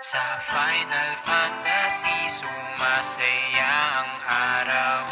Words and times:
Sa 0.00 0.40
Final 0.40 1.20
Fantasy, 1.20 2.32
sumasaya 2.32 3.76
ang 4.00 4.12
araw. 4.24 5.02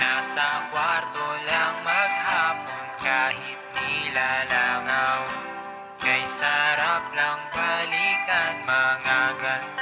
Nasa 0.00 0.64
kwarto 0.72 1.28
lang 1.44 1.76
maghapon 1.84 2.86
kahit 3.04 3.60
nilalangaw. 3.76 5.28
Kay 6.00 6.24
sarap 6.24 7.04
lang 7.12 7.44
balikan 7.52 8.64
mga 8.64 9.20
gantong 9.36 9.81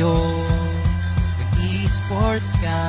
nakikinig 0.00 0.08
sa'yo. 0.08 0.16
Mag-e-sports 1.36 2.56
ka 2.60 2.82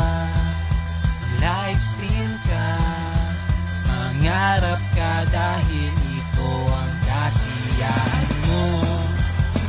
Mag-live 1.19 1.83
stream 1.83 2.31
ka 2.47 2.69
Mangarap 3.87 4.81
ka 4.95 5.27
dahil 5.27 5.91
ito 6.15 6.51
ang 6.71 6.93
kasiyahan 7.03 8.27
mo. 8.47 8.63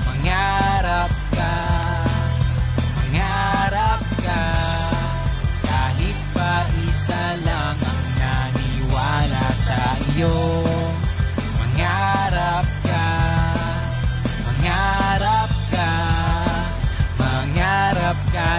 Mangarap 0.06 1.12
ka 1.34 1.54
Mangarap 2.78 4.02
ka 4.22 4.44
kahit 5.66 6.18
pa 6.30 6.54
isa 6.86 7.24
lang 7.42 7.78
ang 7.82 8.06
naniwala 8.22 9.46
sa 9.50 9.80
iyo 10.14 10.71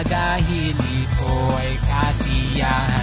dahil 0.07 0.75
ito 0.75 1.35
ay 1.59 1.73
kasiyahan 1.83 3.02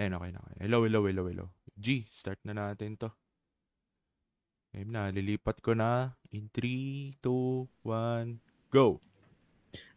mo 0.00 0.06
Ayun, 0.06 0.16
okay 0.16 0.30
na. 0.32 0.40
Okay. 0.40 0.56
Hello, 0.64 0.78
hello, 0.80 1.00
hello, 1.04 1.22
hello. 1.28 1.46
G, 1.76 2.08
start 2.08 2.40
na 2.44 2.56
natin 2.56 2.96
to. 2.96 3.12
Ayun 4.72 4.88
na, 4.88 5.12
lilipat 5.12 5.60
ko 5.60 5.76
na. 5.76 6.16
In 6.30 6.48
3, 6.48 7.20
2, 7.20 7.68
1, 7.84 8.40
go! 8.72 8.96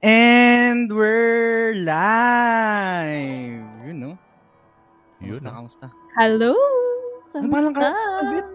And 0.03 0.91
we're 0.91 1.71
live! 1.77 3.63
Yun, 3.85 3.97
no? 3.97 4.11
Yun 5.21 5.39
Kamusta, 5.39 5.47
na. 5.47 5.51
kamusta? 5.55 5.87
Hello! 6.19 6.51
Ano 7.31 7.47
ka? 7.71 7.79
Kamusta? 7.79 7.89
Ulit? 8.27 8.47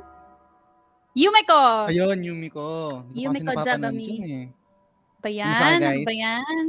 Yumiko! 1.17 1.63
Ayun, 1.89 2.19
Yumiko. 2.21 2.69
Ko 2.93 3.09
Yumiko 3.11 3.51
Jabami. 3.65 4.09
eh. 4.21 4.47
Ba 5.19 5.27
ka, 5.27 5.33
yan? 5.33 5.81
Ano 5.83 6.01
ba 6.05 6.15
yan? 6.15 6.65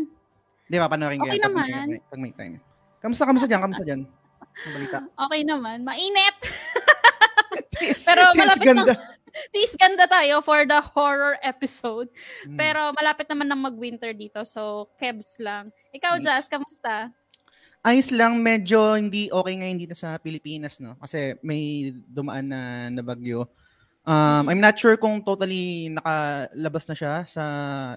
Hindi, 0.65 0.77
papanoorin 0.79 1.17
ko 1.19 1.25
Okay 1.25 1.35
yan 1.35 1.43
pag 1.43 1.51
may- 1.51 1.67
naman. 1.67 1.87
may- 1.91 2.03
Pag 2.07 2.19
may 2.21 2.31
time. 2.31 2.55
Kamusta, 2.99 3.27
kamusta 3.27 3.45
dyan? 3.45 3.61
Kamusta 3.61 3.83
dyan? 3.83 4.01
Balita. 4.67 4.97
Okay 5.29 5.41
naman. 5.47 5.87
Mainit! 5.87 6.37
Tis, 7.79 8.03
Pero 8.03 8.27
tis 8.35 8.39
malapit 8.39 8.67
ganda. 8.67 8.93
Tis 9.55 9.71
ganda 9.79 10.05
tayo 10.09 10.43
for 10.43 10.67
the 10.67 10.79
horror 10.91 11.39
episode. 11.39 12.11
Hmm. 12.43 12.57
Pero 12.59 12.91
malapit 12.91 13.29
naman 13.31 13.47
ng 13.47 13.61
mag-winter 13.71 14.11
dito. 14.11 14.43
So, 14.43 14.91
kebs 14.99 15.39
lang. 15.39 15.71
Ikaw, 15.95 16.19
Nice. 16.19 16.25
Jazz, 16.25 16.45
kamusta? 16.51 17.13
Ayos 17.79 18.11
lang, 18.11 18.43
medyo 18.43 18.99
hindi 18.99 19.31
okay 19.31 19.55
ngayon 19.55 19.79
dito 19.79 19.95
sa 19.95 20.19
Pilipinas, 20.19 20.83
no? 20.83 20.99
Kasi 20.99 21.39
may 21.39 21.95
dumaan 22.11 22.51
na, 22.51 22.91
na 22.91 22.99
bagyo. 22.99 23.47
Um, 24.03 24.51
I'm 24.51 24.59
not 24.59 24.75
sure 24.75 24.99
kung 24.99 25.23
totally 25.23 25.87
nakalabas 25.87 26.83
na 26.91 26.95
siya 26.97 27.13
sa 27.23 27.43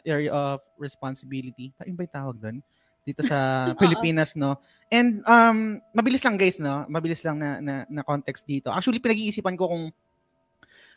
area 0.07 0.31
of 0.31 0.63
responsibility. 0.79 1.75
Ayun 1.83 1.99
ba 1.99 2.07
yung 2.07 2.15
tawag 2.15 2.37
doon? 2.39 2.57
Dito 3.03 3.21
sa 3.27 3.39
Pilipinas, 3.81 4.35
no? 4.39 4.59
And 4.89 5.23
um, 5.27 5.83
mabilis 5.95 6.23
lang 6.23 6.39
guys, 6.39 6.63
no? 6.63 6.87
Mabilis 6.87 7.23
lang 7.27 7.39
na, 7.39 7.59
na, 7.59 7.75
na 7.87 8.03
context 8.07 8.47
dito. 8.47 8.71
Actually, 8.71 9.03
pinag-iisipan 9.03 9.59
ko 9.59 9.67
kung 9.71 9.85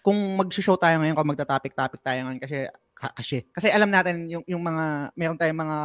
kung 0.06 0.18
mag-show 0.38 0.78
tayo 0.78 1.02
ngayon, 1.02 1.18
kung 1.18 1.32
magta-topic-topic 1.34 2.02
tayo 2.06 2.20
ngayon 2.30 2.38
kasi 2.38 2.70
ka- 2.94 3.16
kasi 3.18 3.42
kasi 3.50 3.68
alam 3.74 3.90
natin 3.90 4.30
yung 4.30 4.46
yung 4.46 4.62
mga 4.62 5.10
meron 5.18 5.40
tayong 5.40 5.66
mga 5.66 5.80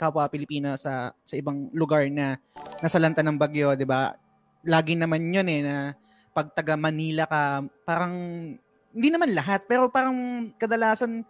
kapwa 0.00 0.24
Pilipina 0.32 0.80
sa 0.80 1.12
sa 1.20 1.34
ibang 1.36 1.68
lugar 1.76 2.08
na 2.08 2.40
nasalanta 2.80 3.20
ng 3.20 3.36
bagyo, 3.36 3.76
'di 3.76 3.84
ba? 3.84 4.16
Lagi 4.64 4.96
naman 4.96 5.28
'yun 5.28 5.48
eh 5.52 5.60
na 5.60 5.92
pag 6.32 6.48
taga 6.56 6.72
Manila 6.80 7.28
ka, 7.28 7.68
parang 7.84 8.14
hindi 8.90 9.08
naman 9.12 9.36
lahat, 9.36 9.68
pero 9.68 9.92
parang 9.92 10.48
kadalasan 10.56 11.22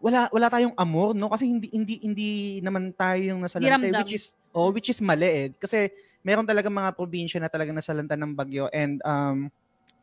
wala 0.00 0.32
wala 0.32 0.48
tayong 0.48 0.74
amor, 0.74 1.12
no? 1.12 1.28
Kasi 1.28 1.46
hindi 1.46 1.68
hindi 1.70 2.00
hindi 2.00 2.30
naman 2.64 2.96
tayo 2.96 3.20
yung 3.20 3.44
nasalanta, 3.44 3.76
eh, 3.84 3.92
which 3.92 4.16
is 4.16 4.24
oh, 4.56 4.72
which 4.72 4.88
is 4.88 4.98
mali 5.04 5.28
eh. 5.28 5.48
Kasi 5.54 5.92
meron 6.24 6.48
talaga 6.48 6.72
mga 6.72 6.96
probinsya 6.96 7.38
na 7.38 7.52
talaga 7.52 7.70
nasalanta 7.70 8.16
ng 8.16 8.32
bagyo 8.32 8.66
and 8.72 9.00
um 9.04 9.52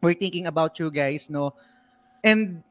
we're 0.01 0.17
thinking 0.17 0.45
about 0.45 0.77
you 0.77 0.93
guys, 0.93 1.27
no? 1.27 1.57
And 2.21 2.61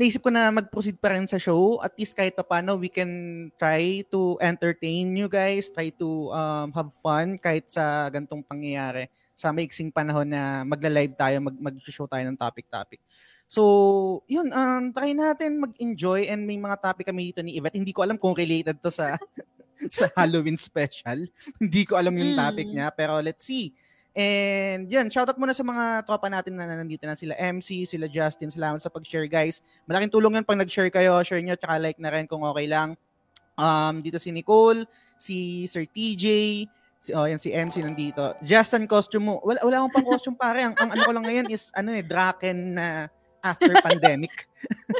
naisip 0.00 0.24
ko 0.24 0.32
na 0.32 0.48
mag-proceed 0.48 0.96
pa 0.96 1.12
rin 1.12 1.28
sa 1.28 1.36
show. 1.36 1.76
At 1.84 1.92
least 2.00 2.16
kahit 2.16 2.32
pa 2.32 2.40
paano, 2.40 2.80
we 2.80 2.88
can 2.88 3.52
try 3.60 4.00
to 4.08 4.40
entertain 4.40 5.12
you 5.12 5.28
guys, 5.28 5.68
try 5.68 5.92
to 6.00 6.32
um, 6.32 6.72
have 6.72 6.88
fun 7.04 7.36
kahit 7.36 7.68
sa 7.68 8.08
gantong 8.08 8.40
pangyayari 8.40 9.12
sa 9.36 9.52
maiksing 9.52 9.92
panahon 9.92 10.24
na 10.24 10.64
magla-live 10.64 11.12
tayo, 11.20 11.36
mag- 11.44 11.60
mag-show 11.60 12.08
tayo 12.08 12.24
ng 12.24 12.40
topic-topic. 12.40 13.00
So, 13.50 14.22
yun, 14.30 14.54
um, 14.54 14.94
try 14.94 15.10
natin 15.10 15.58
mag-enjoy 15.58 16.30
and 16.30 16.46
may 16.46 16.54
mga 16.54 16.78
topic 16.86 17.10
kami 17.10 17.34
dito 17.34 17.42
ni 17.42 17.58
Yvette. 17.58 17.82
Hindi 17.82 17.90
ko 17.90 18.06
alam 18.06 18.14
kung 18.14 18.30
related 18.38 18.78
to 18.78 18.94
sa 18.94 19.18
sa 19.90 20.06
Halloween 20.14 20.54
special. 20.54 21.26
Hindi 21.58 21.82
ko 21.82 21.98
alam 21.98 22.14
yung 22.14 22.38
topic 22.38 22.70
Mm. 22.70 22.74
niya, 22.78 22.86
pero 22.94 23.18
let's 23.18 23.42
see. 23.42 23.74
And 24.14 24.86
yun, 24.86 25.10
shoutout 25.10 25.34
muna 25.34 25.50
sa 25.50 25.66
mga 25.66 26.06
tropa 26.06 26.30
natin 26.30 26.62
na 26.62 26.66
nandito 26.66 27.02
na 27.10 27.18
sila 27.18 27.34
MC, 27.34 27.82
sila 27.90 28.06
Justin. 28.06 28.54
Salamat 28.54 28.78
sa 28.78 28.90
pag-share 28.90 29.26
guys. 29.26 29.66
Malaking 29.82 30.14
tulong 30.14 30.38
yun 30.38 30.46
pag 30.46 30.58
nag-share 30.58 30.90
kayo. 30.94 31.18
Share 31.26 31.42
nyo, 31.42 31.58
tsaka 31.58 31.74
like 31.82 31.98
na 31.98 32.14
rin 32.14 32.30
kung 32.30 32.46
okay 32.46 32.70
lang. 32.70 32.94
Um, 33.58 33.98
dito 33.98 34.22
si 34.22 34.30
Nicole, 34.30 34.86
si 35.18 35.66
Sir 35.66 35.90
TJ, 35.90 36.26
si, 37.02 37.10
oh, 37.18 37.26
yan, 37.26 37.38
si 37.42 37.50
MC 37.50 37.82
nandito. 37.82 38.38
Justin 38.46 38.86
costume 38.86 39.26
mo. 39.26 39.34
Wala, 39.42 39.58
wala 39.66 39.74
akong 39.82 39.94
pang 39.98 40.06
costume 40.06 40.38
pare. 40.38 40.62
Ang, 40.70 40.74
ang 40.78 40.90
ano 40.94 41.02
ko 41.02 41.12
lang 41.18 41.26
ngayon 41.26 41.46
is 41.50 41.74
ano 41.74 41.90
eh, 41.94 42.02
Draken 42.06 42.58
na 42.78 42.86
after 43.42 43.72
pandemic. 43.80 44.46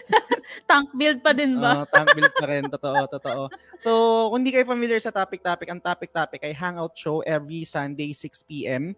Tank 0.69 0.91
build 0.97 1.21
pa 1.23 1.31
din 1.37 1.59
ba? 1.61 1.83
Oo, 1.83 1.87
tank 1.87 2.11
build 2.17 2.35
pa 2.35 2.47
rin. 2.49 2.65
Totoo, 2.67 3.07
totoo. 3.07 3.43
So, 3.79 3.91
kung 4.31 4.43
hindi 4.43 4.55
kayo 4.55 4.67
familiar 4.67 4.99
sa 4.99 5.15
topic-topic, 5.15 5.69
ang 5.71 5.79
topic-topic 5.79 6.43
ay 6.43 6.55
hangout 6.57 6.95
show 6.99 7.23
every 7.23 7.63
Sunday, 7.63 8.11
6 8.11 8.51
p.m. 8.51 8.97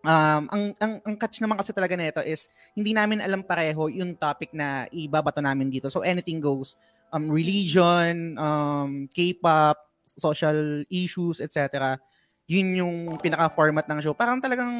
Um, 0.00 0.48
ang, 0.48 0.64
ang, 0.80 0.92
ang 1.04 1.14
catch 1.20 1.44
naman 1.44 1.60
kasi 1.60 1.76
talaga 1.76 1.92
nito 1.92 2.24
is 2.24 2.48
hindi 2.72 2.96
namin 2.96 3.20
alam 3.20 3.44
pareho 3.44 3.92
yung 3.92 4.16
topic 4.16 4.48
na 4.56 4.88
ibabato 4.88 5.44
namin 5.44 5.68
dito. 5.68 5.92
So 5.92 6.00
anything 6.00 6.40
goes. 6.40 6.72
Um, 7.12 7.28
religion, 7.28 8.40
um, 8.40 9.08
K-pop, 9.12 9.76
social 10.08 10.88
issues, 10.88 11.44
etc. 11.44 12.00
Yun 12.48 12.68
yung 12.80 12.96
pinaka-format 13.20 13.84
ng 13.86 14.00
show. 14.00 14.16
Parang 14.16 14.40
talagang 14.40 14.72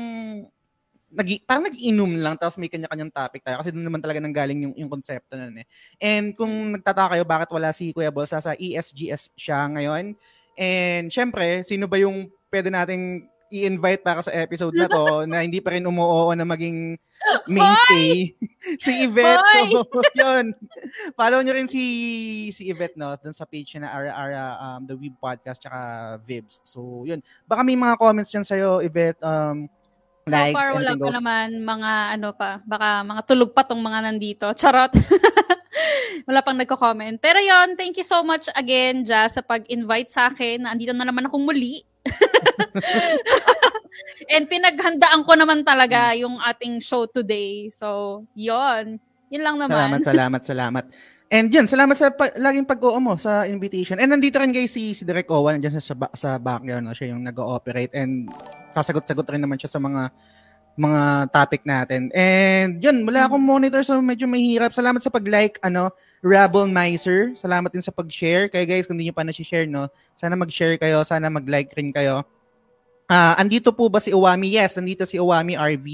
nag 1.10 1.28
parang 1.42 1.66
nag-inom 1.66 2.12
lang 2.22 2.34
tapos 2.38 2.54
may 2.54 2.70
kanya-kanyang 2.70 3.10
topic 3.10 3.42
tayo 3.42 3.58
kasi 3.58 3.74
doon 3.74 3.82
naman 3.82 3.98
talaga 3.98 4.22
nanggaling 4.22 4.70
yung 4.70 4.74
yung 4.78 4.90
konsepto 4.90 5.34
nun 5.34 5.58
eh. 5.58 5.66
And 5.98 6.38
kung 6.38 6.78
nagtataka 6.78 7.18
kayo 7.18 7.24
bakit 7.26 7.50
wala 7.50 7.74
si 7.74 7.90
Kuya 7.90 8.14
Bolsa 8.14 8.38
sa 8.38 8.54
ESGS 8.54 9.34
siya 9.34 9.66
ngayon. 9.74 10.14
And 10.54 11.10
syempre, 11.10 11.66
sino 11.66 11.90
ba 11.90 11.98
yung 11.98 12.30
pwede 12.50 12.70
nating 12.70 13.26
i-invite 13.50 14.06
para 14.06 14.22
sa 14.22 14.30
episode 14.30 14.78
na 14.78 14.86
to 14.86 15.02
na 15.30 15.42
hindi 15.42 15.58
pa 15.58 15.74
rin 15.74 15.82
umuoo 15.82 16.30
na 16.38 16.46
maging 16.46 16.94
mainstay 17.50 18.32
si 18.82 18.90
Yvette. 19.04 19.42
So, 19.70 19.84
yun. 20.14 20.54
Follow 21.18 21.42
nyo 21.42 21.52
rin 21.58 21.66
si 21.66 21.82
si 22.54 22.70
Yvette 22.70 22.94
no 22.94 23.18
dun 23.18 23.34
sa 23.34 23.44
page 23.44 23.74
na 23.76 23.90
Ara 23.90 24.10
Ara 24.14 24.44
um, 24.62 24.86
the 24.86 24.94
Weeb 24.94 25.18
Podcast 25.18 25.58
tsaka 25.58 25.80
Vibs. 26.22 26.62
So, 26.62 27.02
yun. 27.02 27.18
Baka 27.44 27.66
may 27.66 27.74
mga 27.74 27.98
comments 27.98 28.30
dyan 28.30 28.46
sa'yo, 28.46 28.78
Yvette. 28.80 29.18
Um, 29.20 29.66
So 30.30 30.54
far, 30.54 30.68
wala 30.76 30.94
pa 30.94 31.10
naman 31.10 31.46
mga 31.62 31.92
ano 32.18 32.28
pa, 32.34 32.62
baka 32.62 33.02
mga 33.02 33.22
tulog 33.26 33.50
pa 33.50 33.66
tong 33.66 33.82
mga 33.82 33.98
nandito. 34.06 34.46
Charot. 34.60 34.92
wala 36.28 36.40
pang 36.44 36.58
nagko-comment. 36.58 37.16
Pero 37.18 37.38
yon 37.40 37.74
thank 37.74 37.96
you 37.96 38.06
so 38.06 38.22
much 38.22 38.46
again, 38.54 39.02
Jazz, 39.02 39.38
sa 39.38 39.42
pag-invite 39.42 40.10
sa 40.10 40.30
akin. 40.30 40.66
Andito 40.66 40.94
na 40.94 41.06
naman 41.06 41.26
akong 41.26 41.42
muli. 41.42 41.82
And 44.32 44.46
pinaghandaan 44.46 45.26
ko 45.26 45.32
naman 45.34 45.66
talaga 45.66 46.14
yung 46.14 46.38
ating 46.38 46.78
show 46.78 47.06
today. 47.10 47.70
So, 47.72 48.22
yon 48.34 49.02
Yun 49.30 49.42
lang 49.46 49.56
naman. 49.62 49.74
Salamat, 49.74 50.00
salamat, 50.02 50.42
salamat. 50.42 50.84
And 51.30 51.46
yun, 51.46 51.70
salamat 51.70 51.94
sa 51.94 52.10
pa- 52.10 52.34
laging 52.34 52.66
pag-oo 52.66 52.98
mo 52.98 53.14
sa 53.14 53.46
invitation. 53.46 54.02
And 54.02 54.10
nandito 54.10 54.42
rin 54.42 54.50
guys 54.50 54.74
si, 54.74 54.90
si 54.98 55.06
Direk 55.06 55.30
Owa, 55.30 55.54
nandiyan 55.54 55.78
sa, 55.78 55.82
sa, 55.82 55.94
ba- 55.94 56.10
sa 56.10 56.42
background. 56.42 56.90
No? 56.90 56.94
Siya 56.94 57.14
yung 57.14 57.22
nag-ooperate 57.22 57.94
and 57.94 58.26
sasagot-sagot 58.74 59.30
rin 59.30 59.38
naman 59.38 59.54
siya 59.54 59.70
sa 59.70 59.78
mga 59.78 60.10
mga 60.74 61.30
topic 61.30 61.62
natin. 61.62 62.10
And 62.10 62.82
yun, 62.82 63.06
wala 63.06 63.30
akong 63.30 63.42
monitor 63.42 63.86
so 63.86 63.98
medyo 64.02 64.26
mahirap. 64.26 64.74
Salamat 64.74 64.98
sa 65.06 65.12
pag-like, 65.12 65.62
ano, 65.62 65.94
Rebel 66.18 66.66
Miser. 66.66 67.30
Salamat 67.38 67.70
din 67.70 67.84
sa 67.84 67.94
pag-share. 67.94 68.50
Kaya 68.50 68.66
guys, 68.66 68.90
kung 68.90 68.98
hindi 68.98 69.10
nyo 69.10 69.14
pa 69.14 69.22
na-share, 69.22 69.70
no, 69.70 69.86
sana 70.18 70.34
mag-share 70.34 70.82
kayo, 70.82 71.06
sana 71.06 71.30
mag-like 71.30 71.70
rin 71.78 71.94
kayo. 71.94 72.26
Ah, 73.06 73.38
andito 73.38 73.70
po 73.70 73.86
ba 73.86 74.02
si 74.02 74.10
Uwami? 74.10 74.54
Yes, 74.54 74.78
andito 74.78 75.06
si 75.06 75.18
Uwami 75.18 75.54
RV. 75.54 75.86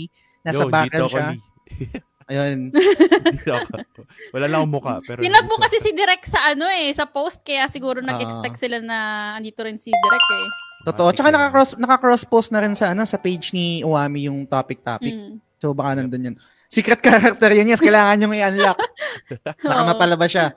Nasa 0.45 0.65
Yo, 0.65 0.73
background 0.73 1.13
siya. 1.13 1.29
Ayun. 2.27 2.75
Wala 4.35 4.47
lang 4.51 4.59
akong 4.67 4.75
mukha. 4.75 4.95
Pero 5.07 5.23
Tinag 5.23 5.47
mo 5.47 5.57
kasi 5.63 5.79
si 5.79 5.95
Direk 5.95 6.27
sa 6.27 6.51
ano 6.51 6.67
eh, 6.67 6.91
sa 6.91 7.07
post, 7.07 7.47
kaya 7.47 7.71
siguro 7.71 8.03
Ah. 8.03 8.15
nag-expect 8.15 8.59
sila 8.59 8.83
na 8.83 8.99
andito 9.39 9.63
rin 9.63 9.79
si 9.79 9.95
Direk 9.95 10.27
eh. 10.35 10.47
Totoo. 10.87 11.11
Matik 11.11 11.17
Tsaka 11.19 11.31
naka-cross, 11.35 11.71
naka-cross 11.79 12.23
post 12.27 12.51
na 12.51 12.63
rin 12.63 12.75
sa, 12.75 12.95
ano, 12.95 13.03
sa 13.07 13.19
page 13.19 13.51
ni 13.55 13.83
Uwami 13.83 14.27
yung 14.31 14.47
topic-topic. 14.47 15.15
Mm. 15.15 15.39
So 15.59 15.75
baka 15.75 15.99
nandun 15.99 16.35
yun. 16.35 16.37
Secret 16.67 16.99
character 16.99 17.51
yun. 17.55 17.71
Yes, 17.71 17.79
kailangan 17.79 18.19
nyo 18.19 18.35
i-unlock. 18.35 18.79
Baka 19.63 19.83
mapalabas 19.87 20.35
siya. 20.35 20.51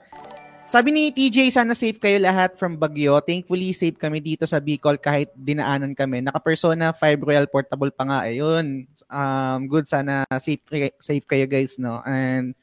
Sabi 0.70 0.94
ni 0.94 1.10
TJ, 1.10 1.50
sana 1.50 1.74
safe 1.74 1.98
kayo 1.98 2.22
lahat 2.22 2.54
from 2.54 2.78
Bagyo. 2.78 3.18
Thankfully, 3.18 3.74
safe 3.74 3.98
kami 3.98 4.22
dito 4.22 4.46
sa 4.46 4.62
Bicol 4.62 5.02
kahit 5.02 5.34
dinaanan 5.34 5.98
kami. 5.98 6.22
Naka-Persona 6.22 6.94
5 6.94 7.26
Royal 7.26 7.50
Portable 7.50 7.90
pa 7.90 8.06
nga. 8.06 8.18
Eh. 8.30 8.38
Yun. 8.38 8.86
Um, 9.10 9.66
good. 9.66 9.90
Sana 9.90 10.22
safe, 10.38 10.62
safe 11.02 11.26
kayo 11.26 11.50
guys. 11.50 11.74
No? 11.74 11.98
And 12.06 12.54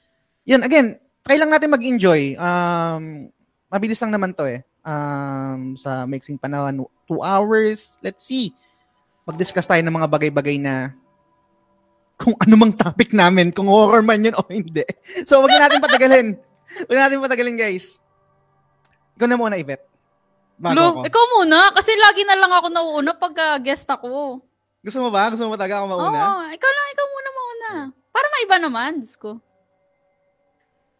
yun, 0.48 0.64
again, 0.64 1.04
try 1.20 1.36
lang 1.36 1.52
natin 1.52 1.68
mag-enjoy. 1.68 2.40
Um, 2.40 3.28
mabilis 3.68 4.00
lang 4.00 4.16
naman 4.16 4.32
to 4.40 4.48
eh. 4.48 4.64
Um, 4.88 5.76
sa 5.76 6.08
mixing 6.08 6.40
panahon, 6.40 6.88
2 7.12 7.20
hours. 7.20 8.00
Let's 8.00 8.24
see. 8.24 8.56
Mag-discuss 9.28 9.68
tayo 9.68 9.84
ng 9.84 9.92
mga 10.00 10.08
bagay-bagay 10.08 10.56
na 10.64 10.96
kung 12.16 12.40
ano 12.40 12.56
mang 12.56 12.72
topic 12.72 13.12
namin, 13.12 13.52
kung 13.52 13.68
horror 13.68 14.00
man 14.00 14.24
yun 14.24 14.40
o 14.40 14.48
hindi. 14.48 14.88
So, 15.28 15.44
wag 15.44 15.52
na 15.52 15.68
natin 15.68 15.84
patagalin. 15.84 16.28
Wag 16.68 16.92
na 16.92 17.08
natin 17.08 17.24
patagalin, 17.24 17.56
guys. 17.56 17.98
Ikaw 19.16 19.28
na 19.28 19.36
muna, 19.36 19.56
Yvette. 19.56 19.88
Bago 20.58 20.74
Lo, 20.74 20.84
ako. 20.92 21.00
ikaw 21.06 21.24
muna, 21.36 21.60
kasi 21.72 21.94
lagi 21.96 22.26
na 22.26 22.34
lang 22.34 22.50
ako 22.50 22.68
nauuna 22.68 23.14
pag 23.14 23.34
guest 23.62 23.86
ako. 23.86 24.42
Gusto 24.82 25.00
mo 25.00 25.10
ba? 25.10 25.30
Gusto 25.30 25.46
mo 25.46 25.54
ba 25.54 25.60
talaga 25.60 25.80
ako 25.80 25.88
mauna? 25.88 26.18
Oo, 26.18 26.44
ikaw 26.50 26.70
lang, 26.70 26.88
ikaw 26.92 27.06
muna 27.08 27.30
mauna. 27.30 27.70
Para 28.10 28.28
maiba 28.32 28.58
naman, 28.58 28.92
Diyos 28.98 29.14
ko. 29.14 29.38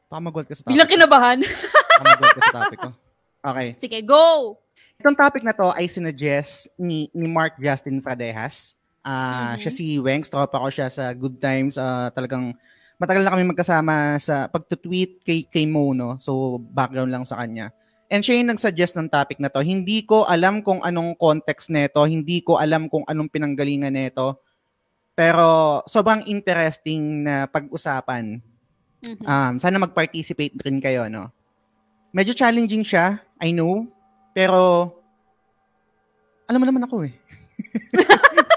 Mag-gold 0.08 0.48
ka 0.48 0.56
sa 0.56 0.64
topic. 0.64 0.72
Bilang 0.72 0.88
kinabahan. 0.88 1.38
Mag-gold 2.00 2.34
ka 2.34 2.42
sa 2.42 2.56
topic 2.64 2.80
ko. 2.80 2.92
Okay. 3.44 3.68
Sige, 3.78 3.98
go! 4.02 4.56
Itong 4.98 5.16
topic 5.16 5.42
na 5.42 5.52
to 5.52 5.72
ay 5.72 5.86
sinuggest 5.86 6.68
ni, 6.76 7.08
ni 7.12 7.28
Mark 7.28 7.56
Justin 7.58 8.00
Fradejas. 8.00 8.76
Ah, 9.02 9.56
Mhm. 9.56 9.62
Siya 9.62 9.72
si 9.72 9.86
Wengs, 9.98 10.28
tropa 10.28 10.60
ko 10.60 10.68
siya 10.68 10.88
sa 10.88 11.10
Good 11.12 11.40
Times. 11.40 11.76
Ah, 11.76 12.12
talagang 12.12 12.52
matagal 12.98 13.22
na 13.22 13.34
kami 13.34 13.46
magkasama 13.46 14.18
sa 14.18 14.50
pagtutweet 14.50 15.22
kay, 15.22 15.46
kay 15.46 15.66
Mo, 15.70 15.94
no? 15.94 16.18
So, 16.18 16.58
background 16.58 17.14
lang 17.14 17.26
sa 17.26 17.38
kanya. 17.38 17.70
And 18.10 18.24
siya 18.24 18.40
yung 18.42 18.50
nag-suggest 18.56 18.98
ng 18.98 19.12
topic 19.12 19.38
na 19.38 19.52
to. 19.52 19.62
Hindi 19.62 20.02
ko 20.08 20.26
alam 20.26 20.64
kung 20.64 20.82
anong 20.82 21.20
context 21.20 21.70
nito. 21.70 22.02
Hindi 22.08 22.40
ko 22.40 22.58
alam 22.58 22.88
kung 22.88 23.04
anong 23.06 23.30
pinanggalingan 23.30 23.94
nito. 23.94 24.42
Pero 25.12 25.82
sobrang 25.86 26.24
interesting 26.26 27.28
na 27.28 27.46
pag-usapan. 27.52 28.40
Mhm. 29.04 29.24
Um, 29.28 29.54
sana 29.60 29.78
mag-participate 29.78 30.56
rin 30.64 30.80
kayo, 30.80 31.06
no? 31.12 31.30
Medyo 32.16 32.34
challenging 32.34 32.82
siya, 32.82 33.20
I 33.38 33.52
know. 33.54 33.86
Pero, 34.32 34.90
alam 36.48 36.64
mo 36.64 36.66
naman 36.66 36.88
ako 36.88 37.06
eh. 37.06 37.14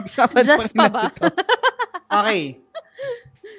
Just 0.46 0.72
pa 0.78 0.88
ba? 0.88 1.04
okay. 2.08 2.56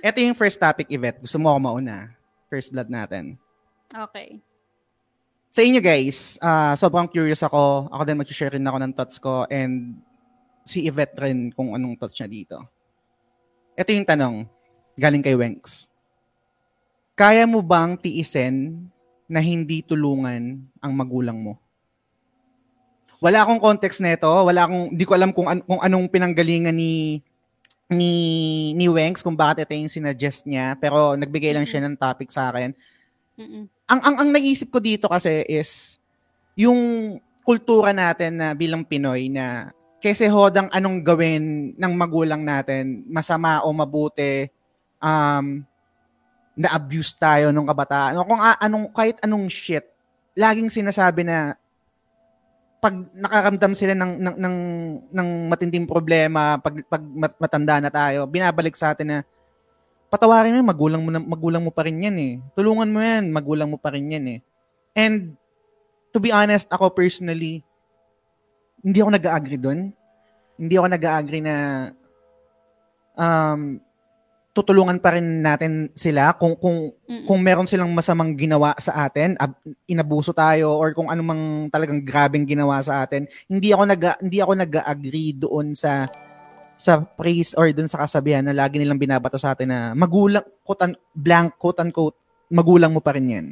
Ito 0.01 0.17
yung 0.17 0.34
first 0.34 0.58
topic, 0.58 0.89
Yvette. 0.89 1.22
Gusto 1.22 1.38
mo 1.38 1.53
ako 1.53 1.60
mauna? 1.62 2.10
First 2.50 2.74
blood 2.74 2.89
natin. 2.89 3.38
Okay. 3.93 4.41
Sa 5.53 5.62
inyo 5.62 5.77
guys, 5.77 6.41
ah, 6.41 6.74
sobrang 6.74 7.05
curious 7.05 7.46
ako. 7.46 7.86
Ako 7.93 8.01
din 8.01 8.17
mag-share 8.17 8.58
rin 8.58 8.65
ako 8.65 8.77
ng 8.81 8.93
thoughts 8.98 9.17
ko 9.22 9.46
and 9.46 10.01
si 10.65 10.89
Yvette 10.89 11.22
rin 11.22 11.53
kung 11.53 11.77
anong 11.77 12.01
thoughts 12.01 12.17
niya 12.17 12.29
dito. 12.31 12.58
Ito 13.77 13.93
yung 13.93 14.10
tanong, 14.10 14.36
galing 14.98 15.22
kay 15.22 15.38
Wenks. 15.38 15.86
Kaya 17.13 17.46
mo 17.46 17.62
bang 17.62 17.93
tiisin 17.93 18.89
na 19.29 19.38
hindi 19.38 19.86
tulungan 19.86 20.65
ang 20.81 20.91
magulang 20.98 21.38
mo? 21.38 21.62
Wala 23.22 23.46
akong 23.46 23.62
context 23.62 24.01
nito, 24.01 24.25
wala 24.25 24.65
akong 24.65 24.98
di 24.98 25.05
ko 25.05 25.13
alam 25.13 25.29
kung 25.29 25.46
an- 25.46 25.62
kung 25.62 25.77
anong 25.77 26.10
pinanggalingan 26.10 26.74
ni 26.74 27.22
ni 27.92 28.16
ni 28.74 28.88
Wenks 28.88 29.20
kung 29.20 29.36
bakit 29.36 29.68
ito 29.68 29.76
yung 29.76 29.92
sinuggest 29.92 30.48
niya, 30.48 30.80
pero 30.80 31.14
nagbigay 31.20 31.52
lang 31.52 31.68
siya 31.68 31.84
ng 31.84 32.00
topic 32.00 32.32
sa 32.32 32.50
akin 32.50 32.72
Mm-mm. 33.36 33.68
ang 33.92 34.02
ang 34.02 34.16
ang 34.24 34.30
naisip 34.32 34.72
ko 34.72 34.80
dito 34.80 35.12
kasi 35.12 35.44
is 35.46 36.00
yung 36.56 37.16
kultura 37.44 37.92
natin 37.92 38.40
na 38.40 38.48
bilang 38.56 38.88
Pinoy 38.88 39.28
na 39.28 39.76
kasi 40.02 40.26
hodang 40.26 40.66
anong 40.74 41.06
gawin 41.06 41.78
ng 41.78 41.94
magulang 41.94 42.42
natin, 42.42 43.06
masama 43.06 43.62
o 43.62 43.70
mabuti, 43.70 44.50
um, 44.98 45.62
na-abuse 46.58 47.14
tayo 47.14 47.54
nung 47.54 47.70
kabataan. 47.70 48.18
O 48.18 48.26
kung 48.26 48.42
a- 48.42 48.58
anong, 48.66 48.90
kahit 48.90 49.22
anong 49.22 49.46
shit, 49.46 49.86
laging 50.34 50.74
sinasabi 50.74 51.22
na 51.22 51.54
pag 52.82 52.98
nakaramdam 53.14 53.78
sila 53.78 53.94
ng, 53.94 54.18
ng, 54.18 54.36
ng, 54.42 54.56
ng 55.14 55.30
matinding 55.54 55.86
problema, 55.86 56.58
pag, 56.58 56.82
pag 56.90 57.04
mat- 57.06 57.38
matanda 57.38 57.78
na 57.78 57.94
tayo, 57.94 58.26
binabalik 58.26 58.74
sa 58.74 58.98
atin 58.98 59.06
na 59.06 59.18
patawarin 60.10 60.58
mo, 60.58 60.66
magulang 60.66 61.02
mo, 61.06 61.14
na, 61.14 61.22
magulang 61.22 61.62
mo 61.62 61.70
pa 61.70 61.86
rin 61.86 62.02
yan 62.02 62.18
eh. 62.18 62.34
Tulungan 62.58 62.90
mo 62.90 62.98
yan, 62.98 63.30
magulang 63.30 63.70
mo 63.70 63.78
pa 63.78 63.94
rin 63.94 64.10
yan 64.10 64.26
eh. 64.26 64.40
And 64.98 65.38
to 66.10 66.18
be 66.18 66.34
honest, 66.34 66.74
ako 66.74 66.90
personally, 66.90 67.62
hindi 68.82 68.98
ako 68.98 69.14
nag-agree 69.14 69.62
doon. 69.62 69.94
Hindi 70.58 70.74
ako 70.74 70.88
nag-agree 70.90 71.44
na 71.46 71.56
um, 73.14 73.78
tutulungan 74.51 75.00
pa 75.00 75.15
rin 75.15 75.39
natin 75.39 75.88
sila 75.96 76.36
kung 76.36 76.60
kung 76.60 76.91
Mm-mm. 76.91 77.24
kung 77.24 77.39
meron 77.39 77.67
silang 77.67 77.91
masamang 77.96 78.36
ginawa 78.36 78.75
sa 78.75 79.08
atin, 79.08 79.39
ab, 79.39 79.55
inabuso 79.88 80.36
tayo 80.36 80.75
or 80.75 80.91
kung 80.91 81.08
anumang 81.08 81.72
talagang 81.72 82.03
grabeng 82.03 82.43
ginawa 82.43 82.84
sa 82.84 83.08
atin, 83.08 83.27
hindi 83.48 83.72
ako 83.72 83.84
nag 83.88 84.03
hindi 84.20 84.38
ako 84.43 84.53
nag-agree 84.60 85.31
doon 85.39 85.72
sa 85.72 86.12
sa 86.75 87.00
praise 87.00 87.55
or 87.55 87.72
doon 87.72 87.88
sa 87.88 88.03
kasabihan 88.03 88.43
na 88.43 88.51
lagi 88.51 88.75
nilang 88.75 89.00
binabato 89.00 89.39
sa 89.39 89.55
atin 89.55 89.70
na 89.72 89.79
magulang 89.96 90.43
quote 90.65 91.00
blank 91.15 91.55
quote 91.55 91.79
unquote 91.79 92.17
magulang 92.51 92.91
mo 92.91 93.00
pa 93.00 93.15
rin 93.15 93.31
'yan. 93.31 93.48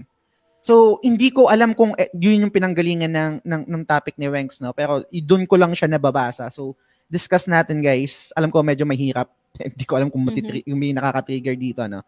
So, 0.59 0.99
hindi 0.99 1.31
ko 1.31 1.47
alam 1.47 1.71
kung 1.71 1.95
eh, 1.95 2.11
yun 2.11 2.43
yung 2.43 2.51
pinanggalingan 2.51 3.15
ng, 3.15 3.33
ng, 3.47 3.63
ng 3.63 3.83
topic 3.87 4.19
ni 4.19 4.27
Wenks, 4.27 4.59
no? 4.59 4.75
Pero 4.75 5.07
doon 5.07 5.47
ko 5.47 5.55
lang 5.55 5.71
siya 5.71 5.87
nababasa. 5.87 6.51
So, 6.51 6.75
discuss 7.07 7.47
natin, 7.47 7.79
guys. 7.79 8.35
Alam 8.35 8.51
ko 8.51 8.59
medyo 8.59 8.83
mahirap. 8.83 9.31
Hindi 9.73 9.85
ko 9.85 9.93
alam 9.97 10.09
kung 10.09 10.23
matitri- 10.23 10.65
yung 10.65 10.79
may 10.79 10.91
nakaka-trigger 10.91 11.55
dito, 11.55 11.81
ano. 11.81 12.01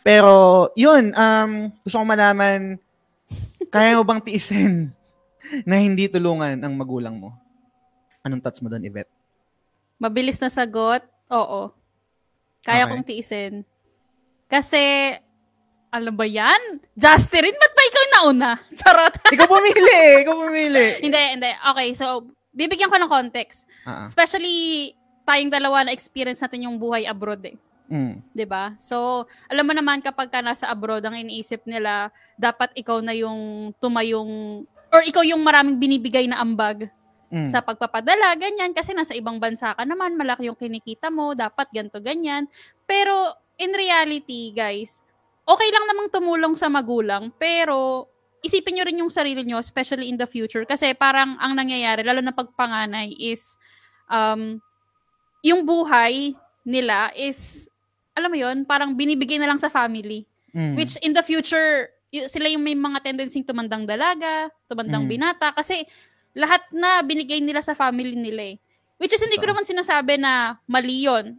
Pero, 0.00 0.32
yun, 0.74 1.10
um, 1.12 1.50
gusto 1.82 1.98
ko 1.98 2.04
malaman, 2.06 2.78
kaya 3.68 3.98
mo 3.98 4.06
bang 4.06 4.22
tiisin 4.22 4.94
na 5.68 5.82
hindi 5.82 6.06
tulungan 6.06 6.62
ang 6.62 6.74
magulang 6.78 7.18
mo? 7.18 7.34
Anong 8.22 8.38
thoughts 8.38 8.62
mo 8.62 8.70
doon, 8.70 8.86
Yvette? 8.86 9.10
Mabilis 9.98 10.38
na 10.38 10.46
sagot, 10.46 11.02
oo. 11.26 11.74
Kaya 12.62 12.86
Okay. 12.86 12.90
kong 12.90 13.06
tiisin. 13.06 13.54
Kasi, 14.46 15.14
alam 15.90 16.14
ba 16.14 16.26
yan? 16.26 16.82
Justin, 16.94 17.50
ba't 17.50 17.72
ba 17.74 17.82
ikaw 17.82 18.00
yung 18.00 18.14
nauna? 18.14 18.50
Charot. 18.78 19.14
Ikaw 19.26 19.46
pumili! 19.46 20.02
Ikaw 20.22 20.34
pumili! 20.38 20.86
hindi, 21.02 21.22
hindi. 21.34 21.50
Okay, 21.50 21.88
so, 21.98 22.26
bibigyan 22.54 22.90
ko 22.90 22.98
ng 22.98 23.10
context. 23.10 23.66
Ah. 23.82 24.06
Especially, 24.06 24.90
tayong 25.26 25.50
dalawa 25.50 25.82
na 25.82 25.92
experience 25.92 26.40
natin 26.40 26.70
yung 26.70 26.78
buhay 26.78 27.04
abroad 27.04 27.42
eh. 27.44 27.58
Mm. 27.86 28.18
'di 28.34 28.46
ba? 28.46 28.74
So, 28.78 29.26
alam 29.46 29.66
mo 29.66 29.74
naman 29.74 30.02
kapag 30.02 30.30
ka 30.30 30.42
nasa 30.42 30.66
abroad 30.70 31.06
ang 31.06 31.14
iniisip 31.18 31.66
nila, 31.66 32.10
dapat 32.34 32.74
ikaw 32.74 32.98
na 32.98 33.14
yung 33.14 33.70
tumayong 33.78 34.62
or 34.90 35.02
ikaw 35.06 35.22
yung 35.22 35.42
maraming 35.42 35.78
binibigay 35.78 36.26
na 36.30 36.38
ambag 36.38 36.90
Mm. 37.26 37.50
sa 37.50 37.58
pagpapadala, 37.58 38.38
ganyan 38.38 38.70
kasi 38.70 38.94
nasa 38.94 39.10
ibang 39.10 39.42
bansa 39.42 39.74
ka 39.74 39.82
naman, 39.82 40.14
malaki 40.14 40.46
yung 40.46 40.54
kinikita 40.54 41.10
mo, 41.10 41.34
dapat 41.34 41.66
ganto 41.74 41.98
ganyan. 41.98 42.46
Pero 42.86 43.34
in 43.58 43.74
reality, 43.74 44.54
guys, 44.54 45.02
okay 45.42 45.68
lang 45.74 45.90
namang 45.90 46.06
tumulong 46.14 46.54
sa 46.54 46.70
magulang, 46.70 47.34
pero 47.34 48.06
isipin 48.46 48.78
nyo 48.78 48.84
rin 48.86 49.00
yung 49.02 49.10
sarili 49.10 49.42
nyo, 49.42 49.58
especially 49.58 50.06
in 50.06 50.14
the 50.14 50.28
future. 50.28 50.62
Kasi 50.62 50.94
parang 50.94 51.34
ang 51.42 51.58
nangyayari, 51.58 52.06
lalo 52.06 52.22
na 52.22 52.30
pagpanganay, 52.30 53.10
is 53.18 53.58
um, 54.06 54.62
yung 55.46 55.62
buhay 55.62 56.34
nila 56.66 57.14
is, 57.14 57.70
alam 58.18 58.34
mo 58.34 58.34
yon 58.34 58.66
parang 58.66 58.90
binibigay 58.90 59.38
na 59.38 59.46
lang 59.46 59.62
sa 59.62 59.70
family. 59.70 60.26
Mm. 60.50 60.74
Which 60.74 60.98
in 61.06 61.14
the 61.14 61.22
future, 61.22 61.86
y- 62.10 62.26
sila 62.26 62.50
yung 62.50 62.66
may 62.66 62.74
mga 62.74 62.98
tendency 63.06 63.46
tumandang 63.46 63.86
dalaga, 63.86 64.50
tumandang 64.66 65.06
Mm. 65.06 65.10
binata, 65.14 65.54
kasi 65.54 65.86
lahat 66.34 66.66
na 66.74 66.98
binigay 67.06 67.38
nila 67.38 67.62
sa 67.62 67.78
family 67.78 68.18
nila 68.18 68.52
eh. 68.52 68.56
Which 68.98 69.14
is 69.14 69.22
hindi 69.22 69.38
ko 69.38 69.46
naman 69.46 69.62
sinasabi 69.62 70.18
na 70.18 70.58
mali 70.66 71.06
yun. 71.06 71.38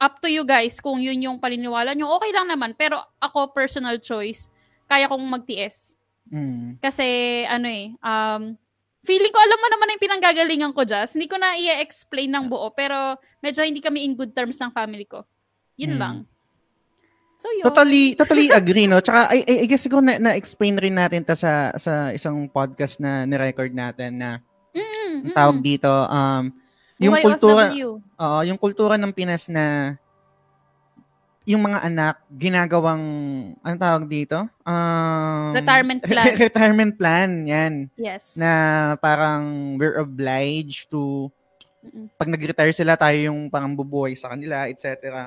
Up 0.00 0.16
to 0.24 0.32
you 0.32 0.42
guys 0.48 0.80
kung 0.80 0.98
yun 0.98 1.20
yung 1.20 1.36
paniniwala 1.36 1.92
nyo. 1.92 2.08
Okay 2.16 2.32
lang 2.32 2.48
naman. 2.48 2.72
Pero 2.72 2.96
ako, 3.20 3.52
personal 3.52 4.00
choice, 4.00 4.48
kaya 4.88 5.04
kong 5.04 5.20
magtiis. 5.28 6.00
Mm. 6.32 6.80
Kasi, 6.80 7.04
ano 7.44 7.68
eh, 7.68 7.92
um, 8.00 8.56
feeling 9.00 9.32
ko, 9.32 9.40
alam 9.40 9.58
mo 9.58 9.68
naman 9.72 9.92
yung 9.96 10.04
pinanggagalingan 10.04 10.72
ko, 10.76 10.84
Jazz. 10.84 11.16
Hindi 11.16 11.28
ko 11.28 11.40
na 11.40 11.56
i-explain 11.56 12.30
ng 12.30 12.46
buo, 12.48 12.68
pero 12.72 13.16
medyo 13.40 13.64
hindi 13.64 13.80
kami 13.80 14.04
in 14.04 14.12
good 14.16 14.32
terms 14.36 14.60
ng 14.60 14.72
family 14.72 15.08
ko. 15.08 15.24
Yun 15.80 15.96
Hmm. 15.96 16.00
lang. 16.00 16.16
So, 17.40 17.48
yun. 17.56 17.64
Totally, 17.64 18.12
totally 18.12 18.52
agree, 18.60 18.84
no? 18.84 19.00
Tsaka, 19.00 19.32
I, 19.32 19.40
I, 19.48 19.54
I 19.64 19.66
guess 19.66 19.80
siguro 19.80 20.04
na, 20.04 20.20
na-explain 20.20 20.76
rin 20.76 20.92
natin 20.92 21.24
ta 21.24 21.32
sa, 21.32 21.72
sa 21.80 22.12
isang 22.12 22.44
podcast 22.52 23.00
na 23.00 23.24
ni-record 23.24 23.72
natin 23.72 24.20
na 24.20 24.30
Mm, 24.70 25.30
ang 25.30 25.34
tawag 25.34 25.58
mm. 25.58 25.64
dito, 25.66 25.90
um, 25.90 26.44
yung 27.00 27.16
kultura, 27.18 27.74
oo, 27.98 28.38
yung 28.46 28.60
kultura 28.60 28.94
ng 29.00 29.10
Pinas 29.10 29.50
na 29.50 29.96
yung 31.50 31.62
mga 31.62 31.82
anak 31.82 32.14
ginagawang 32.30 33.02
ano 33.58 33.74
tawag 33.74 34.06
dito? 34.06 34.46
Um, 34.62 35.50
Retirement 35.50 36.00
plan. 36.10 36.24
retirement 36.38 36.92
plan, 36.94 37.30
yan. 37.42 37.74
Yes. 37.94 38.38
Na 38.38 38.50
parang 38.96 39.74
we're 39.74 39.98
obliged 39.98 40.86
to 40.86 41.26
Mm-mm. 41.80 42.06
pag 42.14 42.28
nag-retire 42.28 42.70
sila 42.70 42.94
tayo 42.94 43.16
yung 43.18 43.48
parang 43.48 43.72
bubuhay 43.72 44.12
sa 44.12 44.30
kanila, 44.30 44.68
etc. 44.68 45.26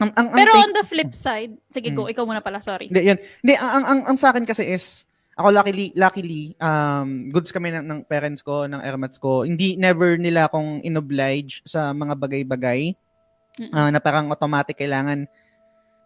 Ang, 0.00 0.10
ang, 0.10 0.26
ang 0.26 0.26
Pero 0.34 0.50
take- 0.50 0.64
on 0.64 0.72
the 0.72 0.82
flip 0.82 1.12
side, 1.12 1.52
sige 1.68 1.92
go, 1.92 2.08
Mm. 2.08 2.12
ikaw 2.16 2.24
muna 2.24 2.40
pala, 2.40 2.58
sorry. 2.58 2.88
Hindi, 2.88 3.04
yun. 3.06 3.18
Hindi, 3.44 3.54
ang, 3.54 3.70
ang, 3.70 3.84
ang, 3.84 4.00
ang 4.08 4.16
sa 4.16 4.32
akin 4.32 4.42
kasi 4.42 4.64
is, 4.64 5.04
ako 5.36 5.52
luckily, 5.52 5.92
luckily, 5.94 6.56
um, 6.56 7.28
goods 7.28 7.48
kami 7.48 7.70
ng, 7.70 7.84
ng 7.84 8.00
parents 8.04 8.40
ko, 8.40 8.64
ng 8.64 8.80
ermats 8.80 9.16
ko. 9.16 9.44
Hindi, 9.44 9.76
never 9.76 10.16
nila 10.16 10.48
akong 10.48 10.80
inoblige 10.80 11.60
sa 11.62 11.92
mga 11.92 12.16
bagay-bagay 12.16 12.96
Mm-mm. 13.58 13.74
ah, 13.74 13.90
na 13.90 13.98
parang 13.98 14.30
automatic 14.30 14.78
kailangan 14.78 15.26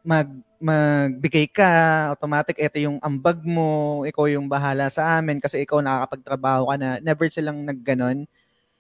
mag 0.05 0.29
magbigay 0.61 1.49
ka, 1.53 1.73
automatic 2.17 2.57
ito 2.61 2.81
yung 2.81 2.99
ambag 3.05 3.41
mo, 3.45 4.03
ikaw 4.09 4.29
yung 4.29 4.49
bahala 4.49 4.89
sa 4.89 5.21
amin 5.21 5.41
kasi 5.41 5.65
ikaw 5.65 5.81
nakakapagtrabaho 5.85 6.73
ka 6.73 6.77
na, 6.81 6.91
never 7.05 7.29
silang 7.29 7.65
nagganon. 7.69 8.25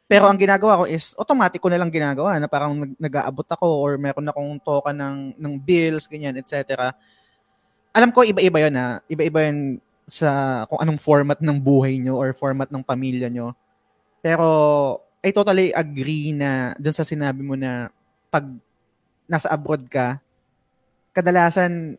Pero 0.08 0.28
ang 0.28 0.36
ginagawa 0.40 0.82
ko 0.82 0.84
is 0.88 1.16
automatic 1.20 1.60
ko 1.64 1.68
na 1.72 1.80
lang 1.80 1.88
ginagawa 1.92 2.36
na 2.40 2.48
parang 2.50 2.76
nag, 2.76 2.92
nag-aabot 3.00 3.48
ako 3.48 3.68
or 3.84 3.92
meron 4.00 4.28
akong 4.28 4.56
toka 4.64 4.92
ng 4.92 5.36
ng 5.40 5.54
bills 5.60 6.06
ganyan, 6.10 6.36
etc. 6.40 6.92
Alam 7.94 8.10
ko 8.10 8.26
iba-iba 8.26 8.58
'yon 8.66 8.74
na, 8.74 8.98
iba-iba 9.06 9.46
'yon 9.46 9.78
sa 10.10 10.62
kung 10.68 10.82
anong 10.82 10.98
format 11.00 11.38
ng 11.40 11.58
buhay 11.62 11.96
nyo 12.02 12.18
or 12.18 12.34
format 12.36 12.68
ng 12.68 12.82
pamilya 12.84 13.30
nyo. 13.30 13.54
Pero 14.24 14.48
I 15.24 15.32
totally 15.32 15.72
agree 15.74 16.32
na 16.36 16.74
dun 16.78 16.92
sa 16.96 17.06
sinabi 17.06 17.42
mo 17.44 17.56
na 17.58 17.88
pag 18.34 18.50
nasa 19.30 19.46
abroad 19.54 19.86
ka, 19.86 20.18
kadalasan 21.14 21.94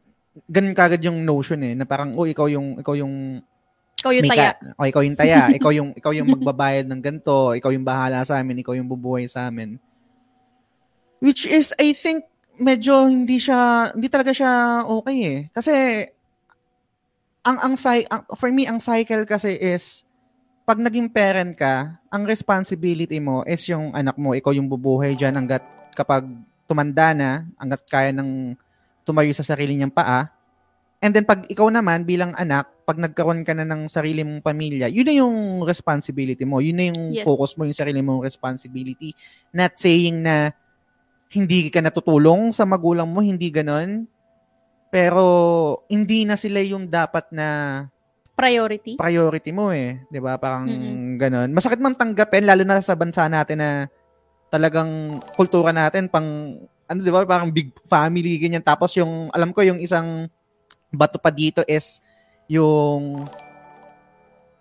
ganun 0.51 0.75
kagad 0.75 0.99
yung 0.99 1.23
notion 1.23 1.63
eh 1.63 1.71
na 1.71 1.87
parang 1.87 2.11
oh 2.19 2.27
ikaw 2.27 2.51
yung 2.51 2.75
ikaw 2.83 2.91
yung 2.91 3.39
Ikaw 3.95 4.11
yung 4.11 4.27
taya. 4.27 4.51
ka- 4.51 4.75
oh, 4.75 4.85
ikaw 4.91 5.01
yung 5.07 5.15
taya, 5.15 5.47
ikaw 5.57 5.71
yung 5.71 5.89
ikaw 5.95 6.11
yung 6.11 6.27
magbabayad 6.27 6.83
ng 6.91 6.99
ganto, 6.99 7.55
ikaw 7.55 7.71
yung 7.71 7.87
bahala 7.87 8.19
sa 8.27 8.43
amin, 8.43 8.59
ikaw 8.59 8.75
yung 8.75 8.91
bubuhay 8.91 9.23
sa 9.23 9.47
amin. 9.47 9.79
Which 11.23 11.47
is 11.47 11.71
I 11.79 11.95
think 11.95 12.27
medyo 12.59 13.07
hindi 13.07 13.39
siya 13.39 13.95
hindi 13.95 14.11
talaga 14.11 14.35
siya 14.35 14.83
okay 14.83 15.17
eh. 15.23 15.39
Kasi 15.55 16.03
ang 17.47 17.57
ang, 17.63 17.73
ang 17.79 18.21
for 18.35 18.51
me 18.51 18.67
ang 18.67 18.83
cycle 18.83 19.23
kasi 19.23 19.55
is 19.55 20.03
pag 20.67 20.81
naging 20.81 21.07
parent 21.07 21.55
ka, 21.55 21.95
ang 22.11 22.27
responsibility 22.27 23.23
mo 23.23 23.47
is 23.47 23.63
yung 23.69 23.95
anak 23.95 24.19
mo, 24.19 24.35
ikaw 24.35 24.51
yung 24.51 24.67
bubuhay 24.67 25.15
diyan 25.15 25.39
hangga't 25.39 25.63
kapag 25.95 26.27
tumanda 26.67 27.15
na, 27.15 27.29
hangga't 27.55 27.87
kaya 27.87 28.11
ng 28.11 28.53
tumayo 29.01 29.31
sa 29.31 29.45
sarili 29.45 29.73
niyang 29.73 29.93
paa. 29.93 30.27
And 30.99 31.13
then 31.13 31.23
pag 31.23 31.45
ikaw 31.45 31.69
naman 31.69 32.03
bilang 32.03 32.33
anak, 32.33 32.65
pag 32.83 32.97
nagkaroon 32.97 33.45
ka 33.45 33.53
na 33.53 33.61
ng 33.61 33.85
sarili 33.85 34.25
mong 34.25 34.41
pamilya, 34.41 34.89
yun 34.89 35.05
na 35.05 35.13
yung 35.13 35.61
responsibility 35.61 36.41
mo. 36.43 36.57
Yun 36.57 36.77
na 36.77 36.85
yung 36.89 37.01
Yes. 37.13 37.21
focus 37.21 37.53
mo, 37.55 37.63
yung 37.63 37.77
sarili 37.77 38.01
mong 38.01 38.25
responsibility. 38.25 39.13
Not 39.53 39.77
saying 39.77 40.21
na 40.21 40.49
hindi 41.29 41.69
ka 41.69 41.81
natutulong 41.81 42.49
sa 42.49 42.65
magulang 42.65 43.05
mo, 43.05 43.21
hindi 43.21 43.49
ganon. 43.49 44.09
Pero 44.89 45.25
hindi 45.85 46.23
na 46.23 46.39
sila 46.39 46.61
yung 46.61 46.87
dapat 46.87 47.29
na 47.29 47.47
Priority. 48.35 48.99
priority 48.99 49.51
mo 49.55 49.71
eh. 49.71 50.03
'Di 50.07 50.19
ba 50.19 50.35
Parang 50.35 50.67
Mm-mm. 50.67 51.15
ganon. 51.15 51.49
Masakit 51.51 51.79
man 51.79 51.95
tanggapin, 51.95 52.43
lalo 52.43 52.63
na 52.63 52.79
sa 52.79 52.95
bansa 52.95 53.27
natin 53.27 53.59
na 53.59 53.69
talagang 54.55 55.19
kultura 55.35 55.75
natin 55.75 56.07
pang 56.07 56.55
ano 56.87 56.99
'di 57.03 57.11
ba 57.11 57.27
parang 57.27 57.51
big 57.51 57.75
family 57.91 58.39
ganyan. 58.39 58.63
Tapos 58.63 58.95
yung 58.95 59.27
alam 59.35 59.51
ko 59.51 59.59
yung 59.67 59.83
isang 59.83 60.31
bato 60.95 61.19
pa 61.19 61.27
dito 61.27 61.59
is 61.67 61.99
yung 62.47 63.27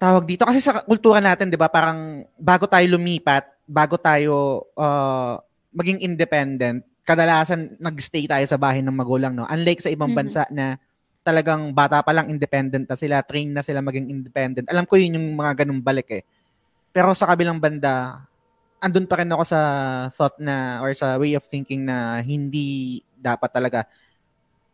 tawag 0.02 0.26
dito 0.26 0.42
kasi 0.42 0.58
sa 0.58 0.82
kultura 0.82 1.22
natin 1.22 1.46
'di 1.46 1.54
ba 1.54 1.70
parang 1.70 2.26
bago 2.34 2.66
tayo 2.66 2.82
lumipat 2.98 3.46
bago 3.64 3.94
tayo 3.94 4.66
uh, 4.74 5.38
maging 5.70 6.02
independent 6.02 6.82
kadalasan 7.04 7.76
nagstay 7.78 8.24
tayo 8.26 8.44
sa 8.48 8.58
bahay 8.58 8.80
ng 8.82 8.92
magulang 8.92 9.36
no? 9.36 9.46
Unlike 9.46 9.84
sa 9.86 9.92
ibang 9.92 10.10
Mhm. 10.10 10.18
bansa 10.18 10.42
na 10.50 10.80
talagang 11.24 11.72
bata 11.72 12.00
pa 12.00 12.12
lang 12.12 12.28
independent 12.28 12.84
na 12.88 12.96
sila 12.96 13.24
train 13.24 13.48
na 13.52 13.64
sila 13.64 13.80
maging 13.80 14.12
independent. 14.12 14.68
Alam 14.68 14.84
ko 14.84 14.96
yun 15.00 15.16
yung 15.16 15.28
mga 15.36 15.64
ganung 15.64 15.80
balik 15.80 16.08
eh. 16.12 16.22
Pero 16.92 17.12
sa 17.16 17.28
kabilang 17.28 17.60
banda 17.60 18.24
andun 18.84 19.08
pa 19.08 19.16
rin 19.16 19.32
ako 19.32 19.44
sa 19.48 19.60
thought 20.12 20.36
na 20.36 20.84
or 20.84 20.92
sa 20.92 21.16
way 21.16 21.32
of 21.32 21.48
thinking 21.48 21.88
na 21.88 22.20
hindi 22.20 23.00
dapat 23.16 23.48
talaga 23.48 23.88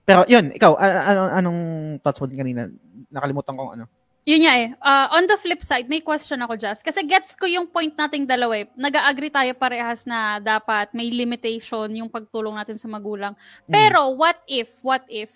pero 0.03 0.27
yun 0.27 0.51
ikaw 0.51 0.75
a- 0.75 1.07
ano 1.15 1.23
anong 1.31 1.61
thoughts 2.03 2.19
mo 2.19 2.27
din 2.27 2.43
kanina 2.43 2.67
nakalimutan 3.15 3.55
ko 3.55 3.79
ano 3.79 3.87
Yun 4.29 4.45
nga 4.45 4.55
eh. 4.61 4.69
Uh, 4.85 5.07
on 5.17 5.25
the 5.25 5.35
flip 5.41 5.65
side, 5.65 5.89
may 5.89 6.05
question 6.05 6.37
ako, 6.45 6.53
Jazz. 6.53 6.85
Kasi 6.85 7.01
gets 7.09 7.33
ko 7.33 7.49
yung 7.49 7.65
point 7.65 7.91
nating 7.97 8.29
dalawa 8.29 8.63
eh. 8.63 8.69
Nag-agree 8.77 9.33
tayo 9.33 9.49
parehas 9.57 10.05
na 10.05 10.37
dapat 10.37 10.93
may 10.93 11.09
limitation 11.09 11.89
yung 11.97 12.13
pagtulong 12.13 12.53
natin 12.53 12.77
sa 12.77 12.85
magulang. 12.85 13.33
Mm. 13.65 13.73
Pero 13.73 14.13
what 14.13 14.37
if, 14.45 14.69
what 14.85 15.03
if, 15.09 15.33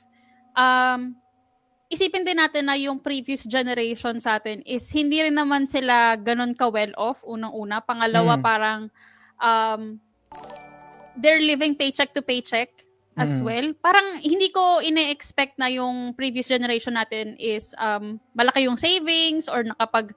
um, 0.52 1.16
isipin 1.88 2.24
din 2.24 2.40
natin 2.40 2.66
na 2.66 2.74
yung 2.74 2.98
previous 2.98 3.44
generation 3.44 4.16
sa 4.18 4.40
atin 4.40 4.64
is 4.64 4.88
hindi 4.90 5.20
rin 5.20 5.36
naman 5.36 5.68
sila 5.68 6.16
ganun 6.16 6.56
ka 6.56 6.68
well 6.68 6.92
off, 6.96 7.20
unang-una. 7.22 7.84
Pangalawa, 7.84 8.36
Mm. 8.36 8.42
parang 8.42 8.80
um, 9.38 10.00
they're 11.14 11.42
living 11.42 11.74
paycheck 11.74 12.10
to 12.10 12.22
paycheck 12.22 12.70
as 13.14 13.38
Mm. 13.38 13.44
well. 13.46 13.66
Parang 13.78 14.18
hindi 14.18 14.50
ko 14.50 14.82
ine-expect 14.82 15.54
na 15.60 15.70
yung 15.70 16.14
previous 16.14 16.50
generation 16.50 16.98
natin 16.98 17.38
is 17.38 17.70
um, 17.78 18.18
malaki 18.34 18.66
yung 18.66 18.74
savings 18.74 19.46
or 19.46 19.62
nakapag 19.62 20.10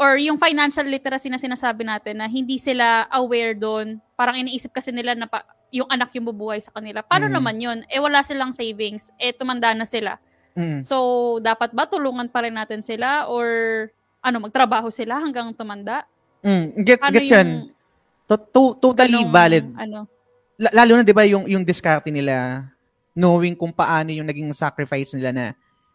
or 0.00 0.16
yung 0.16 0.40
financial 0.40 0.82
literacy 0.88 1.28
na 1.28 1.36
sinasabi 1.36 1.84
natin 1.84 2.18
na 2.18 2.26
hindi 2.26 2.56
sila 2.56 3.04
aware 3.12 3.52
doon. 3.54 4.00
Parang 4.16 4.34
iniisip 4.34 4.72
kasi 4.72 4.90
nila 4.90 5.12
na 5.14 5.28
pa, 5.28 5.44
yung 5.70 5.86
anak 5.86 6.10
yung 6.16 6.26
bubuhay 6.26 6.58
sa 6.58 6.72
kanila. 6.74 7.04
Paano 7.04 7.30
Mm. 7.30 7.34
naman 7.36 7.56
yun? 7.60 7.78
Eh 7.86 8.00
wala 8.02 8.24
silang 8.24 8.50
savings. 8.50 9.12
Eh 9.20 9.30
tumanda 9.30 9.70
na 9.70 9.84
sila. 9.86 10.18
Mm. 10.54 10.80
So, 10.82 10.96
dapat 11.38 11.70
ba 11.70 11.86
tulungan 11.86 12.26
pa 12.26 12.42
rin 12.42 12.54
natin 12.54 12.82
sila 12.82 13.30
or 13.30 13.46
ano, 14.20 14.36
magtrabaho 14.44 14.90
sila 14.90 15.18
hanggang 15.22 15.54
tumanda? 15.54 16.04
Mm. 16.42 16.66
Gets, 16.84 17.04
Ano 17.04 17.14
gets 17.14 17.30
yan. 17.30 17.48
To- 18.26 18.38
to- 18.38 18.76
totally 18.78 19.26
ganong, 19.26 19.32
valid. 19.34 19.66
Ano? 19.74 20.06
La- 20.60 20.74
lalo 20.84 21.00
na 21.00 21.02
'di 21.02 21.14
ba 21.16 21.24
yung 21.24 21.48
yung 21.48 21.64
diskarte 21.64 22.12
nila 22.12 22.68
knowing 23.16 23.56
kung 23.56 23.72
paano 23.72 24.12
yung 24.12 24.28
naging 24.28 24.52
sacrifice 24.54 25.16
nila 25.16 25.32
na 25.32 25.46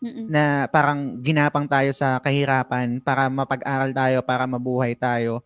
Mm-mm. 0.03 0.27
na 0.27 0.67
parang 0.67 1.15
ginapang 1.24 1.63
tayo 1.65 1.89
sa 1.95 2.19
kahirapan 2.19 3.00
para 3.00 3.31
mapag-aral 3.31 3.89
tayo, 3.95 4.17
para 4.25 4.43
mabuhay 4.43 4.91
tayo. 4.93 5.41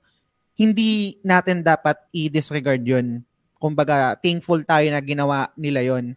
Hindi 0.58 1.20
natin 1.22 1.62
dapat 1.64 2.00
i-disregard 2.12 2.84
'yun. 2.84 3.22
Kumbaga, 3.60 4.16
thankful 4.20 4.64
tayo 4.64 4.88
na 4.92 5.00
ginawa 5.00 5.52
nila 5.56 5.84
'yon. 5.84 6.16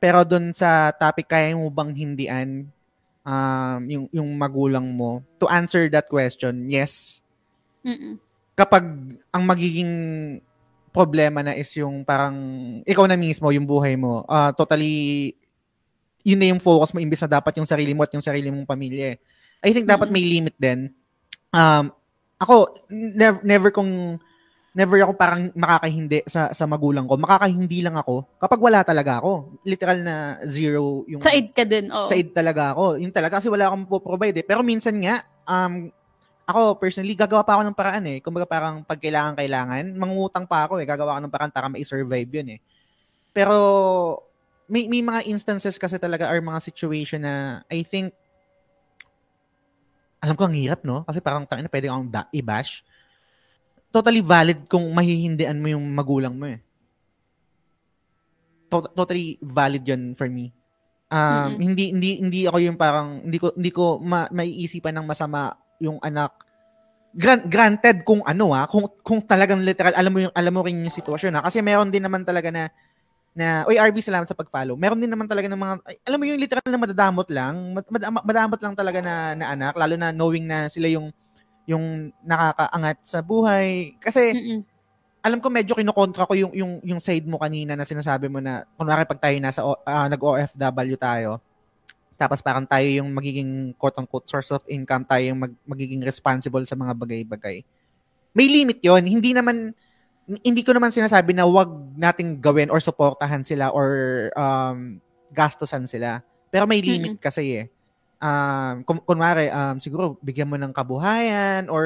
Pero 0.00 0.24
doon 0.24 0.56
sa 0.56 0.90
topic 0.96 1.28
kaya 1.28 1.52
mo 1.52 1.68
bang 1.68 1.92
hindian 1.92 2.64
um, 3.22 3.80
yung 3.84 4.04
yung 4.10 4.30
magulang 4.34 4.88
mo? 4.88 5.20
To 5.38 5.46
answer 5.46 5.86
that 5.92 6.08
question, 6.08 6.66
yes. 6.66 7.20
Mm-mm. 7.80 8.20
kapag 8.60 8.84
ang 9.32 9.44
magiging 9.48 9.88
problema 10.92 11.40
na 11.40 11.56
is 11.56 11.72
yung 11.80 12.04
parang 12.04 12.36
ikaw 12.84 13.08
na 13.08 13.16
mismo 13.16 13.48
yung 13.48 13.64
buhay 13.64 13.96
mo, 13.96 14.20
ah, 14.28 14.52
totally 14.52 15.32
yun 16.20 16.36
na 16.36 16.52
yung 16.52 16.60
focus 16.60 16.92
mo 16.92 17.00
imbis 17.00 17.24
na 17.24 17.40
dapat 17.40 17.56
yung 17.56 17.64
sarili 17.64 17.96
mo 17.96 18.04
at 18.04 18.12
yung 18.12 18.20
sarili 18.20 18.52
mong 18.52 18.68
pamilya. 18.68 19.16
eh. 19.16 19.18
I 19.64 19.72
think 19.72 19.88
dapat 19.88 20.12
Mm-mm. 20.12 20.20
may 20.20 20.24
limit 20.28 20.56
din. 20.60 20.92
Um, 21.56 21.88
ako 22.36 22.76
never, 22.92 23.40
never 23.40 23.68
kong 23.72 24.20
never 24.70 25.02
ako 25.02 25.18
parang 25.18 25.50
makakahindi 25.52 26.22
sa 26.30 26.54
sa 26.54 26.64
magulang 26.66 27.06
ko. 27.10 27.18
Makakahindi 27.18 27.82
lang 27.82 27.98
ako 27.98 28.22
kapag 28.38 28.60
wala 28.62 28.80
talaga 28.86 29.18
ako. 29.18 29.58
Literal 29.66 29.98
na 30.02 30.16
zero 30.46 31.02
yung 31.10 31.18
Sa 31.18 31.34
id 31.34 31.50
ka 31.50 31.66
din, 31.66 31.90
oo. 31.90 32.06
sa 32.06 32.14
id 32.14 32.30
talaga 32.30 32.74
ako. 32.74 33.02
Yun 33.02 33.10
talaga 33.10 33.42
kasi 33.42 33.50
wala 33.50 33.66
akong 33.66 33.90
po-provide 33.90 34.38
eh. 34.38 34.46
Pero 34.46 34.62
minsan 34.62 34.94
nga, 35.02 35.26
um, 35.46 35.90
ako 36.46 36.78
personally, 36.78 37.14
gagawa 37.18 37.42
pa 37.42 37.58
ako 37.58 37.62
ng 37.66 37.78
paraan 37.78 38.04
eh. 38.10 38.18
Kumbaga 38.22 38.46
parang 38.46 38.82
pag 38.86 38.98
kailangan, 38.98 39.34
kailangan, 39.38 39.84
mangungutang 39.94 40.46
pa 40.46 40.66
ako 40.66 40.78
eh. 40.82 40.86
Gagawa 40.86 41.18
ako 41.18 41.20
ng 41.26 41.32
paraan 41.34 41.52
para 41.54 41.66
ma-survive 41.70 42.30
yun 42.30 42.48
eh. 42.54 42.60
Pero 43.30 43.56
may, 44.70 44.86
may 44.86 45.02
mga 45.02 45.26
instances 45.26 45.74
kasi 45.78 45.98
talaga 45.98 46.30
or 46.30 46.38
mga 46.38 46.62
situation 46.62 47.22
na 47.26 47.66
I 47.66 47.82
think 47.82 48.14
alam 50.20 50.36
ko 50.36 50.46
ang 50.46 50.54
hirap, 50.54 50.84
no? 50.84 51.02
Kasi 51.08 51.18
parang 51.24 51.48
tangin 51.48 51.64
na 51.64 51.72
pwede 51.72 51.88
akong 51.88 52.12
da- 52.12 52.28
i-bash. 52.30 52.84
Totally 53.90 54.22
valid 54.22 54.70
kung 54.70 54.86
mahihindian 54.94 55.58
mo 55.58 55.66
yung 55.70 55.82
magulang 55.90 56.34
mo 56.38 56.46
eh. 56.46 56.62
To- 58.70 58.90
totally 58.94 59.34
valid 59.42 59.82
yun 59.82 60.14
for 60.14 60.30
me. 60.30 60.54
Um, 61.10 61.18
Mm-mm. 61.18 61.54
hindi 61.58 61.84
hindi 61.90 62.10
hindi 62.22 62.40
ako 62.46 62.58
yung 62.62 62.78
parang 62.78 63.26
hindi 63.26 63.38
ko 63.42 63.50
hindi 63.50 63.70
ko 63.74 63.98
ma- 63.98 64.30
maiisipan 64.30 64.94
ng 64.94 65.06
masama 65.10 65.58
yung 65.82 65.98
anak. 66.06 66.30
Gran- 67.10 67.50
granted 67.50 68.06
kung 68.06 68.22
ano 68.22 68.54
ah, 68.54 68.70
kung 68.70 68.86
kung 69.02 69.18
talagang 69.26 69.58
literal 69.66 69.90
alam 69.98 70.14
mo 70.14 70.22
yung 70.22 70.34
alam 70.38 70.54
mo 70.54 70.62
rin 70.62 70.86
yung 70.86 70.94
sitwasyon 70.94 71.34
ah. 71.34 71.42
Kasi 71.42 71.58
meron 71.66 71.90
din 71.90 72.06
naman 72.06 72.22
talaga 72.22 72.54
na 72.54 72.70
na 73.34 73.66
oy 73.66 73.74
RV 73.74 73.98
salamat 73.98 74.30
sa 74.30 74.38
pag-follow. 74.38 74.78
Meron 74.78 75.02
din 75.02 75.10
naman 75.10 75.26
talaga 75.26 75.50
ng 75.50 75.58
mga 75.58 75.74
ay, 75.90 75.96
alam 76.06 76.18
mo 76.22 76.24
yung 76.30 76.38
literal 76.38 76.62
na 76.70 76.78
madadamot 76.78 77.26
lang, 77.26 77.54
mad- 77.74 77.90
mad- 77.90 78.26
madamot 78.26 78.60
lang 78.62 78.74
talaga 78.78 78.98
na, 79.02 79.34
na 79.34 79.46
anak 79.50 79.74
lalo 79.74 79.94
na 79.98 80.14
knowing 80.14 80.46
na 80.46 80.70
sila 80.70 80.86
yung 80.86 81.10
yung 81.70 82.10
nakakaangat 82.26 82.98
sa 83.06 83.22
buhay. 83.22 83.94
Kasi 84.02 84.34
Mm-mm. 84.34 84.60
alam 85.22 85.38
ko 85.38 85.48
medyo 85.52 85.78
kinokontra 85.78 86.26
ko 86.26 86.34
yung 86.34 86.52
yung 86.52 86.72
yung 86.82 87.00
side 87.00 87.28
mo 87.28 87.38
kanina 87.38 87.78
na 87.78 87.86
sinasabi 87.86 88.26
mo 88.26 88.42
na 88.42 88.66
kunwari 88.74 89.06
pag 89.06 89.20
tayo 89.22 89.36
nasa 89.38 89.60
O- 89.62 89.80
ah, 89.86 90.10
nag-OFW 90.10 90.96
tayo 90.98 91.38
tapos 92.20 92.44
parang 92.44 92.68
tayo 92.68 92.84
yung 92.84 93.08
magiging 93.16 93.72
quote 93.80 93.96
unquote 93.96 94.28
source 94.28 94.52
of 94.52 94.60
income 94.68 95.08
tayo 95.08 95.32
yung 95.32 95.40
mag- 95.40 95.60
magiging 95.64 96.04
responsible 96.04 96.60
sa 96.68 96.76
mga 96.76 96.92
bagay-bagay. 96.92 97.64
May 98.36 98.46
limit 98.48 98.84
yon 98.84 99.08
hindi 99.08 99.32
naman 99.32 99.72
hindi 100.44 100.62
ko 100.62 100.76
naman 100.76 100.92
sinasabi 100.92 101.32
na 101.32 101.48
wag 101.48 101.72
nating 101.96 102.38
gawin 102.38 102.68
or 102.68 102.78
suportahan 102.78 103.40
sila 103.40 103.72
or 103.72 103.88
um, 104.36 105.00
gastusan 105.32 105.88
sila. 105.88 106.20
Pero 106.52 106.68
may 106.68 106.84
limit 106.84 107.16
kasi 107.16 107.64
eh 107.64 107.66
um, 108.20 108.74
kun- 108.84 109.04
kunwari, 109.08 109.48
um, 109.50 109.80
siguro 109.80 110.20
bigyan 110.20 110.46
mo 110.46 110.60
ng 110.60 110.70
kabuhayan 110.76 111.66
or 111.72 111.84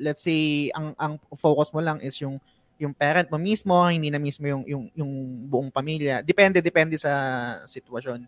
let's 0.00 0.24
say 0.24 0.72
ang 0.72 0.96
ang 0.96 1.20
focus 1.36 1.70
mo 1.70 1.84
lang 1.84 2.00
is 2.00 2.16
yung 2.18 2.40
yung 2.80 2.90
parent 2.90 3.30
mo 3.30 3.38
mismo, 3.38 3.86
hindi 3.86 4.10
na 4.10 4.18
mismo 4.18 4.48
yung 4.50 4.64
yung 4.66 4.84
yung 4.98 5.12
buong 5.46 5.70
pamilya. 5.70 6.24
Depende 6.24 6.58
depende 6.58 6.98
sa 6.98 7.12
sitwasyon. 7.68 8.26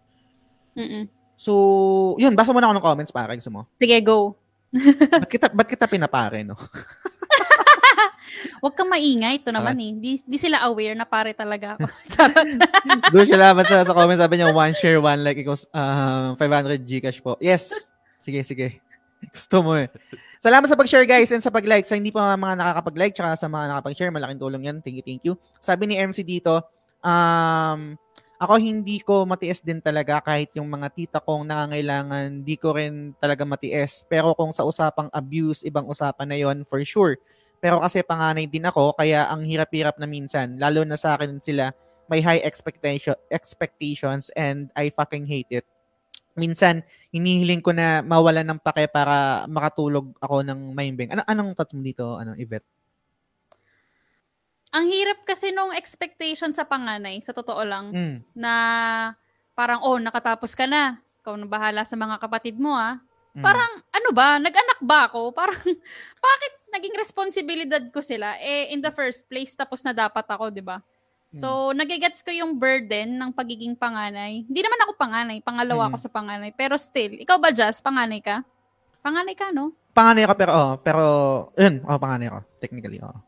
Mm-mm. 0.77 1.05
So, 1.37 1.53
yun, 2.17 2.33
basa 2.33 2.53
mo 2.53 2.61
na 2.61 2.71
ako 2.71 2.77
ng 2.81 2.87
comments 2.87 3.13
para 3.13 3.37
gusto 3.37 3.53
mo. 3.53 3.69
Sige, 3.77 3.99
go. 4.01 4.37
Ba't 5.21 5.31
kita 5.31 5.47
ba't 5.53 5.69
kita 5.69 5.87
pinapare, 5.89 6.45
no? 6.45 6.57
Huwag 8.61 8.75
kang 8.75 8.91
maingay. 8.91 9.41
Ito 9.41 9.51
naman 9.53 9.77
eh. 9.81 9.93
Di, 9.97 10.11
di 10.23 10.39
sila 10.39 10.65
aware 10.67 10.97
na 10.97 11.07
pare 11.09 11.33
talaga 11.33 11.77
ako. 11.77 11.89
Charot. 12.13 12.49
Doon 13.13 13.27
siya 13.27 13.39
laban 13.41 13.65
sa, 13.65 13.85
sa 13.85 13.95
comments, 13.97 14.23
sabi 14.23 14.41
niya, 14.41 14.53
one 14.53 14.75
share, 14.77 15.01
one 15.01 15.21
like 15.25 15.41
equals 15.41 15.69
uh, 15.73 16.37
500 16.39 16.83
Gcash 16.85 17.21
po. 17.21 17.37
Yes. 17.41 17.73
Sige, 18.21 18.43
sige. 18.43 18.83
Gusto 19.33 19.65
mo 19.65 19.73
eh. 19.75 19.89
Salamat 20.39 20.69
sa 20.69 20.77
pag-share 20.77 21.09
guys 21.09 21.33
and 21.33 21.43
sa 21.43 21.51
pag-like. 21.51 21.89
Sa 21.89 21.97
hindi 21.97 22.13
pa 22.13 22.37
mga 22.37 22.55
nakakapag-like 22.61 23.15
tsaka 23.17 23.35
sa 23.35 23.49
mga 23.49 23.65
nakapag-share, 23.73 24.13
malaking 24.13 24.41
tulong 24.41 24.63
yan. 24.69 24.77
Thank 24.85 25.01
you, 25.01 25.05
thank 25.05 25.23
you. 25.25 25.35
Sabi 25.59 25.89
ni 25.89 25.97
MC 25.97 26.23
dito, 26.23 26.61
um, 27.01 27.97
ako 28.37 28.61
hindi 28.61 29.01
ko 29.01 29.25
matiis 29.25 29.65
din 29.65 29.81
talaga 29.81 30.21
kahit 30.21 30.53
yung 30.61 30.69
mga 30.69 30.93
tita 30.93 31.19
kong 31.25 31.49
nangangailangan, 31.49 32.45
di 32.45 32.57
ko 32.61 32.77
rin 32.77 33.17
talaga 33.17 33.49
matiis. 33.49 34.05
Pero 34.05 34.37
kung 34.37 34.53
sa 34.53 34.69
usapang 34.69 35.09
abuse, 35.09 35.65
ibang 35.65 35.89
usapan 35.89 36.29
na 36.29 36.37
yon 36.37 36.61
for 36.69 36.85
sure. 36.85 37.17
Pero 37.59 37.81
kasi 37.81 38.05
panganay 38.05 38.47
din 38.47 38.69
ako, 38.69 38.95
kaya 38.95 39.27
ang 39.27 39.43
hirap-hirap 39.43 39.97
na 39.97 40.07
minsan, 40.07 40.61
lalo 40.61 40.85
na 40.85 40.95
sa 41.01 41.17
akin 41.17 41.41
sila, 41.41 41.73
may 42.07 42.23
high 42.23 42.39
expectation 42.47 43.19
expectations 43.35 44.31
and 44.39 44.71
I 44.79 44.95
fucking 44.95 45.27
hate 45.27 45.51
it. 45.51 45.67
Minsan, 46.37 46.85
hinihiling 47.11 47.65
ko 47.65 47.73
na 47.73 48.05
mawalan 48.05 48.45
ng 48.45 48.61
pake 48.61 48.93
para 48.93 49.49
makatulog 49.49 50.13
ako 50.21 50.45
ng 50.45 50.77
maimbing. 50.77 51.09
Ano, 51.17 51.25
anong 51.25 51.57
thoughts 51.57 51.73
mo 51.73 51.81
dito, 51.81 52.21
ano, 52.21 52.37
Yvette? 52.37 52.69
Ang 54.77 54.93
hirap 54.93 55.25
kasi 55.25 55.57
nung 55.57 55.73
expectation 55.73 56.53
sa 56.53 56.69
panganay, 56.69 57.25
sa 57.25 57.33
totoo 57.33 57.63
lang, 57.65 57.89
Mm. 57.89 58.17
na 58.37 58.53
parang, 59.57 59.81
oh, 59.81 59.97
nakatapos 59.97 60.53
ka 60.53 60.69
na. 60.69 61.01
Ikaw 61.25 61.35
na 61.41 61.49
bahala 61.49 61.83
sa 61.89 61.97
mga 61.97 62.21
kapatid 62.21 62.61
mo, 62.61 62.77
ah. 62.77 63.01
Mm. 63.37 63.45
Parang, 63.45 63.73
ano 63.93 64.09
ba, 64.17 64.41
nag-anak 64.41 64.81
ba 64.81 65.13
ako? 65.13 65.31
Parang, 65.37 65.61
bakit 66.27 66.53
naging 66.73 66.97
responsibilidad 66.97 67.85
ko 67.93 68.01
sila? 68.01 68.41
Eh, 68.41 68.73
in 68.73 68.81
the 68.81 68.91
first 68.91 69.29
place, 69.29 69.53
tapos 69.53 69.85
na 69.85 69.93
dapat 69.93 70.25
ako, 70.25 70.49
di 70.49 70.65
ba? 70.65 70.81
So, 71.37 71.77
nagigets 71.77 72.25
ko 72.25 72.33
yung 72.33 72.57
burden 72.57 73.21
ng 73.21 73.31
pagiging 73.37 73.77
panganay. 73.77 74.49
Hindi 74.49 74.61
naman 74.65 74.81
ako 74.89 74.93
panganay. 74.97 75.39
Pangalawa 75.45 75.85
Mm. 75.85 75.89
ako 75.93 75.97
sa 76.01 76.09
panganay. 76.09 76.51
Pero 76.57 76.81
still, 76.81 77.13
ikaw 77.13 77.37
ba, 77.37 77.53
Jazz? 77.53 77.85
Panganay 77.85 78.25
ka? 78.25 78.41
Panganay 79.05 79.37
ka, 79.37 79.53
no? 79.53 79.77
Panganay 79.93 80.25
ako, 80.25 80.35
pero, 80.39 80.53
oh, 80.57 80.73
pero, 80.81 81.03
yun, 81.61 81.85
oh, 81.85 81.99
panganay 82.01 82.33
ako. 82.33 82.41
Technically, 82.57 82.99
oh. 83.05 83.21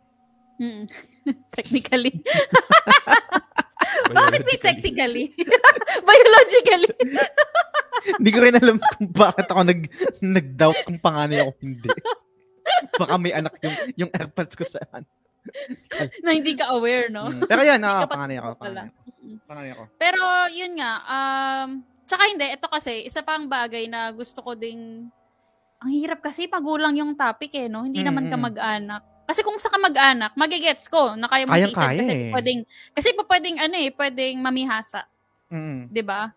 Mm. 0.57 0.88
technically. 1.57 2.16
Bakit 4.12 4.42
may 4.44 4.59
technically? 4.59 5.25
Biologically. 6.09 6.92
Hindi 8.18 8.31
ko 8.31 8.38
rin 8.40 8.55
alam 8.57 8.79
kung 8.79 9.11
bakit 9.11 9.47
ako 9.51 9.61
nag, 9.66 9.81
nag-doubt 10.23 10.81
kung 10.87 11.03
panganay 11.03 11.42
ako 11.42 11.51
hindi. 11.61 11.90
Baka 12.94 13.14
may 13.18 13.35
anak 13.35 13.59
yung, 13.59 13.77
yung 14.07 14.11
airpods 14.14 14.55
ko 14.55 14.62
saan. 14.62 15.03
na 16.25 16.31
hindi 16.35 16.55
ka 16.55 16.73
aware, 16.73 17.09
no? 17.09 17.29
Mm. 17.29 17.49
Pero 17.49 17.61
yan, 17.64 17.81
oh, 17.83 18.07
panganay 18.07 18.37
ako. 18.38 18.49
Panganay 18.61 18.87
ako. 18.87 18.99
Panganay 19.49 19.71
ako. 19.75 19.85
Pero, 19.99 20.23
yun 20.53 20.73
nga, 20.79 20.92
um, 21.05 21.68
tsaka 22.05 22.23
hindi, 22.29 22.47
ito 22.49 22.66
kasi, 22.68 22.92
isa 23.05 23.21
pang 23.25 23.49
bagay 23.49 23.88
na 23.88 24.12
gusto 24.12 24.40
ko 24.44 24.55
ding, 24.55 25.09
ang 25.79 25.92
hirap 25.92 26.21
kasi, 26.23 26.47
magulang 26.51 26.94
yung 26.99 27.12
topic 27.16 27.53
eh, 27.55 27.66
no? 27.71 27.87
Hindi 27.87 28.03
naman 28.03 28.29
ka 28.29 28.37
mag-anak. 28.37 29.03
Kasi 29.29 29.45
kung 29.45 29.61
sa 29.61 29.69
kamag-anak, 29.69 30.33
magigets 30.33 30.88
ko 30.88 31.12
na 31.12 31.29
kaya 31.29 31.45
mo 31.45 31.53
Kayang-kaya 31.53 32.01
mag-isip 32.01 32.01
kasi 32.01 32.12
eh. 32.17 32.33
pwedeng, 32.33 32.61
kasi 32.97 33.09
pa 33.12 33.25
pwedeng 33.29 33.57
ano 33.61 33.77
eh, 33.77 33.91
pwedeng 33.93 34.37
mamihasa, 34.41 35.05
Mm. 35.53 35.93
'di 35.93 36.03
ba? 36.05 36.33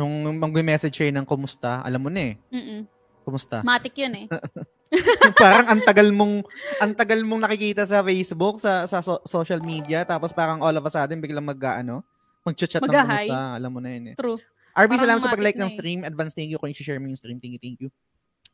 Yung 0.00 0.40
mag-message 0.40 0.96
siya 0.96 1.12
ng 1.12 1.28
kumusta, 1.28 1.84
alam 1.84 2.00
mo 2.00 2.08
na 2.08 2.32
eh. 2.32 2.34
Mm. 2.48 2.88
Kumusta? 3.20 3.60
Matik 3.60 4.00
'yun 4.00 4.16
eh. 4.16 4.26
parang 5.44 5.70
ang 5.70 5.80
tagal 5.84 6.08
mong 6.10 6.42
ang 6.80 6.92
tagal 6.96 7.20
mong 7.22 7.46
nakikita 7.46 7.84
sa 7.84 8.00
Facebook, 8.00 8.58
sa 8.58 8.88
sa 8.88 9.04
so- 9.04 9.22
social 9.28 9.60
media, 9.60 10.02
tapos 10.02 10.32
parang 10.32 10.64
all 10.64 10.74
of 10.74 10.84
a 10.84 10.90
sudden 10.90 11.20
biglang 11.20 11.44
mag 11.44 11.60
ano, 11.60 12.00
mag-chat 12.42 12.80
ng 12.80 12.88
kumusta, 12.88 13.60
alam 13.60 13.70
mo 13.70 13.78
na 13.78 13.92
yun 13.92 14.04
eh. 14.12 14.16
True. 14.16 14.40
RB, 14.70 14.92
salamat 14.96 15.20
sa 15.20 15.34
pag-like 15.34 15.58
ng 15.58 15.68
eh. 15.68 15.74
stream. 15.74 16.00
Advance 16.06 16.32
thank 16.32 16.48
you 16.48 16.56
kung 16.56 16.70
i-share 16.70 17.02
mo 17.02 17.10
yung 17.10 17.18
stream. 17.18 17.42
Thank 17.42 17.58
you, 17.58 17.62
thank 17.62 17.78
you. 17.82 17.90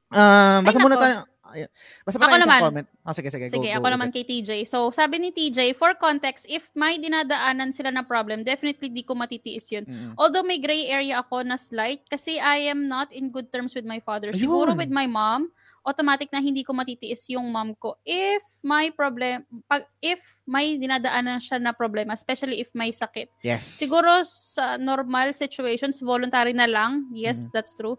Um, 0.09 0.65
basta 0.65 0.79
Ay, 0.81 0.85
muna 0.85 0.95
nako. 0.97 1.05
tayo. 1.05 1.17
Ayun. 1.53 1.71
Basta 2.03 2.19
Ako 2.19 2.37
naman. 2.37 2.59
sa 2.59 2.65
comment. 2.65 2.89
Ah, 3.03 3.15
sige, 3.15 3.29
sige. 3.29 3.47
Sige, 3.47 3.69
go, 3.69 3.77
ako 3.77 3.87
go, 3.87 3.95
naman 3.95 4.09
kay 4.11 4.23
TJ. 4.23 4.51
So, 4.65 4.91
sabi 4.91 5.19
ni 5.19 5.31
TJ, 5.31 5.73
for 5.73 5.95
context, 5.95 6.47
if 6.49 6.71
may 6.73 6.97
dinadaanan 6.97 7.71
sila 7.71 7.91
na 7.91 8.03
problem, 8.03 8.43
definitely 8.43 8.89
di 8.89 9.03
ko 9.03 9.15
matitiis 9.15 9.71
yun. 9.71 9.85
Mm-mm. 9.85 10.15
Although 10.17 10.43
may 10.43 10.59
gray 10.59 10.89
area 10.89 11.19
ako 11.19 11.43
na 11.43 11.55
slight 11.55 12.03
kasi 12.07 12.37
I 12.37 12.67
am 12.67 12.87
not 12.87 13.13
in 13.13 13.29
good 13.29 13.51
terms 13.51 13.75
with 13.75 13.85
my 13.85 13.99
father. 13.99 14.33
Siguro 14.33 14.73
Ayun. 14.73 14.81
with 14.81 14.93
my 14.93 15.07
mom, 15.07 15.51
automatic 15.87 16.35
na 16.35 16.43
hindi 16.43 16.67
ko 16.67 16.75
matitiis 16.75 17.31
yung 17.31 17.47
mom 17.47 17.71
ko 17.79 17.95
if 18.03 18.43
may 18.67 18.91
problem 18.91 19.47
pag 19.71 19.87
if 20.03 20.19
may 20.43 20.75
dinadaanan 20.75 21.39
siya 21.39 21.63
na 21.63 21.71
problema 21.71 22.11
especially 22.11 22.59
if 22.59 22.75
may 22.75 22.91
sakit 22.91 23.31
Yes. 23.47 23.63
siguro 23.79 24.27
sa 24.27 24.75
normal 24.83 25.31
situations 25.31 26.03
voluntary 26.03 26.51
na 26.51 26.67
lang 26.67 27.07
yes 27.15 27.47
Mhm. 27.47 27.55
that's 27.55 27.79
true 27.79 27.95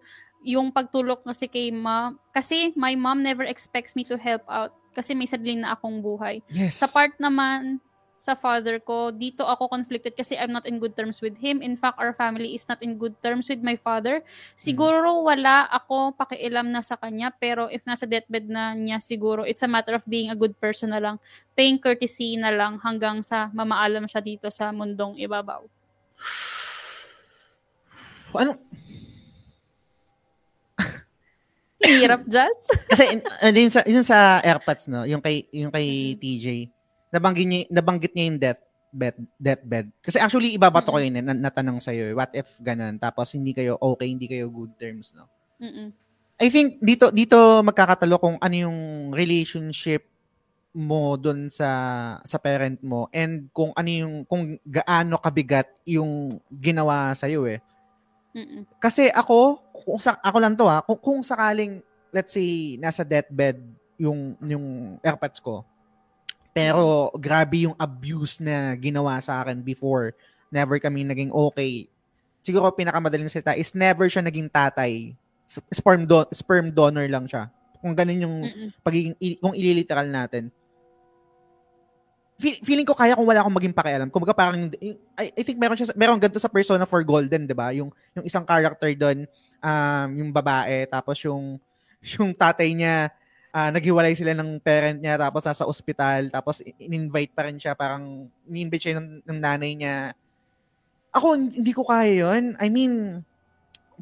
yung 0.47 0.71
pagtulok 0.71 1.27
kasi 1.27 1.51
kay 1.51 1.67
mom 1.75 2.15
kasi 2.31 2.71
my 2.79 2.95
mom 2.95 3.19
never 3.19 3.43
expects 3.43 3.99
me 3.99 4.07
to 4.07 4.15
help 4.15 4.47
out 4.47 4.71
kasi 4.95 5.11
may 5.11 5.27
sarili 5.27 5.59
na 5.59 5.75
akong 5.75 5.99
buhay 5.99 6.39
Yes. 6.47 6.79
sa 6.79 6.87
part 6.87 7.19
naman 7.19 7.83
sa 8.17 8.33
father 8.33 8.81
ko, 8.81 9.13
dito 9.13 9.45
ako 9.45 9.69
conflicted 9.69 10.17
kasi 10.17 10.35
I'm 10.35 10.51
not 10.51 10.65
in 10.65 10.81
good 10.81 10.97
terms 10.97 11.21
with 11.21 11.37
him. 11.37 11.61
In 11.61 11.77
fact, 11.77 12.01
our 12.01 12.11
family 12.11 12.57
is 12.57 12.65
not 12.67 12.81
in 12.81 12.97
good 12.97 13.13
terms 13.21 13.47
with 13.47 13.61
my 13.61 13.77
father. 13.77 14.25
Siguro 14.57 15.23
wala 15.23 15.69
ako 15.69 16.17
pakialam 16.17 16.73
na 16.73 16.81
sa 16.81 16.97
kanya, 16.97 17.29
pero 17.31 17.69
if 17.69 17.85
nasa 17.85 18.09
deathbed 18.09 18.49
na 18.49 18.73
niya, 18.73 18.97
siguro 18.99 19.45
it's 19.45 19.63
a 19.63 19.69
matter 19.69 19.95
of 19.95 20.03
being 20.09 20.33
a 20.33 20.35
good 20.35 20.57
person 20.59 20.91
na 20.91 20.99
lang. 20.99 21.15
Paying 21.55 21.79
courtesy 21.79 22.35
na 22.35 22.51
lang 22.51 22.81
hanggang 22.81 23.21
sa 23.21 23.47
mamaalam 23.53 24.09
siya 24.09 24.19
dito 24.19 24.49
sa 24.49 24.73
mundong 24.73 25.15
ibabaw. 25.21 25.63
Ano? 28.35 28.59
Hirap, 31.77 32.25
Jazz. 32.25 32.65
Kasi 32.91 33.21
yun 33.53 33.71
sa 33.71 33.81
yun 33.85 34.05
sa 34.05 34.41
AirPods 34.41 34.89
no, 34.89 35.05
yung 35.05 35.21
kay 35.21 35.45
yung 35.53 35.69
kay 35.69 36.17
TJ. 36.17 36.73
Nabanggit 37.13 37.47
niya 37.47 37.61
nabanggit 37.69 38.11
niya 38.17 38.25
yung 38.27 38.39
death 38.41 38.61
bed 38.89 39.17
deathbed. 39.37 39.85
Kasi 40.01 40.17
actually 40.17 40.57
ibabato 40.57 40.89
ko 40.89 40.97
yun 40.97 41.21
eh, 41.21 41.23
na, 41.23 41.37
natanong 41.37 41.77
sa 41.77 41.93
iyo, 41.93 42.17
what 42.17 42.33
if 42.33 42.49
ganun 42.63 42.97
tapos 42.97 43.29
hindi 43.37 43.53
kayo 43.53 43.77
okay, 43.77 44.09
hindi 44.09 44.25
kayo 44.25 44.49
good 44.49 44.73
terms 44.81 45.13
no. 45.13 45.29
Mm-mm. 45.61 45.93
I 46.37 46.47
think 46.53 46.81
dito 46.81 47.09
dito 47.13 47.61
magkakatalo 47.65 48.17
kung 48.21 48.37
ano 48.41 48.55
yung 48.55 48.79
relationship 49.13 50.05
mo 50.77 51.17
doon 51.17 51.49
sa 51.49 51.69
sa 52.21 52.37
parent 52.37 52.77
mo 52.85 53.09
and 53.09 53.49
kung 53.49 53.73
ano 53.73 53.89
yung 53.89 54.15
kung 54.29 54.61
gaano 54.61 55.17
kabigat 55.17 55.65
yung 55.89 56.37
ginawa 56.53 57.13
sa 57.17 57.25
iyo 57.25 57.45
eh. 57.49 57.61
Mm-mm. 58.37 58.61
Kasi 58.77 59.09
ako, 59.09 59.57
kung 59.73 59.97
sa, 59.97 60.13
ako 60.21 60.37
lang 60.37 60.53
to 60.53 60.69
ha, 60.69 60.85
kung, 60.85 61.01
kung 61.01 61.19
sakaling, 61.25 61.81
let's 62.13 62.37
say, 62.37 62.77
nasa 62.77 63.01
deathbed 63.01 63.57
yung, 63.97 64.37
yung 64.45 64.65
airpods 65.01 65.41
ko, 65.41 65.65
pero 66.53 67.09
grabe 67.17 67.65
yung 67.65 67.73
abuse 67.77 68.37
na 68.37 68.77
ginawa 68.77 69.17
sa 69.17 69.41
akin 69.41 69.57
before, 69.65 70.13
never 70.53 70.77
kami 70.77 71.01
naging 71.01 71.33
okay. 71.33 71.89
Siguro 72.45 72.69
pinakamadaling 72.73 73.29
salita 73.29 73.57
is 73.57 73.73
never 73.73 74.05
siya 74.05 74.21
naging 74.21 74.49
tatay. 74.53 75.17
Sperm, 75.49 76.05
do- 76.05 76.29
sperm 76.29 76.69
donor 76.69 77.09
lang 77.09 77.25
siya. 77.25 77.49
Kung 77.81 77.93
ganun 77.97 78.23
yung 78.25 78.37
Mm-mm. 78.45 78.69
pagiging, 78.85 79.13
kung 79.41 79.57
ililiteral 79.57 80.09
natin. 80.09 80.53
Feel- 82.37 82.61
feeling 82.61 82.85
ko 82.85 82.93
kaya 82.93 83.17
kung 83.17 83.25
wala 83.25 83.41
akong 83.41 83.57
maging 83.57 83.73
pakialam. 83.73 84.09
Kumbaga 84.13 84.33
parang, 84.37 84.69
I, 85.17 85.33
I 85.33 85.41
think 85.41 85.57
meron 85.57 85.73
siya, 85.73 85.89
meron 85.97 86.21
ganito 86.21 86.37
sa 86.37 86.51
Persona 86.51 86.85
for 86.85 87.01
Golden, 87.01 87.49
di 87.49 87.57
ba? 87.57 87.73
Yung, 87.73 87.89
yung 88.13 88.25
isang 88.25 88.45
character 88.45 88.93
doon, 88.93 89.25
um, 89.57 90.09
yung 90.13 90.29
babae, 90.29 90.85
tapos 90.85 91.17
yung, 91.25 91.57
yung 92.13 92.37
tatay 92.37 92.77
niya, 92.77 93.09
ah, 93.49 93.73
naghiwalay 93.73 94.13
sila 94.13 94.37
ng 94.37 94.61
parent 94.61 95.01
niya, 95.01 95.17
tapos 95.17 95.41
nasa 95.49 95.65
ospital, 95.65 96.29
tapos 96.29 96.61
in-invite 96.77 97.33
pa 97.33 97.49
rin 97.49 97.57
siya, 97.57 97.73
parang, 97.73 98.29
in-invite 98.45 98.85
siya 98.85 99.01
ng, 99.01 99.25
ng 99.25 99.39
nanay 99.41 99.73
niya. 99.73 100.13
Ako, 101.17 101.33
hindi 101.33 101.73
ko 101.73 101.89
kaya 101.89 102.21
yun. 102.21 102.53
I 102.61 102.69
mean, 102.69 103.25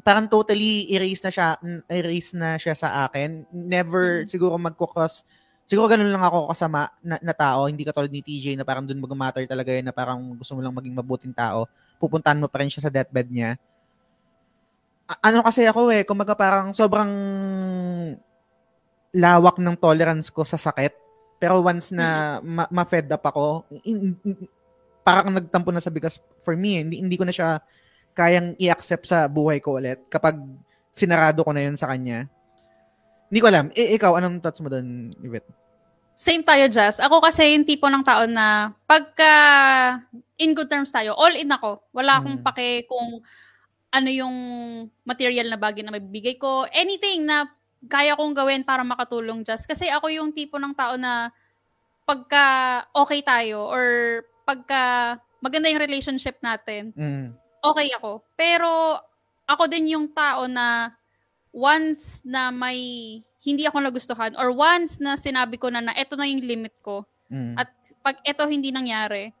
parang 0.04 0.28
totally 0.28 0.92
erase 0.92 1.24
na 1.24 1.32
siya, 1.32 1.48
erase 1.88 2.36
na 2.36 2.60
siya 2.60 2.76
sa 2.76 3.08
akin. 3.08 3.48
Never 3.48 4.22
Mm. 4.22 4.28
siguro 4.28 4.54
magkukos 4.60 5.24
Siguro 5.66 5.90
ganun 5.90 6.14
lang 6.14 6.22
ako 6.22 6.54
kasama 6.54 6.86
na, 7.02 7.18
na 7.18 7.34
tao, 7.34 7.66
hindi 7.66 7.82
katulad 7.82 8.06
ni 8.06 8.22
TJ 8.22 8.54
na 8.54 8.62
parang 8.62 8.86
dun 8.86 9.02
mag-matter 9.02 9.42
talaga 9.50 9.74
yun 9.74 9.82
na 9.82 9.90
parang 9.90 10.22
gusto 10.38 10.54
mo 10.54 10.62
lang 10.62 10.70
maging 10.70 10.94
mabuting 10.94 11.34
tao. 11.34 11.66
Pupuntahan 11.98 12.38
mo 12.38 12.46
pa 12.46 12.62
rin 12.62 12.70
siya 12.70 12.86
sa 12.86 12.92
deathbed 12.94 13.26
niya. 13.26 13.58
A- 15.10 15.20
ano 15.26 15.42
kasi 15.42 15.66
ako 15.66 15.90
eh, 15.90 16.06
kumaga 16.06 16.38
parang 16.38 16.70
sobrang 16.70 17.10
lawak 19.10 19.58
ng 19.58 19.74
tolerance 19.74 20.30
ko 20.30 20.46
sa 20.46 20.54
sakit. 20.54 20.94
Pero 21.42 21.60
once 21.60 21.90
na 21.90 22.38
ma- 22.40 22.70
ma-fed 22.70 23.10
up 23.10 23.26
ako, 23.26 23.66
in- 23.82 24.14
in- 24.22 24.48
parang 25.02 25.34
nagtampo 25.34 25.74
na 25.74 25.82
sa 25.82 25.90
bigas 25.90 26.16
for 26.46 26.54
me. 26.54 26.78
eh. 26.78 26.82
Hindi, 26.86 26.96
hindi 27.02 27.16
ko 27.18 27.26
na 27.26 27.34
siya 27.34 27.58
kayang 28.14 28.54
i-accept 28.56 29.04
sa 29.04 29.26
buhay 29.28 29.58
ko 29.60 29.76
ulit 29.76 30.00
kapag 30.08 30.38
sinarado 30.94 31.42
ko 31.44 31.50
na 31.52 31.66
yun 31.66 31.76
sa 31.76 31.90
kanya. 31.90 32.30
Hindi 33.26 33.40
ko 33.40 33.46
alam. 33.46 33.66
I- 33.74 33.94
ikaw, 33.94 34.14
anong 34.14 34.38
thoughts 34.38 34.62
mo 34.62 34.68
doon, 34.68 35.10
Yvette? 35.18 35.48
Same 36.16 36.40
tayo, 36.40 36.64
Jazz. 36.66 36.96
Ako 36.96 37.20
kasi 37.20 37.52
yung 37.52 37.66
tipo 37.66 37.84
ng 37.86 38.00
tao 38.00 38.24
na 38.24 38.72
pagka 38.88 39.32
in 40.36 40.56
good 40.56 40.66
terms 40.66 40.88
tayo, 40.88 41.12
all 41.12 41.32
in 41.32 41.48
ako. 41.48 41.84
Wala 41.92 42.16
akong 42.16 42.40
Mm. 42.40 42.46
pake 42.46 42.88
kung 42.88 43.20
ano 43.90 44.08
yung 44.08 44.36
material 45.02 45.48
na 45.48 45.56
bagay 45.56 45.84
na 45.84 45.92
mabibigay 45.92 46.36
ko. 46.36 46.64
Anything 46.70 47.24
na 47.24 47.48
kaya 47.84 48.16
kong 48.16 48.32
gawin 48.32 48.64
para 48.64 48.80
makatulong, 48.80 49.44
Jazz. 49.44 49.68
Kasi 49.68 49.88
ako 49.88 50.08
yung 50.08 50.32
tipo 50.32 50.56
ng 50.56 50.72
tao 50.72 50.96
na 50.96 51.28
pagka 52.04 52.44
okay 52.94 53.20
tayo 53.20 53.66
or 53.66 53.84
pagka 54.46 55.14
maganda 55.42 55.68
yung 55.68 55.82
relationship 55.82 56.38
natin, 56.40 56.94
Mm. 56.96 57.34
okay 57.60 57.90
ako. 57.92 58.24
Pero 58.32 58.96
ako 59.44 59.68
din 59.68 59.92
yung 59.92 60.08
tao 60.08 60.46
na 60.46 60.96
once 61.56 62.20
na 62.20 62.52
may 62.52 62.76
hindi 63.40 63.64
ako 63.64 63.80
nagustuhan 63.80 64.36
or 64.36 64.52
once 64.52 65.00
na 65.00 65.16
sinabi 65.16 65.56
ko 65.56 65.72
na 65.72 65.80
na 65.80 65.96
eto 65.96 66.12
na 66.12 66.28
yung 66.28 66.44
limit 66.44 66.76
ko 66.84 67.08
Mm. 67.26 67.56
at 67.58 67.66
pag 68.04 68.20
eto 68.22 68.46
hindi 68.46 68.70
nangyari, 68.70 69.34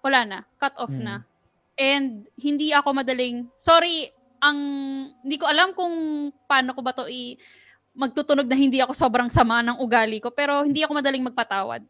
wala 0.00 0.24
na. 0.24 0.38
Cut 0.56 0.72
off 0.80 0.94
Mm. 0.94 1.04
na. 1.04 1.14
And 1.76 2.24
hindi 2.40 2.72
ako 2.72 2.96
madaling, 2.96 3.50
sorry, 3.60 4.08
ang, 4.40 4.58
hindi 5.20 5.36
ko 5.36 5.44
alam 5.44 5.74
kung 5.74 5.92
paano 6.48 6.72
ko 6.72 6.80
ba 6.80 6.94
to 6.94 7.04
i, 7.04 7.36
magtutunog 7.92 8.46
na 8.46 8.54
hindi 8.54 8.78
ako 8.78 8.94
sobrang 8.94 9.28
sama 9.28 9.60
ng 9.60 9.76
ugali 9.82 10.22
ko, 10.22 10.30
pero 10.30 10.62
hindi 10.62 10.80
ako 10.86 10.96
madaling 10.96 11.26
magpatawad. 11.26 11.82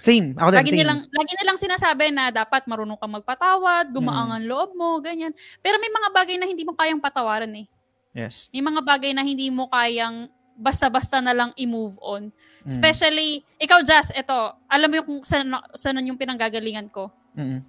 Same. 0.00 0.32
Ako 0.34 0.48
din, 0.48 0.58
Lagi 0.58 0.70
same. 0.72 0.80
nilang, 0.80 1.00
lagi 1.12 1.32
nilang 1.36 1.58
sinasabi 1.60 2.04
na 2.08 2.32
dapat 2.32 2.64
marunong 2.64 2.96
kang 2.96 3.14
magpatawad, 3.14 3.92
gumaang 3.92 4.32
Mm. 4.32 4.36
ang 4.40 4.44
loob 4.48 4.70
mo, 4.72 4.96
ganyan. 4.98 5.30
Pero 5.60 5.76
may 5.76 5.92
mga 5.92 6.08
bagay 6.10 6.36
na 6.40 6.48
hindi 6.48 6.64
mo 6.64 6.72
kayang 6.72 6.98
patawaran 6.98 7.52
eh. 7.54 7.68
Yes. 8.10 8.50
May 8.50 8.62
mga 8.62 8.82
bagay 8.82 9.12
na 9.14 9.22
hindi 9.22 9.48
mo 9.50 9.70
kayang 9.70 10.26
basta-basta 10.60 11.24
na 11.24 11.32
lang 11.32 11.50
i-move 11.56 11.96
on. 12.04 12.28
Mm. 12.28 12.68
Especially, 12.68 13.40
ikaw 13.56 13.80
Jazz, 13.80 14.12
ito, 14.12 14.36
alam 14.68 14.88
mo 14.92 14.94
yung 15.00 15.06
kung 15.08 15.20
saan, 15.24 15.48
saan 15.72 16.04
yung 16.04 16.20
pinanggagalingan 16.20 16.92
ko. 16.92 17.08
Mm. 17.32 17.64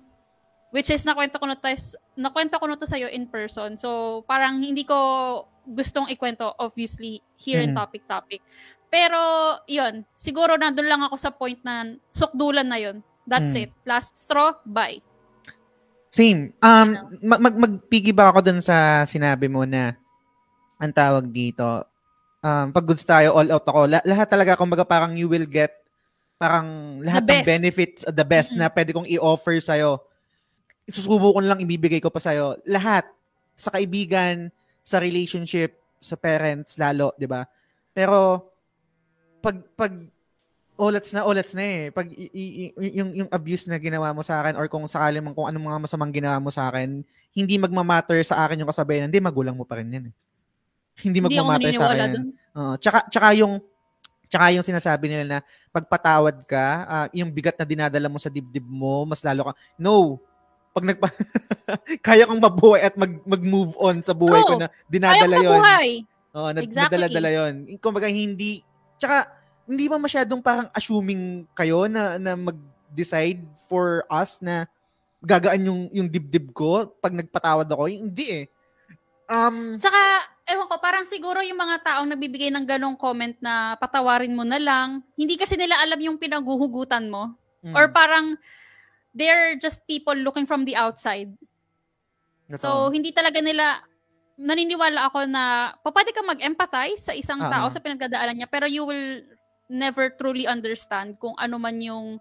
Which 0.72 0.92
is, 0.92 1.04
nakwento 1.08 1.40
ko 1.40 1.48
na, 1.48 1.56
tes, 1.56 1.96
nakwento 2.16 2.60
ko 2.60 2.66
na 2.68 2.76
to 2.76 2.88
sa'yo 2.88 3.08
in 3.12 3.28
person. 3.28 3.80
So, 3.80 4.22
parang 4.28 4.60
hindi 4.60 4.84
ko 4.84 4.96
gustong 5.68 6.12
ikwento, 6.12 6.52
obviously, 6.60 7.24
here 7.40 7.64
in 7.64 7.72
Mhm. 7.72 7.80
Topic 7.80 8.04
Topic. 8.08 8.42
Pero, 8.92 9.20
yun, 9.72 10.04
siguro 10.12 10.60
nandun 10.60 10.88
lang 10.88 11.04
ako 11.04 11.16
sa 11.16 11.32
point 11.32 11.60
na 11.64 11.96
sukdulan 12.12 12.68
na 12.68 12.80
yun. 12.80 13.00
That's 13.24 13.56
Mm. 13.56 13.68
it. 13.68 13.72
Last 13.88 14.20
straw, 14.20 14.60
bye. 14.68 15.00
Same. 16.12 16.52
Um, 16.60 17.16
mag, 17.24 17.40
mag, 17.40 17.56
mag-piggyback 17.56 18.36
ako 18.36 18.40
dun 18.44 18.60
sa 18.60 19.08
sinabi 19.08 19.48
mo 19.48 19.64
na 19.64 19.96
ang 20.82 20.90
tawag 20.90 21.30
dito, 21.30 21.86
um, 22.42 22.74
pag 22.74 22.86
goods 22.90 23.06
tayo, 23.06 23.38
all 23.38 23.54
out 23.54 23.66
ako. 23.70 23.86
La- 23.86 24.02
lahat 24.02 24.28
talaga, 24.28 24.58
kumbaga 24.58 24.82
parang 24.82 25.14
you 25.14 25.30
will 25.30 25.46
get 25.46 25.78
parang 26.42 26.98
lahat 27.06 27.22
ng 27.22 27.46
benefits, 27.46 28.02
the 28.10 28.26
best 28.26 28.58
Mm-mm. 28.58 28.66
na 28.66 28.74
pwede 28.74 28.90
kong 28.98 29.06
i-offer 29.06 29.62
sa'yo. 29.62 30.02
Isusubo 30.90 31.38
ko 31.38 31.40
lang 31.40 31.62
ibibigay 31.62 32.02
ko 32.02 32.10
pa 32.10 32.18
sa'yo. 32.18 32.58
Lahat. 32.66 33.06
Sa 33.54 33.70
kaibigan, 33.70 34.50
sa 34.82 34.98
relationship, 34.98 35.78
sa 36.02 36.18
parents 36.18 36.82
lalo, 36.82 37.14
di 37.14 37.30
ba? 37.30 37.46
Pero, 37.94 38.50
pag, 39.38 39.62
pag, 39.78 39.94
ulats 40.82 41.14
na, 41.14 41.30
ulats 41.30 41.54
na 41.54 41.62
eh. 41.62 41.82
Pag 41.94 42.10
i- 42.10 42.34
i- 42.34 42.74
yung, 42.98 43.14
yung 43.14 43.30
abuse 43.30 43.70
na 43.70 43.78
ginawa 43.78 44.10
mo 44.10 44.26
sa 44.26 44.42
akin 44.42 44.58
or 44.58 44.66
kung 44.66 44.90
sakali 44.90 45.22
man 45.22 45.38
kung 45.38 45.46
anong 45.46 45.70
mga 45.70 45.80
masamang 45.86 46.10
ginawa 46.10 46.42
mo 46.42 46.50
sa 46.50 46.74
akin, 46.74 47.06
hindi 47.38 47.56
magmamatter 47.62 48.18
sa 48.26 48.42
akin 48.42 48.66
yung 48.66 48.72
kasabayan. 48.74 49.06
Hindi, 49.06 49.22
magulang 49.22 49.54
mo 49.54 49.62
pa 49.62 49.78
rin 49.78 49.94
yan 49.94 50.10
eh. 50.10 50.14
Hindi 51.00 51.20
magmamatter 51.24 51.72
sa 51.72 51.92
akin. 51.96 52.10
dun. 52.12 52.26
Oo. 52.52 52.74
tsaka, 52.76 53.08
tsaka 53.08 53.28
yung 53.40 53.64
tsaka 54.32 54.46
yung 54.56 54.64
sinasabi 54.64 55.12
nila 55.12 55.26
na 55.28 55.40
pagpatawad 55.76 56.48
ka, 56.48 56.66
ah, 56.88 57.08
yung 57.12 57.28
bigat 57.32 57.60
na 57.60 57.68
dinadala 57.68 58.08
mo 58.08 58.16
sa 58.16 58.32
dibdib 58.32 58.64
mo, 58.64 59.04
mas 59.04 59.20
lalo 59.28 59.52
ka, 59.52 59.54
no, 59.76 60.16
pag 60.72 60.88
nagpa, 60.88 61.08
kaya 62.08 62.24
kang 62.24 62.40
mabuhay 62.40 62.88
at 62.88 62.96
mag, 62.96 63.20
mag-move 63.28 63.76
on 63.76 64.00
sa 64.00 64.16
buhay 64.16 64.40
ko 64.48 64.56
True. 64.56 64.62
na 64.64 64.68
Kaya 64.72 64.80
ko 64.80 64.88
dinadala 64.88 65.36
yon 65.36 65.52
mabuhay. 65.52 65.90
Oo, 66.32 66.50
nad- 66.56 66.64
Exactly. 66.64 66.96
nadala-dala 66.96 67.30
yun. 67.36 67.54
Kumbaga, 67.84 68.08
hindi, 68.08 68.64
tsaka, 68.96 69.28
hindi 69.68 69.86
ba 69.92 70.00
masyadong 70.00 70.40
parang 70.40 70.72
assuming 70.72 71.44
kayo 71.52 71.92
na, 71.92 72.16
na 72.16 72.40
mag-decide 72.40 73.44
for 73.68 74.08
us 74.08 74.40
na 74.40 74.64
gagaan 75.20 75.68
yung, 75.68 75.82
yung 75.92 76.08
dibdib 76.08 76.56
ko 76.56 76.88
pag 77.04 77.12
nagpatawad 77.12 77.68
ako? 77.68 77.92
Hindi 77.92 78.26
eh. 78.32 78.46
Um, 79.28 79.76
Tsaka, 79.76 80.00
ewan 80.48 80.68
ko, 80.68 80.76
parang 80.82 81.06
siguro 81.06 81.40
yung 81.42 81.60
mga 81.60 81.78
taong 81.86 82.10
nagbibigay 82.10 82.50
ng 82.50 82.66
ganong 82.66 82.98
comment 82.98 83.36
na 83.40 83.78
patawarin 83.78 84.34
mo 84.34 84.42
na 84.42 84.58
lang, 84.58 85.02
hindi 85.16 85.38
kasi 85.38 85.56
nila 85.56 85.78
alam 85.82 86.00
yung 86.02 86.18
pinaguhugutan 86.18 87.08
mo. 87.08 87.36
mm, 87.62 87.76
Or 87.78 87.90
parang, 87.94 88.36
they're 89.12 89.60
just 89.60 89.84
people 89.86 90.16
looking 90.16 90.48
from 90.48 90.64
the 90.64 90.76
outside. 90.76 91.32
So, 92.56 92.88
totoo. 92.88 92.96
hindi 92.96 93.12
talaga 93.16 93.40
nila, 93.40 93.80
naniniwala 94.36 95.08
ako 95.08 95.28
na, 95.30 95.76
pwede 95.84 96.12
ka 96.12 96.22
mag-empathize 96.26 97.12
sa 97.12 97.14
isang 97.16 97.40
Ah, 97.44 97.52
tao 97.52 97.66
sa 97.72 97.80
pinagdadaanan 97.80 98.36
niya, 98.44 98.50
pero 98.50 98.68
you 98.68 98.84
will 98.84 99.24
never 99.72 100.12
truly 100.12 100.44
understand 100.50 101.16
kung 101.16 101.32
ano 101.40 101.56
man 101.56 101.80
yung 101.80 102.20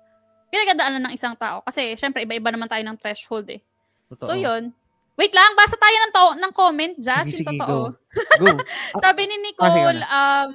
pinagdadaanan 0.51 1.11
ng 1.11 1.15
isang 1.15 1.35
tao. 1.35 1.63
Kasi, 1.67 1.95
syempre, 1.99 2.23
iba-iba 2.23 2.51
naman 2.55 2.71
tayo 2.71 2.83
ng 2.87 2.99
threshold 2.99 3.49
eh. 3.51 3.63
Totoo. 4.11 4.27
So, 4.27 4.35
yun. 4.35 4.75
Wait 5.21 5.37
lang, 5.37 5.53
basa 5.53 5.77
tayo 5.77 5.97
ng, 6.01 6.13
to- 6.17 6.39
ng 6.41 6.53
comment, 6.57 6.95
Jazz, 6.97 7.29
Sige, 7.29 7.45
yung 7.45 7.53
sige, 7.53 7.61
totoo. 7.61 7.93
go. 7.93 8.41
Go. 8.41 8.57
Sabi 9.05 9.29
ni 9.29 9.37
Ah, 9.37 9.45
Nicole, 9.45 10.01
na. 10.01 10.09
um, 10.09 10.49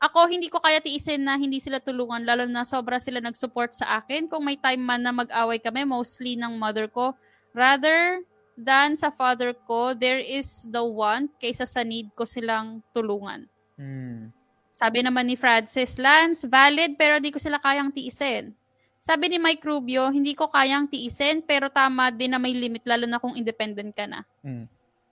ako 0.00 0.30
hindi 0.30 0.46
ko 0.46 0.62
kaya 0.62 0.78
tiisin 0.78 1.26
na 1.26 1.34
hindi 1.34 1.58
sila 1.58 1.82
tulungan, 1.82 2.22
lalo 2.22 2.46
na 2.46 2.62
sobra 2.62 3.02
sila 3.02 3.18
nag-support 3.18 3.74
sa 3.74 3.98
akin. 3.98 4.30
Kung 4.30 4.46
may 4.46 4.56
time 4.56 4.80
man 4.80 5.02
na 5.02 5.10
mag-away 5.10 5.58
kami, 5.58 5.82
mostly 5.82 6.38
ng 6.38 6.54
mother 6.54 6.86
ko, 6.86 7.12
rather 7.50 8.22
than 8.54 8.94
sa 8.94 9.10
father 9.10 9.52
ko, 9.52 9.92
there 9.92 10.22
is 10.22 10.62
the 10.70 10.80
one 10.80 11.26
kaysa 11.36 11.66
sa 11.66 11.82
need 11.82 12.08
ko 12.14 12.22
silang 12.24 12.80
tulungan. 12.94 13.50
Mm. 13.74 14.30
Sabi 14.70 15.04
naman 15.04 15.28
ni 15.28 15.36
Francis, 15.36 16.00
Lance, 16.00 16.48
valid 16.48 16.96
pero 16.96 17.20
di 17.20 17.28
ko 17.28 17.36
sila 17.36 17.60
kayang 17.60 17.92
tiisin. 17.92 18.56
Sabi 19.00 19.32
ni 19.32 19.40
Mike 19.40 19.64
Rubio, 19.64 20.12
hindi 20.12 20.36
ko 20.36 20.52
kayang 20.52 20.84
tiisin 20.84 21.40
pero 21.40 21.72
tama 21.72 22.12
din 22.12 22.36
na 22.36 22.38
may 22.38 22.52
limit 22.52 22.84
lalo 22.84 23.08
na 23.08 23.16
kung 23.16 23.32
independent 23.32 23.96
ka 23.96 24.04
na. 24.04 24.28
Mm. 24.44 24.68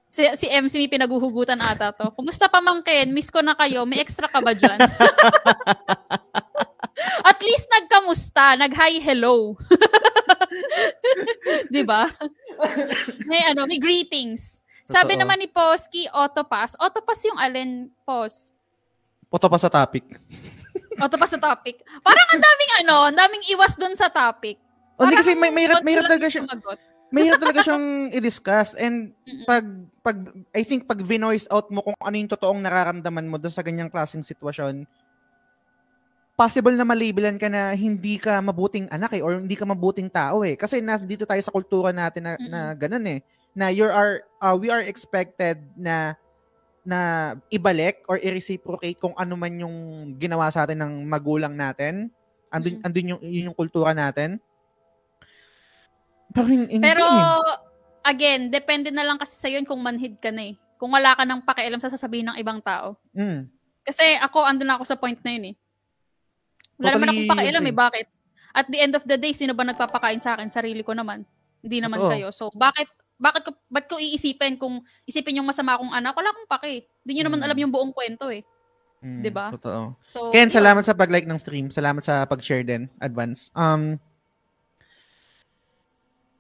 Si, 0.08 0.24
si 0.40 0.46
MC 0.48 0.80
may 0.80 0.92
pinaguhugutan 0.92 1.60
ata 1.60 1.92
to. 1.92 2.12
Kumusta 2.12 2.48
pamangkin? 2.48 3.12
Miss 3.12 3.32
ko 3.32 3.40
na 3.44 3.56
kayo. 3.56 3.84
May 3.84 4.00
extra 4.00 4.28
ka 4.28 4.40
ba 4.40 4.56
dyan? 4.56 4.80
At 7.28 7.40
least 7.40 7.68
nagkamusta. 7.68 8.56
Nag-hi 8.56 9.00
hello. 9.04 9.56
'Di 11.72 11.84
ba? 11.84 12.08
May 13.28 13.44
ano, 13.52 13.68
may 13.68 13.76
greetings. 13.76 14.64
Sabi 14.88 15.16
Totoo. 15.16 15.28
naman 15.28 15.38
ni 15.44 15.48
Posky, 15.52 16.08
Autopass. 16.08 16.72
Autopass 16.80 17.20
yung 17.28 17.36
alin, 17.36 17.92
Pos? 18.08 18.56
Puto 19.28 19.44
pa 19.44 19.60
sa 19.60 19.68
topic. 19.68 20.16
Autopass 20.98 21.32
sa 21.34 21.40
topic. 21.40 21.82
Parang 22.02 22.26
ang 22.34 22.42
daming 22.42 22.72
ano, 22.84 22.96
ang 23.08 23.16
daming 23.16 23.44
iwas 23.54 23.74
dun 23.78 23.94
sa 23.94 24.10
topic. 24.10 24.58
O, 24.98 25.06
Hindi 25.06 25.16
kasi 25.22 25.38
may, 25.38 25.54
may, 25.54 25.70
may, 25.86 25.94
talaga 25.94 26.26
yung 26.26 26.34
siya, 26.34 26.42
sumagot. 26.42 26.78
mahirap 27.14 27.38
talaga 27.38 27.60
siyang 27.62 27.86
i-discuss 28.18 28.74
and 28.74 29.14
pag 29.46 29.64
pag 30.02 30.18
I 30.50 30.66
think 30.66 30.90
pag 30.90 30.98
vinoice 31.00 31.46
out 31.54 31.70
mo 31.70 31.86
kung 31.86 31.94
ano 32.02 32.16
yung 32.18 32.28
totoong 32.28 32.60
nararamdaman 32.60 33.30
mo 33.30 33.38
doon 33.38 33.54
sa 33.54 33.62
ganyang 33.62 33.88
klaseng 33.88 34.26
sitwasyon 34.26 34.84
possible 36.38 36.74
na 36.74 36.86
malabelan 36.86 37.34
ka 37.34 37.50
na 37.50 37.74
hindi 37.74 38.14
ka 38.14 38.38
mabuting 38.38 38.86
anak 38.94 39.18
eh 39.18 39.22
or 39.22 39.42
hindi 39.42 39.58
ka 39.58 39.66
mabuting 39.66 40.06
tao 40.06 40.46
eh 40.46 40.54
kasi 40.54 40.78
nas 40.78 41.02
dito 41.02 41.26
tayo 41.26 41.42
sa 41.42 41.50
kultura 41.50 41.90
natin 41.90 42.30
na, 42.30 42.32
na 42.38 42.60
ganun 42.78 43.02
eh 43.10 43.18
na 43.58 43.74
you 43.74 43.82
are 43.82 44.22
uh, 44.38 44.54
we 44.54 44.70
are 44.70 44.82
expected 44.86 45.58
na 45.74 46.14
na 46.88 47.00
ibalik 47.52 48.00
or 48.08 48.16
i-reciprocate 48.16 48.96
kung 48.96 49.12
ano 49.12 49.36
man 49.36 49.52
yung 49.60 49.76
ginawa 50.16 50.48
sa 50.48 50.64
atin 50.64 50.80
ng 50.80 50.92
magulang 51.04 51.52
natin 51.52 52.08
andun 52.48 52.80
Mm. 52.80 52.86
andun 52.88 53.10
yung 53.12 53.20
yun 53.20 53.46
yung 53.52 53.58
kultura 53.58 53.92
natin 53.92 54.40
pero 56.28 56.46
hin- 56.48 56.68
hindi 56.68 56.84
Pero, 56.84 57.04
eh. 57.04 57.56
again, 58.04 58.52
depende 58.52 58.92
na 58.92 59.04
lang 59.04 59.16
kasi 59.16 59.32
sa 59.32 59.48
yun 59.48 59.64
kung 59.64 59.80
manhid 59.80 60.20
ka 60.20 60.28
na 60.28 60.52
eh. 60.52 60.54
Kung 60.76 60.92
wala 60.92 61.16
ka 61.16 61.24
ng 61.24 61.40
pakialam 61.42 61.80
sa 61.80 61.90
sasabihin 61.90 62.28
ng 62.30 62.36
ibang 62.38 62.60
tao. 62.60 62.94
Mm. 63.16 63.48
Kasi 63.82 64.04
ako, 64.20 64.44
andun 64.44 64.68
na 64.68 64.76
ako 64.76 64.84
sa 64.84 65.00
point 65.00 65.18
na 65.24 65.32
yun 65.32 65.46
eh. 65.50 65.54
Wala 66.78 66.94
naman 66.94 67.06
Totally 67.08 67.24
akong 67.24 67.32
pakialam 67.32 67.64
eh. 67.64 67.74
Bakit? 67.74 68.06
At 68.54 68.66
the 68.68 68.78
end 68.78 68.94
of 68.94 69.04
the 69.08 69.16
day, 69.16 69.32
sino 69.32 69.56
ba 69.56 69.64
nagpapakain 69.64 70.20
sa 70.20 70.36
akin? 70.36 70.52
Sarili 70.52 70.84
ko 70.84 70.92
naman. 70.92 71.24
Hindi 71.64 71.78
naman 71.80 71.98
Totoo. 71.98 72.12
kayo. 72.12 72.28
So, 72.30 72.52
bakit 72.54 72.86
bakit 73.18 73.42
ko, 73.42 73.50
ba't 73.66 73.84
ko 73.84 73.98
iisipin 73.98 74.54
kung 74.54 74.78
isipin 75.02 75.42
yung 75.42 75.46
masama 75.46 75.74
kong 75.74 75.90
anak? 75.90 76.14
Wala 76.14 76.30
akong 76.30 76.48
pake. 76.48 76.86
Hindi 77.02 77.12
nyo 77.18 77.24
naman 77.26 77.38
Mm. 77.38 77.46
alam 77.50 77.58
yung 77.58 77.72
buong 77.74 77.92
kwento 77.92 78.30
eh. 78.30 78.46
Mm, 78.98 79.22
Diba? 79.22 79.46
Totoo. 79.54 79.94
So, 80.02 80.30
Ken, 80.30 80.46
yun. 80.46 80.54
salamat 80.54 80.82
sa 80.82 80.94
pag-like 80.94 81.26
ng 81.26 81.38
stream. 81.38 81.66
Salamat 81.68 82.02
sa 82.02 82.22
pag-share 82.24 82.62
din. 82.62 82.86
Advance. 82.98 83.50
Um, 83.54 83.98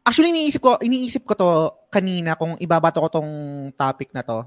actually, 0.02 0.30
iniisip 0.32 0.58
ko, 0.58 0.78
iniisip 0.78 1.22
ko 1.22 1.34
to 1.34 1.50
kanina 1.88 2.34
kung 2.34 2.56
ibabato 2.58 2.98
ko 2.98 3.08
tong 3.10 3.30
topic 3.74 4.10
na 4.10 4.22
to. 4.22 4.42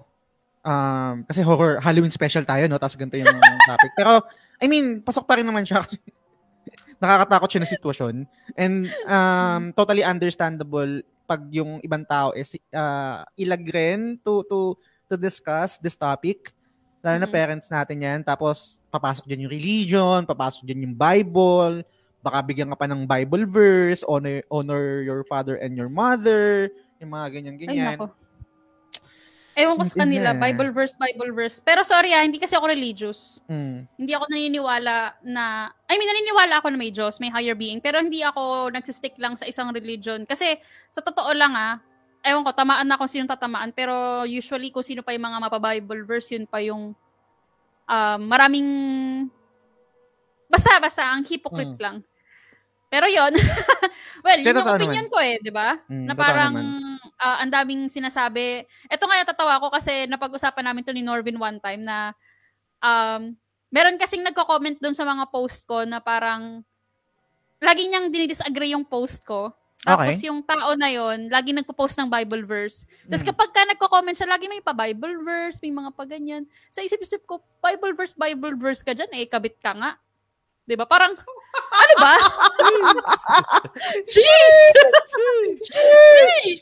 Um, 0.62 1.26
kasi 1.26 1.42
horror, 1.42 1.82
Halloween 1.82 2.14
special 2.14 2.46
tayo, 2.46 2.68
no? 2.68 2.78
Tapos 2.78 2.96
ganito 2.96 3.18
yung 3.18 3.28
topic. 3.70 3.92
Pero, 3.96 4.24
I 4.62 4.68
mean, 4.68 5.02
pasok 5.02 5.26
pa 5.26 5.38
rin 5.38 5.48
naman 5.48 5.66
siya 5.66 5.82
kasi 5.82 5.98
nakakatakot 7.02 7.50
siya 7.50 7.62
na 7.64 7.70
sitwasyon. 7.70 8.16
And 8.56 8.76
um, 9.08 9.62
totally 9.74 10.06
understandable 10.06 11.02
pag 11.32 11.48
yung 11.48 11.80
ibang 11.80 12.04
tao 12.04 12.36
is 12.36 12.52
uh, 12.76 13.24
ilag 13.40 13.64
rin 13.72 14.20
to, 14.20 14.44
to, 14.44 14.76
to 15.08 15.16
discuss 15.16 15.80
this 15.80 15.96
topic. 15.96 16.52
Lalo 17.00 17.18
na 17.18 17.26
Mhm. 17.26 17.34
parents 17.34 17.72
natin 17.72 18.04
yan. 18.04 18.20
Tapos, 18.20 18.84
papasok 18.92 19.24
dyan 19.24 19.48
yung 19.48 19.54
religion, 19.56 20.20
papasok 20.28 20.68
dyan 20.68 20.92
yung 20.92 20.96
Bible, 21.00 21.88
baka 22.20 22.44
bigyan 22.44 22.68
ka 22.70 22.78
pa 22.78 22.86
ng 22.86 23.08
Bible 23.08 23.48
verse, 23.48 24.04
honor, 24.04 24.44
honor 24.52 25.00
your 25.02 25.24
father 25.24 25.56
and 25.56 25.74
your 25.74 25.88
mother, 25.88 26.68
yung 27.00 27.16
mga 27.16 27.26
Ay, 27.26 27.32
ganyan-ganyan. 27.32 27.96
nako. 27.96 28.06
Ewan 29.52 29.76
ko 29.76 29.84
sa 29.84 30.08
kanila. 30.08 30.32
Bible 30.32 30.72
verse, 30.72 30.96
Bible 30.96 31.36
verse. 31.36 31.60
Pero 31.60 31.84
sorry 31.84 32.16
ah, 32.16 32.24
hindi 32.24 32.40
kasi 32.40 32.56
ako 32.56 32.72
religious. 32.72 33.44
Mm. 33.52 33.84
Hindi 34.00 34.12
ako 34.16 34.26
naniniwala 34.32 34.96
na, 35.28 35.68
I 35.92 36.00
mean, 36.00 36.08
naniniwala 36.08 36.64
ako 36.64 36.72
na 36.72 36.80
may 36.80 36.92
Diyos, 36.92 37.20
may 37.20 37.28
higher 37.28 37.56
being, 37.56 37.84
pero 37.84 38.00
hindi 38.00 38.24
ako 38.24 38.72
nagsistick 38.72 39.20
lang 39.20 39.36
sa 39.36 39.44
isang 39.44 39.76
religion. 39.76 40.24
Kasi, 40.24 40.56
sa 40.88 41.04
totoo 41.04 41.36
lang 41.36 41.52
ah, 41.52 41.84
ewan 42.24 42.48
ko, 42.48 42.56
tamaan 42.56 42.88
na 42.88 42.96
kung 42.96 43.12
sinong 43.12 43.28
tatamaan, 43.28 43.76
pero 43.76 44.24
usually 44.24 44.72
kung 44.72 44.86
sino 44.86 45.04
pa 45.04 45.12
yung 45.12 45.28
mga 45.28 45.42
mapa-Bible 45.44 46.08
verse, 46.08 46.32
yun 46.32 46.48
pa 46.48 46.64
yung 46.64 46.96
um, 47.92 48.20
maraming, 48.24 48.68
basta, 50.48 50.80
basta, 50.80 51.12
ang 51.12 51.28
hypocrite 51.28 51.76
Mm. 51.76 51.84
lang. 51.84 51.98
Pero 52.92 53.08
yon 53.08 53.32
well, 54.28 54.40
yun 54.40 54.52
yung 54.52 54.68
opinion 54.68 55.08
ko 55.08 55.18
eh, 55.24 55.40
di 55.40 55.48
ba? 55.48 55.80
Mm, 55.88 56.06
na 56.08 56.14
parang 56.16 56.54
ah, 57.22 57.38
ang 57.40 57.54
daming 57.54 57.86
sinasabi. 57.88 58.66
Ito 58.90 59.04
nga 59.06 59.22
natatawa 59.22 59.62
ko 59.62 59.70
kasi 59.70 60.10
napag-usapan 60.10 60.66
namin 60.66 60.84
to 60.84 60.92
ni 60.92 61.06
Norvin 61.06 61.38
one 61.38 61.62
time 61.62 61.86
na 61.86 62.12
um, 62.82 63.38
meron 63.70 64.02
kasing 64.02 64.26
nagko-comment 64.26 64.82
doon 64.82 64.98
sa 64.98 65.06
mga 65.06 65.30
post 65.30 65.64
ko 65.64 65.86
na 65.86 66.02
parang 66.02 66.66
lagi 67.62 67.86
niyang 67.88 68.10
dinidisagree 68.10 68.74
yung 68.74 68.84
post 68.84 69.22
ko. 69.24 69.54
Tapos 69.82 70.14
Okay. 70.14 70.30
yung 70.30 70.46
tao 70.46 70.78
na 70.78 70.94
yon 70.94 71.26
lagi 71.34 71.58
nagpo-post 71.58 71.98
ng 71.98 72.06
Bible 72.06 72.46
verse. 72.46 72.86
Tapos 73.10 73.26
Mm. 73.26 73.30
kapag 73.34 73.50
ka 73.50 73.62
nagko-comment 73.66 74.14
siya, 74.14 74.30
lagi 74.30 74.46
may 74.46 74.62
pa 74.62 74.78
Bible 74.78 75.26
verse, 75.26 75.58
may 75.58 75.74
mga 75.74 75.90
pa 75.98 76.06
ganyan. 76.06 76.46
Sa 76.70 76.86
isip-isip 76.86 77.26
ko, 77.26 77.42
Bible 77.66 77.98
verse, 77.98 78.14
Bible 78.14 78.54
verse 78.62 78.86
ka 78.86 78.94
dyan, 78.94 79.10
eh, 79.18 79.26
kabit 79.26 79.58
ka 79.58 79.74
nga. 79.74 79.98
'Di 80.70 80.78
ba 80.78 80.86
Parang, 80.86 81.18
ano 81.72 81.94
ba? 82.00 82.14
Sheesh! 84.08 84.62
Sheesh! 85.66 86.62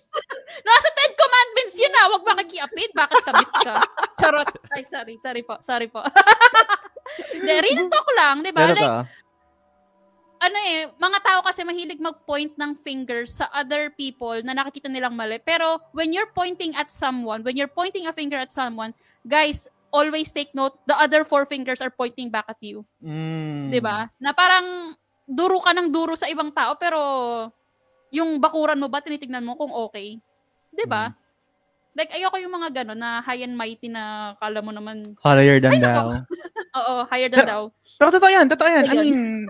Nasa 0.65 0.87
Ten 0.95 1.11
Commandments 1.15 1.75
yun 1.77 1.93
ah. 1.99 2.05
Huwag 2.13 2.23
makikiapid. 2.25 2.89
Bakit 2.93 3.19
kabit 3.25 3.51
ka? 3.63 3.75
Charot. 4.19 4.49
Ay, 4.73 4.83
sorry. 4.85 5.15
Sorry 5.21 5.41
po. 5.45 5.55
Sorry 5.61 5.87
po. 5.87 6.01
De, 7.45 7.53
real 7.65 7.89
talk 7.89 8.07
lang, 8.13 8.45
di 8.45 8.53
ba? 8.53 8.69
Like, 8.69 9.09
ano 10.39 10.57
eh, 10.71 10.87
mga 10.95 11.19
tao 11.19 11.39
kasi 11.43 11.67
mahilig 11.67 11.99
mag-point 11.99 12.55
ng 12.55 12.71
fingers 12.79 13.43
sa 13.43 13.51
other 13.51 13.91
people 13.91 14.39
na 14.39 14.55
nakikita 14.55 14.87
nilang 14.87 15.13
mali. 15.17 15.35
Pero 15.43 15.83
when 15.91 16.15
you're 16.15 16.31
pointing 16.31 16.71
at 16.79 16.87
someone, 16.87 17.43
when 17.43 17.59
you're 17.59 17.71
pointing 17.71 18.07
a 18.07 18.15
finger 18.15 18.39
at 18.39 18.53
someone, 18.53 18.95
guys, 19.27 19.67
always 19.89 20.31
take 20.31 20.53
note, 20.53 20.77
the 20.85 20.97
other 20.97 21.25
four 21.25 21.45
fingers 21.45 21.81
are 21.81 21.93
pointing 21.93 22.29
back 22.29 22.45
at 22.49 22.61
you. 22.61 22.85
Mm. 23.01 23.73
'Di 23.73 23.81
ba? 23.81 24.09
Na 24.21 24.33
parang 24.33 24.93
duro 25.29 25.61
ka 25.61 25.73
ng 25.73 25.89
duro 25.93 26.17
sa 26.17 26.29
ibang 26.29 26.49
tao 26.49 26.73
pero 26.77 26.99
yung 28.09 28.41
bakuran 28.41 28.81
mo 28.81 28.89
ba 28.89 29.01
tinitingnan 29.01 29.45
mo 29.45 29.57
kung 29.57 29.73
okay? 29.73 30.17
'Di 30.73 30.85
ba? 30.89 31.13
Like 31.97 32.13
ayoko 32.13 32.37
yung 32.37 32.53
mga 32.53 32.69
gano'n 32.81 32.99
na 32.99 33.19
high 33.25 33.43
and 33.43 33.57
mighty 33.57 33.89
na 33.89 34.33
kala 34.37 34.61
mo 34.61 34.71
naman 34.71 35.17
Higher 35.25 35.59
than 35.59 35.77
Ay, 35.77 35.81
thou. 35.81 36.07
oo, 36.79 36.95
higher 37.09 37.27
than 37.27 37.45
thou. 37.45 37.73
Pero 37.99 38.09
totoo 38.13 38.31
yan, 38.31 38.47
totoo 38.47 38.69
yan. 38.69 38.85
I 38.87 38.95
mean, 39.03 39.19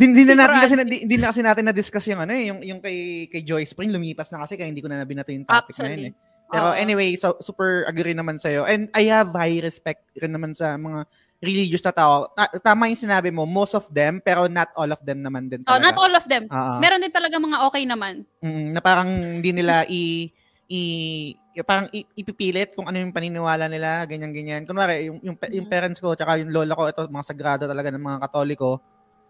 din, 0.00 0.10
din 0.12 0.26
na 0.34 0.44
natin 0.44 0.58
kasi 0.60 0.74
na, 0.74 0.84
di, 0.84 1.06
di 1.06 1.16
na 1.16 1.30
kasi 1.30 1.40
natin 1.40 1.64
na-discuss 1.70 2.04
yung 2.10 2.20
ano 2.26 2.34
eh, 2.34 2.50
yung 2.50 2.60
yung 2.60 2.80
kay 2.82 3.30
kay 3.30 3.46
Joy 3.46 3.62
Spring 3.64 3.94
lumipas 3.94 4.28
na 4.34 4.42
kasi 4.42 4.58
kaya 4.58 4.68
hindi 4.68 4.82
ko 4.82 4.90
na 4.90 5.00
nabinato 5.00 5.30
yung 5.30 5.46
topic 5.46 5.78
na 5.80 5.94
yun 5.94 5.94
Actually. 5.94 6.10
eh. 6.10 6.33
Pero 6.54 6.70
Oo. 6.70 6.78
anyway, 6.78 7.18
so, 7.18 7.34
super 7.42 7.82
agree 7.84 8.14
naman 8.14 8.38
sa'yo. 8.38 8.62
And 8.62 8.86
I 8.94 9.10
have 9.10 9.34
high 9.34 9.58
respect 9.58 10.06
rin 10.14 10.30
naman 10.30 10.54
sa 10.54 10.78
mga 10.78 11.02
religious 11.42 11.82
na 11.82 11.90
tao. 11.90 12.30
Ta- 12.30 12.54
tama 12.62 12.86
yung 12.86 13.02
sinabi 13.02 13.34
mo, 13.34 13.42
most 13.42 13.74
of 13.74 13.90
them, 13.90 14.22
pero 14.22 14.46
not 14.46 14.70
all 14.78 14.88
of 14.88 15.02
them 15.02 15.18
naman 15.20 15.50
din 15.50 15.66
Oh, 15.66 15.74
talaga. 15.74 15.84
not 15.84 15.96
all 15.98 16.14
of 16.14 16.24
them. 16.30 16.44
Oo. 16.46 16.78
Meron 16.78 17.02
din 17.02 17.10
talaga 17.10 17.36
mga 17.36 17.58
okay 17.66 17.84
naman. 17.84 18.22
Mm, 18.38 18.66
na 18.70 18.80
parang 18.80 19.10
hindi 19.10 19.50
nila 19.50 19.82
i 19.84 20.30
i 20.64 20.80
parang 21.62 21.86
i- 21.92 22.08
ipipilit 22.16 22.72
kung 22.72 22.88
ano 22.88 22.96
yung 22.96 23.12
paniniwala 23.12 23.68
nila, 23.68 24.08
ganyan-ganyan. 24.08 24.64
Kunwari, 24.64 25.06
yung, 25.12 25.20
yung, 25.20 25.36
yung 25.36 25.68
parents 25.68 26.00
ko, 26.00 26.16
tsaka 26.16 26.40
yung 26.40 26.50
lola 26.50 26.72
ko, 26.72 26.88
ito, 26.88 27.02
mga 27.06 27.26
sagrado 27.28 27.62
talaga 27.68 27.92
ng 27.92 28.00
mga 28.00 28.18
katoliko. 28.24 28.80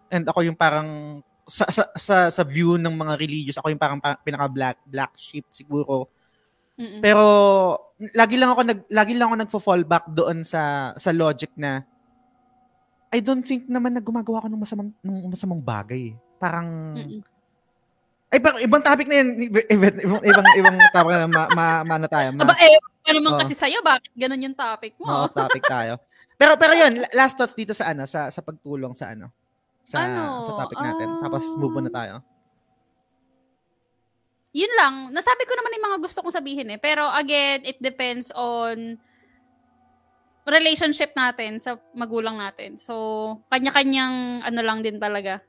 And 0.07 0.23
ako 0.25 0.45
yung 0.45 0.55
parang, 0.57 1.19
sa, 1.45 1.69
sa, 1.69 1.83
sa, 1.93 2.15
sa 2.31 2.43
view 2.47 2.79
ng 2.79 2.89
mga 2.89 3.13
religious, 3.19 3.57
ako 3.59 3.69
yung 3.69 3.81
parang 3.81 3.99
pa- 4.01 4.17
pinaka-black 4.17 4.77
black 4.87 5.13
sheep 5.19 5.45
siguro. 5.51 6.09
Mm-mm. 6.75 6.99
Pero, 6.99 7.23
lagi 8.11 8.35
lang 8.35 8.51
ako 8.51 8.61
nag, 8.63 8.79
lagi 8.89 9.13
lang 9.13 9.27
ako 9.27 9.35
nagfo-fall 9.37 9.83
back 9.83 10.05
doon 10.09 10.43
sa, 10.43 10.91
sa 10.93 11.09
logic 11.09 11.51
na, 11.55 11.83
I 13.09 13.19
don't 13.19 13.41
think 13.41 13.63
naman 13.65 13.95
na 13.95 14.03
gumagawa 14.03 14.43
ako 14.43 14.47
ng 14.51 14.59
masamang, 14.59 14.91
ng 14.99 15.31
masamang 15.31 15.63
bagay. 15.63 16.11
Parang, 16.35 16.67
Mm-mm. 16.93 17.23
ay, 18.27 18.39
parang 18.39 18.59
ibang 18.59 18.83
topic 18.83 19.07
na 19.07 19.15
yan. 19.15 19.29
Iba- 19.39 19.67
Ibang, 19.67 19.95
ibang, 19.97 20.21
ibang, 20.21 20.47
ibang 20.53 20.75
topic 20.91 21.11
na 21.13 21.23
ma, 21.25 21.43
ma, 21.49 21.65
ma, 21.81 21.93
ano 21.95 22.07
tayo. 22.07 22.27
Ma, 22.35 22.43
Aba, 22.43 22.55
eh, 22.59 22.75
pa 22.99 23.11
naman 23.15 23.31
Oo. 23.31 23.39
kasi 23.39 23.55
sa'yo, 23.55 23.79
bakit 23.79 24.11
ganun 24.11 24.43
yung 24.43 24.57
topic 24.57 24.99
mo? 24.99 25.07
off 25.07 25.31
topic 25.31 25.63
tayo. 25.63 25.95
Pero, 26.35 26.59
pero 26.59 26.75
yun, 26.75 26.99
la- 26.99 27.13
last 27.23 27.39
thoughts 27.39 27.55
dito 27.55 27.71
sa 27.71 27.95
ano, 27.95 28.03
sa, 28.03 28.27
sa 28.27 28.43
pagtulong 28.43 28.91
sa 28.91 29.15
ano, 29.15 29.31
sa, 29.79 30.03
Ano? 30.03 30.43
sa 30.43 30.67
topic 30.67 30.83
natin. 30.83 31.07
Tapos, 31.23 31.47
move 31.55 31.71
on 31.73 31.87
na 31.87 31.93
tayo. 31.93 32.13
Yun 34.55 34.71
lang. 34.79 34.95
Nasabi 35.11 35.43
ko 35.43 35.51
naman 35.53 35.75
yung 35.75 35.85
mga 35.91 35.99
gusto 35.99 36.23
kong 36.23 36.31
sabihin 36.31 36.71
eh. 36.71 36.79
Pero 36.79 37.03
again, 37.11 37.59
it 37.67 37.75
depends 37.83 38.31
on 38.31 38.95
relationship 40.47 41.11
natin 41.11 41.59
sa 41.59 41.75
magulang 41.91 42.39
natin. 42.39 42.77
So, 42.79 42.93
kanya-kanyang 43.49 44.45
ano 44.45 44.61
lang 44.63 44.79
din 44.79 44.95
talaga. 44.95 45.41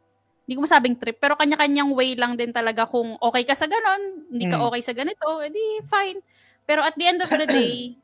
Hindi 0.43 0.55
ko 0.57 0.63
masabing 0.65 0.97
trip, 0.97 1.19
pero 1.21 1.37
kanya-kanyang 1.37 1.91
way 1.93 2.15
lang 2.17 2.35
din 2.35 2.51
talaga 2.51 2.87
kung 2.87 3.15
okay 3.19 3.43
ka 3.43 3.53
sa 3.53 3.67
ganon, 3.67 4.31
hindi 4.31 4.47
ka 4.47 4.57
Mm. 4.57 4.65
okay 4.71 4.81
sa 4.83 4.95
ganito, 4.95 5.27
edi 5.43 5.83
fine. 5.85 6.19
Pero 6.65 6.81
at 6.83 6.95
the 6.95 7.07
end 7.07 7.21
of 7.21 7.31
the 7.31 7.47
day, 7.59 7.99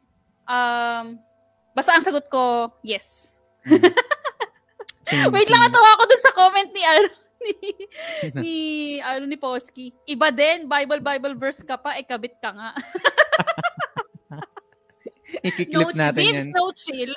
um, 0.45 1.17
basta 1.73 1.95
ang 1.97 2.03
sagot 2.05 2.27
ko, 2.29 2.71
yes. 2.83 3.35
Same, 5.03 5.35
Wait 5.35 5.51
lang, 5.51 5.67
same. 5.67 5.71
natawa 5.71 5.89
ako 5.99 6.03
dun 6.07 6.23
sa 6.23 6.31
comment 6.35 6.71
ni, 6.71 6.83
ano, 6.83 7.09
ni, 7.45 7.55
ni, 8.39 8.57
ano, 9.03 9.27
ni 9.27 9.37
Posky. 9.37 9.93
Iba 10.07 10.31
din, 10.31 10.71
Bible, 10.71 11.03
Bible 11.03 11.35
verse 11.35 11.63
ka 11.63 11.77
pa, 11.77 11.99
eh, 11.99 12.07
kabit 12.07 12.39
ka 12.39 12.51
nga. 12.55 12.71
Ikiklip 15.49 15.97
no, 15.97 15.97
natin 15.97 16.23
chill, 16.23 16.37
yan. 16.37 16.49
no 16.53 16.65
chill. 16.77 17.13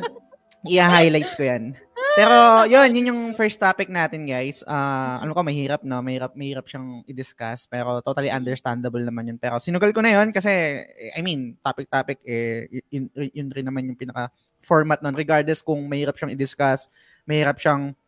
i-highlights 0.74 1.36
ko 1.36 1.44
yan. 1.44 1.76
Pero, 2.14 2.62
yun, 2.70 2.94
yun 2.94 3.10
yung 3.10 3.22
first 3.34 3.58
topic 3.58 3.90
natin, 3.90 4.22
guys. 4.22 4.62
Ah, 4.70 5.18
ano 5.18 5.34
ko, 5.34 5.42
mahirap, 5.42 5.82
no? 5.82 5.98
Mahirap, 5.98 6.38
mahirap 6.38 6.62
siyang 6.70 7.02
i-discuss. 7.10 7.66
Pero, 7.66 7.98
totally 8.06 8.30
understandable 8.30 9.02
naman 9.02 9.34
yun. 9.34 9.38
Pero, 9.42 9.58
sinugal 9.58 9.90
ko 9.90 9.98
na 9.98 10.14
yun 10.14 10.30
kasi, 10.30 10.78
I 11.10 11.20
mean, 11.26 11.58
topic-topic, 11.58 12.22
eh, 12.22 12.70
yun, 12.94 13.10
yun 13.10 13.50
rin 13.50 13.66
naman 13.66 13.90
yung 13.90 13.98
pinaka-format 13.98 15.02
nun. 15.02 15.18
Regardless 15.18 15.66
kung 15.66 15.90
mahirap 15.90 16.14
siyang 16.14 16.38
i-discuss, 16.38 16.86
mahirap 17.26 17.58
siyang 17.58 17.98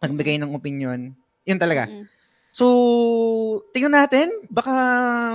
magbigay 0.00 0.40
ng 0.40 0.56
opinion. 0.56 1.12
Yun 1.44 1.60
talaga. 1.60 1.86
Mm-mm. 1.86 2.08
So, 2.50 2.66
tingnan 3.70 3.94
natin. 3.94 4.42
Baka 4.50 4.74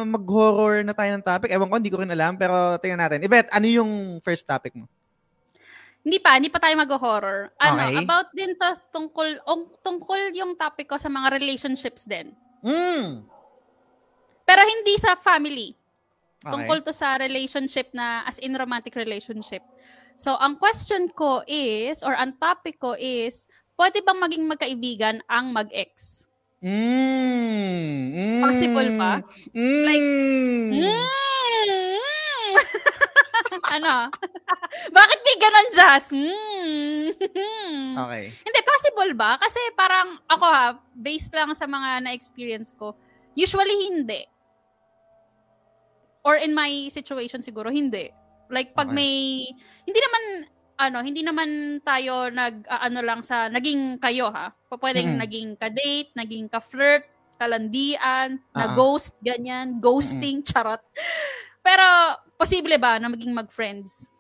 mag-horror 0.03 0.83
na 0.83 0.91
tayo 0.91 1.15
ng 1.15 1.23
topic. 1.23 1.47
Ewan 1.47 1.71
ko, 1.71 1.75
hindi 1.79 1.93
ko 1.93 2.03
rin 2.03 2.11
alam. 2.11 2.35
Pero, 2.35 2.75
tingnan 2.83 3.07
natin. 3.07 3.23
Ibet, 3.23 3.55
ano 3.55 3.65
yung 3.71 3.91
first 4.19 4.43
topic 4.43 4.75
mo? 4.75 4.83
Hindi 6.05 6.19
pa, 6.21 6.37
hindi 6.37 6.51
pa 6.51 6.59
tayo 6.59 6.75
mag-horror. 6.77 7.55
Ano, 7.57 7.89
Okay. 7.89 8.03
about 8.03 8.29
din 8.35 8.53
to 8.53 8.69
tungkol, 8.93 9.41
ong, 9.47 9.63
tungkol 9.81 10.19
yung 10.35 10.53
topic 10.53 10.91
ko 10.91 10.99
sa 10.99 11.09
mga 11.09 11.33
relationships 11.33 12.05
din. 12.05 12.35
Mm. 12.61 13.25
Pero 14.45 14.61
hindi 14.61 14.93
sa 15.01 15.17
family. 15.17 15.73
Okay. 16.45 16.51
Tungkol 16.51 16.85
to 16.85 16.93
sa 16.93 17.17
relationship 17.17 17.89
na 17.95 18.21
as 18.27 18.37
in 18.37 18.53
romantic 18.53 18.93
relationship. 18.93 19.65
So, 20.19 20.37
ang 20.37 20.61
question 20.61 21.09
ko 21.09 21.41
is, 21.49 22.05
or 22.05 22.13
ang 22.13 22.37
topic 22.37 22.77
ko 22.77 22.93
is, 22.93 23.49
pwede 23.75 23.99
bang 24.01 24.19
maging 24.19 24.45
magkaibigan 24.47 25.15
ang 25.27 25.51
mag-ex? 25.51 26.23
Mm. 26.63 28.11
mm. 28.11 28.41
Possible 28.41 28.89
ba? 28.97 29.21
Mm. 29.53 29.83
Like, 29.85 30.07
Mm. 30.75 31.05
ano? 33.75 34.09
Bakit 34.89 35.19
di 35.21 35.33
ganon, 35.37 35.67
Jazz? 35.71 36.05
Mm. 36.11 37.05
Okay. 37.95 38.23
Hindi, 38.33 38.59
possible 38.65 39.11
ba? 39.13 39.37
Kasi 39.37 39.59
parang 39.77 40.19
ako 40.25 40.45
ha, 40.45 40.67
based 40.95 41.31
lang 41.31 41.53
sa 41.53 41.69
mga 41.69 42.03
na-experience 42.03 42.73
ko, 42.75 42.95
usually 43.37 43.91
hindi. 43.91 44.25
Or 46.25 46.35
in 46.35 46.57
my 46.57 46.89
situation 46.89 47.45
siguro, 47.45 47.69
hindi. 47.69 48.09
Like 48.49 48.73
pag 48.73 48.89
Okay. 48.89 48.97
may, 48.97 49.13
hindi 49.85 49.99
naman, 50.01 50.23
ano, 50.75 50.99
hindi 50.99 51.23
naman 51.23 51.79
tayo 51.81 52.27
nag, 52.29 52.67
ah, 52.67 52.87
ano 52.87 52.99
lang 52.99 53.23
sa, 53.23 53.47
naging 53.47 53.95
kayo 53.99 54.27
ha. 54.31 54.51
Pwedeng 54.75 55.15
Mm. 55.15 55.19
naging 55.23 55.49
ka-date, 55.55 56.11
naging 56.19 56.51
ka-flirt, 56.51 57.07
kalandian, 57.39 58.43
Ah, 58.51 58.55
ah. 58.55 58.59
na-ghost, 58.67 59.15
ganyan, 59.23 59.79
ghosting, 59.79 60.43
charot. 60.43 60.83
Pero, 61.63 61.83
posible 62.35 62.75
ba 62.75 62.99
na 62.99 63.07
maging 63.07 63.31
mag-friends? 63.31 64.11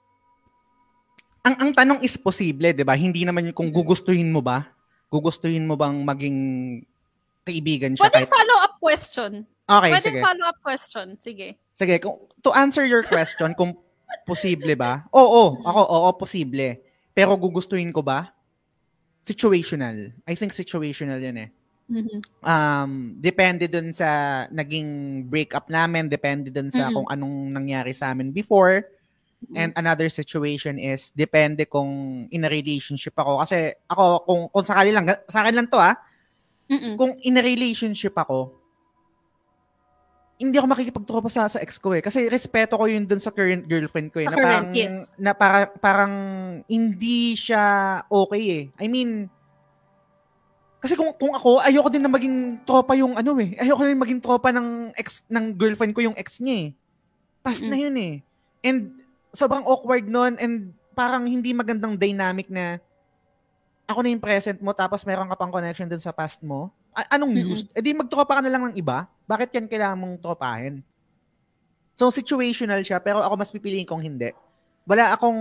Ang 1.45 1.55
ang 1.61 1.71
tanong 1.77 1.99
is 2.01 2.17
posible, 2.17 2.73
'di 2.73 2.81
ba? 2.81 2.97
Hindi 2.97 3.21
naman 3.21 3.53
kung 3.53 3.69
gugustuhin 3.69 4.33
mo 4.33 4.41
ba? 4.41 4.65
Gugustuhin 5.13 5.67
mo 5.69 5.77
bang 5.77 6.01
maging 6.01 6.37
kaibigan 7.45 7.93
siya 7.93 8.09
Pwedeng 8.09 8.25
kahit 8.25 8.33
follow-up 8.33 8.73
question. 8.81 9.31
Okay, 9.69 9.91
Pwedeng 9.93 10.15
sige. 10.17 10.25
follow-up 10.25 10.59
question. 10.65 11.07
Sige. 11.21 11.47
Sige, 11.69 12.01
kung, 12.01 12.17
to 12.41 12.49
answer 12.57 12.81
your 12.89 13.05
question 13.05 13.53
kung 13.53 13.77
posible 14.25 14.73
ba? 14.77 15.05
Oo, 15.13 15.61
ako 15.61 15.81
oo, 15.81 16.09
posible. 16.17 16.81
Pero 17.15 17.33
gugustuhin 17.37 17.93
ko 17.93 18.01
ba? 18.01 18.33
Situational. 19.25 20.13
I 20.27 20.33
think 20.37 20.53
situational 20.53 21.21
'yan 21.21 21.49
eh. 21.49 21.49
Mhm. 21.85 22.17
um, 22.41 23.13
depende 23.21 23.69
dun 23.69 23.93
sa 23.93 24.43
naging 24.49 25.21
breakup 25.29 25.69
namin, 25.69 26.09
depende 26.09 26.49
dun 26.49 26.73
sa 26.73 26.89
Mm-mm. 26.89 26.97
kung 26.97 27.07
anong 27.13 27.37
nangyari 27.53 27.93
sa 27.93 28.09
amin 28.09 28.33
before. 28.33 28.89
Mm. 29.45 29.53
And 29.53 29.71
another 29.77 30.09
situation 30.09 30.81
is, 30.81 31.13
depende 31.13 31.69
kung 31.69 32.25
in 32.33 32.41
a 32.41 32.49
relationship 32.49 33.13
ako. 33.13 33.37
Kasi 33.45 33.77
ako, 33.85 34.25
kung, 34.25 34.41
kung 34.49 34.65
sakali 34.65 34.89
lang, 34.89 35.05
sa 35.29 35.45
akin 35.45 35.53
lang 35.61 35.69
to 35.69 35.77
ah, 35.77 35.93
Mm-mm. 36.65 36.97
kung 36.97 37.13
in 37.21 37.37
a 37.37 37.43
relationship 37.45 38.17
ako, 38.17 38.57
hindi 40.35 40.59
ako 40.59 40.67
makikipagtropa 40.67 41.31
sa, 41.31 41.47
sa 41.47 41.63
ex 41.63 41.79
ko 41.79 41.95
eh. 41.95 42.03
Kasi 42.03 42.27
respeto 42.27 42.75
ko 42.75 42.85
yun 42.91 43.07
dun 43.07 43.23
sa 43.23 43.31
current 43.31 43.63
girlfriend 43.71 44.11
ko 44.11 44.19
eh. 44.19 44.27
Sa 44.27 44.35
na 44.35 44.37
current, 44.37 44.67
parang, 44.67 44.75
yes. 44.75 44.95
na 45.15 45.31
para, 45.31 45.59
parang 45.79 46.13
hindi 46.67 47.39
siya 47.39 47.63
okay 48.11 48.43
eh. 48.43 48.63
I 48.83 48.87
mean, 48.91 49.31
kasi 50.83 50.99
kung 50.99 51.15
kung 51.15 51.33
ako, 51.33 51.63
ayoko 51.63 51.89
din 51.89 52.03
na 52.03 52.11
maging 52.11 52.61
tropa 52.67 52.93
yung 52.93 53.15
ano 53.15 53.33
eh. 53.39 53.55
Ayoko 53.57 53.87
din 53.87 53.97
maging 53.97 54.21
tropa 54.21 54.51
ng 54.51 54.91
ex 54.93 55.23
ng 55.31 55.55
girlfriend 55.55 55.95
ko 55.95 56.03
yung 56.03 56.17
ex 56.19 56.43
niya 56.43 56.67
eh. 56.67 56.69
Past 57.41 57.63
na 57.63 57.73
Mm-mm. 57.73 57.83
yun 57.89 57.95
eh. 57.97 58.13
And 58.61 58.79
sobrang 59.33 59.63
awkward 59.65 60.05
nun 60.05 60.35
and 60.37 60.75
parang 60.93 61.25
hindi 61.25 61.57
magandang 61.57 61.97
dynamic 61.97 62.51
na 62.51 62.77
ako 63.89 64.03
na 64.03 64.11
yung 64.13 64.23
present 64.23 64.59
mo 64.61 64.77
tapos 64.77 65.05
meron 65.09 65.29
ka 65.29 65.37
pang 65.37 65.49
connection 65.49 65.89
dun 65.89 66.03
sa 66.03 66.13
past 66.13 66.43
mo. 66.45 66.69
A- 66.95 67.19
anong 67.19 67.33
Mm-mm. 67.35 67.51
use? 67.53 67.67
Eh 67.75 67.83
di 67.83 67.91
magtropa 67.91 68.39
ka 68.39 68.41
na 68.41 68.49
lang 68.49 68.71
ng 68.71 68.75
iba. 68.79 69.05
Bakit 69.27 69.51
yan 69.51 69.67
kailangan 69.67 69.99
mong 69.99 70.15
tropahin? 70.23 70.79
So 71.95 72.07
situational 72.11 72.79
siya 72.83 73.03
pero 73.03 73.19
ako 73.19 73.35
mas 73.35 73.51
pipiliin 73.51 73.87
kong 73.87 74.03
hindi. 74.03 74.31
Wala 74.87 75.11
akong 75.11 75.39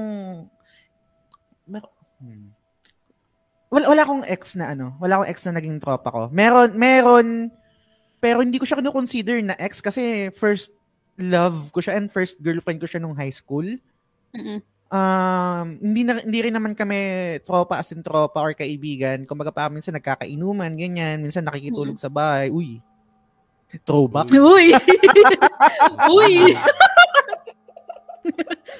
mer- 1.70 1.94
hmm. 2.18 2.50
Wala, 3.74 3.84
wala 3.90 4.02
akong 4.06 4.24
ex 4.30 4.54
na 4.54 4.70
ano. 4.70 4.94
Wala 5.02 5.18
akong 5.18 5.30
ex 5.30 5.38
na 5.46 5.58
naging 5.58 5.82
tropa 5.82 6.08
ko. 6.14 6.22
Meron, 6.30 6.78
meron, 6.78 7.50
pero 8.22 8.38
hindi 8.38 8.62
ko 8.62 8.66
siya 8.66 8.78
kino-consider 8.78 9.42
na 9.42 9.58
ex 9.58 9.82
kasi 9.82 10.30
first 10.30 10.70
love 11.18 11.74
ko 11.74 11.82
siya 11.82 11.98
and 11.98 12.06
first 12.06 12.38
girlfriend 12.38 12.78
ko 12.78 12.86
siya 12.86 13.02
nung 13.02 13.18
high 13.18 13.34
school. 13.34 13.66
Mm-mm. 14.30 14.62
Um, 14.92 15.80
hindi 15.80 16.02
na, 16.04 16.20
hindi 16.20 16.38
rin 16.44 16.54
naman 16.54 16.76
kami 16.76 17.00
tropa 17.42 17.80
as 17.80 17.90
in 17.90 18.04
tropa 18.04 18.38
or 18.38 18.52
kaibigan. 18.52 19.24
Kumbaga 19.24 19.50
pa 19.50 19.66
minsan 19.72 19.96
nagkakainuman, 19.96 20.70
ganyan. 20.76 21.24
Minsan 21.24 21.48
nakikitulog 21.48 21.98
sa 21.98 22.12
bahay. 22.12 22.52
Uy. 22.52 22.78
Throwback. 23.82 24.30
Uy! 24.30 24.70
Uy! 26.14 26.54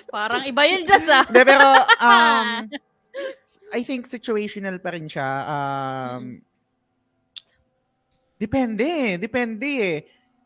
Parang 0.08 0.46
iba 0.46 0.62
yun, 0.70 0.86
Jazz 0.86 1.10
ah. 1.10 1.26
Hindi, 1.26 1.42
pero 1.42 1.66
um, 2.06 2.46
I 3.74 3.80
think 3.82 4.06
situational 4.06 4.78
pa 4.78 4.94
rin 4.94 5.10
siya. 5.10 5.28
Um, 5.44 6.38
depende 8.38 8.86
eh. 8.86 9.14
Depende 9.18 9.70
eh. 9.82 9.98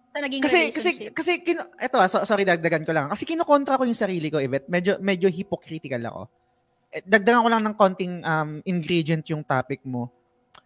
Sa 0.08 0.18
naging 0.24 0.42
Kasi, 0.42 0.58
kasi, 0.72 0.90
kasi, 1.12 1.32
kino, 1.44 1.62
eto, 1.76 2.00
ah, 2.00 2.08
so, 2.08 2.24
sorry, 2.24 2.42
dagdagan 2.48 2.82
ko 2.82 2.92
lang. 2.96 3.12
Kasi 3.12 3.28
kinokontra 3.28 3.76
ko 3.76 3.84
yung 3.84 3.98
sarili 3.98 4.32
ko, 4.32 4.40
Yvette. 4.40 4.66
Medyo, 4.66 4.96
medyo 4.98 5.28
hypocritical 5.28 6.00
ako. 6.08 6.22
Eh, 6.88 7.04
Dagdagan 7.04 7.44
ko 7.44 7.48
lang 7.52 7.62
ng 7.64 7.74
konting 7.76 8.14
um, 8.24 8.50
ingredient 8.64 9.24
yung 9.28 9.44
topic 9.44 9.84
mo. 9.84 10.08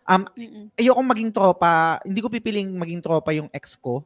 Um, 0.03 0.27
Mm-mm. 0.35 0.67
ayokong 0.75 1.09
maging 1.15 1.31
tropa, 1.31 2.03
hindi 2.03 2.19
ko 2.19 2.27
pipiling 2.27 2.75
maging 2.75 3.03
tropa 3.03 3.31
yung 3.31 3.47
ex 3.55 3.79
ko. 3.79 4.03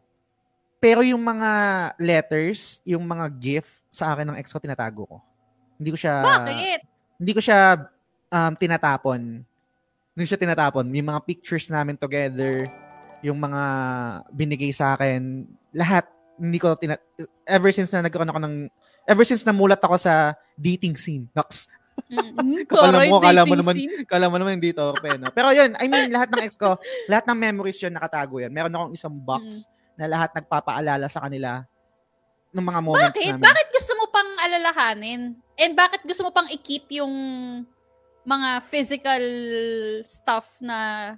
Pero 0.76 1.00
yung 1.00 1.24
mga 1.24 1.50
letters, 1.96 2.84
yung 2.84 3.04
mga 3.04 3.32
gift 3.40 3.80
sa 3.88 4.12
akin 4.12 4.28
ng 4.32 4.36
ex 4.36 4.52
ko, 4.52 4.60
tinatago 4.60 5.08
ko. 5.08 5.16
Hindi 5.80 5.92
ko 5.92 5.98
siya, 6.00 6.14
Bakit? 6.20 6.80
hindi 7.16 7.32
ko 7.32 7.40
siya 7.40 7.60
um, 8.28 8.52
tinatapon. 8.56 9.20
Hindi 10.12 10.20
ko 10.24 10.28
siya 10.28 10.40
tinatapon. 10.40 10.84
Yung 10.92 11.08
mga 11.12 11.24
pictures 11.24 11.68
namin 11.72 11.96
together, 11.96 12.68
yung 13.26 13.38
mga 13.42 13.62
binigay 14.30 14.70
sa 14.70 14.94
akin, 14.94 15.42
lahat, 15.74 16.06
hindi 16.38 16.62
ko 16.62 16.78
tina- 16.78 17.00
ever 17.48 17.74
since 17.74 17.90
na 17.90 18.06
nagkaroon 18.06 18.30
ako 18.30 18.40
ng, 18.46 18.54
ever 19.10 19.24
since 19.26 19.42
namulat 19.42 19.82
ako 19.82 19.98
sa 19.98 20.38
dating 20.54 20.94
scene. 20.94 21.26
Nox. 21.34 21.66
Mm. 22.06 22.68
Kala 22.70 23.08
mo, 23.08 23.18
kala 23.18 23.42
mo 23.48 23.56
naman, 23.56 23.74
scene. 23.74 24.04
kala 24.04 24.28
mo 24.28 24.36
naman 24.36 24.60
hindi 24.60 24.70
torpe, 24.76 25.16
no? 25.16 25.32
Pero 25.32 25.48
yun, 25.50 25.72
I 25.80 25.88
mean, 25.88 26.12
lahat 26.12 26.28
ng 26.28 26.44
ex 26.44 26.54
ko, 26.60 26.76
lahat 27.08 27.24
ng 27.24 27.38
memories 27.40 27.80
yun 27.80 27.96
nakatago 27.96 28.36
yan. 28.36 28.52
Meron 28.52 28.74
akong 28.76 28.94
isang 28.94 29.16
box 29.16 29.64
na 29.96 30.04
lahat 30.04 30.30
nagpapaalala 30.36 31.08
sa 31.08 31.24
kanila 31.24 31.64
ng 32.52 32.64
mga 32.64 32.80
moments 32.84 33.16
Bakit? 33.16 33.32
namin. 33.32 33.44
Bakit 33.48 33.68
gusto 33.72 33.92
mo 33.96 34.04
pang 34.12 34.30
alalahanin? 34.44 35.20
And 35.56 35.72
bakit 35.72 36.04
gusto 36.04 36.22
mo 36.28 36.30
pang 36.36 36.48
i-keep 36.52 36.84
yung 37.00 37.14
mga 38.28 38.60
physical 38.60 39.24
stuff 40.04 40.60
na 40.60 41.14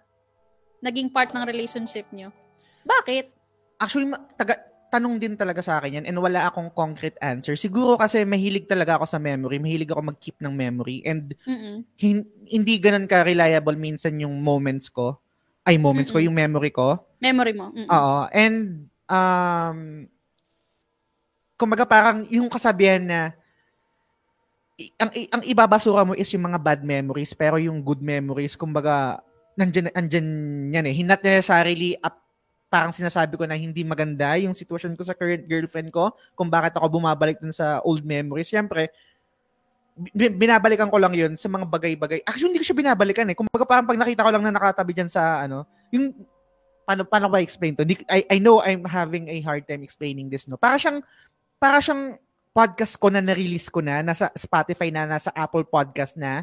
naging 0.81 1.11
part 1.11 1.31
ng 1.35 1.45
relationship 1.45 2.07
nyo? 2.15 2.31
Bakit? 2.87 3.31
Actually, 3.79 4.11
taga, 4.35 4.59
tanong 4.89 5.21
din 5.21 5.37
talaga 5.37 5.61
sa 5.61 5.79
akin 5.79 6.01
yan 6.01 6.05
and 6.09 6.17
wala 6.17 6.49
akong 6.49 6.73
concrete 6.73 7.21
answer. 7.21 7.55
Siguro 7.55 8.01
kasi 8.01 8.25
mahilig 8.25 8.65
talaga 8.65 8.97
ako 8.97 9.05
sa 9.05 9.21
memory. 9.21 9.61
Mahilig 9.61 9.93
ako 9.93 10.01
mag-keep 10.09 10.41
ng 10.41 10.55
memory 10.55 11.05
and 11.05 11.37
Mm-mm. 11.45 11.85
hin- 12.01 12.29
hindi 12.49 12.81
ganun 12.81 13.05
ka-reliable 13.05 13.77
minsan 13.77 14.17
yung 14.17 14.41
moments 14.41 14.89
ko. 14.89 15.21
Ay, 15.69 15.77
moments 15.77 16.09
ko, 16.09 16.17
Mm-mm. 16.17 16.33
yung 16.33 16.37
memory 16.37 16.73
ko. 16.73 16.97
Memory 17.21 17.53
mo. 17.53 17.69
Mm-mm. 17.77 17.89
Oo. 17.93 18.19
And, 18.33 18.89
um, 19.05 19.79
kumbaga 21.61 21.85
parang 21.85 22.25
yung 22.33 22.49
kasabihan 22.49 23.05
na 23.05 23.21
ang, 24.97 25.11
ang 25.11 25.43
ibabasura 25.43 26.07
mo 26.07 26.15
is 26.15 26.31
yung 26.31 26.47
mga 26.49 26.63
bad 26.63 26.81
memories 26.87 27.35
pero 27.35 27.59
yung 27.59 27.83
good 27.83 28.01
memories, 28.01 28.55
kumbaga, 28.55 29.21
nandyan, 29.59 29.91
nandyan 29.91 30.29
yan 30.71 30.87
eh. 30.87 30.97
Not 31.03 31.21
necessarily 31.21 31.99
up, 31.99 32.23
parang 32.71 32.95
sinasabi 32.95 33.35
ko 33.35 33.45
na 33.45 33.59
hindi 33.59 33.83
maganda 33.83 34.39
yung 34.39 34.55
sitwasyon 34.55 34.95
ko 34.95 35.03
sa 35.03 35.19
current 35.19 35.45
girlfriend 35.51 35.91
ko 35.91 36.15
kung 36.39 36.47
bakit 36.47 36.79
ako 36.79 37.01
bumabalik 37.01 37.43
dun 37.43 37.51
sa 37.51 37.83
old 37.83 38.07
memories. 38.07 38.47
Siyempre, 38.47 38.95
bi- 39.99 40.31
binabalikan 40.31 40.87
ko 40.87 41.03
lang 41.03 41.17
yun 41.17 41.35
sa 41.35 41.51
mga 41.51 41.67
bagay-bagay. 41.67 42.23
Actually, 42.23 42.55
hindi 42.55 42.63
ko 42.63 42.69
siya 42.71 42.79
binabalikan 42.79 43.27
eh. 43.27 43.35
Kumbaga 43.35 43.67
parang 43.67 43.89
pag 43.89 43.99
nakita 43.99 44.23
ko 44.23 44.31
lang 44.31 44.45
na 44.47 44.55
nakatabi 44.55 44.93
dyan 44.95 45.11
sa 45.11 45.43
ano, 45.43 45.67
yung 45.91 46.15
paano 46.87 47.03
paano 47.05 47.27
ba 47.27 47.43
explain 47.43 47.75
to? 47.75 47.85
I 48.09 48.25
I 48.31 48.39
know 48.39 48.63
I'm 48.63 48.87
having 48.87 49.27
a 49.29 49.43
hard 49.43 49.67
time 49.67 49.83
explaining 49.83 50.31
this 50.31 50.47
no. 50.47 50.57
Para 50.57 50.79
siyang 50.79 51.03
para 51.59 51.83
siyang 51.83 52.17
podcast 52.55 52.99
ko 52.99 53.07
na 53.13 53.23
na-release 53.23 53.71
ko 53.71 53.79
na, 53.79 54.03
nasa 54.03 54.35
Spotify 54.35 54.91
na, 54.91 55.07
nasa 55.07 55.31
Apple 55.31 55.63
Podcast 55.69 56.19
na, 56.19 56.43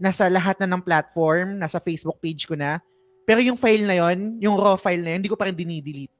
nasa 0.00 0.26
lahat 0.32 0.56
na 0.64 0.66
ng 0.66 0.80
platform, 0.80 1.60
nasa 1.60 1.76
Facebook 1.76 2.16
page 2.18 2.48
ko 2.48 2.56
na. 2.56 2.80
Pero 3.28 3.44
yung 3.44 3.60
file 3.60 3.84
na 3.84 3.94
yon, 4.00 4.40
yung 4.40 4.56
raw 4.56 4.74
file 4.80 5.04
na 5.04 5.14
yun, 5.14 5.18
hindi 5.20 5.30
ko 5.30 5.36
pa 5.36 5.46
rin 5.46 5.54
dinidelete. 5.54 6.10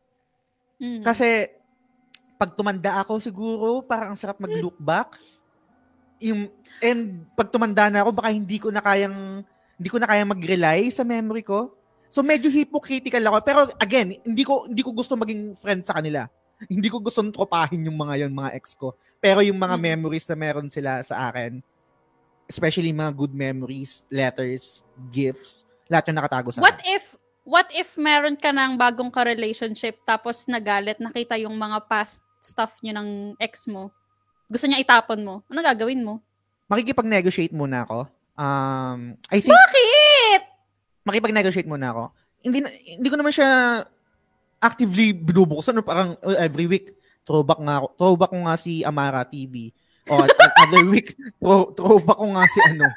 Mm. 0.76 1.01
Kasi 1.01 1.49
pag 2.37 2.53
tumanda 2.53 3.01
ako 3.01 3.20
siguro, 3.20 3.81
parang 3.81 4.12
ang 4.12 4.20
sarap 4.20 4.37
mag-look 4.37 4.76
back. 4.76 5.16
Yung 6.20 6.53
and 6.85 7.24
pag 7.33 7.49
tumanda 7.49 7.89
na 7.89 8.05
ako, 8.05 8.12
baka 8.12 8.28
hindi 8.33 8.61
ko 8.61 8.68
na 8.68 8.85
kayang 8.85 9.41
hindi 9.81 9.89
ko 9.89 9.97
na 9.97 10.09
kayang 10.09 10.28
mag-rely 10.28 10.93
sa 10.93 11.01
memory 11.01 11.41
ko. 11.41 11.72
So 12.12 12.20
medyo 12.20 12.53
hypocritical 12.53 13.24
ako. 13.33 13.37
Pero 13.45 13.61
again, 13.81 14.20
hindi 14.24 14.45
ko 14.45 14.68
hindi 14.68 14.85
ko 14.85 14.93
gusto 14.93 15.16
maging 15.16 15.57
friend 15.57 15.89
sa 15.89 15.97
kanila. 15.97 16.28
Hindi 16.68 16.93
ko 16.93 17.01
gusto 17.01 17.24
tropahin 17.33 17.89
yung 17.89 17.97
mga 17.97 18.28
yon, 18.28 18.33
mga 18.37 18.53
ex 18.53 18.76
ko. 18.76 18.93
Pero 19.16 19.41
yung 19.41 19.57
mga 19.57 19.81
Mm. 19.81 19.85
memories 19.97 20.28
na 20.28 20.37
meron 20.37 20.68
sila 20.68 21.01
sa 21.01 21.33
akin, 21.33 21.64
especially 22.51 22.91
mga 22.91 23.15
good 23.15 23.31
memories, 23.31 24.03
letters, 24.11 24.83
gifts, 25.15 25.63
lahat 25.87 26.11
yung 26.11 26.19
nakatago 26.19 26.51
sa 26.51 26.59
What 26.59 26.83
akin. 26.83 26.99
if 26.99 27.05
what 27.47 27.71
if 27.71 27.95
meron 27.95 28.35
ka 28.35 28.51
ng 28.51 28.75
bagong 28.75 29.09
ka-relationship 29.09 30.03
tapos 30.03 30.51
nagalit, 30.51 30.99
nakita 30.99 31.39
yung 31.39 31.55
mga 31.55 31.87
past 31.87 32.19
stuff 32.43 32.83
nyo 32.83 32.99
ng 32.99 33.09
ex 33.39 33.71
mo? 33.71 33.95
Gusto 34.51 34.67
niya 34.67 34.83
itapon 34.83 35.23
mo? 35.23 35.35
Ano 35.47 35.63
gagawin 35.63 36.03
mo? 36.03 36.19
Makikipag-negotiate 36.67 37.55
muna 37.55 37.87
ako. 37.87 38.11
Um, 38.35 39.15
I 39.31 39.39
think 39.39 39.55
Bakit? 39.55 40.43
makipag-negotiate 41.07 41.71
muna 41.71 41.95
ako. 41.95 42.05
Hindi 42.43 42.59
hindi 42.99 43.09
ko 43.09 43.17
naman 43.19 43.31
siya 43.31 43.49
actively 44.61 45.15
binubuksan 45.17 45.79
parang 45.81 46.19
uh, 46.21 46.37
every 46.37 46.67
week 46.67 46.93
throwback 47.23 47.61
nga 47.63 47.79
ako. 47.83 47.87
Throwback 47.95 48.33
nga 48.33 48.55
si 48.59 48.83
Amara 48.83 49.23
TV. 49.23 49.71
O 50.09 50.25
at, 50.25 50.33
at 50.33 50.53
other 50.65 50.89
week 50.89 51.13
throw, 51.37 51.75
throwback 51.77 52.17
ko 52.17 52.27
nga 52.33 52.45
si 52.49 52.61
ano, 52.65 52.89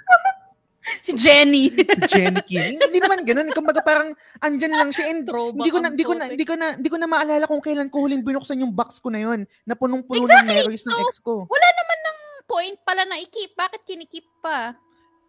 Si 0.99 1.16
Jenny. 1.16 1.72
si 1.72 2.06
Jenny 2.12 2.43
Kim. 2.43 2.76
Hindi 2.76 2.99
naman 2.99 3.24
ganoon. 3.24 3.56
Kumbaga 3.56 3.80
parang 3.80 4.12
andyan 4.43 4.76
lang 4.76 4.91
siya 4.91 5.16
and 5.16 5.24
hindi 5.24 5.72
ko 5.72 5.80
na 5.80 5.88
hindi 5.89 6.04
ko 6.04 6.14
na 6.14 6.26
hindi 6.28 6.45
ko 6.45 6.54
na 6.60 6.68
hindi 6.76 6.89
ko 6.91 6.97
na 6.99 7.08
maalala 7.08 7.47
kung 7.47 7.64
kailan 7.64 7.88
ko 7.88 8.04
huling 8.04 8.20
binuksan 8.20 8.60
yung 8.60 8.76
box 8.76 8.99
ko 8.99 9.08
na 9.08 9.24
yon 9.24 9.47
na 9.64 9.80
punong-puno 9.80 10.28
Exactly, 10.28 10.43
ng 10.43 10.60
memories 10.60 10.84
ng 10.84 10.99
ex 11.08 11.24
ko. 11.24 11.47
Wala 11.47 11.68
naman 11.72 11.99
ng 12.04 12.18
point 12.43 12.78
pala 12.84 13.04
na 13.08 13.16
i-keep. 13.16 13.56
Bakit 13.56 13.82
kinikip 13.88 14.28
pa? 14.43 14.76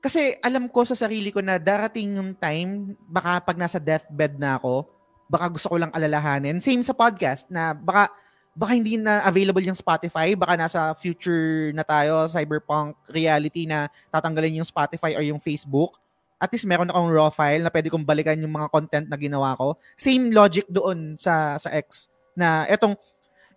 Kasi 0.03 0.37
alam 0.43 0.67
ko 0.69 0.83
sa 0.85 0.99
sarili 0.99 1.31
ko 1.31 1.41
na 1.41 1.57
darating 1.57 2.19
yung 2.19 2.35
time, 2.37 2.99
baka 3.07 3.41
pag 3.41 3.57
nasa 3.57 3.79
deathbed 3.81 4.37
na 4.37 4.59
ako, 4.59 4.85
baka 5.31 5.55
gusto 5.55 5.71
ko 5.71 5.77
lang 5.81 5.95
alalahanin. 5.95 6.59
Same 6.61 6.83
sa 6.85 6.93
podcast 6.93 7.49
na 7.49 7.73
baka 7.73 8.11
baka 8.55 8.73
hindi 8.73 8.95
na 8.95 9.21
available 9.23 9.61
yung 9.61 9.75
Spotify, 9.75 10.33
baka 10.33 10.55
nasa 10.55 10.95
future 10.95 11.75
na 11.75 11.83
tayo, 11.83 12.25
cyberpunk 12.27 12.95
reality 13.11 13.67
na 13.67 13.87
tatanggalin 14.09 14.63
yung 14.63 14.69
Spotify 14.69 15.15
or 15.15 15.23
yung 15.23 15.39
Facebook. 15.39 15.99
At 16.39 16.51
least 16.51 16.65
meron 16.65 16.87
akong 16.87 17.11
raw 17.11 17.31
file 17.31 17.63
na 17.63 17.71
pwede 17.71 17.91
kong 17.91 18.05
balikan 18.05 18.39
yung 18.39 18.53
mga 18.53 18.71
content 18.71 19.07
na 19.07 19.17
ginawa 19.17 19.55
ko. 19.55 19.75
Same 19.95 20.31
logic 20.31 20.67
doon 20.69 21.19
sa 21.19 21.59
sa 21.59 21.71
X 21.75 22.07
na 22.35 22.67
etong 22.67 22.95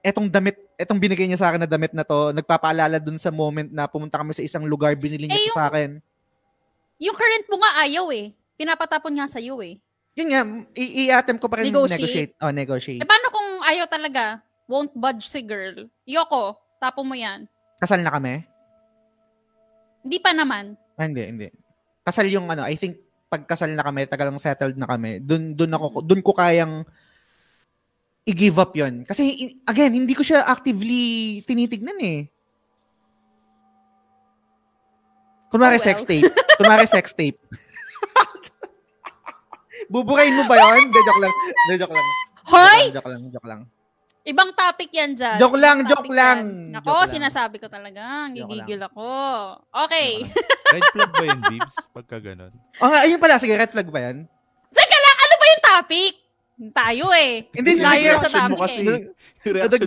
etong 0.01 0.29
damit, 0.29 0.55
etong 0.77 0.97
binigay 0.97 1.27
niya 1.27 1.41
sa 1.41 1.49
akin 1.51 1.61
na 1.61 1.69
damit 1.69 1.91
na 1.91 2.05
to, 2.05 2.31
nagpapaalala 2.31 2.97
dun 2.97 3.17
sa 3.17 3.27
moment 3.29 3.67
na 3.67 3.89
pumunta 3.89 4.15
kami 4.17 4.31
sa 4.31 4.45
isang 4.45 4.63
lugar, 4.63 4.93
binili 4.95 5.27
niya 5.27 5.35
Eh, 5.35 5.45
yung- 5.51 5.57
sa 5.57 5.67
akin. 5.67 5.89
Yung 6.97 7.17
current 7.17 7.45
mo 7.49 7.59
nga 7.59 7.83
ayaw 7.83 8.07
eh. 8.09 8.31
Pinapatapon 8.55 9.13
nga 9.13 9.27
sa'yo 9.27 9.59
eh. 9.61 9.77
Yun 10.15 10.27
nga, 10.31 10.41
i- 10.73 11.05
i-attempt 11.05 11.37
ko 11.37 11.45
pa 11.45 11.61
rin 11.61 11.69
Negotiate. 11.69 11.99
negotiate. 12.01 12.31
Oh, 12.41 12.49
negotiate. 12.49 13.01
Eh 13.03 13.09
paano 13.09 13.27
kung 13.29 13.49
ayaw 13.67 13.85
talaga? 13.85 14.41
Won't 14.68 14.91
budge 14.93 15.24
si 15.24 15.39
girl. 15.41 15.88
Yoko, 16.03 16.59
tapo 16.78 17.01
mo 17.01 17.15
yan. 17.15 17.47
Kasal 17.80 18.03
na 18.03 18.11
kami? 18.11 18.43
Hindi 20.03 20.18
pa 20.20 20.36
naman. 20.36 20.76
Ah, 20.99 21.07
hindi, 21.07 21.24
hindi. 21.24 21.47
Kasal 22.03 22.28
yung 22.28 22.51
ano, 22.51 22.68
I 22.68 22.76
think 22.76 22.99
pag 23.28 23.43
kasal 23.43 23.72
na 23.72 23.84
kami, 23.84 24.07
tagal 24.07 24.28
lang 24.32 24.39
settled 24.39 24.80
na 24.80 24.88
kami, 24.88 25.20
dun, 25.20 25.51
dun, 25.51 25.72
ako, 25.72 25.99
dun 25.99 26.24
ko 26.24 26.32
kayang 26.32 26.88
i-give 28.24 28.55
up 28.55 28.72
yon 28.76 29.03
Kasi, 29.03 29.55
again, 29.63 29.91
hindi 29.95 30.15
ko 30.15 30.24
siya 30.24 30.47
actively 30.47 31.39
tinitignan 31.43 31.99
eh. 31.99 32.28
Kunwari 35.47 35.76
Oh, 35.76 35.80
well. 35.80 35.88
sex 35.88 36.03
tape. 36.03 36.28
Kunwari 36.59 36.88
sex 36.95 37.15
tape. 37.15 37.39
Buburayin 39.88 40.36
mo 40.36 40.43
ba 40.43 40.76
yun? 40.76 40.91
De, 40.91 40.99
joke 40.99 41.22
lang. 41.24 41.34
De, 41.72 41.74
joke 41.80 41.95
lang. 41.95 42.07
Hoy! 42.47 42.82
Joke 42.91 43.07
lang, 43.07 43.22
joke 43.32 43.47
lang. 43.47 43.61
Ibang 44.28 44.51
topic 44.51 44.91
yan, 44.91 45.15
Jazz. 45.15 45.39
Joke 45.39 45.55
lang, 45.55 45.88
joke 45.88 46.11
lang. 46.11 46.38
yan. 46.43 46.75
Nako, 46.75 47.07
Joke 47.07 47.15
sinasabi 47.15 47.63
ko 47.63 47.71
talaga. 47.71 48.28
Gigigil 48.28 48.84
ako. 48.84 49.07
Okay. 49.88 50.28
Red 50.75 50.84
flag 50.91 51.11
ba 51.15 51.23
yun, 51.23 51.41
Bibs? 51.47 51.75
Pagka 51.95 52.19
ganun. 52.19 52.51
Oh, 52.84 52.91
nga, 52.91 53.07
ayun 53.07 53.23
pala. 53.23 53.39
Sige, 53.39 53.55
red 53.55 53.71
flag 53.71 53.88
ba 53.88 54.03
yan? 54.03 54.28
Teka 54.75 54.97
lang, 54.99 55.17
ano 55.23 55.34
ba 55.39 55.45
yung 55.47 55.63
topic? 55.63 56.13
Tayo 56.75 57.05
eh. 57.15 57.47
Hindi, 57.55 57.71
Liar 57.80 58.19
sa 58.19 58.28
topic 58.28 58.59
kasi. 58.59 58.84
eh. 58.84 58.99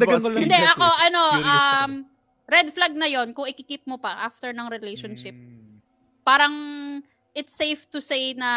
Mo 0.00 0.08
ko 0.08 0.16
lang. 0.32 0.40
Hindi, 0.40 0.56
ako, 0.56 0.86
ano, 0.88 1.22
um, 1.36 1.90
red 2.48 2.68
flag 2.72 2.96
na 2.96 3.12
yon 3.12 3.36
kung 3.36 3.44
ikikip 3.44 3.84
mo 3.84 4.00
pa 4.00 4.24
after 4.24 4.56
ng 4.56 4.72
relationship. 4.72 5.36
Mm. 5.36 5.84
Parang, 6.24 6.54
it's 7.36 7.52
safe 7.52 7.84
to 7.92 8.00
say 8.00 8.32
na 8.32 8.50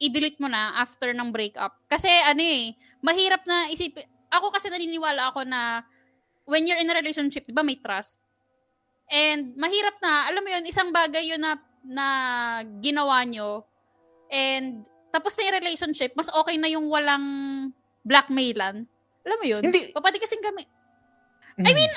i-delete 0.00 0.40
mo 0.40 0.48
na 0.48 0.80
after 0.80 1.12
ng 1.12 1.28
breakup. 1.28 1.76
Kasi, 1.92 2.08
ano 2.24 2.40
eh, 2.40 2.72
mahirap 3.04 3.44
na 3.44 3.68
isip... 3.68 4.00
Ako 4.30 4.50
kasi 4.50 4.68
naniniwala 4.68 5.30
ako 5.30 5.46
na 5.46 5.82
when 6.46 6.66
you're 6.66 6.78
in 6.78 6.90
a 6.90 6.96
relationship, 6.96 7.46
di 7.46 7.54
ba 7.54 7.66
may 7.66 7.78
trust? 7.78 8.22
And 9.06 9.54
mahirap 9.54 10.02
na, 10.02 10.30
alam 10.30 10.42
mo 10.42 10.50
yun, 10.50 10.64
isang 10.66 10.90
bagay 10.90 11.30
yun 11.30 11.42
na, 11.42 11.58
na 11.86 12.06
ginawa 12.82 13.22
nyo. 13.22 13.62
And 14.30 14.82
tapos 15.14 15.38
na 15.38 15.46
yung 15.46 15.58
relationship, 15.62 16.12
mas 16.18 16.30
okay 16.34 16.58
na 16.58 16.66
yung 16.70 16.90
walang 16.90 17.24
blackmailan. 18.02 18.86
Alam 19.26 19.38
mo 19.38 19.46
yun? 19.46 19.62
Hindi- 19.62 19.94
Papatigasin 19.94 20.42
kami. 20.42 20.66
Mm. 21.58 21.66
I 21.66 21.72
mean, 21.72 21.92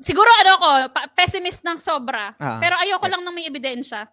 siguro 0.00 0.28
ano 0.44 0.52
ko, 0.60 0.68
pessimist 1.16 1.64
ng 1.64 1.80
sobra. 1.80 2.36
Ah. 2.36 2.60
Pero 2.60 2.76
ayoko 2.80 3.06
lang 3.08 3.24
ng 3.24 3.34
may 3.34 3.48
ebidensya. 3.48 4.08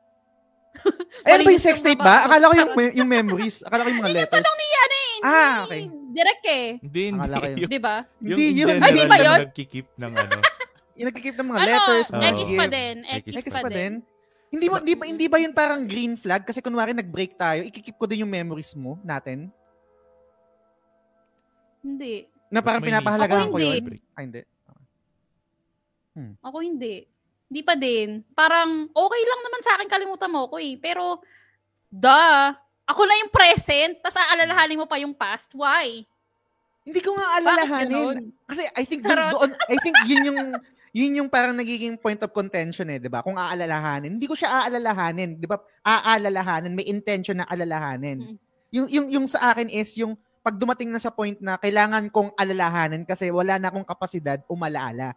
Ayun 1.25 1.43
ba 1.43 1.51
yung 1.51 1.65
sex 1.65 1.81
yung 1.81 1.85
tape 1.91 2.01
ba? 2.01 2.29
Akala 2.29 2.45
ko 2.49 2.53
yung, 2.55 2.71
yung 3.03 3.09
memories. 3.09 3.65
Akala 3.65 3.83
ko 3.83 3.89
yung 3.89 3.99
mga 4.05 4.11
letters. 4.15 4.35
Tanong 4.37 4.55
ni 4.55 4.67
ano 4.69 4.95
eh, 4.95 5.15
Ah, 5.19 5.55
okay. 5.65 5.83
Direk 6.19 6.43
eh. 6.43 6.67
Hindi, 6.83 7.01
hindi. 7.15 7.19
Akala 7.23 7.35
ko 7.39 7.47
yun. 7.47 7.57
Yung, 7.63 7.71
Di 7.71 7.79
ba? 7.79 7.95
Hindi 8.19 8.43
in 8.43 8.55
yun. 8.59 8.75
Ay, 8.75 8.91
di 8.91 9.05
ba 9.07 9.17
yun? 9.17 9.39
nagkikip 9.47 9.87
ng 9.95 10.13
ano. 10.13 10.37
Yung 10.99 11.07
nagkikip 11.07 11.35
ng 11.39 11.47
mga 11.47 11.59
Ano, 11.63 11.69
letters, 11.71 12.07
Oo. 12.11 12.19
X 12.27 12.39
pa 12.51 12.65
din. 12.67 12.95
X, 13.07 13.23
X 13.23 13.35
X 13.39 13.45
pa, 13.55 13.63
pa 13.63 13.69
din. 13.71 13.93
Hindi 14.51 14.65
mo 14.67 14.75
hindi 14.83 14.93
ba 14.97 15.03
hindi 15.07 15.25
ba 15.31 15.37
yun 15.39 15.53
parang 15.55 15.87
green 15.87 16.19
flag 16.19 16.43
kasi 16.43 16.59
kunwari 16.59 16.91
nag-break 16.91 17.39
tayo, 17.39 17.63
ikikip 17.63 17.95
ko 17.95 18.03
din 18.03 18.25
yung 18.25 18.33
memories 18.33 18.73
mo 18.75 18.97
natin 19.05 19.47
Hindi. 21.79 22.27
na 22.51 22.59
parang 22.59 22.83
pinapahalagahan 22.83 23.47
Ako 23.47 23.55
ko 23.55 23.57
hindi. 23.61 23.69
yun. 23.69 23.83
Ah, 24.11 24.21
hindi. 24.25 24.41
Ako 26.43 26.57
hindi. 26.59 26.95
Hindi 27.47 27.61
pa 27.63 27.73
din. 27.77 28.25
Parang, 28.33 28.89
okay 28.89 29.21
lang 29.23 29.41
naman 29.45 29.61
sa 29.63 29.71
akin 29.77 29.87
kalimutan 29.87 30.29
mo 30.29 30.49
ko 30.49 30.59
eh. 30.59 30.75
Pero, 30.77 31.23
da, 31.87 32.53
ako 32.85 33.05
na 33.05 33.21
yung 33.21 33.31
present, 33.31 34.01
tas 34.01 34.17
aalalahanin 34.17 34.81
mo 34.81 34.85
pa 34.89 34.97
yung 34.97 35.13
past. 35.13 35.53
Why? 35.53 36.08
Hindi 36.89 37.05
ko 37.05 37.13
nga 37.13 37.27
alalahanin. 37.37 38.33
Kasi 38.49 38.65
I 38.73 38.83
think 38.89 39.05
doon, 39.05 39.29
doon 39.29 39.51
I 39.69 39.77
think 39.77 39.95
yun 40.09 40.21
yung 40.25 40.39
yun 40.89 41.17
yung 41.21 41.29
parang 41.29 41.53
nagiging 41.53 42.01
point 42.01 42.17
of 42.25 42.33
contention 42.33 42.89
eh, 42.89 42.97
'di 42.97 43.13
ba? 43.13 43.21
Kung 43.21 43.37
aalalahanin, 43.37 44.17
hindi 44.17 44.25
ko 44.25 44.33
siya 44.33 44.65
aalalahanin, 44.65 45.37
'di 45.37 45.45
ba? 45.45 45.61
Aalalahanin, 45.85 46.73
may 46.73 46.89
intention 46.89 47.37
na 47.37 47.45
alalahanin. 47.45 48.25
Mm. 48.25 48.37
Yung 48.73 48.87
yung 48.89 49.07
yung 49.13 49.25
sa 49.29 49.53
akin 49.53 49.69
is 49.69 49.93
yung 50.01 50.17
pag 50.41 50.57
dumating 50.57 50.89
na 50.89 50.97
sa 50.97 51.13
point 51.13 51.37
na 51.37 51.61
kailangan 51.61 52.09
kong 52.09 52.33
alalahanin 52.33 53.05
kasi 53.05 53.29
wala 53.29 53.61
na 53.61 53.69
akong 53.69 53.85
kapasidad 53.85 54.41
umalaala. 54.49 55.13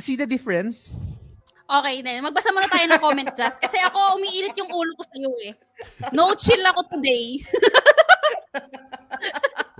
See 0.00 0.16
the 0.16 0.24
difference? 0.24 0.96
Okay, 1.72 2.04
then. 2.04 2.20
Magbasa 2.20 2.52
muna 2.52 2.68
tayo 2.68 2.84
ng 2.84 3.00
comment, 3.00 3.32
Jazz. 3.32 3.56
Kasi 3.56 3.80
ako, 3.80 4.20
umiinit 4.20 4.52
yung 4.60 4.68
ulo 4.68 4.92
ko 4.92 5.04
sa'yo 5.08 5.32
eh. 5.48 5.52
No 6.12 6.36
chill 6.36 6.60
ako 6.68 6.84
today. 6.88 7.40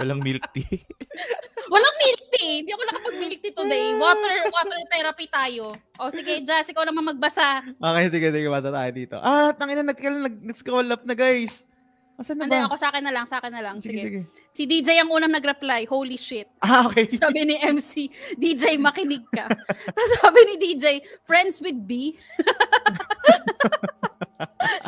Walang 0.03 0.19
milk 0.19 0.45
tea. 0.51 0.83
Walang 1.73 1.97
milk 1.97 2.23
tea. 2.35 2.53
Hindi 2.61 2.71
ako 2.75 2.83
nakapag-milk 2.85 3.39
tea 3.39 3.55
today. 3.55 3.87
Water, 3.95 4.35
water 4.51 4.79
therapy 4.91 5.27
tayo. 5.31 5.71
O 5.97 6.11
sige, 6.11 6.43
Jazz, 6.43 6.67
ikaw 6.67 6.83
naman 6.83 7.07
magbasa. 7.07 7.63
Okay, 7.71 8.07
sige, 8.11 8.29
sige, 8.29 8.49
basa 8.51 8.69
tayo 8.69 8.91
dito. 8.91 9.17
Ah, 9.17 9.55
tangina, 9.55 9.81
nag, 9.81 9.95
nag, 9.95 10.37
nag-scroll 10.51 10.91
up 10.91 11.07
na, 11.07 11.15
guys. 11.15 11.63
Asan 12.13 12.37
na 12.37 12.45
Hindi, 12.45 12.59
ba? 12.61 12.67
ako 12.69 12.77
sa 12.77 12.89
akin 12.93 13.03
na 13.03 13.13
lang, 13.15 13.25
sa 13.25 13.39
akin 13.41 13.53
na 13.55 13.63
lang. 13.63 13.77
sige, 13.81 13.97
Sige. 13.97 14.03
sige. 14.05 14.21
Si 14.53 14.63
DJ 14.69 15.01
ang 15.01 15.09
unang 15.09 15.33
nag-reply. 15.33 15.89
Holy 15.89 16.19
shit. 16.19 16.51
Ah, 16.61 16.85
okay. 16.85 17.07
Sabi 17.23 17.47
ni 17.47 17.57
MC, 17.57 18.11
DJ, 18.37 18.77
makinig 18.77 19.23
ka. 19.31 19.49
Tapos 19.97 20.11
sabi 20.19 20.41
ni 20.45 20.55
DJ, 20.61 20.99
friends 21.25 21.63
with 21.63 21.79
B. 21.79 22.19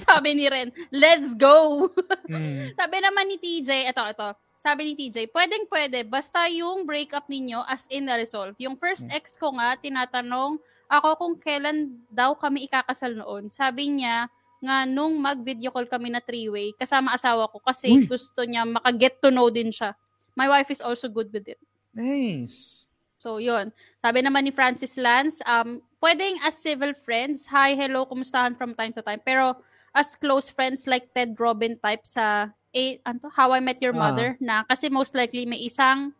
sabi 0.04 0.36
ni 0.36 0.46
Ren, 0.46 0.68
let's 0.90 1.32
go. 1.34 1.88
Hmm. 2.28 2.70
sabi 2.76 2.96
naman 3.00 3.24
ni 3.24 3.36
TJ, 3.38 3.88
ito, 3.88 4.02
ito. 4.04 4.28
Sabi 4.64 4.80
ni 4.88 4.92
TJ, 4.96 5.28
pwedeng 5.28 5.68
pwede, 5.68 6.08
basta 6.08 6.48
yung 6.48 6.88
breakup 6.88 7.28
ninyo 7.28 7.60
as 7.68 7.84
in 7.92 8.08
na 8.08 8.16
resolve. 8.16 8.56
Yung 8.56 8.80
first 8.80 9.04
ex 9.12 9.36
ko 9.36 9.52
nga, 9.60 9.76
tinatanong 9.76 10.56
ako 10.88 11.08
kung 11.20 11.34
kailan 11.36 11.92
daw 12.08 12.32
kami 12.32 12.64
ikakasal 12.64 13.12
noon. 13.12 13.52
Sabi 13.52 13.92
niya, 13.92 14.24
nga 14.64 14.88
nung 14.88 15.20
mag-video 15.20 15.68
call 15.68 15.84
kami 15.84 16.08
na 16.08 16.24
three-way, 16.24 16.72
kasama 16.80 17.12
asawa 17.12 17.44
ko 17.52 17.60
kasi 17.60 17.92
Uy. 17.92 18.08
gusto 18.08 18.40
niya 18.48 18.64
maka-get 18.64 19.20
to 19.20 19.28
know 19.28 19.52
din 19.52 19.68
siya. 19.68 19.92
My 20.32 20.48
wife 20.48 20.72
is 20.72 20.80
also 20.80 21.12
good 21.12 21.28
with 21.28 21.44
it. 21.44 21.60
Nice. 21.92 22.88
So, 23.20 23.36
yun. 23.36 23.68
Sabi 24.00 24.24
naman 24.24 24.48
ni 24.48 24.52
Francis 24.56 24.96
Lance, 24.96 25.44
um, 25.44 25.84
pwedeng 26.00 26.40
as 26.40 26.56
civil 26.56 26.96
friends, 26.96 27.44
hi, 27.52 27.76
hello, 27.76 28.08
kumustahan 28.08 28.56
from 28.56 28.72
time 28.72 28.96
to 28.96 29.04
time. 29.04 29.20
Pero 29.20 29.60
as 29.92 30.16
close 30.16 30.48
friends 30.48 30.88
like 30.88 31.12
Ted 31.12 31.36
Robin 31.36 31.76
type 31.76 32.08
sa 32.08 32.48
eh, 32.74 32.98
ano, 33.06 33.22
to? 33.22 33.30
How 33.30 33.54
I 33.54 33.62
Met 33.62 33.78
Your 33.80 33.94
Ah. 33.94 34.10
Mother 34.10 34.28
na 34.42 34.66
kasi 34.66 34.90
most 34.90 35.14
likely 35.14 35.46
may 35.46 35.62
isang 35.62 36.12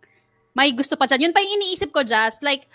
may 0.54 0.70
gusto 0.70 0.94
pa 0.94 1.04
dyan. 1.04 1.28
Yun 1.28 1.34
pa 1.34 1.42
yung 1.42 1.58
iniisip 1.58 1.90
ko, 1.90 2.06
Jazz. 2.06 2.38
Like, 2.38 2.70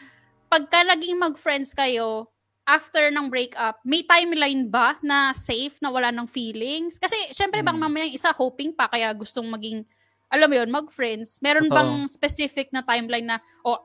pagka 0.52 0.84
naging 0.84 1.16
mag-friends 1.16 1.72
kayo, 1.72 2.28
after 2.68 3.08
ng 3.08 3.32
breakup, 3.32 3.80
may 3.82 4.04
timeline 4.04 4.68
ba 4.68 5.00
na 5.00 5.32
safe, 5.32 5.80
na 5.80 5.88
wala 5.88 6.12
ng 6.12 6.28
feelings? 6.28 7.00
Kasi, 7.00 7.16
syempre, 7.32 7.64
bang 7.64 7.80
Hmm. 7.80 7.88
mamaya 7.88 8.06
yung 8.06 8.20
isa 8.20 8.36
hoping 8.36 8.76
pa, 8.76 8.92
kaya 8.92 9.10
gustong 9.16 9.48
maging, 9.48 9.88
alam 10.28 10.52
mo 10.52 10.56
yun, 10.60 10.70
mag-friends. 10.70 11.40
Meron 11.40 11.72
Totoo. 11.72 11.78
bang 11.80 11.92
specific 12.06 12.68
na 12.76 12.84
timeline 12.84 13.26
na, 13.26 13.40
oh, 13.64 13.80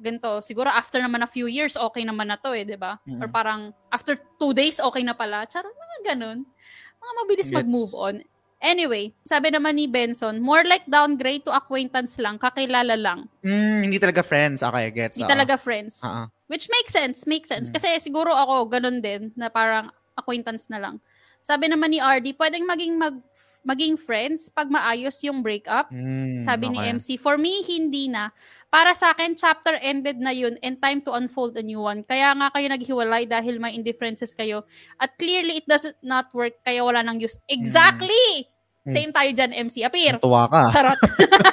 ganito, 0.00 0.40
siguro 0.40 0.72
after 0.72 0.98
naman 0.98 1.20
a 1.20 1.28
few 1.28 1.44
years, 1.46 1.76
okay 1.76 2.02
naman 2.02 2.32
na 2.32 2.40
to 2.40 2.56
eh, 2.56 2.64
di 2.64 2.80
ba? 2.80 2.96
Mm. 3.04 3.20
Or 3.20 3.28
parang, 3.28 3.70
after 3.92 4.16
two 4.40 4.56
days, 4.56 4.80
okay 4.80 5.04
na 5.04 5.12
pala. 5.12 5.44
Charot, 5.44 5.68
mga 5.70 6.16
ganun. 6.16 6.48
Mga 6.96 7.12
mabilis 7.20 7.48
Gets. 7.52 7.58
mag-move 7.60 7.92
on. 7.92 8.24
Anyway, 8.64 9.12
sabi 9.20 9.52
naman 9.52 9.76
ni 9.76 9.84
Benson, 9.84 10.40
more 10.40 10.64
like 10.64 10.88
downgrade 10.88 11.44
to 11.44 11.52
acquaintance 11.52 12.16
lang, 12.16 12.40
kakilala 12.40 12.96
lang. 12.96 13.28
Mm, 13.44 13.92
hindi 13.92 14.00
talaga 14.00 14.24
friends. 14.24 14.64
Okay, 14.64 14.88
gets. 14.88 15.20
Hindi 15.20 15.28
oo. 15.28 15.34
talaga 15.36 15.60
friends. 15.60 16.00
Oo. 16.00 16.32
Which 16.48 16.72
makes 16.72 16.96
sense, 16.96 17.28
makes 17.28 17.52
sense. 17.52 17.68
Mm. 17.68 17.76
Kasi 17.76 17.88
siguro 18.00 18.32
ako, 18.32 18.72
ganun 18.72 19.04
din, 19.04 19.36
na 19.36 19.52
parang 19.52 19.92
acquaintance 20.16 20.72
na 20.72 20.80
lang. 20.80 20.96
Sabi 21.44 21.68
naman 21.68 21.92
ni 21.92 22.00
RD, 22.00 22.40
pwedeng 22.40 22.64
maging 22.64 22.96
mag 22.96 23.20
maging 23.64 23.96
friends 23.96 24.52
pag 24.52 24.68
maayos 24.68 25.16
yung 25.24 25.40
breakup. 25.40 25.88
Mm, 25.88 26.44
Sabi 26.44 26.68
ni 26.68 26.78
okay. 26.78 26.92
MC, 27.00 27.08
for 27.16 27.40
me, 27.40 27.64
hindi 27.64 28.12
na. 28.12 28.28
Para 28.68 28.92
sa 28.92 29.16
akin, 29.16 29.32
chapter 29.32 29.80
ended 29.80 30.20
na 30.20 30.36
yun 30.36 30.60
and 30.60 30.76
time 30.84 31.00
to 31.00 31.16
unfold 31.16 31.56
a 31.56 31.64
new 31.64 31.80
one. 31.80 32.04
Kaya 32.04 32.36
nga 32.36 32.52
kayo 32.52 32.68
naghiwalay 32.68 33.24
dahil 33.24 33.56
may 33.56 33.72
indifferences 33.72 34.36
kayo. 34.36 34.68
At 35.00 35.16
clearly, 35.16 35.64
it 35.64 35.66
does 35.66 35.88
not 36.04 36.28
work, 36.36 36.60
kaya 36.60 36.84
wala 36.84 37.00
nang 37.00 37.16
use. 37.16 37.40
Exactly! 37.48 38.44
Mm. 38.44 38.53
Same 38.84 39.10
tayo 39.10 39.30
dyan, 39.32 39.52
MC. 39.64 39.80
Appear. 39.80 40.20
Tuwa 40.20 40.44
ka. 40.44 40.68
Charot. 40.68 41.00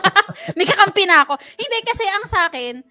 May 0.60 0.68
kakampi 0.68 1.08
na 1.08 1.24
ako. 1.24 1.40
Hindi, 1.40 1.78
kasi 1.82 2.04
ang 2.04 2.26
sa 2.28 2.52
akin, 2.52 2.84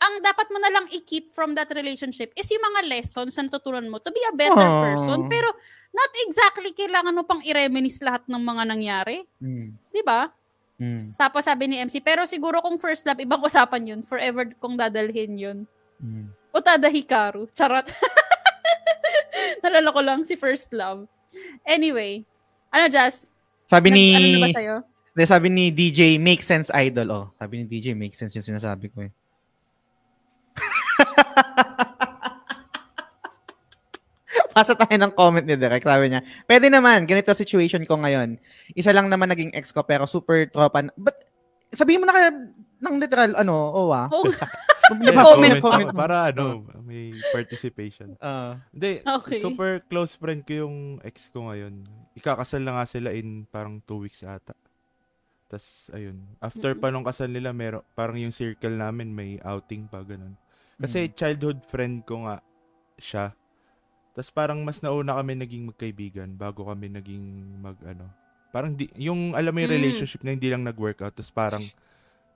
ang 0.00 0.14
dapat 0.20 0.48
mo 0.48 0.60
na 0.60 0.68
lang 0.68 0.84
i-keep 0.92 1.32
from 1.32 1.52
that 1.52 1.68
relationship 1.72 2.32
is 2.32 2.48
yung 2.48 2.60
mga 2.62 2.88
lessons 2.88 3.36
na 3.36 3.48
natutunan 3.48 3.84
mo 3.84 3.96
to 3.96 4.08
be 4.08 4.20
a 4.24 4.36
better 4.36 4.64
Aww. 4.64 4.80
person. 4.84 5.18
Pero 5.28 5.48
not 5.92 6.12
exactly 6.24 6.72
kailangan 6.72 7.12
mo 7.12 7.24
pang 7.24 7.40
i-reminisce 7.40 8.00
lahat 8.00 8.24
ng 8.24 8.40
mga 8.40 8.62
nangyari. 8.64 9.16
Mm, 9.40 9.76
Di 9.92 10.02
ba? 10.04 10.28
mm, 10.76 11.16
Tapos 11.16 11.44
sabi 11.44 11.68
ni 11.68 11.76
MC, 11.80 12.00
pero 12.00 12.24
siguro 12.24 12.60
kung 12.60 12.76
first 12.76 13.04
love, 13.04 13.20
ibang 13.20 13.40
usapan 13.40 13.84
yun. 13.84 14.00
Forever 14.00 14.48
kong 14.56 14.76
dadalhin 14.76 15.36
yun. 15.36 15.58
mm. 16.00 16.32
Utada 16.50 16.88
Hikaru. 16.88 17.46
Charot. 17.52 17.86
Nalala 19.62 19.88
ko 19.92 20.00
lang 20.00 20.20
si 20.24 20.34
first 20.34 20.72
love. 20.72 21.04
Anyway. 21.62 22.24
Ano, 22.70 22.88
Jazz? 22.88 23.30
Sabi 23.70 23.86
Nag- 23.86 23.94
ni 23.94 24.04
ano 24.10 24.26
na 24.26 24.40
ba 24.42 24.50
sa'yo? 24.50 24.76
Hindi, 25.10 25.24
sabi 25.24 25.46
ni 25.48 25.64
DJ 25.70 26.18
make 26.18 26.42
sense 26.42 26.70
idol. 26.72 27.08
Oh, 27.08 27.26
sabi 27.36 27.62
ni 27.62 27.64
DJ 27.68 27.94
make 27.94 28.14
sense 28.14 28.34
yung 28.34 28.42
sinasabi 28.44 28.90
ko 28.90 29.06
eh. 29.06 29.12
Pasa 34.50 34.74
tayo 34.74 34.96
ng 34.96 35.12
comment 35.12 35.42
ni 35.42 35.54
Derek. 35.54 35.82
Sabi 35.82 36.10
niya, 36.10 36.20
pwede 36.46 36.66
naman, 36.66 37.06
ganito 37.06 37.30
situation 37.30 37.82
ko 37.84 37.94
ngayon. 37.96 38.38
Isa 38.74 38.90
lang 38.90 39.06
naman 39.06 39.30
naging 39.30 39.54
ex 39.54 39.70
ko, 39.70 39.82
pero 39.82 40.06
super 40.06 40.46
tropa. 40.46 40.82
na- 40.82 40.94
But, 40.96 41.14
sabihin 41.70 42.02
mo 42.02 42.06
na 42.06 42.14
kaya 42.14 42.30
ng 42.80 42.96
literal, 42.98 43.34
ano, 43.36 43.54
owa. 43.70 44.10
Oh, 44.90 44.98
Yes, 44.98 45.14
comment, 45.14 45.62
comment 45.62 45.62
comment. 45.62 45.94
Para 45.94 46.34
ano, 46.34 46.66
may 46.82 47.14
participation. 47.30 48.18
Ah. 48.18 48.58
Hindi, 48.74 48.98
Okay. 49.06 49.38
super 49.38 49.78
close 49.86 50.18
friend 50.18 50.42
ko 50.42 50.66
yung 50.66 50.76
ex 51.06 51.30
ko 51.30 51.46
ngayon. 51.46 51.86
Ikakasal 52.12 52.62
na 52.62 52.80
nga 52.80 52.86
sila 52.86 53.10
in 53.10 53.46
parang 53.46 53.78
two 53.80 54.02
weeks 54.02 54.22
ata. 54.22 54.54
Tapos, 55.46 55.90
ayun. 55.90 56.18
After 56.38 56.74
pa 56.74 56.90
nung 56.90 57.02
kasal 57.02 57.26
nila, 57.26 57.50
meron, 57.50 57.82
parang 57.92 58.14
yung 58.14 58.30
circle 58.30 58.74
namin 58.74 59.10
may 59.10 59.42
outing 59.42 59.90
pa, 59.90 60.02
ganun. 60.02 60.38
Kasi 60.78 61.10
childhood 61.10 61.60
friend 61.66 62.06
ko 62.06 62.24
nga 62.24 62.38
siya. 62.96 63.34
Tapos 64.10 64.30
parang 64.30 64.58
mas 64.62 64.80
nauna 64.80 65.14
kami 65.14 65.38
naging 65.38 65.70
magkaibigan 65.70 66.34
bago 66.34 66.66
kami 66.66 66.88
naging 66.88 67.22
mag 67.58 67.78
ano. 67.84 68.08
Parang 68.50 68.74
di, 68.74 68.90
yung 68.98 69.36
alam 69.36 69.54
mo 69.54 69.62
yung 69.62 69.70
Mm. 69.70 69.78
relationship 69.78 70.22
na 70.22 70.34
hindi 70.34 70.50
lang 70.50 70.66
nag-workout. 70.66 71.14
Tapos 71.14 71.30
parang, 71.30 71.62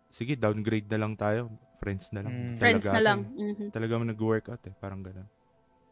sige, 0.09 0.39
downgrade 0.39 0.87
na 0.87 0.99
lang 1.03 1.19
tayo. 1.19 1.51
Friends 1.83 2.13
na 2.15 2.23
lang. 2.23 2.33
Mm. 2.33 2.57
friends 2.57 2.87
na 2.87 3.01
lang. 3.03 3.19
ate. 3.27 3.43
Mhm. 3.43 3.67
Talaga 3.75 3.93
mo 3.99 4.05
nag-workout 4.07 4.63
eh. 4.65 4.75
Parang 4.77 5.03
ganun. 5.03 5.27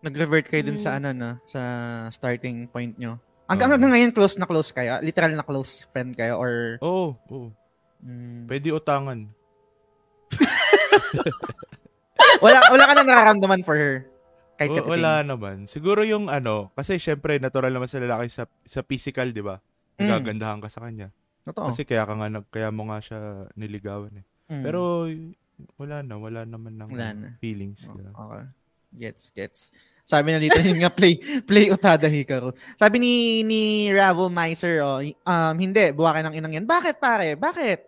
Nag-revert 0.03 0.47
kayo 0.47 0.63
dun 0.63 0.79
Mm. 0.79 0.85
sa 0.85 0.91
ano 0.97 1.09
na, 1.11 1.31
sa 1.45 1.61
starting 2.09 2.67
point 2.69 2.95
nyo. 2.95 3.19
Hanggang, 3.45 3.69
Oo. 3.69 3.75
hanggang 3.75 3.93
ngayon, 3.93 4.13
close 4.13 4.37
na 4.37 4.47
close 4.47 4.71
kayo? 4.71 4.97
Literal 5.01 5.33
na 5.33 5.43
close 5.43 5.85
friend 5.91 6.15
kayo? 6.15 6.39
Or, 6.39 6.79
Oo, 6.79 7.15
oo. 7.29 7.49
mm, 8.01 8.47
Pwede 8.47 8.71
utangan. 8.71 9.29
wala, 12.41 12.59
wala 12.71 12.85
ka 12.85 12.93
na 12.95 13.03
nararamdaman 13.03 13.63
for 13.63 13.77
her? 13.77 14.07
Kahit 14.57 14.79
O- 14.79 14.89
wala 14.89 15.21
naman. 15.23 15.67
Siguro 15.67 16.01
yung 16.03 16.29
ano, 16.29 16.71
kasi 16.73 16.97
syempre 16.97 17.37
natural 17.37 17.73
naman 17.73 17.89
sa 17.89 17.99
lalaki 17.99 18.29
sa 18.29 18.45
sa 18.63 18.81
physical, 18.81 19.29
'di 19.29 19.43
ba? 19.43 19.59
Mm. 19.99 20.07
Nagagandahan 20.07 20.61
ka 20.61 20.69
sa 20.69 20.81
kanya. 20.83 21.11
Totoo. 21.43 21.73
Kasi 21.73 21.83
kaya 21.83 22.07
ka 22.07 22.15
nga 22.15 22.29
nag- 22.31 22.49
kaya 22.49 22.71
mo 22.71 22.87
nga 22.87 23.03
siya 23.03 23.19
niligawan 23.53 24.13
eh. 24.15 24.25
Mm. 24.49 24.63
Pero 24.63 25.09
wala 25.77 25.97
na, 26.01 26.15
wala 26.17 26.41
naman 26.45 26.75
ng 26.77 26.89
Wala 26.91 27.11
na. 27.13 27.29
feelings. 27.39 27.85
Oh, 27.87 27.99
okay. 27.99 28.45
Gets, 28.93 29.33
gets. 29.33 29.61
Sabi 30.03 30.35
na 30.35 30.43
dito, 30.43 30.59
yun 30.67 30.83
nga, 30.83 30.91
play, 30.91 31.19
play 31.47 31.71
Utada 31.71 32.11
Hikaru. 32.11 32.53
Sabi 32.75 32.99
ni, 32.99 33.13
ni 33.47 33.89
Ravo 33.95 34.27
Meiser, 34.27 34.83
oh, 34.83 35.01
um, 35.03 35.55
hindi, 35.57 35.95
buwakin 35.95 36.31
ng 36.31 36.37
inang 36.37 36.55
yan. 36.59 36.67
Bakit, 36.67 36.99
pare? 36.99 37.39
Bakit? 37.39 37.79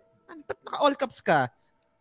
Ba't 0.45 0.59
naka 0.61 0.77
all 0.81 0.95
caps 0.95 1.19
ka? 1.21 1.49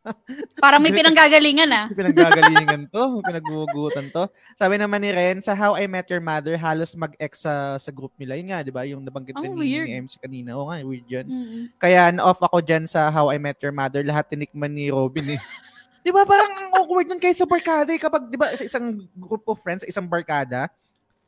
Parang 0.65 0.85
may 0.85 0.93
pinanggagalingan 0.93 1.71
ah. 1.73 1.87
Pinanggagalingan 1.89 2.93
to, 2.93 3.25
pinaggugutan 3.25 4.13
to. 4.13 4.29
Sabi 4.53 4.77
naman 4.77 5.01
ni 5.01 5.11
Ren, 5.11 5.41
sa 5.41 5.57
How 5.57 5.81
I 5.81 5.89
Met 5.89 6.13
Your 6.13 6.21
Mother, 6.21 6.61
halos 6.61 6.93
mag-ex 6.93 7.41
sa, 7.41 7.81
sa 7.81 7.91
group 7.91 8.13
nila. 8.21 8.37
Yun 8.37 8.49
nga, 8.53 8.61
di 8.61 8.73
ba? 8.73 8.85
Yung 8.85 9.01
nabanggit 9.01 9.33
Ang 9.33 9.57
din 9.57 9.65
ni, 9.65 10.05
MC 10.05 10.21
kanina. 10.21 10.61
Oo 10.61 10.69
nga, 10.69 10.85
weird 10.85 11.09
yun. 11.09 11.27
Mm-mm. 11.27 11.63
Kaya 11.81 12.13
na-off 12.13 12.41
ako 12.45 12.61
dyan 12.61 12.85
sa 12.85 13.09
How 13.09 13.33
I 13.33 13.41
Met 13.41 13.57
Your 13.65 13.73
Mother. 13.73 14.05
Lahat 14.05 14.29
tinikman 14.29 14.77
ni 14.77 14.93
Robin 14.93 15.41
eh. 15.41 15.41
di 16.05 16.13
ba 16.13 16.29
parang 16.29 16.53
ang 16.53 16.71
awkward 16.77 17.09
nun 17.09 17.17
kahit 17.17 17.41
sa 17.41 17.49
barkada 17.49 17.89
eh. 17.89 17.99
Kapag, 17.99 18.29
di 18.29 18.37
ba, 18.37 18.53
sa 18.53 18.61
isang 18.61 19.09
group 19.17 19.49
of 19.49 19.57
friends, 19.65 19.83
sa 19.83 19.91
isang 19.91 20.05
barkada, 20.05 20.69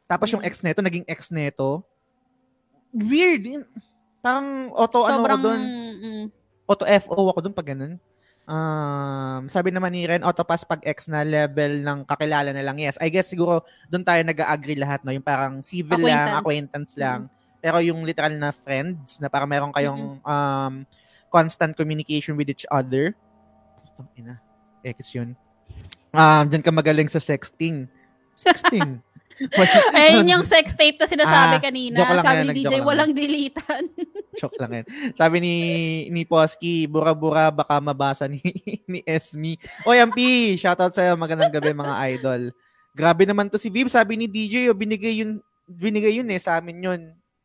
tapos 0.04 0.28
yung 0.30 0.44
ex 0.44 0.60
neto, 0.60 0.84
naging 0.84 1.08
ex 1.08 1.32
neto. 1.32 1.80
Weird. 2.92 3.66
Parang 4.20 4.70
auto, 4.76 5.08
ano 5.08 5.24
ako 5.24 5.36
dun, 5.40 5.60
mm, 5.96 6.24
auto 6.68 6.84
FO 6.84 7.22
ako 7.32 7.40
dun 7.40 7.56
pag 7.56 7.72
ganun. 7.72 7.96
Um, 8.46 9.50
sabi 9.50 9.74
naman 9.74 9.90
ni 9.90 10.06
Ren, 10.06 10.22
autopass 10.22 10.62
pag 10.62 10.78
ex 10.86 11.10
na 11.10 11.26
level 11.26 11.82
ng 11.82 12.06
kakilala 12.06 12.54
na 12.54 12.62
lang. 12.62 12.78
Yes, 12.78 12.94
I 13.02 13.10
guess 13.10 13.26
siguro 13.26 13.66
doon 13.90 14.06
tayo 14.06 14.22
nag-agree 14.22 14.78
lahat, 14.78 15.02
no? 15.02 15.10
Yung 15.10 15.24
parang 15.26 15.58
civil 15.58 15.98
lang, 15.98 16.30
Acquaintance. 16.30 16.38
acquaintance 16.38 16.92
lang. 16.94 17.20
Pero 17.58 17.82
yung 17.82 18.06
literal 18.06 18.38
na 18.38 18.54
friends, 18.54 19.18
na 19.18 19.26
parang 19.26 19.50
meron 19.50 19.74
kayong 19.74 20.22
um, 20.22 20.74
constant 21.26 21.74
communication 21.74 22.38
with 22.38 22.46
each 22.46 22.62
other. 22.70 23.18
Ina. 24.14 24.45
Ekis 24.86 25.10
yun. 25.10 25.34
Um, 26.14 26.44
dyan 26.46 26.62
ka 26.62 26.70
magaling 26.70 27.10
sa 27.10 27.18
sexting. 27.18 27.90
Sexting. 28.38 29.02
Ayun 29.96 30.32
yung 30.32 30.44
sex 30.46 30.72
tape 30.72 30.96
na 30.96 31.04
sinasabi 31.04 31.60
Ah, 31.60 31.62
kanina. 31.62 31.98
Sabi 32.24 32.40
yan, 32.40 32.46
ni 32.48 32.54
DJ, 32.64 32.72
lang 32.80 32.86
walang 32.88 33.12
deletan. 33.12 33.84
Joke 34.40 34.56
lang 34.56 34.72
yan. 34.80 34.86
Sabi 35.12 35.36
ni 35.44 35.54
ni 36.08 36.24
Posky, 36.24 36.88
bura-bura 36.88 37.52
baka 37.52 37.76
mabasa 37.76 38.24
ni 38.24 38.40
ni 38.90 39.04
Esme. 39.04 39.60
Oy, 39.84 40.00
Ampi, 40.00 40.56
shoutout 40.56 40.96
sa'yo. 40.96 41.20
Magandang 41.20 41.52
gabi 41.52 41.76
mga 41.76 41.94
idol. 42.16 42.42
Grabe 42.96 43.28
naman 43.28 43.52
to 43.52 43.60
si 43.60 43.68
Viv. 43.68 43.92
Sabi 43.92 44.16
ni 44.16 44.24
DJ, 44.24 44.72
oh, 44.72 44.76
binigay 44.78 45.20
yun, 45.20 45.44
binigay 45.68 46.16
yun 46.16 46.32
eh 46.32 46.40
sa 46.40 46.56
amin 46.56 46.80
yun. 46.80 47.00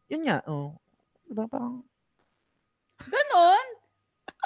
Yun 0.07 0.23
nga, 0.31 0.39
oh. 0.47 0.79
Diba 1.27 1.43
parang, 1.51 1.83
Ganon. 3.03 3.80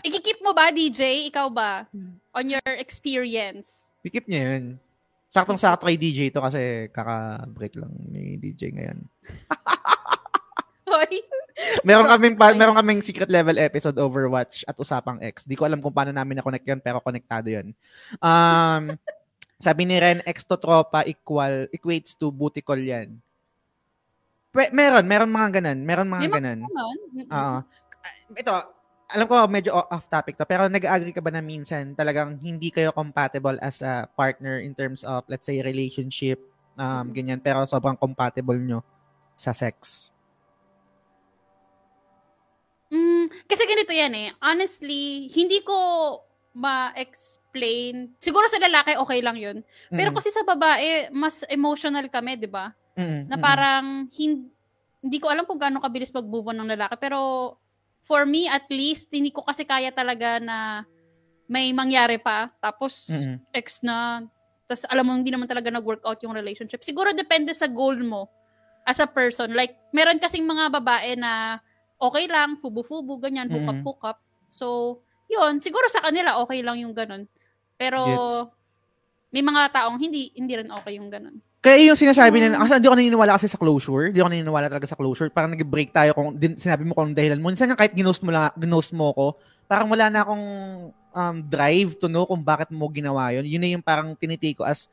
Ikikip 0.03 0.43
mo 0.43 0.51
ba, 0.51 0.73
DJ? 0.73 1.31
Ikaw 1.31 1.47
ba? 1.47 1.87
On 2.35 2.45
your 2.45 2.73
experience. 2.75 3.87
ikip 4.05 4.27
niya 4.29 4.53
yun. 4.53 4.77
Saktong-sakto 5.33 5.89
kay 5.89 5.97
DJ 5.97 6.29
to 6.29 6.39
kasi 6.39 6.87
kaka-break 6.93 7.73
lang 7.75 7.91
ni 8.11 8.37
DJ 8.37 8.71
ngayon. 8.71 8.99
Hoy. 10.91 11.25
Meron 11.81 12.07
kaming 12.07 12.35
pa, 12.37 12.53
meron 12.53 12.77
kaming 12.77 13.01
secret 13.01 13.27
level 13.31 13.57
episode 13.57 13.97
Overwatch 13.97 14.61
at 14.67 14.77
Usapang 14.77 15.17
X. 15.23 15.49
Di 15.49 15.57
ko 15.57 15.65
alam 15.65 15.81
kung 15.81 15.91
paano 15.91 16.13
namin 16.13 16.39
na-connect 16.39 16.67
yun, 16.67 16.79
pero 16.79 17.01
konektado 17.01 17.49
yun. 17.49 17.73
Um, 18.21 18.93
sabi 19.65 19.87
ni 19.87 19.97
Ren, 19.97 20.21
X 20.23 20.45
to 20.45 20.59
tropa 20.59 21.01
equal, 21.03 21.65
equates 21.73 22.13
to 22.13 22.29
booty 22.29 22.61
call 22.61 22.79
yan. 22.79 23.17
Pe- 24.55 24.71
meron, 24.71 25.03
meron 25.03 25.31
mga 25.31 25.59
ganun. 25.59 25.79
Meron 25.83 26.07
mga 26.07 26.21
May 26.21 26.31
ganun. 26.31 26.59
Oo. 26.63 26.95
Ah, 27.27 27.59
ito, 28.37 28.53
alam 29.05 29.25
ko 29.29 29.35
medyo 29.45 29.71
off 29.75 30.09
topic 30.09 30.33
to, 30.35 30.45
pero 30.49 30.65
nag-agree 30.65 31.13
ka 31.13 31.21
ba 31.21 31.29
na 31.29 31.41
minsan 31.43 31.93
talagang 31.93 32.41
hindi 32.41 32.73
kayo 32.73 32.89
compatible 32.89 33.57
as 33.61 33.85
a 33.85 34.09
partner 34.17 34.57
in 34.57 34.73
terms 34.73 35.05
of, 35.05 35.21
let's 35.29 35.45
say, 35.45 35.61
relationship, 35.61 36.41
um, 36.75 37.13
ganyan, 37.13 37.37
pero 37.37 37.61
sobrang 37.69 37.93
compatible 37.93 38.57
nyo 38.57 38.81
sa 39.37 39.53
sex? 39.53 40.09
Mm, 42.89 43.29
kasi 43.45 43.61
ganito 43.65 43.93
yan 43.93 44.13
eh. 44.15 44.29
Honestly, 44.41 45.27
hindi 45.33 45.61
ko 45.61 45.75
ma-explain. 46.55 48.15
Siguro 48.23 48.47
sa 48.47 48.61
lalaki, 48.63 48.95
okay 48.95 49.19
lang 49.19 49.35
yun. 49.35 49.57
Pero 49.91 50.09
Mm. 50.13 50.15
kasi 50.15 50.31
sa 50.31 50.45
babae, 50.47 51.11
mas 51.11 51.43
emotional 51.51 52.07
kami, 52.07 52.39
di 52.39 52.47
ba? 52.47 52.71
Mm, 52.95 53.27
Na 53.27 53.35
mm, 53.35 53.43
parang, 53.43 53.85
hin- 54.15 54.47
hindi 55.03 55.17
ko 55.19 55.27
alam 55.27 55.43
kung 55.43 55.59
gaano 55.59 55.83
kabilis 55.83 56.15
mag-move 56.15 56.55
on 56.55 56.57
ng 56.63 56.71
lalaki. 56.73 56.95
Pero, 56.97 57.19
for 58.05 58.23
me, 58.29 58.45
at 58.45 58.69
least, 58.69 59.09
hindi 59.09 59.33
ko 59.33 59.41
kasi 59.41 59.65
kaya 59.65 59.89
talaga 59.89 60.37
na 60.37 60.85
may 61.49 61.73
mangyari 61.73 62.21
pa. 62.21 62.53
Tapos, 62.61 63.09
mm, 63.09 63.49
ex 63.49 63.81
na. 63.81 64.21
Tapos, 64.69 64.85
alam 64.85 65.05
mo, 65.09 65.17
hindi 65.17 65.33
naman 65.33 65.49
talaga 65.49 65.73
nag-work 65.73 66.05
out 66.05 66.21
yung 66.21 66.37
relationship. 66.37 66.85
Siguro, 66.85 67.13
depende 67.17 67.53
sa 67.57 67.65
goal 67.65 67.97
mo 68.05 68.29
as 68.85 69.01
a 69.01 69.09
person. 69.09 69.53
Like, 69.57 69.73
meron 69.89 70.21
kasing 70.21 70.45
mga 70.45 70.69
babae 70.69 71.17
na 71.17 71.57
okay 71.97 72.29
lang, 72.29 72.61
fubu-fubu, 72.61 73.17
ganyan, 73.17 73.49
Mm. 73.49 73.57
hookup-hookup. 73.57 74.21
So, 74.53 75.01
yun, 75.25 75.57
siguro 75.57 75.89
sa 75.89 76.05
kanila 76.05 76.37
okay 76.45 76.61
lang 76.61 76.77
yung 76.77 76.93
ganun. 76.93 77.25
Pero, 77.75 78.05
Gets. 78.05 78.53
may 79.33 79.41
mga 79.41 79.73
taong 79.73 79.97
hindi 79.97 80.29
hindi 80.37 80.53
rin 80.53 80.69
okay 80.69 81.01
yung 81.01 81.09
ganun. 81.09 81.41
Kaya 81.65 81.81
yung 81.81 81.97
sinasabi 81.97 82.37
nila, 82.37 82.61
kasi 82.61 82.77
hindi 82.77 82.85
ako 82.85 82.95
naniniwala 82.95 83.31
kasi 83.33 83.49
sa 83.49 83.57
closure. 83.57 84.13
Hindi 84.13 84.21
ako 84.21 84.29
naniniwala 84.29 84.69
talaga 84.69 84.85
sa 84.85 84.93
closure. 84.93 85.33
Parang 85.33 85.49
nag-break 85.49 85.89
tayo 85.89 86.13
kung 86.13 86.37
din, 86.37 86.53
sinabi 86.55 86.85
mo 86.85 86.93
kung 86.93 87.09
anong 87.09 87.17
dahilan 87.17 87.41
mo. 87.41 87.49
Minsan 87.49 87.67
yung 87.67 87.79
kahit 87.79 87.91
ginost 87.91 88.21
mo, 88.21 88.29
lang, 88.29 88.53
ginost 88.53 88.93
mo 88.93 89.09
ko, 89.11 89.25
parang 89.65 89.89
wala 89.89 90.05
na 90.07 90.21
akong 90.21 90.45
um, 90.93 91.35
drive 91.41 91.97
to 91.97 92.05
know 92.05 92.23
kung 92.23 92.39
bakit 92.39 92.69
mo 92.69 92.85
ginawa 92.87 93.33
yun. 93.33 93.43
Yun 93.43 93.57
na 93.59 93.69
yung 93.71 93.81
parang 93.81 94.13
tinitake 94.13 94.61
ko 94.61 94.63
as 94.63 94.85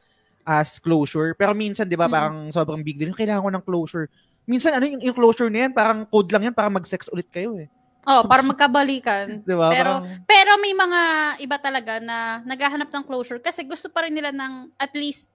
as 0.42 0.80
closure. 0.80 1.36
Pero 1.36 1.52
minsan, 1.52 1.84
di 1.84 1.94
ba, 1.94 2.08
Mm. 2.08 2.10
parang 2.10 2.36
sobrang 2.50 2.80
big 2.80 2.96
deal. 2.96 3.12
Kailangan 3.12 3.44
ko 3.44 3.50
ng 3.52 3.64
closure. 3.64 4.06
Minsan, 4.42 4.74
ano 4.74 4.88
yung, 4.88 4.98
yung 4.98 5.14
closure 5.14 5.46
na 5.46 5.68
yan? 5.68 5.72
Parang 5.72 6.02
code 6.02 6.32
lang 6.32 6.48
yan 6.48 6.56
para 6.56 6.66
mag-sex 6.66 7.06
ulit 7.08 7.28
kayo 7.28 7.54
eh. 7.54 7.68
Oh, 8.02 8.26
para 8.26 8.42
magkabalikan. 8.42 9.38
Di 9.46 9.54
ba? 9.54 9.70
Pero- 9.70 10.02
Parang- 10.02 10.26
Pero 10.26 10.50
may 10.58 10.74
mga 10.74 11.00
iba 11.38 11.56
talaga 11.60 11.92
na 12.02 12.42
naghahanap 12.42 12.90
ng 12.90 13.04
closure 13.06 13.38
kasi 13.38 13.62
gusto 13.62 13.86
pa 13.86 14.02
rin 14.02 14.10
nila 14.10 14.34
ng 14.34 14.74
at 14.74 14.90
least 14.92 15.30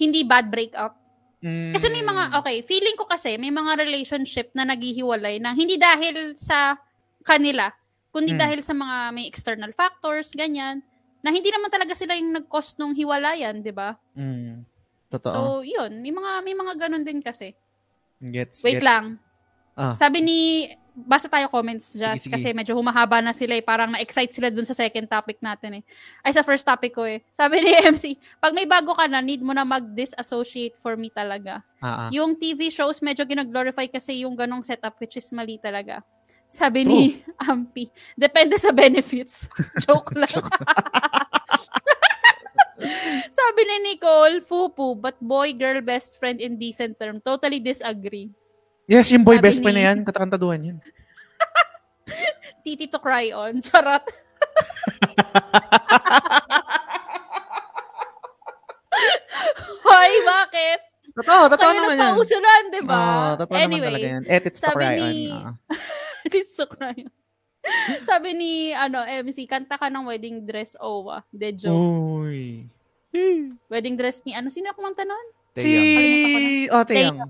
hindi 0.00 0.24
bad 0.24 0.48
breakup. 0.48 0.96
Kasi 1.40 1.88
may 1.88 2.04
Mm. 2.04 2.08
mga, 2.12 2.22
okay, 2.36 2.56
feeling 2.60 2.96
ko 2.96 3.08
kasi 3.08 3.40
may 3.40 3.48
mga 3.48 3.80
relationship 3.80 4.52
na 4.52 4.64
naghihiwalay 4.64 5.40
na 5.40 5.56
hindi 5.56 5.80
dahil 5.80 6.36
sa 6.36 6.76
kanila, 7.24 7.72
kundi 8.12 8.36
Mm. 8.36 8.40
dahil 8.40 8.60
sa 8.60 8.76
mga 8.76 8.96
may 9.12 9.24
external 9.24 9.72
factors, 9.72 10.36
ganyan, 10.36 10.84
na 11.24 11.32
hindi 11.32 11.48
naman 11.48 11.72
talaga 11.72 11.96
sila 11.96 12.12
yung 12.12 12.36
nag-cause 12.36 12.76
nung 12.76 12.92
hiwalayan, 12.92 13.60
di 13.60 13.72
ba? 13.72 13.96
Mm. 14.12 14.64
Totoo. 15.08 15.32
So, 15.32 15.40
yun, 15.64 16.04
may 16.04 16.12
mga 16.12 16.30
may 16.44 16.54
mga 16.54 16.72
ganun 16.76 17.04
din 17.04 17.20
kasi. 17.20 17.56
gets, 18.20 18.60
Wait 18.60 18.76
gets. 18.80 18.84
lang. 18.84 19.16
Ah. 19.80 19.96
Sabi 19.96 20.20
ni 20.20 20.68
basta 21.04 21.28
tayo 21.28 21.48
comments 21.48 21.96
just 21.96 22.26
sige. 22.26 22.32
kasi 22.32 22.52
medyo 22.52 22.76
humahaba 22.76 23.20
na 23.20 23.32
sila 23.32 23.56
eh. 23.56 23.64
Parang 23.64 23.92
na-excite 23.92 24.32
sila 24.32 24.48
dun 24.48 24.64
sa 24.64 24.76
second 24.76 25.06
topic 25.08 25.40
natin 25.40 25.80
eh. 25.80 25.82
Ay, 26.24 26.32
sa 26.36 26.44
first 26.44 26.64
topic 26.64 26.92
ko 26.92 27.08
eh. 27.08 27.24
Sabi 27.32 27.60
ni 27.64 27.72
MC, 27.94 28.16
pag 28.38 28.52
may 28.52 28.68
bago 28.68 28.92
ka 28.92 29.08
na, 29.08 29.24
need 29.24 29.40
mo 29.40 29.52
na 29.52 29.64
mag-disassociate 29.64 30.76
for 30.76 30.94
me 30.94 31.08
talaga. 31.08 31.64
Ah. 31.80 32.12
Yung 32.12 32.36
TV 32.36 32.68
shows, 32.68 33.00
medyo 33.00 33.24
ginaglorify 33.24 33.88
kasi 33.88 34.22
yung 34.22 34.36
ganong 34.36 34.64
setup 34.64 34.96
which 35.00 35.16
is 35.16 35.28
mali 35.32 35.56
talaga. 35.56 36.04
Sabi 36.50 36.82
ni 36.82 37.00
Ampi, 37.46 37.86
depende 38.18 38.58
sa 38.58 38.74
benefits. 38.74 39.46
Joke 39.86 40.18
lang. 40.18 40.42
Sabi 43.30 43.60
ni 43.62 43.76
Nicole, 43.92 44.42
fupu, 44.42 44.98
but 44.98 45.14
boy, 45.22 45.54
girl, 45.54 45.78
best 45.84 46.18
friend 46.18 46.40
in 46.40 46.58
decent 46.58 46.98
term. 46.98 47.22
Totally 47.22 47.62
disagree. 47.62 48.32
Yes, 48.90 49.06
yung 49.08 49.22
boy 49.22 49.38
Sabi 49.38 49.46
best 49.46 49.62
friend 49.62 49.70
ni- 49.70 49.78
na 49.78 49.88
yan. 49.88 49.98
Katakantaduhan 50.02 50.60
yan. 50.60 50.76
Titi 52.66 52.90
to 52.90 52.98
cry 52.98 53.30
on. 53.30 53.62
Charot. 53.62 54.02
Hoy, 59.82 60.12
bakit? 60.22 60.80
Totoo, 61.12 61.42
totoo 61.48 61.68
Kayo 61.68 61.78
naman 61.80 61.90
yan. 61.90 62.00
nagpausulan, 62.06 62.62
di 62.70 62.80
ba? 62.82 62.98
Oo, 62.98 63.30
totoo 63.36 63.54
naman 63.54 63.66
anyway, 63.66 63.88
talaga 63.90 64.06
yan. 64.08 64.22
Edits 64.26 64.58
to 64.58 64.64
sabi 64.64 64.76
cry 64.76 64.96
ni- 64.96 65.30
on. 65.30 65.54
Ah. 66.20 66.28
Titi 66.28 66.40
to 66.46 66.66
cry 66.66 66.96
on. 66.96 67.12
Sabi 68.02 68.28
ni, 68.32 68.52
ano, 68.72 68.98
MC, 69.04 69.44
kanta 69.44 69.76
ka 69.76 69.86
ng 69.86 70.06
wedding 70.06 70.44
dress, 70.44 70.76
Owa. 70.80 71.20
De 71.28 71.52
joke. 71.52 71.76
Uy. 71.76 72.64
Wedding 73.68 73.96
dress 73.96 74.22
ni, 74.24 74.32
ano, 74.32 74.48
sino 74.48 74.72
kumanta 74.72 75.04
nun? 75.04 75.26
Si... 75.58 75.70
Oh, 76.70 76.82
Taeyang. 76.82 77.20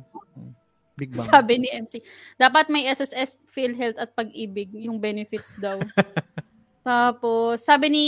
Big 1.01 1.17
Bang. 1.17 1.25
Sabi 1.25 1.65
ni 1.65 1.69
MC, 1.73 2.05
dapat 2.37 2.69
may 2.69 2.85
SSS, 2.85 3.41
PhilHealth 3.49 3.97
at 3.97 4.13
pag-ibig, 4.13 4.69
yung 4.77 5.01
benefits 5.01 5.57
daw. 5.57 5.81
Tapos, 6.87 7.65
sabi 7.65 7.87
ni 7.89 8.07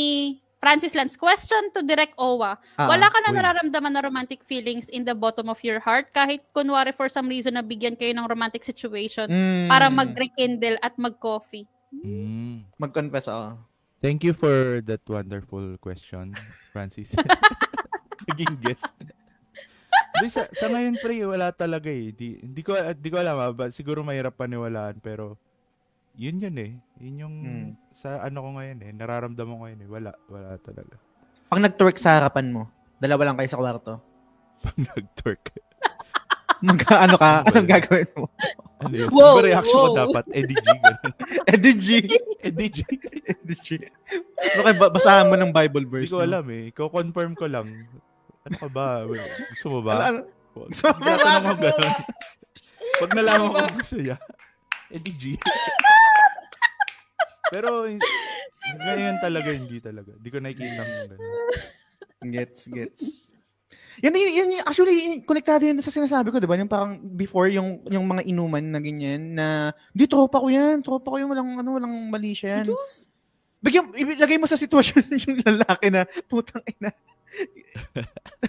Francis 0.62 0.94
Lance, 0.94 1.18
question 1.18 1.74
to 1.74 1.82
Direct 1.82 2.14
Owa. 2.20 2.54
Ah, 2.78 2.86
Wala 2.86 3.10
ka 3.10 3.18
na 3.18 3.34
uy. 3.34 3.36
nararamdaman 3.40 3.92
na 3.98 4.02
romantic 4.04 4.46
feelings 4.46 4.86
in 4.94 5.02
the 5.02 5.16
bottom 5.16 5.50
of 5.50 5.58
your 5.66 5.82
heart 5.82 6.14
kahit 6.14 6.44
kunwari 6.54 6.94
for 6.94 7.10
some 7.10 7.26
reason 7.26 7.58
na 7.58 7.66
bigyan 7.66 7.98
kayo 7.98 8.14
ng 8.14 8.30
romantic 8.30 8.62
situation 8.62 9.26
mm, 9.26 9.66
para 9.66 9.90
mag-rekindle 9.90 10.78
at 10.78 10.94
mag-coffee. 11.00 11.66
Mm. 11.90 12.62
Mag-confess, 12.78 13.26
oo. 13.26 13.58
Thank 13.98 14.22
you 14.22 14.34
for 14.34 14.82
that 14.86 15.02
wonderful 15.06 15.78
question, 15.82 16.34
Francis. 16.70 17.14
Naging 18.30 18.54
guest. 18.62 18.86
Di, 20.12 20.28
sa, 20.28 20.44
sa 20.50 20.66
ngayon, 20.68 21.00
pre, 21.00 21.16
wala 21.24 21.48
talaga 21.50 21.88
eh. 21.88 22.12
Di, 22.12 22.36
di, 22.38 22.60
ko, 22.60 22.76
di 22.92 23.08
ko 23.08 23.16
alam, 23.16 23.36
ah, 23.36 23.50
ba, 23.50 23.72
siguro 23.72 24.02
mahirap 24.02 24.36
paniwalaan, 24.36 25.00
pero 25.00 25.40
yun 26.12 26.36
yun 26.38 26.56
eh. 26.60 26.72
Yun 27.00 27.16
yung 27.18 27.36
Hmm. 27.40 27.70
sa 27.90 28.20
ano 28.20 28.44
ko 28.44 28.48
ngayon 28.60 28.78
eh. 28.82 28.90
Nararamdaman 28.92 29.54
ko 29.54 29.60
ngayon 29.64 29.80
eh. 29.80 29.88
Wala, 29.88 30.10
wala 30.28 30.60
talaga. 30.60 30.94
Pag 31.48 31.62
nag-twerk 31.62 31.96
sa 31.96 32.20
harapan 32.20 32.52
mo, 32.52 32.62
dalawa 32.98 33.32
lang 33.32 33.36
kayo 33.40 33.48
sa 33.48 33.56
kwarto. 33.56 33.94
Pag 34.64 34.76
nag-twerk. 34.78 35.44
Magka, 36.62 36.94
ano 37.02 37.16
ka? 37.18 37.42
Anong 37.42 37.66
gagawin 37.66 38.10
mo? 38.14 38.30
Ano 38.78 38.94
yun? 38.94 39.08
Wow, 39.10 39.34
Iba 39.34 39.46
reaction 39.48 39.74
ko 39.74 39.88
wow. 39.88 39.98
dapat. 40.06 40.24
Eddie 40.30 40.54
G. 40.54 40.66
Ganun. 40.68 41.12
Eddie 41.52 41.74
G. 41.74 41.88
Eddie 42.38 42.70
G. 42.70 42.78
Eddie 43.24 43.58
G. 43.58 43.68
Ano 44.38 44.60
kayo, 44.62 44.74
basahan 44.92 45.26
mo 45.26 45.34
ng 45.34 45.50
Bible 45.50 45.82
Hindi 45.82 46.06
verse. 46.06 46.12
ko 46.12 46.20
no? 46.20 46.26
alam 46.28 46.44
eh. 46.52 46.64
Ko-confirm 46.70 47.32
ko 47.34 47.46
lang. 47.48 47.66
Ano 48.42 48.56
ka 48.58 48.68
ba? 48.70 48.86
Gusto 49.54 49.66
mo 49.70 49.80
ba? 49.86 49.92
Ano, 49.94 50.02
ano? 50.02 50.20
Gusto 50.68 50.84
mo 50.90 50.98
ba? 50.98 51.04
Tinatanong 51.06 51.42
ko 51.42 51.52
Gusto 51.52 51.70
mo 51.70 51.78
ba? 51.78 51.90
Pag 53.02 53.10
nalaman 53.18 53.48
ko 53.50 53.58
gusto 53.78 53.96
niya. 53.98 54.16
Eddie 54.92 55.16
G. 55.16 55.24
Pero 57.52 57.84
ngayon 58.78 59.16
talaga 59.20 59.50
hindi 59.52 59.78
talaga. 59.78 60.10
Hindi 60.16 60.28
ko 60.28 60.36
nakikita 60.40 60.82
ng 60.82 60.92
ganun. 61.06 61.20
Gets, 62.22 62.60
gets. 62.70 63.02
Yan, 64.00 64.14
yan, 64.14 64.32
yan, 64.32 64.48
yan- 64.56 64.66
actually, 64.66 65.20
konektado 65.22 65.68
yun 65.68 65.76
sa 65.84 65.92
sinasabi 65.92 66.32
ko, 66.32 66.40
di 66.40 66.48
ba? 66.48 66.56
Yung 66.56 66.70
parang 66.70 66.96
before 66.96 67.52
yung 67.52 67.84
yung 67.92 68.08
mga 68.08 68.24
inuman 68.24 68.64
na 68.64 68.80
ganyan 68.80 69.36
na, 69.36 69.46
di, 69.92 70.08
tropa 70.08 70.40
ko 70.40 70.48
yan, 70.48 70.80
tropa 70.80 71.12
ko 71.12 71.16
yung 71.20 71.30
walang, 71.34 71.60
ano, 71.60 71.76
walang 71.76 71.94
mali 72.08 72.32
siya 72.32 72.64
yan. 72.64 72.72
Bigyan, 73.62 73.84
ilagay 73.94 74.40
mo 74.40 74.48
sa 74.48 74.56
sitwasyon 74.56 75.12
yung 75.28 75.36
lalaki 75.44 75.92
na, 75.92 76.08
putang 76.24 76.64
ina. 76.66 76.90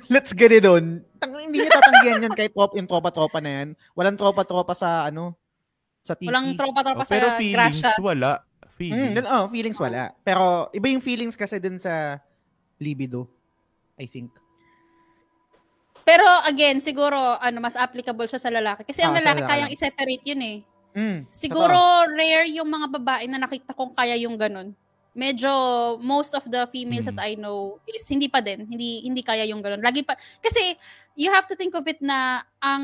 Let's 0.08 0.32
get 0.32 0.52
it 0.52 0.66
on. 0.66 1.02
Tang, 1.18 1.34
hindi 1.34 1.60
niya 1.60 1.72
tatanggihan 1.72 2.20
yun 2.22 2.34
kahit 2.34 2.52
trop, 2.52 2.72
yung 2.74 2.86
tropa-tropa 2.86 3.40
na 3.40 3.52
yan. 3.54 3.68
Walang 3.94 4.16
tropa-tropa 4.16 4.74
sa, 4.74 5.08
ano, 5.08 5.36
sa 6.00 6.14
tiki. 6.14 6.28
Walang 6.28 6.54
tropa-tropa 6.54 7.02
Oh, 7.02 7.08
sa 7.08 7.14
pero 7.14 7.28
feelings 7.38 7.80
Gracia. 7.80 7.96
wala. 7.98 8.32
Mm, 8.40 8.76
Feelings. 8.76 9.14
dun- 9.16 9.30
oh, 9.30 9.46
feelings 9.48 9.78
wala. 9.78 10.04
Pero 10.22 10.44
iba 10.72 10.88
yung 10.88 11.00
feelings 11.00 11.36
kasi 11.36 11.58
dun 11.58 11.78
sa 11.78 12.20
libido. 12.78 13.30
I 13.96 14.06
think. 14.06 14.34
Pero 16.04 16.26
again, 16.44 16.84
siguro 16.84 17.16
ano 17.38 17.58
mas 17.60 17.78
applicable 17.78 18.28
siya 18.28 18.42
sa 18.42 18.52
lalaki. 18.52 18.84
Kasi 18.84 19.00
ang 19.00 19.16
Ah, 19.16 19.16
sa 19.16 19.24
lalaki 19.24 19.40
lalaki 19.40 19.52
kayang 19.54 19.72
i-separate 19.72 20.26
yun 20.26 20.42
eh. 20.42 20.58
Mm, 20.94 21.20
Siguro 21.32 21.78
rare 22.08 22.52
yung 22.52 22.68
mga 22.68 22.88
babae 22.92 23.26
na 23.26 23.40
nakita 23.40 23.72
kong 23.72 23.96
kaya 23.96 24.14
yung 24.16 24.36
ganun. 24.36 24.76
Medyo 25.14 25.52
most 26.02 26.34
of 26.34 26.42
the 26.46 26.66
females 26.68 27.06
Mm. 27.06 27.14
that 27.14 27.22
I 27.22 27.38
know 27.38 27.78
is 27.86 28.02
hindi 28.06 28.26
pa 28.26 28.42
din. 28.42 28.66
Hindi 28.66 29.06
hindi 29.06 29.22
kaya 29.22 29.46
yung 29.46 29.62
ganun. 29.62 29.80
Lagi 29.80 30.02
pa 30.02 30.14
kasi 30.42 30.74
you 31.14 31.30
have 31.30 31.46
to 31.46 31.54
think 31.54 31.74
of 31.74 31.86
it 31.86 32.02
na 32.02 32.42
ang 32.58 32.84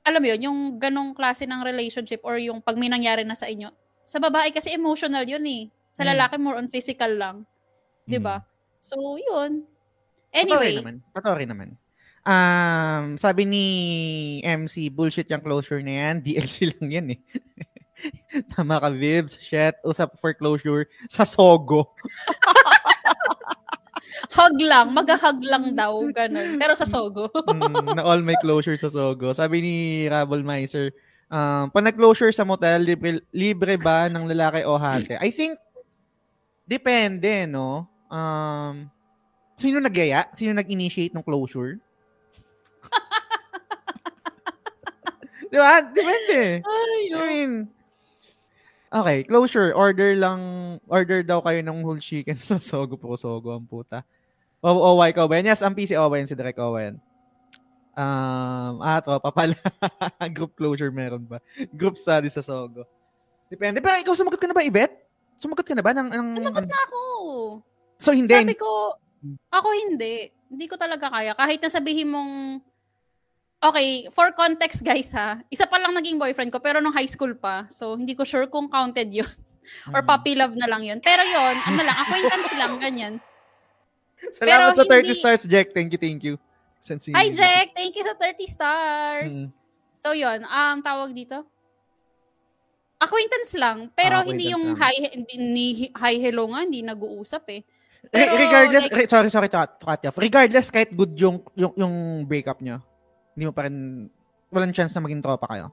alam 0.00 0.18
mo 0.18 0.26
yun, 0.26 0.40
yung 0.42 0.58
ganong 0.76 1.14
klase 1.14 1.46
ng 1.46 1.62
relationship 1.62 2.18
or 2.24 2.36
yung 2.36 2.58
pag 2.58 2.74
may 2.74 2.90
nangyari 2.90 3.22
na 3.22 3.36
sa 3.36 3.46
inyo. 3.46 3.70
Sa 4.02 4.18
babae 4.18 4.50
kasi 4.50 4.74
emotional 4.74 5.22
yun 5.22 5.46
eh. 5.46 5.70
Sa 5.94 6.02
Mm. 6.02 6.10
lalaki 6.10 6.34
more 6.36 6.58
on 6.58 6.66
physical 6.66 7.12
lang. 7.14 7.46
'Di 8.04 8.18
ba? 8.18 8.42
So, 8.80 8.96
yun. 9.14 9.62
Totoo 10.30 10.34
Anyway, 10.34 10.74
naman. 10.74 10.96
Totoo 11.12 11.34
rin 11.36 11.50
naman. 11.52 11.68
Um, 12.20 13.16
sabi 13.16 13.44
ni 13.44 13.66
MC, 14.40 14.88
bullshit 14.88 15.28
yung 15.28 15.40
closure 15.40 15.80
na 15.80 15.94
yan. 16.10 16.14
DLC 16.24 16.72
lang 16.72 16.88
yan 16.90 17.06
eh. 17.14 17.20
Tama 18.54 18.80
ka, 18.80 18.88
Vibs. 18.90 19.38
Shit. 19.40 19.76
Usap 19.84 20.16
for 20.18 20.32
closure 20.34 20.88
sa 21.08 21.24
Sogo. 21.24 21.90
hug 24.30 24.56
lang, 24.62 24.92
mag-hug 24.94 25.40
lang 25.42 25.74
daw, 25.74 25.96
ganun. 26.12 26.56
Pero 26.60 26.72
sa 26.76 26.86
Sogo. 26.86 27.28
Mm, 27.50 27.98
na 27.98 28.02
all 28.06 28.22
may 28.22 28.38
closure 28.38 28.78
sa 28.78 28.88
Sogo. 28.88 29.34
Sabi 29.34 29.60
ni 29.60 29.76
Rabble 30.06 30.44
Miser, 30.46 30.94
um, 31.28 31.68
pag 31.68 31.84
nag-closure 31.86 32.32
sa 32.32 32.46
motel, 32.46 32.82
libre, 32.86 33.20
libre 33.34 33.74
ba 33.76 34.06
ng 34.08 34.24
lalaki 34.26 34.62
o 34.64 34.78
hati? 34.78 35.18
I 35.18 35.30
think, 35.34 35.58
depende, 36.64 37.46
no? 37.50 37.90
Um, 38.08 38.88
sino 39.58 39.82
nagyaya? 39.82 40.30
Sino 40.32 40.54
nag-initiate 40.56 41.12
ng 41.12 41.26
closure? 41.26 41.78
Di 45.50 45.58
ba? 45.58 45.82
Depende. 45.82 46.62
Ay, 46.62 47.02
I 47.10 47.18
mean, 47.26 47.52
okay, 48.90 49.24
closure. 49.24 49.72
Order 49.72 50.18
lang, 50.18 50.40
order 50.90 51.22
daw 51.22 51.40
kayo 51.40 51.62
ng 51.62 51.80
whole 51.82 52.02
chicken 52.02 52.36
sa 52.42 52.58
Sogo 52.58 52.98
po. 52.98 53.14
Sogo 53.14 53.54
ang 53.54 53.66
puta. 53.66 54.02
O 54.60 55.00
ka, 55.00 55.24
Owen? 55.24 55.48
Yes, 55.48 55.64
ang 55.64 55.72
PC 55.72 55.96
Owen, 55.96 56.28
si 56.28 56.36
Direk 56.36 56.60
Owen. 56.60 57.00
Um, 57.96 58.74
ah, 58.84 59.00
tropa 59.00 59.32
pala. 59.32 59.56
Group 60.36 60.52
closure 60.54 60.92
meron 60.92 61.24
ba? 61.24 61.40
Group 61.72 61.96
study 61.96 62.28
sa 62.28 62.44
Sogo. 62.44 62.84
Depende. 63.48 63.80
Pero 63.80 63.96
ikaw, 63.98 64.14
sumagot 64.14 64.38
ka 64.38 64.46
na 64.46 64.54
ba, 64.54 64.62
Ibet? 64.62 64.92
Sumagot 65.40 65.64
ka 65.64 65.74
na 65.74 65.82
ba? 65.82 65.96
Ng, 65.96 66.08
ng, 66.12 66.28
Sumagot 66.38 66.68
na 66.68 66.78
ako. 66.86 67.00
So, 67.98 68.12
hindi. 68.12 68.30
Sabi 68.36 68.54
ko, 68.54 68.94
ako 69.50 69.68
hindi. 69.74 70.28
Hindi 70.52 70.66
ko 70.68 70.76
talaga 70.76 71.08
kaya. 71.08 71.32
Kahit 71.34 71.60
na 71.64 71.70
sabihin 71.72 72.12
mong, 72.12 72.62
okay, 73.60 74.08
for 74.10 74.32
context 74.32 74.80
guys 74.80 75.12
ha, 75.12 75.38
isa 75.46 75.64
pa 75.64 75.76
lang 75.76 75.92
naging 75.92 76.16
boyfriend 76.16 76.48
ko, 76.48 76.58
pero 76.58 76.80
nung 76.80 76.92
high 76.92 77.08
school 77.08 77.32
pa. 77.32 77.68
So, 77.68 77.94
hindi 77.94 78.12
ko 78.12 78.24
sure 78.24 78.46
kung 78.46 78.66
counted 78.66 79.12
yun. 79.20 79.28
Or 79.92 80.00
Mm. 80.00 80.08
puppy 80.08 80.32
love 80.34 80.56
na 80.56 80.66
lang 80.66 80.82
yun. 80.82 80.98
Pero 80.98 81.20
yun, 81.20 81.54
ano 81.54 81.80
lang, 81.80 81.96
acquaintance 81.96 82.50
lang, 82.56 82.72
ganyan. 82.76 83.14
Salamat 84.32 84.74
pero 84.74 84.76
sa 84.76 84.84
30 84.84 84.96
hindi- 85.06 85.14
stars, 85.14 85.42
Jack. 85.44 85.70
Thank 85.70 85.92
you, 85.92 86.00
thank 86.00 86.20
you. 86.22 86.34
Since 86.80 87.12
Hi, 87.12 87.28
Jack! 87.28 87.76
Thank 87.76 87.92
you 87.92 88.02
sa 88.02 88.16
30 88.16 88.48
stars. 88.48 89.34
Mm. 89.36 89.48
So, 89.92 90.16
yun, 90.16 90.42
um, 90.42 90.80
tawag 90.80 91.12
dito. 91.12 91.44
Acquaintance 92.96 93.52
lang. 93.54 93.92
Pero 93.92 94.20
Ah, 94.20 94.24
hindi 94.24 94.48
acquaintance 94.48 94.50
yung 94.50 94.64
lang. 94.74 94.80
hi, 94.80 94.94
hindi, 95.14 95.34
ni- 95.36 95.92
hi, 95.92 96.14
hello 96.18 96.48
nga, 96.48 96.64
hindi 96.64 96.80
nag-uusap 96.80 97.44
eh. 97.48 97.60
Re- 98.02 98.08
Pero, 98.10 98.32
regardless, 98.34 98.84
like- 98.88 99.08
sorry, 99.08 99.28
sorry 99.28 99.48
off. 100.08 100.16
Regardless, 100.16 100.72
kahit 100.72 100.88
good 100.90 101.12
yung, 101.14 101.44
yung, 101.52 101.72
yung 101.76 101.94
breakup 102.24 102.60
nyo, 102.60 102.80
hindi 103.34 103.44
mo 103.46 103.52
pa 103.54 103.66
rin, 103.66 104.06
walang 104.50 104.74
chance 104.74 104.94
na 104.94 105.04
maging 105.04 105.22
tropa 105.22 105.46
kayo? 105.50 105.70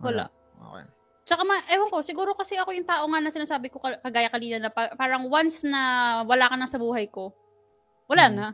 Wala. 0.00 0.28
Okay. 0.56 0.84
Tsaka, 1.26 1.42
ma, 1.42 1.58
ewan 1.74 1.90
ko, 1.90 1.98
siguro 2.06 2.38
kasi 2.38 2.54
ako 2.54 2.70
yung 2.70 2.86
tao 2.86 3.02
nga 3.10 3.18
na 3.18 3.34
sinasabi 3.34 3.66
ko 3.66 3.82
ka- 3.82 3.98
kagaya 3.98 4.30
kanina 4.30 4.62
na 4.62 4.70
pa- 4.70 4.94
parang 4.94 5.26
once 5.26 5.66
na 5.66 6.22
wala 6.22 6.46
ka 6.46 6.54
na 6.54 6.70
sa 6.70 6.78
buhay 6.78 7.10
ko, 7.10 7.34
wala 8.06 8.30
Mm. 8.30 8.34
na. 8.38 8.46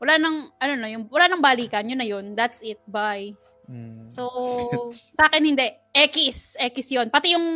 Wala 0.00 0.14
nang, 0.16 0.36
ano 0.56 0.74
na, 0.76 0.88
yung, 0.92 1.08
wala 1.08 1.28
nang 1.28 1.44
balikan, 1.44 1.84
yun 1.88 2.00
na 2.00 2.08
yun. 2.08 2.36
That's 2.36 2.60
it, 2.60 2.80
bye. 2.84 3.32
Mm. 3.70 4.10
So, 4.12 4.28
sa 5.16 5.30
akin 5.30 5.54
hindi. 5.54 5.68
X, 5.94 6.56
X 6.58 6.74
yun. 6.92 7.08
Pati 7.08 7.36
yung, 7.36 7.46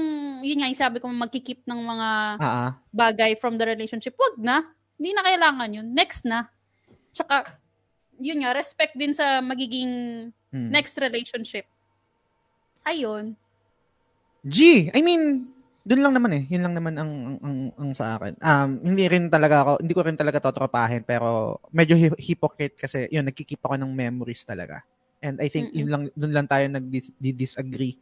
yun 0.40 0.60
nga, 0.60 0.68
yung 0.70 0.80
sabi 0.80 0.96
ko 1.02 1.08
magkikip 1.10 1.66
ng 1.66 1.80
mga 1.84 2.08
ah. 2.40 2.70
bagay 2.94 3.36
from 3.36 3.58
the 3.60 3.66
relationship, 3.66 4.14
wag 4.16 4.38
na. 4.40 4.64
Hindi 4.96 5.10
na 5.12 5.22
kailangan 5.26 5.76
yun. 5.76 5.86
Next 5.92 6.22
na. 6.24 6.48
Tsaka, 7.10 7.63
yun 8.20 8.42
nga, 8.42 8.54
respect 8.54 8.94
din 8.94 9.12
sa 9.12 9.40
magiging 9.40 10.28
Mm. 10.54 10.70
next 10.70 10.94
relationship. 11.02 11.66
Ayun. 12.86 13.34
G, 14.44 14.88
I 14.94 15.00
mean, 15.02 15.50
dun 15.82 16.00
lang 16.04 16.14
naman 16.14 16.32
eh. 16.36 16.44
Yun 16.46 16.62
lang 16.62 16.74
naman 16.76 16.94
ang, 16.94 17.10
ang, 17.10 17.36
ang, 17.42 17.56
ang 17.74 17.90
sa 17.90 18.16
akin. 18.16 18.38
Um, 18.38 18.70
hindi 18.86 19.04
rin 19.08 19.26
talaga 19.26 19.66
ako, 19.66 19.72
hindi 19.82 19.94
ko 19.96 20.02
rin 20.04 20.16
talaga 20.16 20.38
totropahin, 20.38 21.02
pero 21.02 21.58
medyo 21.74 21.96
hypocrite 22.16 22.76
kasi, 22.78 23.08
yun, 23.10 23.26
nagkikip 23.26 23.58
ako 23.60 23.74
ng 23.80 23.90
memories 23.90 24.46
talaga. 24.46 24.84
And 25.24 25.40
I 25.40 25.48
think 25.48 25.72
Mm-mm. 25.72 25.80
yun 25.80 25.88
lang, 25.88 26.02
dun 26.12 26.32
lang 26.32 26.46
tayo 26.46 26.68
nag-disagree. 26.70 27.96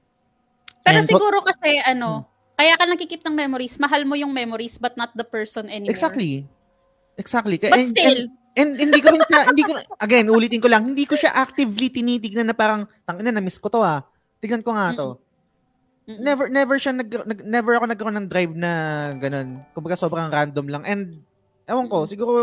Pero 0.82 0.98
And- 0.98 1.08
siguro 1.08 1.38
kasi, 1.40 1.78
ano, 1.86 2.26
kaya 2.58 2.74
ka 2.76 2.84
nakikip 2.84 3.22
ng 3.24 3.34
memories, 3.38 3.78
mahal 3.78 4.02
mo 4.04 4.18
yung 4.18 4.34
memories 4.34 4.76
but 4.76 4.92
not 4.98 5.14
the 5.14 5.24
person 5.24 5.70
anymore. 5.70 5.94
Exactly. 5.94 6.44
Exactly. 7.16 7.56
But 7.56 7.80
And- 7.80 7.90
still, 7.94 8.18
And 8.26 8.41
hindi 8.57 9.00
ko 9.00 9.09
rin 9.12 9.22
siya, 9.24 9.40
hindi 9.50 9.62
ko, 9.64 9.72
again, 9.96 10.26
ulitin 10.28 10.61
ko 10.61 10.68
lang, 10.68 10.92
hindi 10.92 11.05
ko 11.09 11.16
siya 11.16 11.32
actively 11.32 11.88
tinitignan 11.88 12.53
na 12.53 12.57
parang, 12.57 12.84
tangina, 13.09 13.32
na-miss 13.32 13.57
ko 13.57 13.72
to 13.72 13.80
ah. 13.80 14.05
Tignan 14.44 14.61
ko 14.61 14.76
nga 14.76 14.92
to. 14.92 15.09
mm-mm. 16.05 16.20
Never, 16.20 16.46
never 16.53 16.76
siya, 16.76 16.92
nag, 16.92 17.09
nag- 17.09 17.46
never 17.46 17.72
ako 17.78 17.84
nagkaroon 17.88 18.18
ng 18.20 18.28
drive 18.28 18.53
na 18.53 18.72
ganun. 19.16 19.64
Kumbaga 19.72 19.96
sobrang 19.96 20.28
random 20.28 20.66
lang. 20.68 20.82
And, 20.84 21.24
ewan 21.64 21.88
ko, 21.88 22.05
siguro, 22.05 22.40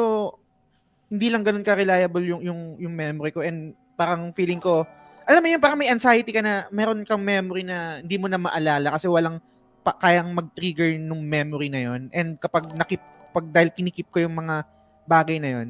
hindi 1.09 1.29
lang 1.29 1.45
ganun 1.45 1.65
ka-reliable 1.65 2.25
yung, 2.25 2.41
yung, 2.41 2.61
yung 2.81 2.93
memory 2.93 3.29
ko. 3.29 3.45
And 3.45 3.77
parang 3.93 4.33
feeling 4.33 4.61
ko, 4.61 4.85
alam 5.29 5.45
mo 5.45 5.47
yun, 5.53 5.61
parang 5.61 5.77
may 5.77 5.93
anxiety 5.93 6.33
ka 6.33 6.41
na, 6.41 6.65
meron 6.73 7.05
kang 7.05 7.21
memory 7.21 7.61
na 7.61 8.01
hindi 8.01 8.17
mo 8.17 8.25
na 8.25 8.41
maalala 8.41 8.97
kasi 8.97 9.05
walang 9.05 9.37
pa, 9.85 9.93
kayang 10.01 10.33
mag-trigger 10.33 10.97
nung 10.97 11.21
memory 11.21 11.69
na 11.69 11.85
yon 11.85 12.09
And 12.09 12.41
kapag 12.41 12.73
nakip, 12.73 13.01
pag 13.29 13.45
dahil 13.45 13.69
kinikip 13.69 14.09
ko 14.09 14.25
yung 14.25 14.33
mga 14.33 14.65
bagay 15.05 15.37
na 15.37 15.49
yon 15.59 15.69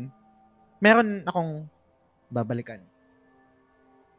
meron 0.79 1.23
akong 1.27 1.67
babalikan. 2.27 2.79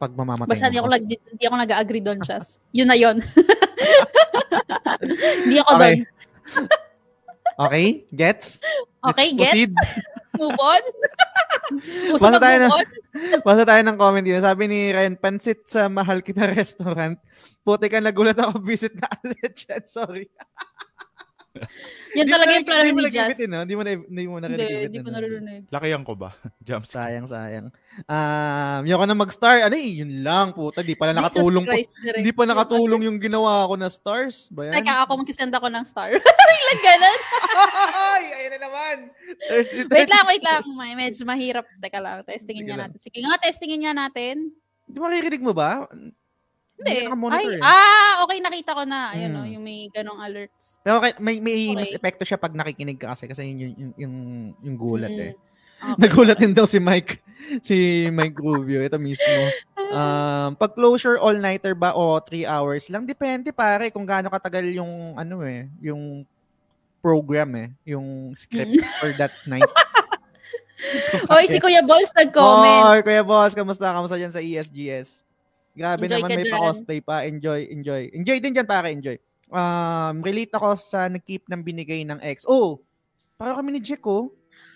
Pag 0.00 0.16
mamamatay 0.16 0.48
Basta 0.48 0.72
di 0.72 0.80
ako, 0.80 0.88
nag, 0.88 1.04
di 1.04 1.44
ako 1.44 1.56
nag-agree 1.60 2.00
doon, 2.00 2.24
Chas. 2.24 2.56
Yun 2.72 2.88
na 2.88 2.96
yun. 2.96 3.20
Hindi 5.44 5.56
ako 5.60 5.70
Okay. 5.76 5.80
doon. 5.80 5.98
Okay? 7.60 8.08
Gets? 8.08 8.56
Okay, 9.04 9.36
Let's 9.36 9.36
gets? 9.36 9.52
proceed. 9.52 9.72
Move 10.40 10.56
on? 10.56 10.82
Gusto 12.16 12.32
Basta 12.32 12.40
tayo 12.40 12.56
on? 12.72 12.88
Basta 13.44 13.62
tayo 13.68 13.80
ng 13.84 13.96
comment 14.00 14.24
dito. 14.24 14.40
Sabi 14.40 14.64
ni 14.64 14.96
Ryan, 14.96 15.20
pansit 15.20 15.68
sa 15.68 15.92
mahal 15.92 16.24
kita 16.24 16.48
restaurant. 16.48 17.20
Puti 17.60 17.92
ka 17.92 18.00
nagulat 18.00 18.40
ako 18.40 18.64
visit 18.64 18.96
na 18.96 19.12
yan. 19.44 19.84
Sorry. 19.84 20.24
Yan 22.18 22.26
talaga 22.30 22.50
yung 22.54 22.66
plano 22.66 22.90
ni 22.94 23.10
Jazz. 23.10 23.34
it, 23.38 23.46
eh, 23.46 23.48
no? 23.50 23.66
Di 23.66 23.74
mo 23.74 23.82
na, 23.82 23.90
di 23.98 24.24
mo 24.26 24.38
na 24.38 24.46
Hindi, 24.46 24.86
hindi 24.86 24.98
it, 24.98 25.02
ko 25.02 25.10
ano? 25.10 25.16
naririnig. 25.18 25.62
Lakihan 25.66 26.02
ko 26.06 26.12
ba? 26.14 26.30
Jump 26.66 26.86
Sayang, 26.86 27.26
sayang. 27.26 27.74
Um, 28.06 28.80
yung 28.86 29.02
na 29.02 29.18
mag-star. 29.18 29.66
Ano 29.66 29.74
eh, 29.74 30.02
yun 30.02 30.22
lang, 30.22 30.54
puta. 30.54 30.86
Di 30.86 30.94
pala 30.94 31.10
nakatulong. 31.10 31.66
Hindi 31.66 32.30
pa 32.30 32.46
nakatulong 32.46 33.02
yung 33.10 33.18
ginawa 33.18 33.66
ko 33.66 33.74
na 33.74 33.90
stars. 33.90 34.46
Ba 34.54 34.70
yan? 34.70 34.74
Teka, 34.78 35.06
ako 35.06 35.12
magsisend 35.26 35.52
ako 35.54 35.66
ng 35.66 35.84
star. 35.86 36.14
Lang 36.70 36.80
ganun. 36.86 37.18
Ay, 37.98 38.24
ayun 38.30 38.50
na 38.54 38.58
naman. 38.70 38.96
Wait 39.90 40.10
lang, 40.10 40.24
wait 40.30 40.44
lang. 40.44 40.62
May 40.78 40.94
medyo 40.94 41.26
mahirap. 41.26 41.66
Teka 41.82 41.98
lang, 41.98 42.22
testingin 42.22 42.62
Sige 42.62 42.70
nga 42.70 42.76
lang. 42.78 42.90
natin. 42.94 42.98
Sige 43.02 43.18
nga, 43.26 43.34
testingin 43.42 43.80
nga 43.82 43.92
natin. 43.96 44.34
Di 44.86 44.98
maririnig 44.98 45.42
mo 45.42 45.50
ba? 45.50 45.86
Hindi. 46.80 46.96
Ay, 47.28 47.46
eh. 47.54 47.60
ah, 47.60 48.24
okay, 48.24 48.38
nakita 48.40 48.72
ko 48.72 48.82
na. 48.84 49.12
Ayun, 49.12 49.28
Hmm. 49.28 49.36
no, 49.36 49.44
yung 49.44 49.60
may 49.60 49.92
ganong 49.92 50.16
alerts. 50.16 50.80
Pero 50.80 50.96
okay, 50.96 51.12
may, 51.20 51.36
may 51.38 51.76
mas 51.76 51.92
Okay. 51.92 52.00
epekto 52.00 52.24
siya 52.24 52.40
pag 52.40 52.56
nakikinig 52.56 52.96
ka 52.96 53.12
kasi. 53.12 53.28
Kasi 53.28 53.44
yun 53.44 53.58
yung, 53.60 53.74
yung, 53.76 53.92
yung, 54.00 54.14
yung 54.64 54.76
gulat 54.76 55.12
Mm. 55.12 55.20
eh. 55.20 55.32
Okay. 55.80 55.96
Nagulat 56.00 56.38
din 56.40 56.52
daw 56.52 56.64
si 56.64 56.80
Mike. 56.80 57.20
Si 57.60 57.76
Mike 58.08 58.36
Rubio. 58.36 58.80
Ito 58.80 58.96
mismo. 58.96 59.28
Um, 59.90 60.54
pag 60.54 60.78
closure 60.78 61.18
all-nighter 61.18 61.74
ba 61.74 61.90
o 61.98 62.14
3 62.22 62.46
hours 62.46 62.86
lang? 62.86 63.02
Depende 63.02 63.50
pare 63.50 63.90
kung 63.90 64.06
gaano 64.06 64.30
katagal 64.30 64.62
yung 64.70 65.18
ano 65.18 65.42
eh, 65.42 65.66
yung 65.82 66.22
program 67.02 67.50
eh, 67.58 67.68
yung 67.82 68.30
script 68.38 68.70
Mm. 68.70 68.86
for 69.02 69.10
that 69.18 69.34
night. 69.50 69.66
Oy, 71.34 71.50
si 71.50 71.58
Kuya 71.58 71.82
Balls 71.82 72.14
nag-comment. 72.14 72.86
Oy, 72.86 73.00
Kuya 73.02 73.26
Boss, 73.26 73.50
kamusta? 73.50 73.90
Kamusta 73.90 74.14
dyan 74.14 74.30
sa 74.30 74.38
ESGS? 74.38 75.26
Grabe 75.72 76.02
Enjoy 76.02 76.18
naman, 76.18 76.30
may 76.30 76.42
dyan. 76.42 76.52
pa-cosplay 76.52 77.00
pa. 77.00 77.16
Enjoy, 77.22 77.60
enjoy. 77.66 78.02
Enjoy 78.10 78.36
din 78.36 78.52
dyan, 78.52 78.66
pare, 78.66 78.90
enjoy. 78.90 79.16
Um, 79.46 80.20
relate 80.20 80.50
ako 80.50 80.74
sa 80.74 81.06
nag-keep 81.06 81.46
ng 81.46 81.60
binigay 81.60 82.02
ng 82.02 82.18
ex. 82.20 82.42
Oh, 82.44 82.82
para 83.34 83.54
kami 83.54 83.72
ni 83.72 83.80
Jack, 83.80 84.02
oh. 84.04 84.30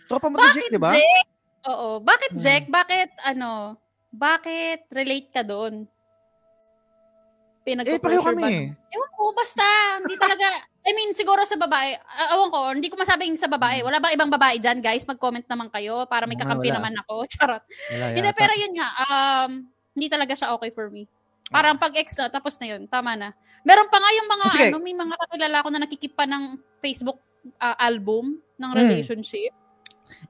Tropa 0.04 0.26
mo 0.26 0.38
si 0.40 0.50
Jack, 0.56 0.68
di 0.68 0.78
ba? 0.78 0.92
Jack? 0.92 1.26
Oo. 1.64 1.98
Bakit, 1.98 2.30
Hmm. 2.32 2.40
Jack? 2.40 2.62
Bakit, 2.68 3.10
ano, 3.24 3.78
bakit 4.10 4.86
relate 4.88 5.30
ka 5.30 5.42
doon? 5.42 5.86
Eh, 7.64 7.72
Pinagpo-pressure 7.72 7.98
pareho 7.98 8.20
ba? 8.20 8.28
kami. 8.36 8.76
Ewan 8.92 9.10
ko, 9.10 9.22
basta. 9.32 9.64
Hindi 9.96 10.14
talaga, 10.14 10.44
I 10.84 10.92
mean, 10.92 11.10
siguro 11.10 11.40
sa 11.42 11.56
babae, 11.56 11.96
ah, 11.96 12.36
ewan 12.36 12.50
ko, 12.50 12.60
hindi 12.70 12.86
ko 12.86 12.94
masabing 12.94 13.34
sa 13.34 13.48
babae. 13.48 13.80
Wala 13.80 13.96
bang 13.98 14.12
ibang 14.12 14.28
babae 14.28 14.60
dyan, 14.60 14.78
guys? 14.78 15.08
Mag-comment 15.08 15.44
naman 15.44 15.72
kayo 15.72 16.04
para 16.04 16.28
may 16.28 16.36
Hmm. 16.36 16.44
Kakampi 16.44 16.68
wala. 16.68 16.76
naman 16.78 16.94
ako. 17.00 17.14
Charot. 17.32 17.64
Wala 17.90 18.12
Hindi, 18.12 18.30
pero 18.32 18.52
yun 18.52 18.72
nga, 18.76 18.88
um, 19.00 19.50
hindi 19.94 20.06
talaga 20.10 20.34
siya 20.34 20.52
okay 20.52 20.74
for 20.74 20.90
me. 20.90 21.06
Parang 21.48 21.78
pag 21.78 21.94
ex 21.94 22.18
na, 22.18 22.26
tapos 22.26 22.58
na 22.58 22.66
yun, 22.74 22.82
tama 22.90 23.14
na. 23.14 23.30
Meron 23.62 23.86
pa 23.86 24.00
nga 24.00 24.10
yung 24.10 24.28
mga, 24.28 24.44
Ah, 24.44 24.52
Sige. 24.52 24.68
ano, 24.74 24.78
may 24.82 24.96
mga 24.96 25.14
kakilala 25.14 25.56
ko 25.62 25.68
na 25.70 25.80
nakikip 25.80 26.12
pa 26.12 26.26
ng 26.26 26.42
Facebook 26.82 27.18
ah, 27.60 27.76
album 27.78 28.40
ng 28.56 28.70
Hmm. 28.72 28.78
relationship. 28.80 29.52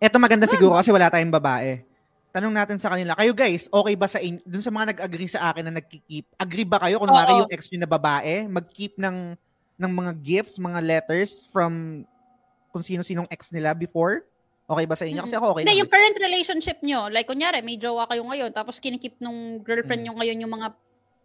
Eto 0.03 0.19
maganda 0.19 0.51
siguro 0.51 0.75
kasi 0.75 0.91
wala 0.91 1.07
tayong 1.07 1.31
babae. 1.31 1.87
Tanong 2.35 2.51
natin 2.51 2.83
sa 2.83 2.91
kanila, 2.91 3.15
kayo 3.15 3.31
guys, 3.31 3.71
okay 3.71 3.95
ba 3.95 4.11
sa 4.11 4.19
in- 4.19 4.43
dun 4.43 4.59
sa 4.59 4.75
mga 4.75 4.91
nag-agree 4.91 5.31
sa 5.31 5.55
akin 5.55 5.71
na 5.71 5.79
nagki-keep? 5.79 6.27
Agree 6.35 6.67
ba 6.67 6.83
kayo 6.83 6.99
kung 6.99 7.15
Oo. 7.15 7.47
yung 7.47 7.53
ex 7.55 7.71
nyo 7.71 7.87
na 7.87 7.91
babae, 7.91 8.51
mag-keep 8.51 8.99
ng 8.99 9.39
ng 9.75 9.93
mga 9.95 10.13
gifts, 10.19 10.59
mga 10.59 10.81
letters 10.83 11.47
from 11.55 12.03
kung 12.75 12.83
sino-sinong 12.83 13.31
ex 13.31 13.55
nila 13.55 13.71
before? 13.71 14.27
Okay 14.65 14.85
ba 14.89 14.97
sa 14.97 15.05
inyo? 15.05 15.21
Kasi 15.21 15.37
ako 15.37 15.47
okay 15.53 15.63
Hindi, 15.69 15.77
yung 15.77 15.93
current 15.93 16.17
relationship 16.17 16.79
nyo, 16.81 17.13
like 17.13 17.29
kunyari, 17.29 17.61
may 17.61 17.77
jowa 17.77 18.09
kayo 18.09 18.25
ngayon, 18.25 18.49
tapos 18.49 18.81
kinikip 18.81 19.21
nung 19.21 19.61
girlfriend 19.61 20.01
Mm. 20.01 20.07
nyo 20.09 20.15
ngayon 20.17 20.39
yung 20.41 20.55
mga 20.55 20.69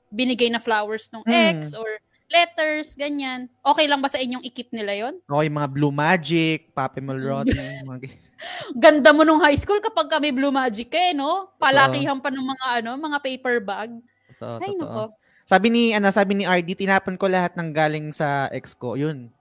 binigay 0.10 0.50
na 0.52 0.60
flowers 0.60 1.08
nung 1.10 1.24
Mm. 1.24 1.56
ex 1.56 1.72
or 1.72 1.88
letters, 2.30 2.94
ganyan. 2.94 3.50
Okay 3.64 3.88
lang 3.88 4.04
ba 4.04 4.12
sa 4.12 4.20
inyong 4.20 4.44
ikip 4.44 4.70
nila 4.70 4.94
yon? 4.94 5.16
Okay, 5.24 5.50
mga 5.50 5.70
Blue 5.72 5.90
Magic, 5.90 6.70
Papi 6.76 7.00
Malroti, 7.02 7.58
mga 7.82 8.00
g- 8.04 8.12
Ganda 8.86 9.10
mo 9.16 9.24
nung 9.24 9.42
high 9.42 9.58
school 9.58 9.80
kapag 9.80 10.12
kami 10.12 10.30
Blue 10.30 10.54
Magic 10.54 10.92
eh, 10.92 11.16
no? 11.16 11.50
Palakihan 11.58 12.20
pa 12.20 12.30
ng 12.30 12.44
mga 12.44 12.68
ano, 12.84 12.92
mga 13.00 13.18
paper 13.18 13.58
bag. 13.64 13.90
Totoo, 14.36 14.56
Ay, 14.62 14.76
totoo. 14.76 14.84
nako. 14.84 15.04
Sabi 15.50 15.68
ni, 15.74 15.84
ano, 15.90 16.14
sabi 16.14 16.38
ni 16.38 16.44
RD, 16.46 16.78
tinapon 16.78 17.18
ko 17.18 17.26
lahat 17.26 17.58
ng 17.58 17.74
galing 17.74 18.14
sa 18.14 18.46
ex 18.54 18.78
ko. 18.78 18.94
Yun. 18.94 19.34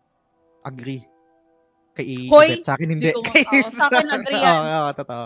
Agree. 0.65 1.05
Kay 1.99 2.31
Hoy. 2.31 2.63
Sa 2.63 2.79
akin 2.79 2.95
hindi. 2.95 3.11
ko- 3.11 3.27
oo, 3.27 3.69
sa 3.75 3.91
akin 3.91 4.07
agree 4.07 4.39
yan. 4.39 4.55
Oo, 4.63 4.67
oo, 4.71 4.91
totoo. 4.95 5.25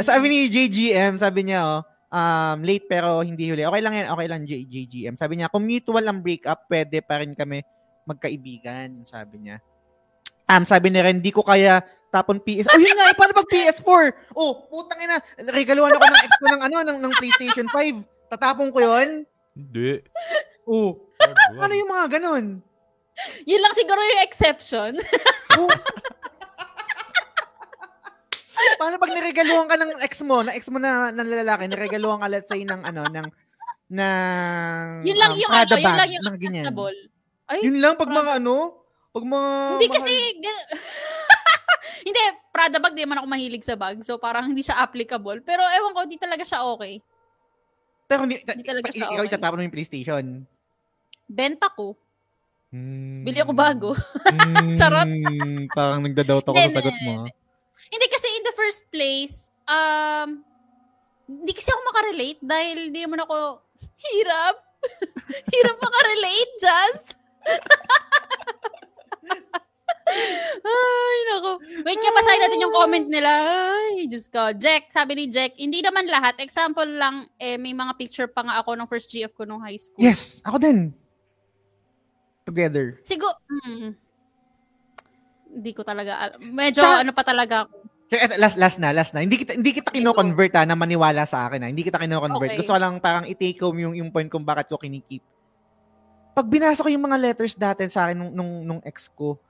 Sabi 0.00 0.24
ni 0.32 0.38
JGM, 0.48 1.20
sabi 1.20 1.44
niya, 1.44 1.60
oh, 1.68 1.80
um, 2.08 2.64
late 2.64 2.88
pero 2.88 3.20
hindi 3.20 3.52
huli. 3.52 3.60
Okay 3.68 3.82
lang 3.84 3.94
yan, 4.00 4.08
okay 4.08 4.26
lang 4.26 4.48
JGM. 4.48 5.20
Sabi 5.20 5.36
niya, 5.36 5.52
kung 5.52 5.68
mutual 5.68 6.08
ang 6.08 6.24
breakup, 6.24 6.64
pwede 6.72 7.04
pa 7.04 7.20
rin 7.20 7.36
kami 7.36 7.60
magkaibigan. 8.08 9.04
Sabi 9.04 9.44
niya. 9.44 9.60
Um, 10.48 10.64
sabi 10.64 10.88
ni 10.88 11.04
Ren, 11.04 11.20
di 11.20 11.28
ko 11.28 11.44
kaya 11.44 11.84
tapon 12.08 12.40
PS. 12.40 12.72
Oh, 12.72 12.80
yun 12.80 12.96
nga, 12.96 13.12
eh, 13.12 13.16
paano 13.16 13.36
pag 13.36 13.48
PS4? 13.52 14.32
Oh, 14.32 14.64
putang 14.68 15.00
ina. 15.00 15.20
Regaluhan 15.48 15.92
ako 15.92 16.04
ng 16.08 16.24
ex 16.24 16.32
ko 16.40 16.46
ng 16.56 16.62
ano, 16.72 16.76
ng, 16.88 16.98
ng 17.04 17.12
PlayStation 17.20 17.68
5. 17.68 18.32
Tatapon 18.32 18.68
ko 18.72 18.80
yun? 18.80 19.28
Hindi. 19.52 20.00
Oh, 20.64 21.04
ano 21.60 21.72
yung 21.72 21.90
mga 21.92 22.06
ganun? 22.16 22.44
Yun 23.50 23.62
lang 23.62 23.74
siguro 23.74 24.00
yung 24.00 24.22
exception. 24.26 24.92
Paano 28.78 28.94
pag 28.98 29.10
niregaluhan 29.10 29.66
ka 29.66 29.76
ng 29.78 29.92
ex 30.02 30.22
mo, 30.22 30.42
na 30.42 30.54
ex 30.54 30.70
mo 30.70 30.78
na, 30.78 31.10
na 31.10 31.26
lalaki, 31.26 31.66
niregaluhan 31.66 32.22
ka 32.22 32.28
let's 32.30 32.50
say 32.50 32.62
ng 32.62 32.82
ano, 32.86 33.02
ng 33.10 33.26
ng 33.92 35.04
yun 35.04 35.18
lang 35.18 35.32
um, 35.34 35.40
yung 35.40 35.50
Prada 35.50 35.74
ano, 35.76 35.82
yun 35.82 35.96
lang 35.98 36.08
yung 36.08 36.24
ng 36.24 36.36
acceptable. 36.38 36.98
Ay, 37.52 37.58
Yun 37.68 37.76
lang 37.84 37.94
pag 38.00 38.08
mga 38.08 38.40
ano, 38.40 38.80
pag 39.12 39.24
mga 39.28 39.50
Hindi 39.76 39.86
mahal- 39.92 39.96
kasi, 40.00 40.12
hindi, 42.08 42.20
Prada 42.48 42.78
bag, 42.80 42.96
di 42.96 43.04
man 43.04 43.20
ako 43.20 43.28
mahilig 43.28 43.64
sa 43.66 43.76
bag. 43.76 44.00
So, 44.00 44.16
parang 44.16 44.48
hindi 44.48 44.64
siya 44.64 44.80
applicable. 44.80 45.44
Pero, 45.44 45.60
ewan 45.68 45.92
ko, 45.92 46.00
di 46.08 46.16
talaga 46.16 46.44
siya 46.48 46.64
okay. 46.64 47.00
pero 48.08 48.28
hindi, 48.28 48.44
hindi 48.44 48.64
talaga 48.64 48.92
siya 48.92 49.08
ikaw 49.08 49.24
okay. 49.24 49.32
itatapon 49.32 49.56
mo 49.56 49.64
yung 49.64 49.76
PlayStation. 49.76 50.24
Benta 51.28 51.72
ko. 51.72 51.96
Hmm. 52.72 53.20
Bili 53.28 53.36
ako 53.44 53.52
bago. 53.52 53.92
Hmm, 54.24 54.72
Charot. 54.80 55.04
Parang 55.76 56.00
nagda-doubt 56.08 56.48
ako 56.48 56.56
sa 56.56 56.80
sagot 56.80 56.96
mo. 57.04 57.28
Hindi 57.92 58.06
kasi 58.08 58.26
in 58.32 58.44
the 58.48 58.56
first 58.56 58.88
place, 58.88 59.52
um, 59.68 60.40
hindi 61.28 61.52
kasi 61.52 61.68
ako 61.68 61.80
makarelate 61.92 62.40
dahil 62.40 62.88
hindi 62.88 63.00
naman 63.04 63.20
ako 63.28 63.60
hirap. 64.00 64.56
hirap 65.52 65.76
makarelate, 65.76 66.52
Jazz. 66.56 67.00
Ay, 70.62 71.16
nako. 71.32 71.50
Wait 71.84 72.00
nga, 72.00 72.12
basahin 72.12 72.42
natin 72.44 72.64
yung 72.64 72.74
comment 72.74 73.08
nila. 73.08 73.30
Ay, 73.72 74.08
Diyos 74.08 74.28
ko. 74.28 74.52
Jack, 74.56 74.92
sabi 74.92 75.16
ni 75.16 75.24
Jack, 75.28 75.56
hindi 75.56 75.80
naman 75.80 76.08
lahat. 76.08 76.40
Example 76.40 76.88
lang, 76.88 77.28
eh, 77.36 77.56
may 77.56 77.72
mga 77.76 77.96
picture 77.96 78.28
pa 78.28 78.44
nga 78.44 78.60
ako 78.60 78.76
ng 78.76 78.88
first 78.88 79.08
GF 79.12 79.32
ko 79.36 79.44
nung 79.44 79.60
high 79.60 79.80
school. 79.80 80.00
Yes, 80.00 80.40
ako 80.44 80.56
din. 80.60 80.92
Together. 82.52 83.00
Siguro, 83.00 83.32
mm, 83.64 83.88
hindi 85.56 85.70
ko 85.72 85.80
talaga, 85.80 86.12
al- 86.20 86.36
medyo 86.44 86.84
Tsaka- 86.84 87.00
ano 87.00 87.10
pa 87.16 87.24
talaga 87.24 87.54
ako. 87.64 87.74
Last 88.36 88.60
last 88.60 88.76
na, 88.76 88.92
last 88.92 89.16
na. 89.16 89.24
Hindi 89.24 89.40
kita 89.40 89.56
hindi 89.56 89.72
kita 89.72 89.88
kino-convert 89.88 90.52
ha, 90.52 90.68
na 90.68 90.76
maniwala 90.76 91.24
sa 91.24 91.48
akin 91.48 91.64
ha. 91.64 91.68
Hindi 91.72 91.80
kita 91.80 91.96
kino-convert. 91.96 92.52
Okay. 92.52 92.60
Gusto 92.60 92.76
ko 92.76 92.80
lang 92.80 93.00
parang 93.00 93.24
i-take 93.24 93.56
home 93.56 93.88
yung 93.88 93.94
yung 93.96 94.12
point 94.12 94.28
kung 94.28 94.44
bakit 94.44 94.68
ko 94.68 94.76
kinikip. 94.76 95.24
Pag 96.36 96.44
binasa 96.44 96.84
ko 96.84 96.92
yung 96.92 97.08
mga 97.08 97.16
letters 97.16 97.56
dati 97.56 97.88
sa 97.88 98.04
akin 98.04 98.20
nung 98.20 98.32
nung, 98.36 98.52
nung 98.68 98.80
ex 98.84 99.08
ko, 99.08 99.40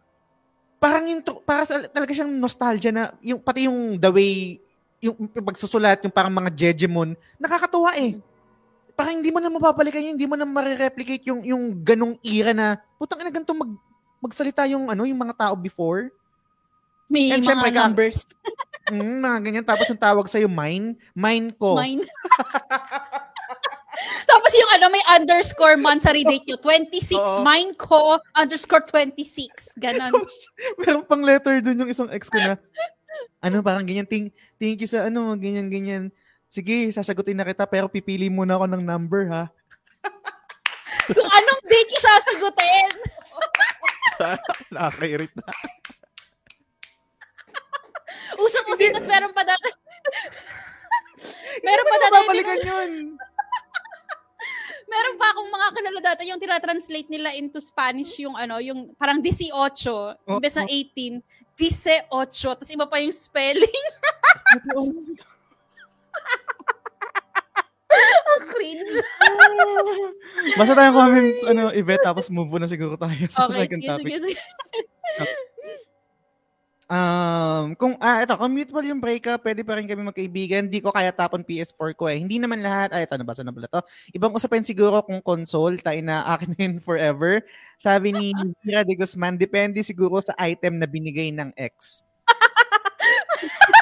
parang 0.79 1.11
yung 1.11 1.27
para 1.43 1.67
sa- 1.67 1.91
talaga 1.91 2.15
siyang 2.15 2.31
nostalgia 2.39 2.95
na 2.95 3.11
yung 3.19 3.43
pati 3.43 3.67
yung 3.67 3.99
the 3.99 4.11
way 4.15 4.63
yung 5.03 5.19
yung 5.19 5.47
pagsusulat 5.47 5.99
yung 6.07 6.15
parang 6.15 6.31
mga 6.31 6.55
jejemon, 6.55 7.19
nakakatuwa 7.43 7.99
eh. 7.99 8.23
Parang 8.93 9.19
hindi 9.19 9.33
mo 9.33 9.41
na 9.41 9.49
mapapalikan 9.49 10.05
yun, 10.05 10.15
hindi 10.15 10.29
mo 10.29 10.37
na 10.37 10.45
marireplicate 10.45 11.25
yung 11.27 11.41
yung 11.43 11.63
ganong 11.81 12.17
era 12.21 12.53
na 12.53 12.77
putang 12.97 13.21
ina 13.21 13.33
ganito 13.33 13.57
mag 13.57 13.73
magsalita 14.23 14.69
yung 14.71 14.87
ano 14.87 15.03
yung 15.03 15.19
mga 15.19 15.35
tao 15.35 15.55
before. 15.57 16.13
May 17.11 17.33
And 17.35 17.45
mga 17.45 17.49
syempre, 17.49 17.71
ka- 17.73 17.81
numbers. 17.89 18.19
Mm, 18.91 19.23
mga 19.23 19.39
ganyan. 19.47 19.63
Tapos 19.63 19.87
yung 19.87 20.03
tawag 20.03 20.27
sa'yo, 20.27 20.51
mine. 20.51 20.99
Mine 21.15 21.55
ko. 21.55 21.79
Mine. 21.79 22.03
Tapos 24.31 24.53
yung 24.57 24.71
ano, 24.75 24.91
may 24.91 25.05
underscore 25.07 25.77
monthsary 25.79 26.27
date 26.27 26.43
nyo. 26.49 26.59
26. 26.59 27.15
Oo. 27.15 27.47
Mine 27.47 27.79
ko, 27.79 28.19
underscore 28.35 28.83
26. 28.83 29.79
Ganon. 29.79 30.11
Meron 30.83 31.07
pang 31.07 31.23
letter 31.23 31.63
dun 31.63 31.79
yung 31.79 31.93
isang 31.93 32.11
ex 32.11 32.27
ko 32.27 32.43
na, 32.43 32.59
ano, 33.39 33.63
parang 33.63 33.87
ganyan, 33.87 34.09
thank, 34.09 34.35
thank 34.59 34.81
you 34.81 34.89
sa 34.89 35.07
ano, 35.07 35.31
ganyan, 35.39 35.69
ganyan. 35.71 36.05
Sige, 36.53 36.93
sasagutin 36.93 37.33
na 37.33 37.49
kita, 37.49 37.65
pero 37.65 37.89
pipili 37.89 38.29
muna 38.29 38.61
ako 38.61 38.69
ng 38.69 38.85
number, 38.85 39.25
ha? 39.33 39.49
Kung 41.17 41.25
anong 41.25 41.63
date 41.65 41.97
yung 41.97 42.05
sasagutin. 42.05 42.89
Nakakairita. 44.77 45.41
Usang-usin, 48.45 48.93
tapos 48.93 49.09
meron 49.09 49.33
pa 49.33 49.49
dati. 49.49 49.73
meron 51.65 51.89
pa 51.89 51.97
dati. 51.97 52.13
babalikan 52.21 52.61
yun? 52.61 53.17
Meron 54.93 55.17
pa 55.17 55.33
akong 55.33 55.49
mga 55.49 55.69
kilala 55.73 56.01
dati 56.05 56.29
yung 56.29 56.37
tinatranslate 56.37 57.09
nila 57.09 57.33
into 57.33 57.65
Spanish 57.65 58.21
yung 58.21 58.37
ano, 58.37 58.61
yung 58.61 58.93
parang 59.01 59.25
18, 59.25 59.49
Oh, 59.49 59.73
imbes 60.37 60.53
na 60.53 60.69
oh. 60.69 60.69
18, 60.69 61.17
18, 61.57 62.13
tapos 62.61 62.69
iba 62.69 62.85
pa 62.85 63.01
yung 63.01 63.17
spelling. 63.17 63.85
Cringe. 68.45 68.93
Basta 70.59 70.73
tayong 70.75 70.97
comments, 70.97 71.41
ano, 71.47 71.63
Yvette, 71.73 72.05
tapos 72.05 72.27
move 72.29 72.51
on 72.53 72.67
na 72.67 72.71
siguro 72.71 72.95
tayo 72.99 73.17
sa 73.31 73.47
Okay, 73.49 73.67
second 73.67 73.81
topic. 73.83 74.13
sige, 74.19 74.19
sige. 74.21 74.41
Um, 76.93 77.73
kung, 77.81 77.97
ah, 78.05 78.21
ito, 78.21 78.37
kung 78.37 78.53
mutual 78.53 78.85
yung 78.85 79.01
breakup, 79.01 79.41
pwede 79.41 79.65
pa 79.65 79.81
rin 79.81 79.89
kami 79.89 80.05
magkaibigan. 80.13 80.69
Hindi 80.69 80.85
ko 80.85 80.93
kaya 80.93 81.09
tapon 81.09 81.41
PS4 81.41 81.97
ko 81.97 82.05
eh. 82.05 82.21
Hindi 82.21 82.37
naman 82.37 82.61
lahat, 82.61 82.93
ay, 82.93 83.09
ito, 83.09 83.17
nabasa 83.17 83.41
na 83.41 83.49
pala 83.49 83.65
to. 83.65 83.81
Ibang 84.13 84.37
usapan 84.37 84.61
siguro 84.61 85.01
kung 85.01 85.25
console, 85.25 85.81
tayo 85.81 85.97
na 86.05 86.21
akin 86.37 86.53
yun 86.53 86.75
forever. 86.85 87.41
Sabi 87.81 88.13
ni 88.13 88.37
Mira 88.61 88.85
de 88.85 88.93
Guzman, 88.93 89.41
depende 89.41 89.81
siguro 89.81 90.21
sa 90.21 90.37
item 90.37 90.77
na 90.77 90.85
binigay 90.85 91.33
ng 91.33 91.57
ex. 91.57 92.05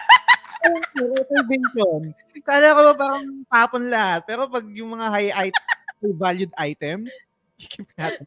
Intervention. 0.64 2.00
Kala 2.42 2.72
ko 2.72 2.80
ba 2.82 2.94
parang 2.96 3.24
tapon 3.46 3.84
lahat. 3.88 4.20
Pero 4.24 4.46
pag 4.46 4.64
yung 4.70 4.94
mga 4.94 5.06
high, 5.08 5.30
it- 5.48 5.64
high 6.00 6.16
valued 6.16 6.52
items, 6.56 7.10
keep 7.58 7.88
natin. 7.94 8.24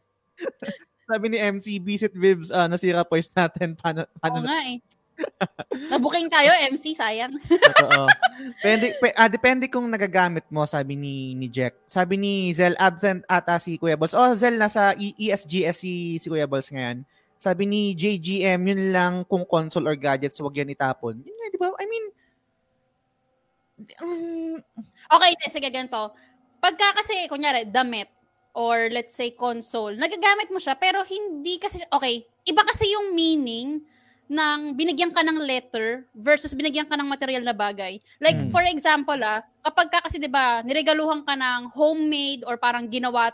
Sabi 1.04 1.26
ni 1.28 1.38
MC, 1.38 1.76
visit 1.78 2.14
Vibs, 2.14 2.48
ah, 2.48 2.64
nasira 2.64 3.04
poise 3.04 3.28
natin. 3.30 3.76
Paano, 3.76 4.08
paano 4.16 4.40
Oo 4.40 4.46
nga 4.46 4.58
eh. 4.64 4.78
Nabuking 5.92 6.26
tayo, 6.26 6.50
MC, 6.74 6.90
sayang. 6.90 7.38
Totoo. 7.46 8.10
Depende, 8.58 8.86
pe, 8.98 9.08
ah, 9.14 9.30
depende 9.30 9.64
kung 9.68 9.86
nagagamit 9.86 10.42
mo, 10.50 10.66
sabi 10.66 10.98
ni, 10.98 11.36
ni 11.36 11.46
Jack. 11.46 11.78
Sabi 11.86 12.18
ni 12.18 12.50
Zel, 12.50 12.74
absent 12.74 13.22
ata 13.28 13.60
si 13.60 13.78
Kuya 13.78 13.94
Balls. 13.94 14.16
Oh, 14.16 14.32
Zel, 14.34 14.58
nasa 14.58 14.90
E- 14.96 15.14
ESGS 15.14 15.76
si, 15.76 15.92
si 16.18 16.26
Kuya 16.26 16.48
Balls 16.48 16.66
ngayon. 16.66 17.06
Sabi 17.36 17.62
ni 17.62 17.92
JGM, 17.92 18.64
yun 18.64 18.82
lang 18.90 19.12
kung 19.28 19.44
console 19.44 19.86
or 19.86 19.94
gadgets, 19.94 20.40
wag 20.40 20.56
yan 20.56 20.72
itapon. 20.72 21.20
Yun 21.20 21.36
nga, 21.36 21.46
di 21.46 21.58
ba? 21.60 21.68
I 21.76 21.86
mean, 21.86 22.04
um, 24.02 24.58
Okay, 25.12 25.32
sige, 25.50 25.68
ganito. 25.68 26.12
Pagka 26.58 26.96
kasi, 26.96 27.28
kunyari, 27.28 27.68
damit, 27.68 28.08
or 28.54 28.88
let's 28.94 29.12
say 29.12 29.34
console, 29.34 29.92
nagagamit 29.92 30.48
mo 30.48 30.62
siya, 30.62 30.78
pero 30.78 31.02
hindi 31.04 31.58
kasi, 31.60 31.82
okay, 31.92 32.24
iba 32.46 32.62
kasi 32.64 32.88
yung 32.94 33.12
meaning 33.12 33.82
ng 34.24 34.72
binigyan 34.72 35.12
ka 35.12 35.20
ng 35.20 35.36
letter 35.44 36.08
versus 36.16 36.56
binigyan 36.56 36.88
ka 36.88 36.96
ng 36.96 37.04
material 37.04 37.44
na 37.44 37.52
bagay. 37.52 38.00
Like, 38.24 38.40
Hmm. 38.40 38.48
for 38.48 38.64
example, 38.64 39.20
ah, 39.20 39.44
kapag 39.60 39.92
ka 39.92 40.00
kasi, 40.08 40.16
di 40.16 40.30
ba, 40.32 40.64
niregaluhan 40.64 41.20
ka 41.28 41.36
ng 41.36 41.68
homemade 41.76 42.40
or 42.48 42.56
parang 42.56 42.88
ginawa, 42.88 43.28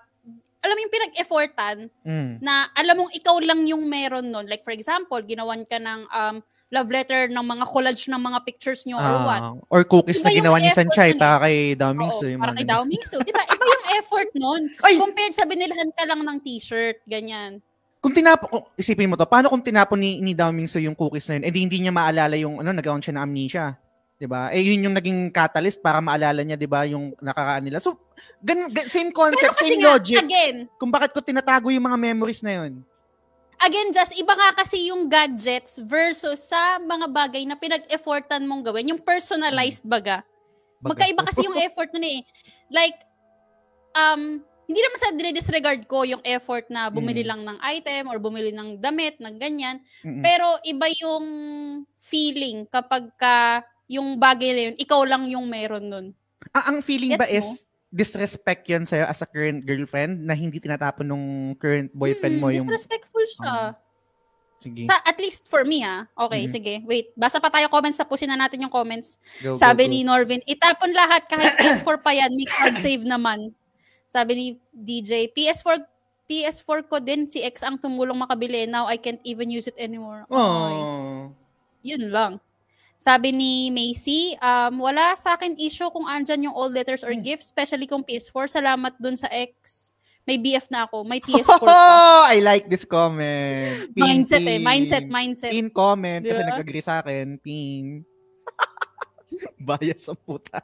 alam 0.60 0.74
mo 0.76 0.80
yung 0.82 0.92
pinag-effortan, 0.92 1.76
mm, 2.04 2.42
na 2.42 2.68
alam 2.74 2.98
mong 3.00 3.12
ikaw 3.16 3.38
lang 3.40 3.64
yung 3.70 3.86
meron 3.86 4.28
nun. 4.28 4.44
Like, 4.50 4.66
for 4.66 4.74
example, 4.74 5.22
ginawan 5.22 5.62
ka 5.64 5.78
ng 5.78 6.00
um, 6.10 6.36
love 6.70 6.88
letter 6.88 7.26
ng 7.26 7.44
mga 7.44 7.64
collage 7.66 8.06
ng 8.06 8.22
mga 8.22 8.38
pictures 8.46 8.86
nyo 8.86 8.96
or 9.02 9.16
what. 9.26 9.42
ah, 9.42 9.54
or 9.66 9.82
cookies 9.82 10.22
Iba 10.22 10.30
na 10.30 10.38
ginawa 10.38 10.56
ni 10.62 10.70
Sanchay 10.70 11.10
eh. 11.12 11.18
para 11.18 11.36
kay 11.42 11.74
Daming. 11.74 12.10
Oo, 12.14 12.22
yung 12.22 12.40
para 12.40 12.54
kay 12.54 12.62
ganun. 12.62 12.70
Dao 12.70 12.82
Mingsu. 12.86 13.18
Di 13.26 13.34
ba? 13.34 13.42
Iba 13.42 13.64
yung 13.66 13.86
effort 13.98 14.30
nun. 14.38 14.62
Ay! 14.86 14.94
Compared 14.94 15.34
sa 15.34 15.44
binilhan 15.44 15.90
ka 15.90 16.06
lang 16.06 16.22
ng 16.22 16.38
t-shirt, 16.46 17.02
ganyan. 17.10 17.58
Kung 18.00 18.14
tinapon, 18.14 18.46
kung, 18.48 18.64
isipin 18.78 19.10
mo 19.10 19.18
to, 19.18 19.26
paano 19.28 19.50
kung 19.50 19.60
tinapon 19.60 19.98
ni, 19.98 20.22
ni 20.22 20.32
Dao 20.32 20.54
Mingso 20.54 20.78
yung 20.78 20.94
cookies 20.94 21.26
na 21.28 21.42
yun, 21.42 21.44
edi 21.50 21.58
hindi 21.58 21.78
niya 21.82 21.92
maalala 21.92 22.38
yung, 22.38 22.62
ano, 22.62 22.70
nagkaroon 22.70 23.02
siya 23.02 23.18
ng 23.18 23.24
amnesia. 23.26 23.66
'di 24.20 24.28
ba? 24.28 24.52
Eh 24.52 24.60
yun 24.60 24.84
yung 24.84 24.92
naging 24.92 25.32
catalyst 25.32 25.80
para 25.80 25.96
maalala 26.04 26.44
niya 26.44 26.60
'di 26.60 26.68
ba 26.68 26.84
yung 26.84 27.16
nakakaan 27.24 27.64
nila. 27.64 27.80
So 27.80 27.96
gan, 28.44 28.68
gan- 28.68 28.92
same 28.92 29.08
concept, 29.08 29.56
same 29.56 29.80
nga, 29.80 29.96
logic. 29.96 30.20
again, 30.20 30.68
Kung 30.76 30.92
bakit 30.92 31.16
ko 31.16 31.24
tinatago 31.24 31.72
yung 31.72 31.88
mga 31.88 31.96
memories 31.96 32.44
na 32.44 32.60
yun. 32.60 32.84
Again, 33.60 33.92
just 33.92 34.12
iba 34.12 34.32
nga 34.32 34.56
kasi 34.56 34.88
yung 34.88 35.06
gadgets 35.06 35.78
versus 35.78 36.40
sa 36.42 36.76
mga 36.76 37.06
bagay 37.08 37.42
na 37.44 37.54
pinag-effortan 37.54 38.44
mong 38.44 38.64
gawin, 38.64 38.90
yung 38.90 39.00
personalized 39.00 39.84
baga. 39.84 40.24
Baga. 40.80 40.96
Magkaiba 40.96 41.22
kasi 41.28 41.44
yung 41.44 41.60
effort 41.60 41.92
nun 41.92 42.04
eh. 42.04 42.20
Like, 42.72 42.96
um, 43.92 44.40
hindi 44.64 44.80
naman 44.80 44.98
sa 45.02 45.10
dinidisregard 45.10 45.82
ko 45.84 46.06
yung 46.06 46.22
effort 46.22 46.70
na 46.70 46.86
bumili 46.88 47.26
Mm. 47.26 47.28
lang 47.28 47.40
ng 47.42 47.58
item 47.60 48.06
or 48.06 48.22
bumili 48.22 48.54
ng 48.54 48.78
damit, 48.78 49.18
ng 49.18 49.34
ganyan. 49.34 49.82
Mm-mm. 50.06 50.22
Pero 50.22 50.46
iba 50.62 50.86
yung 51.02 51.26
feeling 51.98 52.64
kapag 52.70 53.10
ka 53.18 53.60
yung 53.90 54.14
bagay 54.16 54.50
na 54.54 54.62
yun, 54.70 54.76
ikaw 54.78 55.02
lang 55.02 55.26
yung 55.26 55.50
meron 55.50 55.90
nun. 55.90 56.06
Ah, 56.54 56.70
ang 56.70 56.80
feeling 56.80 57.18
ba 57.18 57.26
Gets 57.26 57.34
mo? 57.34 57.38
is 57.42 57.48
disrespect 57.90 58.64
yun 58.66 58.86
sa'yo 58.86 59.04
as 59.04 59.18
a 59.18 59.26
current 59.26 59.62
girlfriend 59.62 60.22
na 60.22 60.32
hindi 60.32 60.56
tinatapon 60.56 61.04
nung 61.04 61.26
current 61.58 61.90
boyfriend 61.90 62.38
Mm, 62.38 62.40
mo 62.40 62.48
yung... 62.48 62.62
Disrespectful 62.64 63.26
siya. 63.26 63.74
Sige. 64.56 64.84
Sa, 64.84 64.94
at 65.00 65.16
least 65.16 65.48
for 65.48 65.64
me 65.64 65.80
ha. 65.80 66.04
Okay, 66.14 66.44
Mhm. 66.44 66.52
sige. 66.52 66.74
Wait, 66.84 67.10
basa 67.14 67.40
pa 67.40 67.48
tayo 67.48 67.66
comments. 67.66 67.96
Tapusin 67.96 68.28
na 68.28 68.36
natin 68.36 68.60
yung 68.60 68.70
comments. 68.70 69.16
Go, 69.40 69.52
go, 69.52 69.58
Sabi 69.58 69.88
go. 69.88 69.90
ni 69.90 70.04
Norvin, 70.04 70.38
itapon 70.44 70.92
lahat 70.92 71.24
kahit 71.26 71.56
PS4 71.82 71.96
pa 71.98 72.12
yan, 72.12 72.30
may 72.30 72.44
card 72.44 72.76
save 72.76 73.02
naman. 73.02 73.50
Sabi 74.04 74.32
ni 74.36 74.46
DJ, 74.70 75.32
PS4 75.32 75.80
PS4 76.28 76.86
ko 76.86 77.00
din, 77.00 77.26
si 77.26 77.42
X 77.42 77.64
ang 77.64 77.74
tumulong 77.74 78.14
makabili. 78.14 78.62
Now 78.62 78.86
I 78.86 78.98
can't 78.98 79.18
even 79.24 79.50
use 79.50 79.66
it 79.66 79.74
anymore. 79.74 80.28
Oh. 80.30 81.32
yun 81.80 82.12
lang. 82.12 82.38
Sabi 83.00 83.32
ni 83.32 83.52
Macy, 83.68 84.36
um, 84.36 84.76
wala 84.78 85.16
sa 85.16 85.32
akin 85.32 85.56
issue 85.56 85.88
kung 85.88 86.04
andyan 86.04 86.44
yung 86.44 86.54
old 86.54 86.76
letters 86.76 87.00
or 87.00 87.10
Hmm. 87.10 87.24
gifts, 87.24 87.48
especially 87.48 87.88
kung 87.88 88.04
PS4. 88.04 88.44
Salamat 88.52 88.92
dun 89.00 89.16
sa 89.16 89.24
X. 89.32 89.88
May 90.22 90.36
BF 90.36 90.68
na 90.68 90.84
ako. 90.84 91.00
May 91.02 91.16
PS4 91.24 91.58
pa. 91.58 91.72
Oh, 91.72 92.22
I 92.28 92.44
like 92.44 92.68
this 92.68 92.84
comment. 92.84 93.88
Ping, 93.96 94.04
mindset 94.20 94.44
eh. 94.44 94.48
ping. 94.52 94.62
Mindset, 94.62 95.04
mindset. 95.08 95.50
Pin 95.50 95.72
comment 95.72 96.20
kasi 96.20 96.36
Di 96.36 96.44
ba? 96.44 96.48
nag-agree 96.52 96.84
sa 96.84 97.00
akin. 97.00 97.40
Ping. 97.40 98.04
Bias 99.66 100.04
ang 100.04 100.20
puta. 100.20 100.60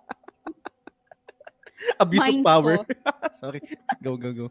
Abuse 2.02 2.24
Mind 2.24 2.42
of 2.42 2.46
power. 2.46 2.74
Sorry. 3.40 3.60
Go, 4.00 4.16
go, 4.16 4.32
go. 4.32 4.46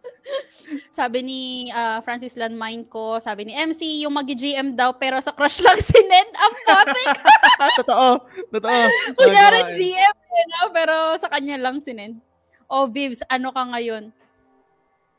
Sabi 0.89 1.21
ni 1.25 1.41
ah, 1.73 2.01
Francis 2.01 2.37
Landmine 2.37 2.85
ko, 2.85 3.17
sabi 3.21 3.49
ni 3.49 3.53
MC, 3.53 4.05
yung 4.05 4.13
mag-GM 4.13 4.73
daw, 4.73 4.93
pero 4.97 5.17
sa 5.21 5.33
crush 5.33 5.61
lang 5.61 5.77
si 5.81 5.97
Ned. 6.05 6.29
Ang 6.33 6.55
potek! 6.65 7.17
totoo. 7.81 8.09
Totoo. 8.53 8.81
Kunyari. 9.17 9.73
GM, 9.73 10.15
eh, 10.15 10.45
no? 10.57 10.69
pero 10.73 11.17
sa 11.17 11.29
kanya 11.29 11.57
lang 11.57 11.81
si 11.81 11.93
Ned. 11.93 12.17
O, 12.65 12.89
Vivs, 12.89 13.21
ano 13.29 13.53
ka 13.53 13.61
ngayon? 13.61 14.09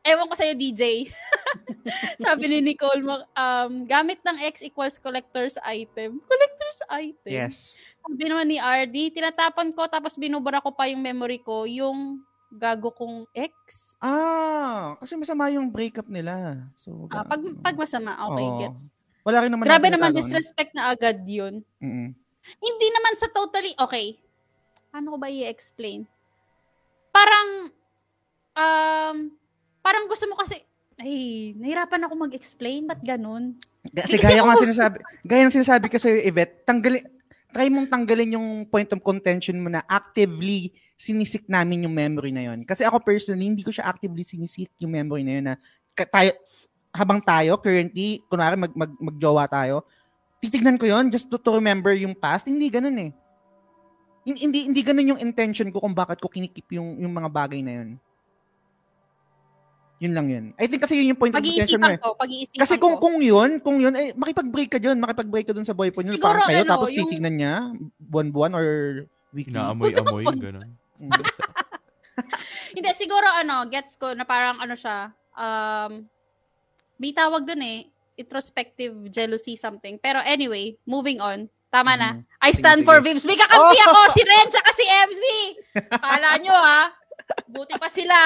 Ewan 0.07 0.27
ko 0.31 0.35
sa'yo, 0.35 0.55
DJ. 0.55 1.11
sabi 2.25 2.45
ni 2.51 2.59
Nicole, 2.73 3.03
um, 3.33 3.73
gamit 3.87 4.21
ng 4.23 4.39
X 4.47 4.63
equals 4.63 4.99
collector's 4.99 5.57
item. 5.63 6.19
Collector's 6.27 6.81
item? 6.91 7.33
Yes. 7.33 7.79
Sabi 8.03 8.23
naman 8.27 8.47
ni 8.51 8.59
RD, 8.59 9.17
tinatapan 9.17 9.71
ko 9.75 9.87
tapos 9.87 10.19
binubura 10.19 10.63
ko 10.63 10.75
pa 10.75 10.87
yung 10.91 11.03
memory 11.03 11.43
ko, 11.43 11.67
yung 11.67 12.23
gago 12.51 12.95
kong 12.95 13.27
X. 13.35 13.95
Ah, 13.99 14.95
kasi 15.03 15.19
masama 15.19 15.51
yung 15.51 15.69
breakup 15.69 16.07
nila. 16.07 16.63
So, 16.79 17.11
Ah, 17.11 17.27
pag, 17.27 17.43
pag 17.61 17.77
masama, 17.77 18.15
okay, 18.33 18.47
Oo. 18.47 18.59
gets. 18.63 18.89
wala 19.27 19.43
rin 19.43 19.51
naman 19.51 19.67
Grabe 19.67 19.91
naman, 19.91 20.15
disrespect 20.15 20.71
na 20.71 20.95
agad 20.95 21.19
yun. 21.27 21.59
Mm-mm. 21.83 22.15
Hindi 22.63 22.89
naman 22.95 23.15
sa 23.19 23.27
totally, 23.35 23.75
okay. 23.75 24.15
Paano 24.95 25.15
ko 25.15 25.19
ba 25.19 25.27
i-explain? 25.27 26.07
Parang, 27.11 27.75
um, 28.55 29.17
parang 29.83 30.07
gusto 30.07 30.31
mo 30.31 30.39
kasi, 30.39 30.63
ay, 30.97 31.15
nahirapan 31.55 32.05
ako 32.05 32.15
mag-explain. 32.17 32.89
Ba't 32.89 33.01
ganun? 33.01 33.57
Kasi 33.85 34.17
Kasi 34.17 34.33
gaya 34.33 34.41
ako- 34.43 34.65
sinasabi, 34.65 34.97
gaya 35.23 35.43
ng 35.45 35.57
sinasabi 35.57 35.87
ko 35.87 35.97
sa'yo, 35.97 36.19
Yvette, 36.25 36.65
tanggalin, 36.65 37.05
try 37.53 37.69
mong 37.69 37.89
tanggalin 37.89 38.35
yung 38.35 38.49
point 38.65 38.89
of 38.91 39.01
contention 39.01 39.57
mo 39.57 39.69
na 39.69 39.85
actively 39.85 40.73
sinisik 40.93 41.45
namin 41.47 41.85
yung 41.85 41.95
memory 41.95 42.33
na 42.33 42.49
yon. 42.49 42.65
Kasi 42.65 42.83
ako 42.83 43.01
personally, 43.01 43.45
hindi 43.45 43.61
ko 43.61 43.71
siya 43.71 43.87
actively 43.87 44.25
sinisik 44.25 44.73
yung 44.81 44.93
memory 44.93 45.23
na 45.23 45.33
yun 45.33 45.47
na 45.47 45.55
tayo, 45.95 46.33
habang 46.91 47.21
tayo, 47.21 47.57
currently, 47.57 48.25
kunwari 48.27 48.57
mag, 48.57 48.73
mag, 48.73 48.93
magjowa 48.97 49.45
tayo, 49.47 49.85
titignan 50.41 50.77
ko 50.77 50.89
yon 50.89 51.09
just 51.09 51.29
to, 51.29 51.37
to 51.37 51.53
remember 51.53 51.93
yung 51.93 52.17
past. 52.17 52.45
Hindi 52.45 52.69
ganun 52.69 52.97
eh. 52.99 53.11
Hin- 54.25 54.49
Hindi, 54.49 54.59
hindi 54.67 54.81
ganun 54.81 55.11
yung 55.13 55.21
intention 55.21 55.69
ko 55.71 55.81
kung 55.81 55.93
bakit 55.93 56.19
ko 56.19 56.29
kinikip 56.29 56.67
yung, 56.73 56.97
yung 56.99 57.13
mga 57.13 57.29
bagay 57.29 57.61
na 57.61 57.85
yun. 57.85 57.91
Yun 59.97 60.13
lang 60.13 60.27
yun. 60.29 60.45
I 60.55 60.69
think 60.69 60.85
kasi 60.85 60.93
yun 60.95 61.13
yung 61.13 61.19
point 61.19 61.33
of 61.33 61.41
contention 61.41 61.81
mo 61.81 61.89
eh. 61.89 61.97
Pag-iisipan 61.97 62.05
ko, 62.05 62.09
pag-iisipan 62.21 62.61
Kasi 62.61 62.75
kung 62.77 62.95
ko. 62.97 63.01
kung 63.01 63.17
yun, 63.17 63.51
kung 63.61 63.77
yun, 63.81 63.95
eh, 63.97 64.13
makipag-break 64.13 64.69
ka 64.69 64.79
dun, 64.79 65.01
makipag-break 65.01 65.47
ka 65.49 65.55
dun 65.57 65.65
sa 65.65 65.73
boyfriend 65.73 66.13
yun, 66.13 66.17
Siguro, 66.21 66.37
parang 66.37 66.49
kayo, 66.49 66.61
ano, 66.61 66.71
tapos 66.71 66.89
yung- 66.93 67.09
titignan 67.09 67.35
niya, 67.35 67.55
buwan-buwan 67.99 68.53
or 68.53 68.67
weekly. 69.33 69.57
Inaamoy-amoy, 69.57 70.25
gano'n. 70.45 70.69
Mm. 70.97 71.13
Hindi, 72.73 72.89
siguro 72.93 73.25
ano, 73.27 73.65
gets 73.67 73.97
ko 73.97 74.13
na 74.13 74.25
parang 74.25 74.57
ano 74.57 74.73
siya, 74.73 75.13
um, 75.33 76.05
may 76.97 77.13
tawag 77.13 77.45
dun 77.45 77.61
eh, 77.61 77.89
introspective 78.17 78.93
jealousy 79.09 79.57
something. 79.57 79.97
Pero 79.97 80.21
anyway, 80.21 80.77
moving 80.83 81.21
on. 81.21 81.49
Tama 81.69 81.93
na. 81.95 82.09
Mhm. 82.15 82.25
I 82.41 82.51
stand 82.53 82.81
Sige, 82.81 82.89
for 82.89 82.97
sige. 82.99 83.07
Vibs. 83.07 83.25
May 83.25 83.37
kakampi 83.37 83.77
Oh! 83.77 83.85
ako, 83.87 84.01
si 84.13 84.23
Ren, 84.25 84.47
tsaka 84.49 84.71
si 84.73 84.85
MC. 84.87 85.25
Kala 85.93 86.41
nyo 86.41 86.57
ha. 86.57 86.81
Buti 87.45 87.77
pa 87.77 87.89
sila. 87.91 88.17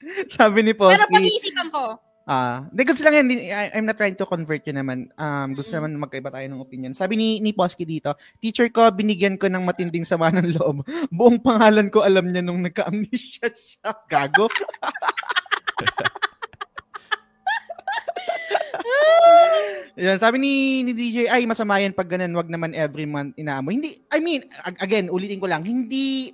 Sabi 0.36 0.64
ni 0.64 0.72
Posty. 0.72 0.96
Pero 0.96 1.06
pag-iisipan 1.08 1.68
ko. 1.72 2.00
Ah, 2.30 2.62
hindi 2.70 2.86
goods 2.86 3.02
lang 3.02 3.16
yan. 3.16 3.26
I'm 3.74 3.88
not 3.90 3.98
trying 3.98 4.14
to 4.14 4.28
convert 4.28 4.62
you 4.62 4.70
naman. 4.70 5.10
Um, 5.18 5.50
gusto 5.50 5.74
naman 5.74 5.98
magkaiba 5.98 6.30
tayo 6.30 6.46
ng 6.46 6.62
opinion. 6.62 6.92
Sabi 6.94 7.18
ni 7.18 7.42
ni 7.42 7.50
Posky 7.50 7.82
dito, 7.82 8.14
teacher 8.38 8.70
ko 8.70 8.86
binigyan 8.94 9.34
ko 9.34 9.50
ng 9.50 9.66
matinding 9.66 10.06
sama 10.06 10.30
ng 10.30 10.54
loob. 10.54 10.86
Buong 11.16 11.42
pangalan 11.42 11.90
ko 11.90 12.06
alam 12.06 12.30
niya 12.30 12.44
nung 12.44 12.62
nagka-amnesia 12.62 13.50
siya. 13.56 13.90
Gago. 14.06 14.46
Yan, 19.98 20.16
sabi 20.22 20.38
ni, 20.38 20.52
ni 20.86 20.92
DJ, 20.94 21.28
ay 21.28 21.44
masama 21.50 21.82
yan 21.82 21.92
pag 21.92 22.08
ganun, 22.08 22.32
wag 22.38 22.48
naman 22.48 22.72
every 22.78 23.04
month 23.04 23.34
inaamoy. 23.36 23.74
Hindi, 23.76 24.00
I 24.08 24.22
mean, 24.22 24.46
ag- 24.64 24.80
again, 24.80 25.10
ulitin 25.10 25.42
ko 25.42 25.50
lang, 25.50 25.60
hindi, 25.60 26.32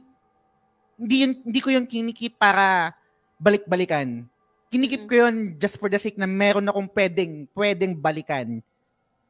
hindi, 1.01 1.15
yun, 1.25 1.33
hindi 1.41 1.61
ko 1.65 1.73
yung 1.75 1.89
kinikip 1.89 2.39
para 2.39 2.95
balik-balikan. 3.41 4.25
Kinikip 4.73 5.07
ko 5.07 5.27
yun 5.27 5.57
just 5.63 5.79
for 5.79 5.87
the 5.87 5.97
sake 6.01 6.19
na 6.19 6.27
meron 6.27 6.67
akong 6.67 6.91
pwedeng, 6.91 7.47
pwedeng 7.55 7.95
balikan. 7.95 8.61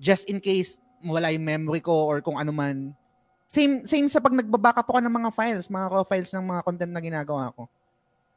Just 0.01 0.27
in 0.27 0.41
case 0.41 0.81
wala 1.05 1.31
yung 1.31 1.45
memory 1.45 1.85
ko 1.85 1.93
or 1.93 2.25
kung 2.25 2.41
ano 2.41 2.51
man. 2.51 2.97
Same, 3.47 3.87
same 3.87 4.11
sa 4.11 4.19
pag 4.19 4.35
nagbabackup 4.35 4.89
ako 4.89 4.99
ng 4.99 5.13
mga 5.13 5.31
files, 5.31 5.71
mga 5.71 5.87
raw 5.93 6.03
files 6.03 6.33
ng 6.35 6.43
mga 6.43 6.61
content 6.67 6.93
na 6.93 7.03
ginagawa 7.05 7.55
ko. 7.55 7.71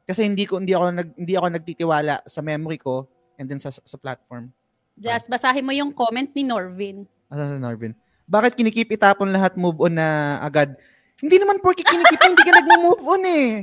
Kasi 0.06 0.26
hindi 0.26 0.46
ko 0.46 0.58
hindi 0.58 0.74
ako 0.74 0.84
nag 0.90 1.10
hindi 1.14 1.34
ako 1.34 1.46
nagtitiwala 1.50 2.14
sa 2.26 2.40
memory 2.42 2.78
ko 2.78 3.06
and 3.38 3.46
then 3.46 3.62
sa 3.62 3.70
sa 3.70 3.98
platform. 3.98 4.50
Just 4.98 5.30
basahin 5.30 5.64
mo 5.64 5.72
yung 5.72 5.94
comment 5.94 6.28
ni 6.34 6.42
Norvin. 6.42 7.06
Ano 7.30 7.40
sa 7.46 7.58
Norvin? 7.58 7.94
Bakit 8.30 8.54
kinikip 8.54 8.90
itapon 8.90 9.30
lahat 9.30 9.58
move 9.58 9.78
on 9.82 9.98
na 9.98 10.38
agad? 10.42 10.74
Hindi 11.18 11.36
naman 11.38 11.58
porke 11.58 11.82
kinikip 11.82 12.20
hindi 12.26 12.42
ka 12.42 12.52
nagmo-move 12.58 13.02
on 13.02 13.22
eh. 13.26 13.62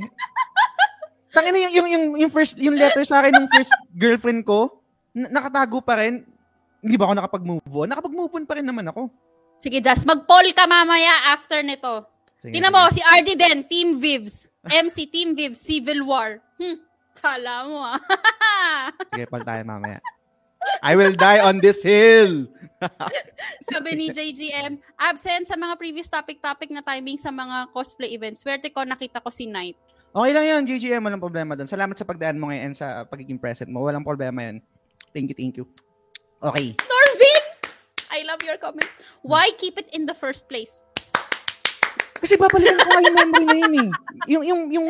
Tangina 1.28 1.58
yung, 1.68 1.72
yung, 1.72 1.88
yung, 1.88 2.04
yung 2.26 2.32
first 2.32 2.56
yung 2.56 2.76
letter 2.76 3.04
sa 3.04 3.20
akin 3.20 3.36
ng 3.36 3.46
first 3.52 3.72
girlfriend 3.92 4.42
ko, 4.48 4.80
nakatago 5.12 5.84
pa 5.84 6.00
rin. 6.00 6.24
Hindi 6.80 6.96
ba 6.96 7.10
ako 7.10 7.14
nakapag-move 7.18 7.74
on? 7.74 7.88
Nakapag-move 7.90 8.32
on 8.32 8.44
pa 8.46 8.56
rin 8.56 8.66
naman 8.66 8.86
ako. 8.88 9.12
Sige, 9.58 9.82
Just, 9.82 10.06
mag-poll 10.06 10.54
ka 10.54 10.64
mamaya 10.70 11.34
after 11.34 11.60
nito. 11.66 12.06
Sige, 12.38 12.54
Tingnan 12.54 12.70
mo, 12.70 12.86
si 12.94 13.02
RD 13.02 13.34
din, 13.34 13.58
Team 13.66 13.88
Vivs. 13.98 14.46
MC, 14.62 15.10
Team 15.10 15.34
Vivs, 15.34 15.58
Civil 15.58 16.06
War. 16.06 16.38
Hmm, 16.54 16.78
kala 17.18 17.66
mo 17.66 17.82
ah. 17.82 17.98
Sige, 19.10 19.26
pal 19.26 19.42
tayo 19.42 19.62
mamaya. 19.66 19.98
I 20.82 20.94
will 20.94 21.14
die 21.14 21.42
on 21.42 21.58
this 21.58 21.82
hill. 21.82 22.46
Sabi 23.70 23.98
ni 23.98 24.06
JGM, 24.14 24.78
absent 24.94 25.50
sa 25.50 25.58
mga 25.58 25.74
previous 25.74 26.06
topic-topic 26.06 26.70
na 26.70 26.82
timing 26.82 27.18
sa 27.18 27.34
mga 27.34 27.74
cosplay 27.74 28.14
events. 28.14 28.46
Swerte 28.46 28.70
ko, 28.70 28.86
nakita 28.86 29.18
ko 29.18 29.30
si 29.34 29.50
Knight. 29.50 29.78
Okay 30.08 30.32
lang 30.32 30.44
yan, 30.46 30.62
GGM. 30.64 31.02
Walang 31.04 31.20
problema 31.20 31.52
doon. 31.52 31.68
Salamat 31.68 31.94
sa 31.94 32.08
pagdaan 32.08 32.40
mo 32.40 32.48
ngayon 32.48 32.72
sa 32.72 33.04
pagiging 33.04 33.36
present 33.36 33.68
mo. 33.68 33.84
Walang 33.84 34.02
problema 34.02 34.40
yan. 34.40 34.64
Thank 35.12 35.30
you, 35.30 35.36
thank 35.36 35.54
you. 35.54 35.64
Okay. 36.40 36.72
Norvin! 36.80 37.42
I 38.08 38.24
love 38.24 38.40
your 38.40 38.56
comment. 38.56 38.88
Why 39.20 39.52
keep 39.54 39.76
it 39.76 39.88
in 39.92 40.08
the 40.08 40.16
first 40.16 40.48
place? 40.48 40.80
Kasi 42.18 42.34
babalikan 42.34 42.76
ko 42.76 42.88
nga 42.88 43.02
yung 43.04 43.16
memory 43.16 43.44
na 43.46 43.56
yun 43.56 43.74
eh. 43.78 43.88
Yung, 44.26 44.42
yung, 44.42 44.60
yung, 44.72 44.86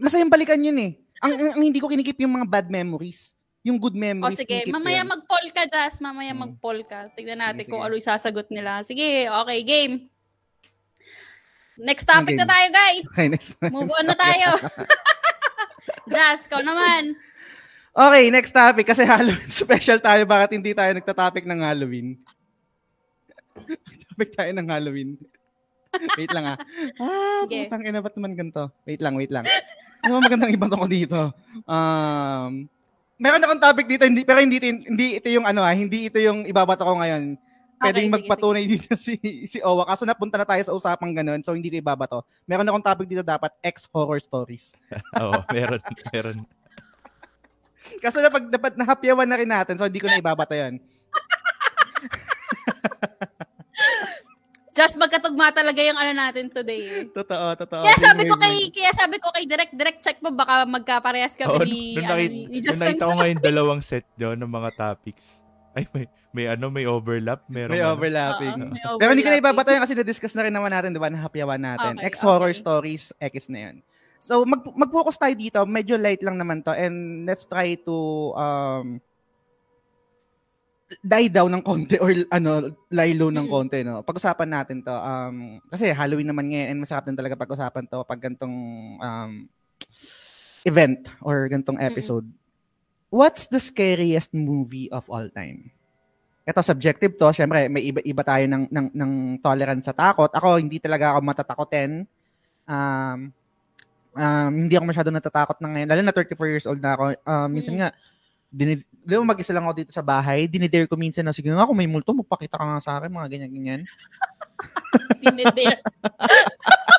masayang 0.00 0.32
balikan 0.32 0.56
yun 0.56 0.78
eh. 0.80 0.92
Ang, 1.20 1.32
ang, 1.34 1.48
ang 1.58 1.62
hindi 1.62 1.76
ko 1.76 1.90
kinikip 1.90 2.16
yung 2.16 2.40
mga 2.40 2.46
bad 2.48 2.66
memories. 2.70 3.36
Yung 3.60 3.76
good 3.76 3.96
O 3.96 4.00
memories. 4.00 4.38
sige, 4.38 4.64
kinikip 4.64 4.72
ko 4.72 4.76
mamaya 4.76 5.02
mag-poll 5.04 5.46
ka, 5.52 5.62
Jazz. 5.66 6.00
Mamaya 6.00 6.32
Hmm. 6.32 6.40
mag-poll 6.48 6.80
ka. 6.84 7.10
Tignan 7.12 7.40
natin 7.40 7.64
Sige, 7.64 7.68
kung 7.68 7.80
sige. 7.80 7.86
ano 7.90 7.94
yung 7.96 8.08
sasagot 8.08 8.48
nila. 8.48 8.80
Sige, 8.80 9.28
okay, 9.28 9.60
game. 9.60 10.08
Next 11.74 12.06
topic 12.06 12.34
Okay. 12.34 12.40
na 12.40 12.46
tayo, 12.46 12.66
guys. 12.70 13.04
Okay, 13.10 13.26
next. 13.26 13.50
Move 13.58 13.90
on 13.90 14.06
na 14.06 14.14
tayo. 14.14 14.48
Jazz, 16.14 16.46
ikaw 16.46 16.62
naman. 16.62 17.18
Okay, 17.90 18.24
next 18.30 18.50
topic. 18.50 18.86
Kasi 18.86 19.02
Halloween 19.02 19.50
special 19.50 19.98
tayo. 19.98 20.22
Bakit 20.22 20.50
hindi 20.54 20.70
tayo 20.70 20.90
nagtatopic 20.92 21.42
ng 21.42 21.60
Halloween? 21.60 22.18
topic 24.10 24.30
tayo 24.34 24.50
ng 24.50 24.66
Halloween. 24.66 25.10
wait 26.18 26.30
lang 26.34 26.54
ah. 26.54 26.58
Ah, 26.98 27.46
Sige. 27.46 27.66
putang 27.66 27.86
ina, 27.86 28.02
ba't 28.02 28.14
naman 28.18 28.34
ganito? 28.34 28.70
Wait 28.82 28.98
lang, 28.98 29.14
wait 29.14 29.30
lang. 29.30 29.46
Ano 30.02 30.18
magandang 30.18 30.50
ibang 30.50 30.70
ko 30.70 30.86
dito? 30.90 31.30
Um, 31.66 32.66
meron 33.14 33.42
akong 33.42 33.62
topic 33.62 33.86
dito, 33.86 34.02
hindi, 34.02 34.26
pero 34.26 34.42
hindi, 34.42 34.58
hindi 34.58 35.22
ito 35.22 35.30
yung 35.30 35.46
ano 35.46 35.62
ah, 35.62 35.70
hindi 35.70 36.10
ito 36.10 36.18
yung 36.18 36.46
ibabato 36.46 36.82
ko 36.82 36.98
ngayon. 36.98 37.38
Pwedeng 37.84 38.08
sige, 38.08 38.14
magpatunay 38.16 38.64
dito 38.64 38.92
si 39.06 39.14
si 39.44 39.58
Owa. 39.60 39.84
Kaso 39.84 40.02
napunta 40.02 40.34
na 40.34 40.48
tayo 40.48 40.62
sa 40.62 40.72
usapang 40.72 41.12
ganun, 41.12 41.40
so 41.40 41.52
hindi 41.52 41.68
ko 41.68 41.76
ibabato. 41.76 42.24
Meron 42.44 42.64
akong 42.64 42.86
topic 42.86 43.06
dito 43.06 43.20
dapat, 43.20 43.52
ex-horror 43.60 44.18
stories. 44.18 44.72
Oo, 45.20 45.38
meron, 45.50 45.80
meron. 46.08 46.38
Kaso 48.00 48.18
na 48.18 48.32
pag 48.32 48.48
dapat 48.48 48.72
nahapyawan 48.74 49.28
na 49.28 49.36
rin 49.36 49.50
natin, 49.50 49.76
so 49.76 49.84
hindi 49.84 50.00
ko 50.00 50.08
na 50.08 50.16
ibabato 50.16 50.56
yan. 50.56 50.80
Just 54.74 54.98
magkatugma 54.98 55.54
talaga 55.54 55.78
yung 55.78 55.94
ano 55.94 56.10
natin 56.10 56.50
today. 56.50 56.82
eh. 56.82 57.02
Totoo, 57.06 57.54
totoo. 57.54 57.82
Kaya 57.86 57.94
sabi 57.94 58.26
ko 58.26 58.34
kay 58.34 58.56
kaya 58.74 58.90
sabi 58.90 59.16
ko 59.22 59.30
kay 59.30 59.46
direct 59.46 59.70
direct 59.70 60.02
check 60.02 60.18
mo 60.18 60.34
baka 60.34 60.66
magkaparehas 60.66 61.38
kami 61.38 61.54
Oo, 61.54 61.62
ni, 61.62 61.94
nung, 61.94 62.02
ano, 62.02 62.18
nakita, 62.18 62.34
ni, 62.34 62.40
ni 62.42 62.58
nung 62.58 62.64
Justin. 62.66 62.82
nakita 62.90 63.06
ko 63.06 63.14
ngayon 63.14 63.38
dalawang 63.46 63.82
set 63.86 64.06
yun 64.18 64.34
ng 64.34 64.50
mga 64.50 64.70
topics. 64.74 65.38
Ay, 65.78 65.86
may, 65.94 66.10
may 66.34 66.50
ano, 66.50 66.66
may 66.66 66.82
overlap. 66.84 67.46
Meron 67.46 67.72
May 67.72 67.80
ano. 67.80 67.94
overlapping. 67.94 68.58
Oo, 68.58 68.98
may 68.98 68.98
Pero 68.98 69.10
hindi 69.14 69.22
ko 69.22 69.30
na 69.30 69.38
overlapping. 69.38 69.38
ibabato 69.40 69.68
yan 69.70 69.82
kasi 69.82 69.94
na-discuss 69.94 70.34
na 70.34 70.42
rin 70.42 70.52
naman 70.52 70.68
natin, 70.68 70.90
di 70.90 70.98
ba? 70.98 71.06
Nahapyawan 71.06 71.62
natin. 71.62 71.94
Okay, 71.96 72.06
Ex-horror 72.10 72.50
okay. 72.50 72.58
stories, 72.58 73.14
X 73.16 73.46
na 73.46 73.70
yan. 73.70 73.76
So, 74.18 74.42
mag, 74.42 74.64
mag-focus 74.66 75.14
tayo 75.14 75.30
dito. 75.32 75.60
Medyo 75.62 75.94
light 75.94 76.20
lang 76.20 76.34
naman 76.34 76.60
to. 76.60 76.72
And 76.72 77.22
let's 77.22 77.44
try 77.44 77.76
to 77.78 77.96
um, 78.34 78.86
die 81.00 81.28
down 81.28 81.50
ng 81.50 81.60
konti 81.60 81.96
or 81.98 82.08
ano, 82.28 82.72
lie 82.88 83.12
low 83.12 83.28
ng 83.28 83.44
Mm. 83.44 83.52
konti. 83.52 83.78
No? 83.82 84.00
Pag-usapan 84.00 84.48
natin 84.48 84.80
to. 84.80 84.90
Um, 84.90 85.36
kasi 85.68 85.90
Halloween 85.90 86.26
naman 86.26 86.48
ngayon 86.48 86.66
and 86.68 86.80
masarap 86.80 87.04
din 87.04 87.14
talaga 87.14 87.36
pag-usapan 87.36 87.84
to 87.84 88.00
pag 88.02 88.18
gantong 88.18 88.56
um, 88.96 89.32
event 90.62 91.04
or 91.20 91.44
gantong 91.46 91.76
episode. 91.76 92.24
What's 93.06 93.46
the 93.46 93.60
scariest 93.60 94.32
movie 94.32 94.88
of 94.88 95.06
all 95.06 95.28
time? 95.28 95.70
Ito 96.44 96.60
subjective 96.60 97.16
to, 97.16 97.32
syempre 97.32 97.72
may 97.72 97.88
iba-iba 97.88 98.20
tayo 98.20 98.44
ng 98.44 98.68
ng 98.68 98.86
ng 98.92 99.12
tolerance 99.40 99.88
sa 99.88 99.96
takot. 99.96 100.28
Ako 100.28 100.60
hindi 100.60 100.76
talaga 100.76 101.16
ako 101.16 101.20
matatakotin. 101.24 102.04
Um 102.68 103.32
um, 104.14 104.52
hindi 104.66 104.74
ako 104.78 104.84
masyado 104.86 105.10
natatakot 105.10 105.58
na 105.60 105.68
ngayon. 105.74 105.88
Lalo 105.90 106.00
na 106.02 106.14
34 106.14 106.52
years 106.52 106.66
old 106.66 106.80
na 106.80 106.94
ako. 106.94 107.04
Um, 107.26 107.48
minsan 107.50 107.74
Mm. 107.74 107.80
nga, 107.82 107.88
dinid- 108.54 108.86
di 108.86 109.12
ba 109.18 109.26
mag-isa 109.26 109.52
lang 109.52 109.66
ako 109.66 109.74
dito 109.74 109.92
sa 109.92 110.06
bahay, 110.06 110.46
dinidare 110.46 110.86
ko 110.86 110.94
minsan 110.96 111.26
na, 111.26 111.34
sige 111.34 111.50
nga, 111.50 111.66
kung 111.66 111.76
may 111.76 111.90
multo, 111.90 112.14
magpakita 112.14 112.56
ka 112.56 112.64
nga 112.64 112.80
sa 112.80 112.92
akin, 112.96 113.10
mga 113.10 113.28
ganyan-ganyan. 113.28 113.82
Tinidare. 115.20 115.82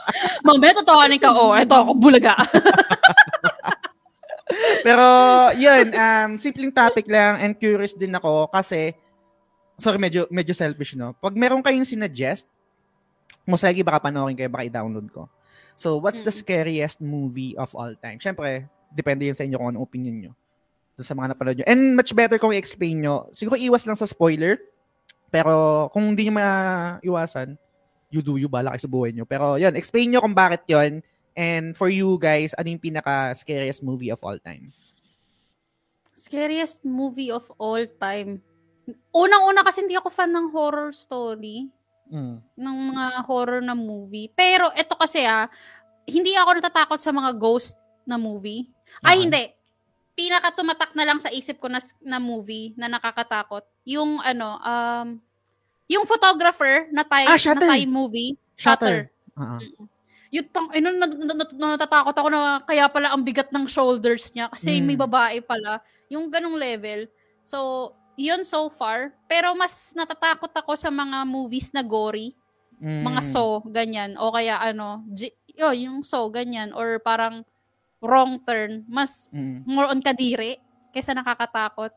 Mamaya 0.45 0.77
totohanin 0.77 1.17
ka, 1.17 1.34
oh, 1.34 1.55
eto 1.55 1.73
ako, 1.73 1.91
bulaga. 1.97 2.35
Pero, 4.85 5.05
yun, 5.57 5.89
um, 5.95 6.30
simpleng 6.38 6.69
topic 6.69 7.09
lang 7.09 7.41
and 7.41 7.57
curious 7.57 7.97
din 7.97 8.13
ako 8.13 8.51
kasi, 8.53 8.93
sorry, 9.77 9.99
medyo, 9.99 10.27
medyo 10.31 10.56
selfish, 10.56 10.95
no? 10.95 11.14
Pag 11.18 11.35
meron 11.35 11.64
kayong 11.64 11.88
sinuggest, 11.88 12.47
most 13.45 13.64
likely 13.64 13.84
baka 13.84 14.10
panoorin 14.10 14.35
kayo, 14.38 14.49
baka 14.49 14.68
i-download 14.68 15.07
ko. 15.11 15.27
So, 15.76 15.99
what's 15.99 16.23
the 16.23 16.31
Mm. 16.31 16.39
scariest 16.39 16.97
movie 17.03 17.53
of 17.60 17.76
all 17.76 17.91
time? 17.99 18.18
Siyempre, 18.18 18.65
depende 18.95 19.27
yun 19.27 19.35
sa 19.35 19.43
inyo 19.43 19.60
kung 19.60 19.69
anong 19.76 19.84
opinion 19.84 20.15
nyo. 20.15 20.31
Doon 20.95 21.03
sa 21.06 21.15
mga 21.15 21.35
napanood 21.35 21.56
nyo. 21.60 21.68
And 21.68 21.99
much 21.99 22.15
better 22.15 22.39
kung 22.39 22.56
i-explain 22.56 23.03
nyo. 23.03 23.27
Siguro 23.35 23.60
iwas 23.60 23.84
lang 23.84 23.99
sa 23.99 24.07
spoiler. 24.07 24.56
Pero 25.27 25.88
kung 25.91 26.15
hindi 26.15 26.31
nyo 26.31 26.39
maiwasan, 26.39 27.60
you 28.07 28.23
do 28.23 28.39
you, 28.39 28.47
bala 28.47 28.72
kayo 28.72 28.88
sa 28.88 28.88
buhay 28.88 29.11
nyo. 29.11 29.27
Pero 29.27 29.60
yun, 29.60 29.76
explain 29.76 30.15
nyo 30.15 30.23
kung 30.23 30.31
bakit 30.31 30.64
yun. 30.72 31.03
And 31.35 31.76
for 31.76 31.91
you 31.91 32.15
guys, 32.15 32.56
ano 32.56 32.72
yung 32.72 32.80
pinaka-scariest 32.80 33.84
movie 33.84 34.07
of 34.07 34.23
all 34.23 34.39
time? 34.39 34.72
Scariest 36.15 36.88
movie 36.88 37.27
of 37.27 37.52
all 37.60 37.84
time. 37.99 38.39
Unang-una 39.12 39.62
kasi 39.62 39.82
hindi 39.82 39.98
ako 39.98 40.10
fan 40.10 40.30
ng 40.30 40.52
horror 40.52 40.91
story. 40.91 41.70
Mm. 42.06 42.38
ng 42.38 42.78
mga 42.94 43.06
horror 43.26 43.66
na 43.66 43.74
movie. 43.74 44.30
Pero 44.30 44.70
ito 44.78 44.94
kasi 44.94 45.26
ah, 45.26 45.49
hindi 46.06 46.38
ako 46.38 46.62
natatakot 46.62 47.02
sa 47.02 47.10
mga 47.10 47.34
ghost 47.34 47.74
na 48.06 48.14
movie. 48.14 48.70
Ay, 49.02 49.18
Okay. 49.18 49.22
hindi. 49.26 49.44
Pinaka 50.14 50.53
tumatak 50.53 50.94
na 50.94 51.02
lang 51.02 51.18
sa 51.18 51.34
isip 51.34 51.57
ko 51.57 51.66
na, 51.66 51.82
na 52.06 52.22
movie 52.22 52.78
na 52.78 52.86
nakakatakot. 52.86 53.66
Yung 53.90 54.22
ano, 54.22 54.62
um, 54.62 55.07
yung 55.90 56.06
photographer 56.06 56.86
na 56.94 57.02
Thai, 57.02 57.26
Ah, 57.26 57.41
Shutter. 57.41 57.66
na 57.66 57.74
Thai 57.74 57.90
movie. 57.90 58.38
Shutter. 58.53 59.10
Shutter. 59.10 59.41
Oo. 59.41 59.90
Yung 60.30 60.45
tang, 60.53 60.70
eh, 60.78 60.82
nung 60.86 61.02
nat- 61.02 61.18
nat- 61.18 61.38
nat- 61.41 61.57
natatakot 61.57 62.14
ako 62.14 62.28
na 62.30 62.62
kaya 62.62 62.86
pala 62.86 63.18
ang 63.18 63.26
bigat 63.26 63.49
ng 63.49 63.66
shoulders 63.66 64.30
niya 64.30 64.45
kasi 64.53 64.78
Mm. 64.78 64.86
may 64.86 64.98
babae 64.99 65.41
pala. 65.41 65.82
Yung 66.14 66.30
ganong 66.30 66.53
level. 66.53 67.10
So, 67.41 67.90
yun 68.15 68.41
so 68.41 68.67
far. 68.67 69.11
Pero 69.25 69.53
mas 69.53 69.91
natatakot 69.91 70.49
ako 70.49 70.73
sa 70.73 70.87
mga 70.87 71.23
movies 71.23 71.71
na 71.71 71.79
gory. 71.79 72.35
Mga 72.77 73.21
Mm. 73.21 73.31
so, 73.31 73.43
ganyan. 73.65 74.15
O 74.15 74.31
kaya 74.31 74.59
ano, 74.59 75.03
G- 75.11 75.31
oh, 75.59 75.71
yung 75.71 76.03
so, 76.03 76.27
ganyan. 76.27 76.75
Or 76.75 76.99
parang 76.99 77.47
wrong 77.99 78.39
turn. 78.43 78.83
Mas 78.85 79.31
Mm. 79.31 79.63
more 79.63 79.87
on 79.87 79.99
kadiri 79.99 80.59
kaysa 80.91 81.11
nakakatakot. 81.11 81.91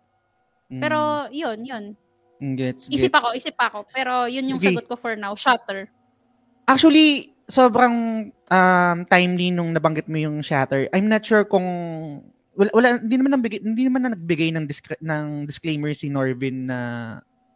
Mm. 0.70 0.80
Pero 0.80 0.98
yun, 1.30 1.58
yun. 1.62 1.84
Mm, 2.38 2.54
gets, 2.54 2.86
Isip 2.86 3.10
gets. 3.10 3.18
ako, 3.18 3.28
isip 3.34 3.56
ako. 3.56 3.78
Pero 3.90 4.30
yun 4.30 4.46
yung 4.46 4.60
Sige. 4.62 4.70
sagot 4.70 4.86
ko 4.86 4.94
for 4.94 5.18
now. 5.18 5.34
Shutter. 5.34 5.90
Actually, 6.64 7.34
sobrang 7.44 8.28
um, 8.30 8.98
timely 9.06 9.50
nung 9.50 9.72
nabanggit 9.72 10.06
mo 10.06 10.14
yung 10.16 10.38
Shatter. 10.38 10.86
I'm 10.92 11.08
not 11.08 11.24
sure 11.24 11.42
kung 11.42 11.66
wala, 12.58 12.70
wala 12.74 12.88
hindi 12.98 13.16
naman 13.16 13.32
nagbigay, 13.38 13.60
hindi 13.62 13.82
naman 13.86 14.00
na 14.02 14.10
nagbigay 14.18 14.50
ng 14.50 14.66
discre- 14.66 14.98
ng 15.00 15.46
disclaimer 15.46 15.94
si 15.94 16.10
Norvin 16.10 16.66
na 16.66 16.78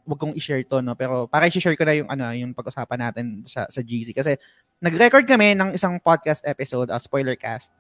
wag 0.03 0.19
kong 0.19 0.35
i-share 0.35 0.63
to 0.63 0.83
no 0.83 0.95
pero 0.95 1.27
para 1.27 1.47
i-share 1.47 1.75
ko 1.75 1.87
na 1.87 1.95
yung 1.95 2.11
ano 2.11 2.31
yung 2.35 2.51
pag-usapan 2.51 2.99
natin 2.99 3.27
sa 3.47 3.71
sa 3.71 3.79
GC 3.79 4.11
kasi 4.11 4.35
nag-record 4.79 5.27
kami 5.27 5.55
ng 5.55 5.75
isang 5.75 5.99
podcast 5.99 6.43
episode, 6.43 6.91
a 6.91 6.99
spoiler 6.99 7.35
cast. 7.35 7.71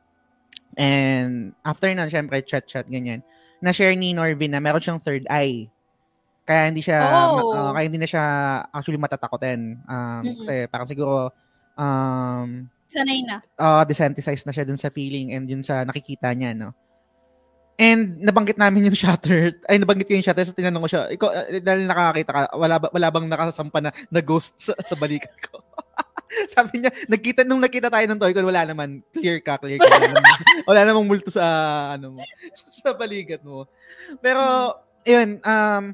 And 0.74 1.53
after 1.62 1.90
nun, 1.93 2.09
syempre, 2.09 2.40
chat-chat, 2.40 2.86
ganyan. 2.89 3.20
Na-share 3.59 3.93
ni 3.93 4.15
Norvin 4.15 4.55
na 4.55 4.62
meron 4.62 4.81
siyang 4.81 5.03
third 5.03 5.27
eye. 5.28 5.69
Kaya 6.43 6.70
hindi 6.70 6.81
siya, 6.81 6.99
Oh. 7.03 7.53
uh, 7.53 7.70
kaya 7.74 7.86
hindi 7.86 8.01
na 8.01 8.09
siya 8.09 8.24
actually 8.70 8.99
matatakotin. 8.99 9.82
Um, 9.85 10.23
Mm-mm. 10.24 10.36
kasi 10.43 10.55
parang 10.70 10.89
siguro, 10.89 11.15
um, 11.77 12.66
Sanay 12.89 13.20
na. 13.24 13.43
uh, 13.57 13.82
desensitized 13.85 14.47
na 14.47 14.55
siya 14.55 14.65
dun 14.65 14.78
sa 14.78 14.89
feeling 14.89 15.32
and 15.32 15.51
yun 15.51 15.62
sa 15.62 15.85
nakikita 15.85 16.31
niya, 16.32 16.55
no? 16.57 16.70
And 17.82 18.22
nabanggit 18.22 18.62
namin 18.62 18.86
yung 18.86 18.94
shutter. 18.94 19.59
Ay, 19.66 19.82
nabanggit 19.82 20.06
ko 20.06 20.14
yung 20.14 20.22
shutter. 20.22 20.46
So, 20.46 20.54
tinanong 20.54 20.86
ko 20.86 20.90
siya, 20.94 21.02
ikaw, 21.10 21.28
uh, 21.34 21.59
dahil 21.59 21.90
nakakita 21.90 22.30
ka, 22.30 22.40
wala, 22.54 22.78
ba, 22.78 22.86
wala 22.94 23.09
bang 23.10 23.26
nakasampa 23.26 23.78
na, 23.82 23.90
na 24.06 24.20
ghost 24.22 24.54
sa, 24.62 24.78
sa 24.86 24.94
balikat 24.94 25.34
ko? 25.50 25.59
Sabi 26.54 26.78
niya, 26.78 26.94
nagkita, 27.10 27.42
nung 27.42 27.59
nakita 27.59 27.90
tayo 27.90 28.06
ng 28.06 28.22
toy 28.22 28.30
ko, 28.30 28.46
wala 28.46 28.62
naman, 28.70 29.02
clear 29.10 29.42
ka, 29.42 29.59
clear 29.59 29.82
ka. 29.82 29.98
Wala 29.98 30.14
wala 30.70 30.80
namang 30.86 31.10
multo 31.10 31.34
sa, 31.34 31.42
ano 31.98 32.14
mo, 32.14 32.22
sa 32.78 32.94
balikat 32.94 33.42
mo. 33.42 33.66
Pero, 34.22 34.40
yun, 35.02 35.42
um, 35.42 35.84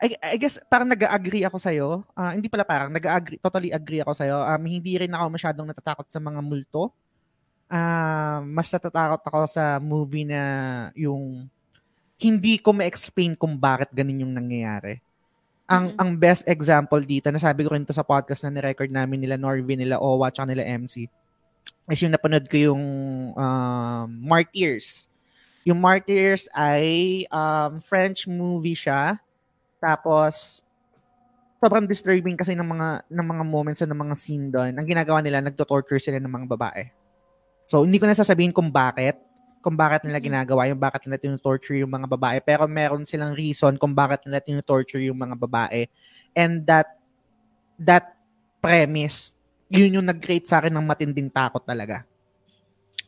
I, 0.00 0.06
I 0.22 0.36
guess 0.38 0.56
parang 0.70 0.86
nag-agree 0.86 1.44
ako 1.50 1.58
sa'yo. 1.58 2.06
Ah, 2.14 2.30
hindi 2.30 2.46
pala 2.46 2.62
parang, 2.62 2.94
nag-agree, 2.94 3.42
totally 3.42 3.74
agree 3.74 4.06
ako 4.06 4.14
sa'yo. 4.14 4.38
Um, 4.46 4.62
hindi 4.70 4.94
rin 4.96 5.10
ako 5.10 5.34
masyadong 5.34 5.66
natatakot 5.66 6.06
sa 6.06 6.22
mga 6.22 6.38
multo. 6.40 6.94
Ah, 7.70 8.42
mas 8.42 8.66
natatakot 8.66 9.22
ako 9.22 9.46
sa 9.46 9.78
movie 9.78 10.26
na 10.26 10.42
yung 10.98 11.46
hindi 12.18 12.58
ko 12.58 12.74
ma-explain 12.74 13.38
kung 13.38 13.54
bakit 13.54 13.94
ganun 13.94 14.26
yung 14.26 14.34
nangyayari. 14.34 14.98
Ang 15.70 15.94
Mm-mm. 15.94 16.00
ang 16.02 16.10
best 16.18 16.42
example 16.50 16.98
dito, 16.98 17.30
nasabi 17.30 17.62
ko 17.62 17.70
rin 17.72 17.86
to 17.86 17.94
sa 17.94 18.02
podcast 18.02 18.42
na 18.42 18.58
ni-record 18.58 18.90
namin 18.90 19.22
nila 19.22 19.38
Norvin, 19.38 19.78
nila 19.78 20.02
Owa, 20.02 20.34
tsaka 20.34 20.50
nila 20.50 20.66
MC, 20.66 21.06
is 21.86 22.00
yung 22.02 22.10
napanood 22.10 22.50
ko 22.50 22.74
yung 22.74 22.84
um, 23.38 24.06
Martyrs. 24.18 25.06
Yung 25.62 25.78
Martyrs 25.78 26.50
ay 26.50 27.22
um, 27.30 27.78
French 27.78 28.26
movie 28.26 28.74
siya. 28.74 29.22
Tapos, 29.78 30.66
sobrang 31.62 31.86
disturbing 31.86 32.34
kasi 32.34 32.58
ng 32.58 32.66
mga 32.66 32.88
ng 33.06 33.26
mga 33.30 33.44
moments 33.46 33.80
ng 33.86 33.94
mga 33.94 34.16
scene 34.18 34.50
doon. 34.50 34.74
Ang 34.74 34.86
ginagawa 34.90 35.22
nila, 35.22 35.38
nagto-torture 35.38 36.02
sila 36.02 36.18
ng 36.18 36.34
mga 36.34 36.46
babae. 36.50 36.99
So, 37.70 37.86
hindi 37.86 38.02
ko 38.02 38.10
na 38.10 38.18
sasabihin 38.18 38.50
kung 38.50 38.66
bakit, 38.66 39.14
kung 39.62 39.78
bakit 39.78 40.02
nila 40.02 40.18
ginagawa 40.18 40.66
yung 40.66 40.82
bakit 40.82 41.06
nila 41.06 41.22
tinu-torture 41.22 41.78
yung 41.78 41.94
mga 41.94 42.10
babae, 42.10 42.42
pero 42.42 42.66
meron 42.66 43.06
silang 43.06 43.30
reason 43.30 43.78
kung 43.78 43.94
bakit 43.94 44.26
nila 44.26 44.42
tinu-torture 44.42 45.06
yung 45.06 45.14
mga 45.14 45.38
babae. 45.38 45.86
And 46.34 46.66
that 46.66 46.98
that 47.78 48.18
premise, 48.58 49.38
yun 49.70 50.02
yung 50.02 50.06
nag-create 50.10 50.50
sa 50.50 50.58
akin 50.58 50.74
ng 50.74 50.82
matinding 50.82 51.30
takot 51.30 51.62
talaga. 51.62 52.02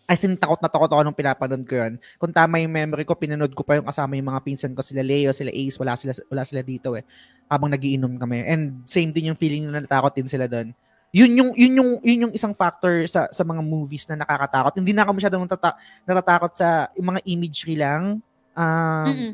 As 0.07 0.23
in, 0.23 0.39
takot 0.39 0.63
na 0.63 0.71
takot 0.71 0.87
ako 0.95 1.03
nung 1.03 1.19
pinapanood 1.19 1.67
ko 1.67 1.83
yun. 1.83 1.99
Kung 2.23 2.31
tama 2.31 2.63
yung 2.63 2.71
memory 2.71 3.03
ko, 3.03 3.19
pinanood 3.19 3.59
ko 3.59 3.67
pa 3.67 3.83
yung 3.83 3.89
kasama 3.91 4.15
yung 4.15 4.31
mga 4.31 4.47
pinsan 4.47 4.79
ko, 4.79 4.85
sila 4.85 5.03
Leo, 5.03 5.35
sila 5.35 5.51
Ace, 5.51 5.75
wala 5.75 5.99
sila, 5.99 6.15
wala 6.31 6.43
sila 6.47 6.63
dito 6.63 6.95
eh. 6.95 7.03
Habang 7.51 7.75
nagiinom 7.75 8.15
kami. 8.15 8.47
And 8.47 8.87
same 8.87 9.11
din 9.11 9.35
yung 9.35 9.39
feeling 9.41 9.67
na 9.67 9.83
natakot 9.83 10.15
din 10.15 10.31
sila 10.31 10.47
doon. 10.47 10.71
Yun 11.13 11.33
yung, 11.37 11.51
yun 11.53 11.73
yung, 11.77 11.91
yun 12.01 12.23
yung 12.29 12.33
isang 12.33 12.57
factor 12.57 13.05
sa, 13.05 13.29
sa 13.29 13.45
mga 13.45 13.61
movies 13.61 14.09
na 14.09 14.25
nakakatakot. 14.25 14.81
Hindi 14.81 14.97
na 14.97 15.05
ako 15.05 15.13
masyadong 15.13 15.45
natata- 15.45 15.77
natatakot 16.09 16.53
sa 16.57 16.89
yung 16.97 17.13
mga 17.13 17.21
imagery 17.29 17.77
lang. 17.77 18.25
Um, 18.57 19.07
Mm-mm. 19.13 19.33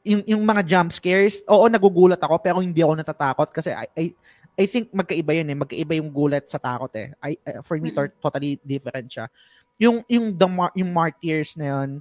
yung, 0.00 0.22
yung 0.24 0.42
mga 0.42 0.64
jump 0.64 0.88
scares, 0.88 1.44
oo, 1.44 1.68
nagugulat 1.68 2.16
ako, 2.16 2.40
pero 2.40 2.64
hindi 2.64 2.80
ako 2.80 2.96
natatakot 2.96 3.48
kasi 3.52 3.76
I, 3.76 3.86
I, 3.92 4.04
I 4.56 4.64
think 4.64 4.88
magkaiba 4.88 5.36
yun 5.36 5.52
eh. 5.52 5.58
Magkaiba 5.60 6.00
yung 6.00 6.08
gulat 6.08 6.48
sa 6.48 6.56
takot 6.56 6.88
eh. 6.96 7.12
I, 7.20 7.36
I- 7.44 7.60
for 7.60 7.76
me, 7.76 7.92
Mm-mm. 7.92 8.08
to- 8.08 8.16
totally 8.24 8.56
different 8.64 9.12
siya. 9.12 9.28
Yung, 9.76 10.00
yung, 10.08 10.32
the, 10.32 10.48
mar- 10.48 10.72
yung 10.72 10.88
martyrs 10.96 11.60
na 11.60 11.76
yun, 11.76 12.00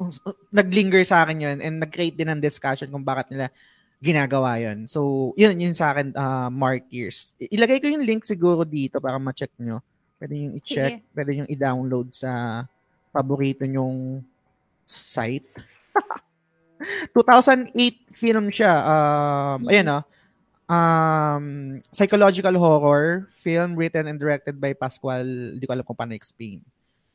naglinger 0.56 1.04
sa 1.04 1.26
akin 1.26 1.42
yun 1.42 1.58
and 1.60 1.82
nag-create 1.82 2.16
din 2.16 2.30
ng 2.32 2.40
discussion 2.40 2.88
kung 2.88 3.04
bakit 3.04 3.28
nila 3.34 3.52
ginagawa 3.98 4.62
yun. 4.62 4.86
So, 4.86 5.32
yun, 5.34 5.58
yun 5.58 5.74
sa 5.74 5.90
akin, 5.90 6.14
uh, 6.14 6.46
martyrs. 6.48 7.34
I- 7.36 7.50
Ilagay 7.52 7.82
ko 7.82 7.90
yung 7.90 8.06
link 8.06 8.22
siguro 8.22 8.62
dito 8.62 9.02
para 9.02 9.18
ma-check 9.18 9.50
nyo. 9.58 9.82
Pwede 10.18 10.34
yung 10.38 10.54
i-check, 10.54 11.02
Sige. 11.02 11.14
pwede 11.14 11.30
yung 11.34 11.48
i-download 11.50 12.10
sa 12.10 12.62
paborito 13.10 13.66
nyong 13.66 14.22
site. 14.86 15.46
2008 17.14 17.74
film 18.14 18.54
siya. 18.54 18.72
Um, 18.86 19.66
Mm. 19.66 19.70
Ayan 19.70 19.88
oh. 19.90 20.02
Um, 20.68 21.46
psychological 21.90 22.52
horror 22.60 23.26
film 23.32 23.72
written 23.74 24.06
and 24.06 24.20
directed 24.20 24.60
by 24.60 24.76
Pascual. 24.76 25.24
Hindi 25.56 25.64
ko 25.64 25.72
alam 25.74 25.82
kung 25.82 25.96
paano 25.96 26.12
explain. 26.14 26.60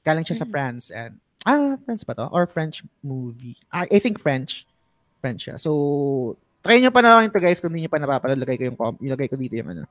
Galing 0.04 0.26
siya 0.26 0.42
sa 0.42 0.48
Mm. 0.48 0.52
France. 0.52 0.90
And, 0.92 1.16
ah, 1.46 1.78
France 1.86 2.04
ba 2.04 2.18
to? 2.18 2.28
Or 2.28 2.44
French 2.44 2.84
movie? 3.00 3.56
I, 3.72 3.88
I 3.88 4.00
think 4.02 4.20
French. 4.20 4.66
French 5.24 5.48
siya. 5.48 5.56
So, 5.56 6.36
try 6.64 6.80
nyo 6.80 6.90
pa 6.96 7.04
na 7.04 7.28
ito 7.28 7.36
guys 7.38 7.60
kung 7.60 7.76
hindi 7.76 7.86
nyo 7.86 7.92
pa 7.92 8.00
napapanood. 8.00 8.40
Lagay 8.40 8.56
ko 8.56 8.64
yung 8.72 8.80
com- 8.80 9.02
ilagay 9.04 9.28
ko 9.28 9.36
dito 9.36 9.60
yung 9.60 9.70
ano. 9.76 9.84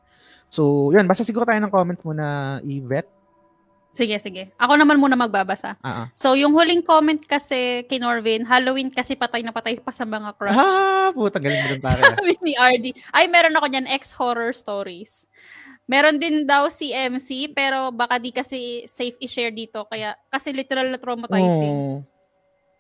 So, 0.49 0.89
yun. 0.91 1.05
Basta 1.05 1.23
siguro 1.23 1.45
tayo 1.45 1.61
ng 1.61 1.73
comments 1.73 2.03
muna, 2.03 2.59
Yvette. 2.65 3.23
Sige, 3.93 4.17
sige. 4.17 4.49
Ako 4.57 4.81
naman 4.81 4.97
muna 4.97 5.13
magbabasa. 5.21 5.77
Ah. 5.85 6.09
So, 6.17 6.33
yung 6.33 6.57
huling 6.57 6.81
comment 6.81 7.21
kasi 7.21 7.85
kay 7.85 8.01
Norvin, 8.01 8.41
Halloween 8.49 8.89
kasi 8.89 9.13
patay 9.13 9.45
na 9.45 9.53
patay 9.53 9.77
pa 9.77 9.93
sa 9.93 10.09
mga 10.09 10.33
crush. 10.33 10.57
Ah, 10.57 11.13
putang 11.13 11.45
galing 11.45 11.61
mo 11.61 11.69
dun 11.77 11.85
pare. 11.85 12.01
Sabi 12.17 12.33
ni 12.41 12.57
RD. 12.57 12.97
Ay, 13.13 13.29
meron 13.29 13.53
ako 13.53 13.69
niyan, 13.69 13.87
ex-horror 13.93 14.57
stories. 14.57 15.29
Meron 15.85 16.17
din 16.17 16.49
daw 16.49 16.73
si 16.73 16.89
MC, 16.89 17.53
pero 17.53 17.93
baka 17.93 18.17
di 18.17 18.33
kasi 18.33 18.89
safe 18.89 19.21
i-share 19.21 19.53
dito. 19.53 19.85
Kaya, 19.85 20.17
kasi 20.33 20.57
literal 20.57 20.89
na 20.89 20.97
traumatizing. 20.97 22.01
Oh. 22.01 22.01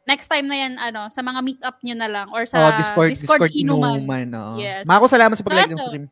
Next 0.02 0.26
time 0.26 0.50
na 0.50 0.56
yan, 0.58 0.74
ano, 0.82 1.06
sa 1.14 1.22
mga 1.22 1.40
meet-up 1.46 1.78
nyo 1.86 1.94
na 1.94 2.08
lang. 2.10 2.28
Or 2.34 2.42
sa 2.42 2.58
oh, 2.58 2.74
Discord, 2.74 3.14
Discord, 3.14 3.46
Discord, 3.46 3.52
inuman. 3.54 4.02
inuman. 4.02 4.58
Yes. 4.58 4.82
Mako, 4.82 5.06
salamat 5.06 5.38
sa 5.38 5.46
So, 5.46 5.48
pag-like 5.50 5.70
ng 5.70 5.78
stream. 5.78 6.06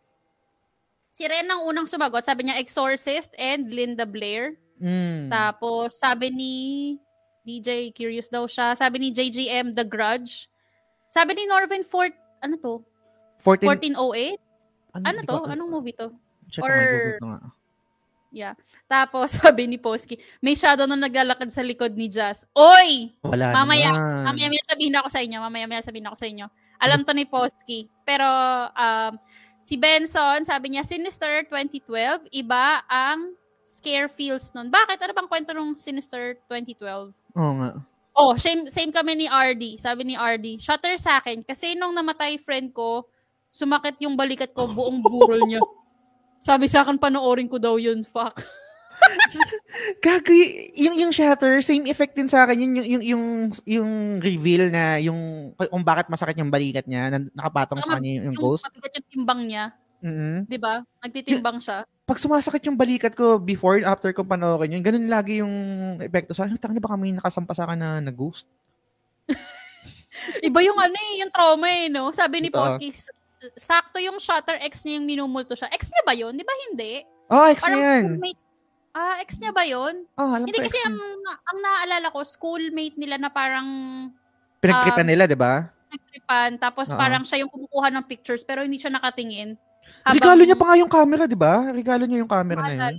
Si 1.10 1.26
Ren 1.26 1.50
ang 1.50 1.66
unang 1.66 1.90
sumagot. 1.90 2.22
Sabi 2.22 2.46
niya, 2.46 2.62
Exorcist 2.62 3.34
and 3.34 3.66
Linda 3.66 4.06
Blair. 4.06 4.54
Mm. 4.78 5.26
Tapos, 5.26 5.98
sabi 5.98 6.30
ni 6.30 6.54
DJ, 7.42 7.90
curious 7.90 8.30
daw 8.30 8.46
siya. 8.46 8.78
Sabi 8.78 9.02
ni 9.02 9.08
JGM, 9.10 9.74
The 9.74 9.82
Grudge. 9.82 10.46
Sabi 11.10 11.34
ni 11.34 11.50
Norvin, 11.50 11.82
Fort, 11.82 12.14
ano 12.38 12.54
to? 12.62 12.74
14, 13.42 13.66
1408? 13.90 14.38
Ano 14.94 15.02
hindi 15.02 15.26
to? 15.26 15.38
Anong 15.50 15.70
movie 15.70 15.96
to? 15.98 16.14
Check 16.46 16.62
or- 16.62 16.70
or... 16.70 16.86
Google 16.86 17.18
ko 17.18 17.26
nga. 17.26 17.42
Yeah. 18.30 18.54
Tapos, 18.86 19.34
sabi 19.42 19.66
ni 19.66 19.78
Posky, 19.78 20.18
may 20.38 20.54
shadow 20.54 20.86
na 20.86 20.96
naglalakad 20.98 21.50
sa 21.50 21.62
likod 21.62 21.94
ni 21.94 22.06
Jazz. 22.06 22.46
Oy! 22.54 23.14
Wala 23.26 23.50
Mamaya, 23.52 23.90
naman. 23.90 24.34
Mamaya 24.34 24.46
may 24.50 24.62
sabihin 24.64 24.96
ako 24.96 25.08
sa 25.10 25.20
inyo. 25.20 25.38
Mamaya 25.42 25.66
may 25.66 25.82
sabihin 25.82 26.06
ako 26.06 26.16
sa 26.16 26.28
inyo. 26.30 26.46
Alam 26.80 27.02
to 27.04 27.12
ni 27.12 27.26
Posky. 27.26 27.90
Pero, 28.06 28.26
um, 28.72 29.12
si 29.60 29.76
Benson, 29.76 30.46
sabi 30.46 30.72
niya, 30.72 30.86
Sinister 30.86 31.44
2012, 31.50 32.30
iba 32.32 32.80
ang 32.88 33.34
scare 33.66 34.10
feels 34.10 34.50
nun. 34.54 34.70
Bakit? 34.70 34.98
Ano 35.02 35.12
bang 35.14 35.30
kwento 35.30 35.50
nung 35.54 35.74
Sinister 35.78 36.38
2012? 36.48 37.14
Oo 37.36 37.52
nga. 37.60 37.70
Oh, 38.10 38.34
same, 38.34 38.66
same 38.66 38.90
kami 38.90 39.14
ni 39.14 39.26
RD. 39.30 39.78
Sabi 39.78 40.12
ni 40.12 40.14
RD, 40.18 40.58
shutter 40.58 40.98
sa 40.98 41.22
akin. 41.22 41.46
Kasi 41.46 41.78
nung 41.78 41.94
namatay 41.94 42.42
friend 42.42 42.74
ko, 42.74 43.06
sumakit 43.50 43.98
yung 44.02 44.18
balikat 44.18 44.50
ko, 44.50 44.66
buong 44.66 45.02
burol 45.02 45.42
niya. 45.46 45.62
Sabi 46.40 46.66
sa 46.66 46.80
akin, 46.80 46.96
panoorin 46.96 47.46
ko 47.46 47.60
daw 47.60 47.76
yun. 47.76 48.00
Fuck. 48.00 48.40
Gago, 50.04 50.32
yung, 50.76 50.96
yung 50.96 51.12
shatter, 51.12 51.60
same 51.60 51.84
effect 51.88 52.16
din 52.16 52.28
sa 52.28 52.44
akin. 52.44 52.64
Yun, 52.64 52.72
yung, 52.72 52.86
yung, 52.88 53.02
yung, 53.04 53.24
yung 53.64 53.90
reveal 54.20 54.72
na 54.72 54.96
yung, 55.00 55.52
kung 55.56 55.84
bakit 55.84 56.08
masakit 56.08 56.36
yung 56.40 56.52
balikat 56.52 56.88
niya, 56.88 57.12
na 57.12 57.18
nakapatong 57.32 57.84
sa 57.84 57.96
kanya 57.96 58.20
yung, 58.20 58.32
yung 58.32 58.36
Yung 58.36 58.44
ghost. 58.44 58.64
mabigat 58.64 58.92
yung 58.96 59.08
timbang 59.08 59.40
niya. 59.44 59.64
mm 60.00 60.48
Di 60.48 60.56
ba? 60.56 60.80
Nagtitimbang 61.04 61.60
siya. 61.60 61.84
Pag 62.08 62.18
sumasakit 62.18 62.64
yung 62.66 62.80
balikat 62.80 63.12
ko 63.12 63.36
before, 63.36 63.80
after 63.84 64.10
ko 64.16 64.24
panoorin 64.24 64.80
yun, 64.80 64.82
ganun 64.82 65.06
lagi 65.06 65.44
yung 65.44 65.54
epekto 66.00 66.32
sa 66.32 66.48
akin. 66.48 66.56
Tangina 66.56 66.80
baka 66.82 66.96
may 66.96 67.12
nakasampa 67.12 67.52
sa 67.52 67.68
akin 67.68 67.78
na, 67.78 67.90
na 68.00 68.12
ghost. 68.12 68.48
Iba 70.44 70.60
yung 70.60 70.76
ano 70.76 70.96
eh, 70.96 71.12
yung 71.22 71.32
trauma 71.32 71.68
eh, 71.70 71.86
no? 71.88 72.10
Sabi 72.10 72.42
ni. 72.42 72.48
Posky, 72.50 72.90
sakto 73.56 73.98
yung 73.98 74.20
shutter 74.20 74.60
ex 74.60 74.84
niya 74.84 75.00
yung 75.00 75.08
minumulto 75.08 75.56
siya. 75.56 75.68
Ex 75.72 75.88
niya 75.88 76.02
ba 76.04 76.12
yun? 76.12 76.36
Di 76.36 76.44
ba 76.44 76.54
hindi? 76.68 77.04
Oh, 77.30 77.46
ex 77.48 77.60
Parang 77.62 77.78
na 77.78 77.86
yan. 77.86 78.04
schoolmate. 78.04 78.40
Ah, 78.90 79.14
ex 79.22 79.30
niya 79.38 79.52
ba 79.54 79.62
yun? 79.62 79.94
Oh, 80.18 80.30
alam 80.34 80.44
Hindi 80.44 80.58
ko, 80.58 80.66
kasi 80.66 80.78
ex 80.78 80.86
ang, 80.86 80.98
niya. 80.98 81.32
ang 81.46 81.58
naaalala 81.62 82.06
ko, 82.10 82.18
schoolmate 82.26 82.96
nila 82.98 83.16
na 83.16 83.30
parang 83.30 83.68
Pinagtripan 84.60 85.06
um, 85.06 85.10
nila, 85.14 85.24
di 85.24 85.38
ba? 85.38 85.70
nagtripan, 85.90 86.50
tapos 86.62 86.86
Oo. 86.94 86.98
parang 86.98 87.26
siya 87.26 87.42
yung 87.42 87.50
kumukuha 87.50 87.90
ng 87.90 88.04
pictures 88.06 88.46
pero 88.46 88.62
hindi 88.62 88.78
siya 88.78 88.94
nakatingin. 88.94 89.58
Regalo 90.06 90.46
niya 90.46 90.54
pa 90.54 90.70
nga 90.70 90.76
yung 90.78 90.92
camera, 90.92 91.26
di 91.26 91.34
ba? 91.34 91.66
Regalo 91.74 92.06
niya 92.06 92.22
yung 92.22 92.30
camera 92.30 92.62
na 92.62 92.74
yun. 92.74 92.96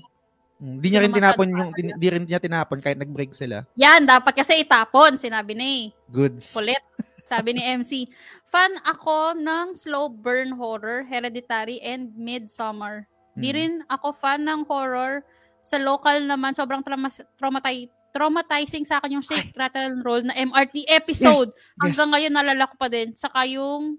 Hmm, 0.62 0.78
Di 0.78 0.88
niya 0.92 1.02
rin 1.02 1.10
Hindi 1.10 1.20
tinapon 1.24 1.48
yung, 1.50 1.70
di, 1.74 1.82
di 1.96 2.08
rin 2.12 2.24
niya 2.28 2.38
tinapon 2.38 2.78
kahit 2.84 3.00
nag-break 3.00 3.32
sila. 3.34 3.64
Yan, 3.80 4.04
dapat 4.06 4.44
kasi 4.44 4.62
itapon, 4.62 5.16
sinabi 5.18 5.56
ni 5.56 5.72
Goods. 6.06 6.52
Kulit. 6.54 6.84
Sabi 7.24 7.56
ni 7.56 7.64
MC, 7.64 8.12
fan 8.52 8.76
ako 8.84 9.34
ng 9.34 9.73
slow 9.73 10.11
burn 10.11 10.52
horror, 10.52 11.07
hereditary, 11.07 11.80
and 11.80 12.11
midsummer. 12.14 13.07
Di 13.32 13.49
Hmm. 13.49 13.56
rin 13.56 13.73
ako 13.88 14.11
fan 14.11 14.44
ng 14.44 14.68
horror. 14.68 15.23
Sa 15.64 15.80
local 15.80 16.19
naman, 16.22 16.52
sobrang 16.52 16.84
trauma- 16.84 17.23
traumati- 17.40 17.88
traumatizing 18.11 18.84
sa 18.84 18.99
akin 18.99 19.15
yung 19.15 19.23
Shake, 19.23 19.56
Rattle, 19.56 19.88
and 19.88 20.03
Roll 20.03 20.19
na 20.19 20.36
MRT 20.36 20.84
episode. 20.84 21.48
Yes. 21.48 21.80
Hanggang 21.80 22.11
ngayon, 22.11 22.34
nalala 22.36 22.68
ko 22.68 22.76
pa 22.76 22.91
din. 22.91 23.15
Saka 23.15 23.48
yung 23.48 23.95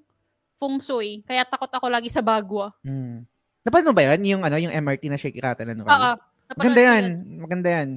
Feng 0.60 0.78
Shui. 0.78 1.24
Kaya 1.24 1.48
takot 1.48 1.72
ako 1.72 1.88
lagi 1.88 2.12
sa 2.12 2.20
bagwa. 2.20 2.76
Hmm. 2.84 3.24
Napanood 3.64 3.88
mo 3.88 3.96
ba 3.96 4.04
yan? 4.04 4.20
Yung, 4.26 4.42
ano, 4.44 4.60
yung 4.60 4.74
MRT 4.74 5.08
na 5.08 5.16
shake 5.16 5.40
rattle 5.40 5.70
and 5.70 5.80
roll? 5.80 5.88
Oo. 5.88 6.12
Maganda 6.52 6.76
ko 6.76 6.84
yan. 6.84 7.04
Maganda 7.40 7.68
yan. 7.72 7.88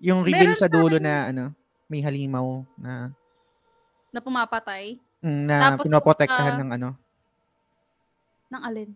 Yung 0.00 0.20
reveal 0.24 0.48
Meron 0.48 0.56
sa 0.56 0.70
dulo 0.72 0.96
na, 0.96 1.28
ano, 1.28 1.52
may 1.86 2.00
halimaw 2.00 2.64
na, 2.80 3.12
Na 4.10 4.18
pumapatay. 4.18 4.96
Mm, 5.24 5.42
na 5.46 5.56
Tapos, 5.72 5.84
pinoprotektahan 5.88 6.54
ah, 6.56 6.60
ng 6.60 6.70
ano. 6.76 6.88
Ng 8.50 8.62
alin? 8.64 8.90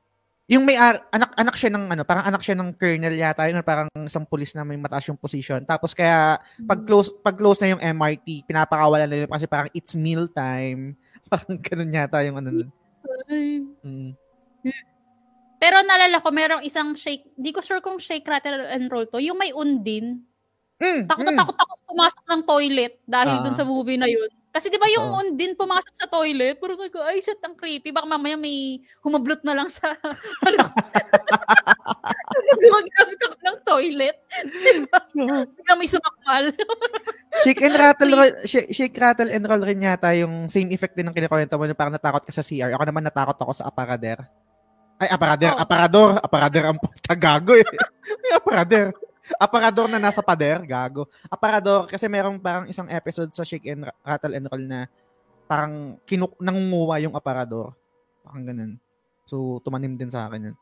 Yung 0.44 0.64
may 0.68 0.76
ar- 0.76 1.08
anak 1.08 1.32
anak 1.40 1.56
siya 1.56 1.72
ng 1.72 1.84
ano, 1.88 2.02
parang 2.04 2.28
anak 2.28 2.44
siya 2.44 2.52
ng 2.60 2.76
colonel 2.76 3.16
yata, 3.16 3.48
yun 3.48 3.64
parang 3.64 3.88
isang 4.04 4.28
pulis 4.28 4.52
na 4.52 4.60
may 4.60 4.76
mataas 4.76 5.08
yung 5.08 5.16
position. 5.16 5.64
Tapos 5.64 5.96
kaya 5.96 6.36
pag 6.68 6.84
close 6.84 7.08
pag 7.24 7.32
close 7.40 7.64
na 7.64 7.72
yung 7.72 7.80
MRT, 7.80 8.44
pinapakawalan 8.44 9.08
nila 9.08 9.24
kasi 9.24 9.48
parang 9.48 9.72
it's 9.72 9.96
meal 9.96 10.28
time. 10.28 10.92
Parang 11.32 11.56
ganun 11.56 11.88
yata 11.88 12.20
yung 12.20 12.36
ano. 12.36 12.68
Mm. 13.32 14.12
Pero 15.56 15.80
nalala 15.80 16.20
ko, 16.20 16.28
merong 16.28 16.60
isang 16.60 16.92
shake, 16.92 17.32
di 17.32 17.48
ko 17.48 17.64
sure 17.64 17.80
kung 17.80 17.96
shake, 17.96 18.28
rattle, 18.28 18.68
and 18.68 18.92
roll 18.92 19.08
to. 19.08 19.16
Yung 19.16 19.40
may 19.40 19.48
undin. 19.48 20.20
Mm, 20.76 21.08
Takot 21.08 21.24
mm. 21.24 21.38
takot 21.40 21.56
ako 21.56 21.72
pumasok 21.88 22.24
ng 22.28 22.42
toilet 22.44 22.94
dahil 23.08 23.40
Ah. 23.40 23.42
dun 23.48 23.56
sa 23.56 23.64
movie 23.64 23.96
na 23.96 24.04
yun. 24.04 24.28
Kasi 24.54 24.70
di 24.70 24.78
ba 24.78 24.86
yung 24.86 25.10
Oo. 25.10 25.18
undin 25.18 25.58
pumasok 25.58 25.94
sa 25.98 26.06
toilet? 26.06 26.62
Pero 26.62 26.78
sabi 26.78 26.94
ko, 26.94 27.02
ay 27.02 27.18
shit, 27.18 27.42
ang 27.42 27.58
creepy. 27.58 27.90
Baka 27.90 28.06
mamaya 28.06 28.38
may 28.38 28.78
humablot 29.02 29.42
na 29.42 29.58
lang 29.58 29.66
sa... 29.66 29.98
ano? 30.46 30.62
Gumagamit 32.62 33.18
ako 33.18 33.34
ng 33.34 33.58
toilet. 33.66 34.16
Bigla 35.58 35.74
may 35.74 35.90
sumakmal. 35.90 36.54
Shake 37.42 37.66
and 37.66 37.74
rattle 37.74 38.14
shake, 38.46 38.70
shake 38.70 38.94
rattle 38.94 39.26
and 39.26 39.42
roll 39.42 39.58
rin 39.58 39.82
yata 39.82 40.14
yung 40.14 40.46
same 40.46 40.70
effect 40.70 40.94
din 40.94 41.10
ng 41.10 41.16
kinikwento 41.18 41.58
mo 41.58 41.66
na 41.66 41.74
parang 41.74 41.98
natakot 41.98 42.22
ka 42.22 42.30
sa 42.30 42.46
CR. 42.46 42.78
Ako 42.78 42.86
naman 42.86 43.02
natakot 43.02 43.34
ako 43.34 43.58
sa 43.58 43.66
aparader. 43.66 44.22
Ay, 45.02 45.10
aparader, 45.10 45.50
Oh. 45.50 45.58
aparador. 45.58 46.22
Aparader 46.22 46.70
ang 46.70 46.78
puta 46.78 47.18
gago 47.18 47.58
eh. 47.58 47.66
May 48.22 48.38
aparader. 48.38 48.94
Aparador 49.40 49.88
na 49.88 50.00
nasa 50.00 50.20
pader, 50.20 50.64
gago. 50.68 51.08
Aparador, 51.32 51.88
kasi 51.88 52.04
merong 52.08 52.36
parang 52.36 52.68
isang 52.68 52.88
episode 52.92 53.32
sa 53.32 53.44
Shake 53.44 53.72
and 53.72 53.88
Ra- 53.88 53.98
Rattle 54.04 54.36
and 54.36 54.46
Roll 54.50 54.64
na 54.68 54.80
parang 55.48 55.96
kinuk 56.04 56.36
nangunguwa 56.40 57.00
yung 57.00 57.16
aparador. 57.16 57.72
Parang 58.24 58.44
ganun. 58.44 58.72
So, 59.24 59.60
tumanim 59.64 59.96
din 59.96 60.12
sa 60.12 60.28
akin 60.28 60.52
yun. 60.52 60.56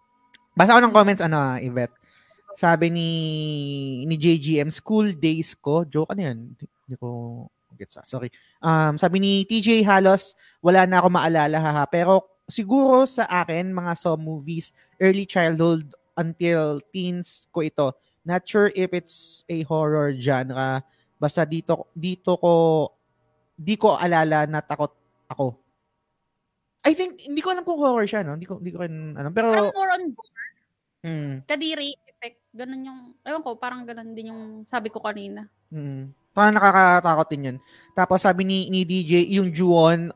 Basa 0.55 0.77
ko 0.77 0.81
ng 0.83 0.95
comments, 0.95 1.23
ano, 1.25 1.39
ah, 1.39 1.59
Yvette. 1.59 1.97
Sabi 2.53 2.93
ni 2.93 3.09
ni 4.05 4.15
JGM, 4.21 4.69
school 4.69 5.17
days 5.17 5.57
ko. 5.57 5.89
Joke 5.89 6.13
ano 6.13 6.21
yan? 6.21 6.39
Hindi 6.53 6.97
ko 7.01 7.09
gets 7.77 7.97
ah. 7.97 8.05
Sorry. 8.05 8.29
Um, 8.61 9.01
sabi 9.01 9.19
ni 9.19 9.33
TJ 9.49 9.83
Halos, 9.83 10.37
wala 10.61 10.85
na 10.85 11.01
ako 11.01 11.09
maalala 11.09 11.59
haha. 11.59 11.85
Pero 11.89 12.29
siguro 12.47 13.09
sa 13.09 13.25
akin, 13.25 13.73
mga 13.73 13.93
Saw 13.97 14.21
movies, 14.21 14.71
early 15.01 15.25
childhood 15.25 15.89
until 16.15 16.85
teens 16.93 17.49
ko 17.49 17.65
ito. 17.65 17.97
Not 18.23 18.47
sure 18.47 18.71
if 18.75 18.95
it's 18.95 19.43
a 19.51 19.67
horror 19.67 20.15
genre. 20.15 20.83
Basta 21.19 21.43
dito 21.43 21.91
dito 21.95 22.39
ko 22.39 22.53
di 23.55 23.75
ko 23.79 23.99
alala 23.99 24.47
na 24.47 24.63
takot 24.63 24.95
ako. 25.31 25.59
I 26.83 26.99
think 26.99 27.23
hindi 27.23 27.39
ko 27.43 27.55
alam 27.55 27.63
kung 27.63 27.79
horror 27.79 28.07
siya, 28.07 28.27
no? 28.27 28.35
Hindi 28.35 28.47
ko 28.47 28.59
hindi 28.59 28.75
ko 28.75 28.83
rin 28.83 29.15
ano, 29.15 29.31
pero 29.31 29.51
Parang 29.55 29.75
more 29.75 29.91
on 29.95 30.03
mm, 31.07 31.35
kadiri 31.47 31.95
effect. 32.23 32.39
Ganun 32.55 32.87
yung, 32.87 33.01
ewan 33.27 33.43
ko, 33.43 33.59
parang 33.59 33.83
ganun 33.83 34.15
din 34.15 34.31
yung 34.31 34.63
sabi 34.71 34.87
ko 34.87 35.03
kanina. 35.03 35.51
Mm. 35.75 36.15
Parang 36.33 36.57
nakakatakot 36.57 37.29
din 37.29 37.49
yun. 37.53 37.57
Tapos 37.93 38.25
sabi 38.25 38.49
ni, 38.49 38.73
ni 38.73 38.89
DJ, 38.89 39.29
yung 39.37 39.53
Juon, 39.53 40.09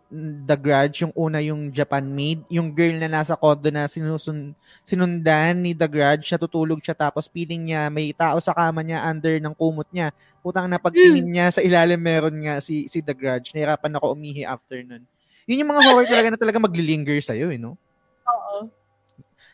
The 0.48 0.56
Grudge, 0.56 1.04
yung 1.04 1.12
una 1.12 1.44
yung 1.44 1.68
Japan 1.68 2.08
made, 2.08 2.40
yung 2.48 2.72
girl 2.72 2.96
na 2.96 3.20
nasa 3.20 3.36
kodo 3.36 3.68
na 3.68 3.84
sinusun, 3.84 4.56
sinundan 4.80 5.60
ni 5.60 5.76
The 5.76 5.84
Grudge, 5.84 6.24
natutulog 6.32 6.80
siya 6.80 6.96
tapos 6.96 7.28
feeling 7.28 7.68
niya 7.68 7.92
may 7.92 8.16
tao 8.16 8.40
sa 8.40 8.56
kama 8.56 8.80
niya 8.80 9.04
under 9.04 9.36
ng 9.36 9.52
kumot 9.52 9.84
niya. 9.92 10.08
Putang 10.40 10.72
na 10.72 10.80
pagtingin 10.80 11.28
niya 11.28 11.52
sa 11.52 11.60
ilalim 11.60 12.00
meron 12.00 12.32
nga 12.48 12.64
si, 12.64 12.88
si 12.88 13.04
The 13.04 13.12
Grudge. 13.12 13.52
Nahirapan 13.52 14.00
ako 14.00 14.16
umihi 14.16 14.48
after 14.48 14.80
nun. 14.80 15.04
Yun 15.44 15.60
yung 15.60 15.70
mga 15.76 15.84
horror 15.84 16.08
talaga 16.16 16.28
na 16.32 16.40
talaga 16.40 16.58
maglilinger 16.64 17.20
sa'yo, 17.20 17.52
eh, 17.52 17.60
no? 17.60 17.76
Oo. 18.24 18.72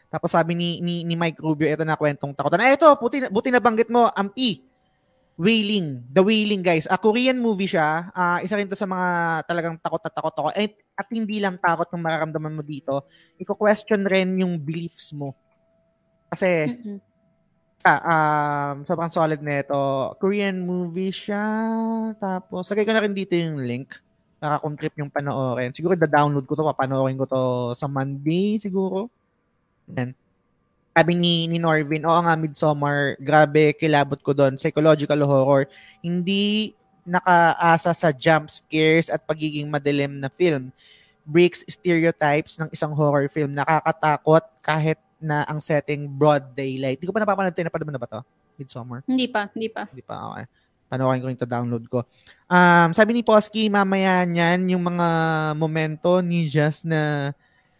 Tapos 0.06 0.30
sabi 0.30 0.54
ni, 0.54 0.78
ni, 0.78 1.02
ni 1.02 1.18
Mike 1.18 1.42
Rubio, 1.42 1.66
ito 1.66 1.82
na 1.82 1.98
kwentong 1.98 2.38
takotan. 2.38 2.62
Ah, 2.62 2.70
ito, 2.70 2.86
buti, 3.02 3.26
buti 3.34 3.50
na 3.50 3.58
banggit 3.58 3.90
mo, 3.90 4.06
Ampi. 4.14 4.71
Wailing. 5.42 6.06
The 6.06 6.22
Wailing, 6.22 6.62
guys. 6.62 6.86
A 6.86 6.94
Korean 6.94 7.42
movie 7.42 7.66
siya. 7.66 8.14
Ah, 8.14 8.38
isa 8.38 8.54
rin 8.54 8.70
to 8.70 8.78
sa 8.78 8.86
mga 8.86 9.42
talagang 9.50 9.74
takot 9.82 9.98
na 9.98 10.12
takot 10.14 10.34
ako. 10.38 10.48
At, 10.54 10.72
at 10.94 11.08
hindi 11.10 11.42
lang 11.42 11.58
takot 11.58 11.90
yung 11.90 12.06
mararamdaman 12.06 12.54
mo 12.54 12.62
dito. 12.62 13.10
Iko-question 13.42 14.06
rin 14.06 14.38
yung 14.38 14.54
beliefs 14.62 15.10
mo. 15.10 15.34
Kasi, 16.30 16.46
Mm-mm. 16.70 16.98
ah, 17.82 18.00
um, 18.06 18.86
sobrang 18.86 19.10
solid 19.10 19.42
na 19.42 19.66
ito. 19.66 20.14
Korean 20.22 20.62
movie 20.62 21.10
siya. 21.10 21.42
Tapos, 22.22 22.70
sagay 22.70 22.86
ko 22.86 22.94
na 22.94 23.02
rin 23.02 23.10
dito 23.10 23.34
yung 23.34 23.58
link. 23.58 23.98
Para 24.38 24.62
kung 24.62 24.78
trip 24.78 24.94
yung 24.94 25.10
panoorin. 25.10 25.74
Siguro 25.74 25.98
da-download 25.98 26.46
ko 26.46 26.54
to, 26.54 26.66
papanoorin 26.70 27.18
ko 27.18 27.26
to 27.26 27.42
sa 27.74 27.90
Monday 27.90 28.62
siguro. 28.62 29.10
Yan. 29.90 30.14
Sabi 30.92 31.16
ni, 31.16 31.48
ni 31.48 31.56
Norvin, 31.56 32.04
oo 32.04 32.20
nga, 32.20 32.36
Midsommar, 32.36 33.16
grabe, 33.16 33.72
kilabot 33.72 34.20
ko 34.20 34.36
doon. 34.36 34.60
Psychological 34.60 35.24
horror. 35.24 35.64
Hindi 36.04 36.76
nakaasa 37.08 37.96
sa 37.96 38.12
jump 38.12 38.52
scares 38.52 39.08
at 39.08 39.24
pagiging 39.24 39.72
madilim 39.72 40.20
na 40.20 40.28
film. 40.28 40.68
Breaks 41.24 41.64
stereotypes 41.64 42.60
ng 42.60 42.68
isang 42.70 42.92
horror 42.92 43.24
film. 43.32 43.56
Nakakatakot 43.56 44.44
kahit 44.60 45.00
na 45.22 45.48
ang 45.48 45.62
setting 45.62 46.10
broad 46.10 46.52
daylight. 46.52 47.00
Hindi 47.00 47.08
ko 47.08 47.14
pa 47.14 47.22
napapanood 47.22 47.54
tayo. 47.54 47.66
Napanood 47.70 47.88
mo 47.88 47.94
na 47.94 48.02
ba 48.02 48.10
to? 48.10 48.20
Midsommar? 48.60 49.00
Hindi 49.08 49.26
pa, 49.32 49.48
hindi 49.48 49.72
pa. 49.72 49.88
Hindi 49.88 50.04
pa, 50.04 50.16
okay. 50.34 50.44
Panoorin 50.92 51.24
ko 51.24 51.26
rin 51.32 51.40
download 51.40 51.84
ko. 51.88 52.04
Um, 52.52 52.92
sabi 52.92 53.16
ni 53.16 53.24
Posky, 53.24 53.72
mamaya 53.72 54.28
niyan, 54.28 54.76
yung 54.76 54.84
mga 54.92 55.08
momento 55.56 56.20
ni 56.20 56.52
Jazz 56.52 56.84
na 56.84 57.32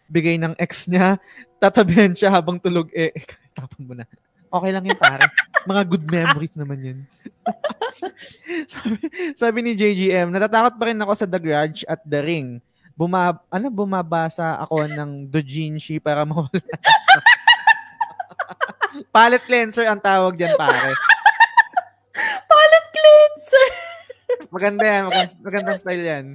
bigay 0.09 0.41
ng 0.41 0.57
ex 0.57 0.89
niya, 0.89 1.21
tatabihan 1.63 2.11
siya 2.11 2.27
habang 2.27 2.59
tulog, 2.59 2.91
eh, 2.91 3.15
tapon 3.55 3.87
mo 3.87 3.93
na. 3.95 4.03
Okay 4.51 4.69
lang 4.75 4.83
yun, 4.83 4.99
pare. 4.99 5.23
mga 5.71 5.83
good 5.87 6.05
memories 6.05 6.59
naman 6.59 6.79
yun. 6.83 6.99
sabi, 8.73 8.99
sabi 9.33 9.59
ni 9.63 9.71
JGM, 9.71 10.27
natatakot 10.27 10.75
pa 10.75 10.91
rin 10.91 10.99
ako 10.99 11.13
sa 11.15 11.25
The 11.25 11.39
Grudge 11.39 11.87
at 11.87 12.03
The 12.03 12.19
Ring. 12.19 12.59
Buma, 12.93 13.41
ano, 13.49 13.67
bumabasa 13.73 14.59
ako 14.61 14.85
ng 14.91 15.31
dojinshi 15.31 15.97
para 15.97 16.27
mawala. 16.27 16.61
Palette 19.09 19.49
cleanser 19.49 19.89
ang 19.89 19.97
tawag 19.97 20.37
diyan, 20.37 20.53
pare. 20.53 20.93
Palette 22.45 22.89
cleanser! 22.93 23.67
Maganda 24.53 24.83
yan. 24.85 25.03
Maganda, 25.09 25.33
magandang 25.41 25.79
style 25.81 26.05
yan. 26.05 26.25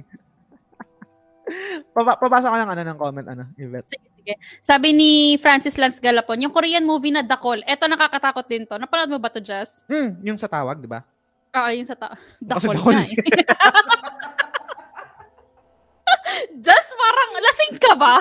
Paba, 1.95 2.19
pabasa 2.19 2.51
ko 2.51 2.55
lang 2.59 2.67
ano 2.67 2.83
ng 2.83 2.99
comment, 2.99 3.27
ano, 3.31 3.43
Yvette. 3.55 3.95
Sige. 3.95 4.18
Sabi 4.59 4.91
ni 4.91 5.09
Francis 5.37 5.75
Lance 5.75 5.97
Galapon, 5.97 6.37
yung 6.37 6.51
Korean 6.51 6.83
movie 6.83 7.09
na 7.09 7.21
The 7.21 7.35
Call, 7.35 7.61
eto 7.63 7.85
nakakatakot 7.85 8.45
din 8.45 8.65
to. 8.65 8.75
Napanood 8.75 9.09
mo 9.09 9.17
ba 9.17 9.29
to, 9.29 9.39
Jess? 9.39 9.81
Hmm, 9.85 10.17
yung 10.21 10.37
sa 10.37 10.45
tawag, 10.45 10.77
di 10.77 10.89
ba? 10.89 11.01
Oo, 11.49 11.69
yung 11.73 11.87
sa 11.87 11.95
ta- 11.95 12.13
The 12.37 12.53
Kasi 12.53 12.65
Call 12.67 12.75
The 12.75 12.81
Call. 12.83 12.93
nga 12.93 13.03
eh. 13.05 13.15
Jess, 16.59 16.87
parang 16.93 17.29
lasing 17.39 17.73
ka 17.77 17.91
ba? 17.95 18.15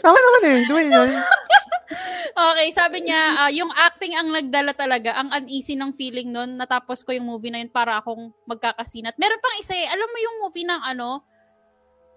Tama 0.00 0.16
naman 0.16 0.42
eh. 0.48 0.58
Ba 0.64 0.80
yun? 0.80 1.10
Okay, 2.32 2.72
sabi 2.72 3.04
niya, 3.04 3.20
ah, 3.36 3.52
yung 3.52 3.68
acting 3.68 4.16
ang 4.16 4.32
nagdala 4.32 4.72
talaga, 4.72 5.12
ang 5.12 5.28
uneasy 5.28 5.76
ng 5.76 5.92
feeling 5.92 6.32
nun, 6.32 6.56
natapos 6.56 7.04
ko 7.04 7.12
yung 7.12 7.28
movie 7.28 7.52
na 7.52 7.60
yun 7.60 7.68
para 7.68 8.00
akong 8.00 8.32
magkakasinat. 8.48 9.12
Meron 9.20 9.36
pang 9.36 9.52
isa 9.60 9.76
eh, 9.76 9.84
alam 9.92 10.08
mo 10.08 10.16
yung 10.16 10.36
movie 10.40 10.64
ng 10.64 10.80
ano, 10.80 11.20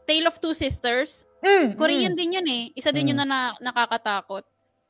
Tale 0.08 0.32
of 0.32 0.40
Two 0.40 0.56
Sisters? 0.56 1.28
Mm, 1.46 1.78
Korean 1.78 2.14
mm. 2.14 2.20
din 2.20 2.36
yun 2.42 2.48
eh. 2.50 2.64
Isa 2.74 2.90
din 2.90 3.14
yun 3.14 3.20
na, 3.22 3.28
na 3.30 3.40
nakakatakot. 3.62 4.42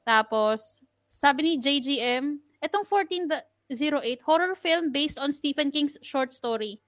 Tapos, 0.08 0.80
sabi 1.12 1.44
ni 1.44 1.54
JGM, 1.60 2.40
etong 2.64 2.88
1408, 2.88 4.24
horror 4.24 4.56
film 4.56 4.96
based 4.96 5.20
on 5.20 5.36
Stephen 5.36 5.68
King's 5.68 6.00
short 6.00 6.32
story. 6.32 6.80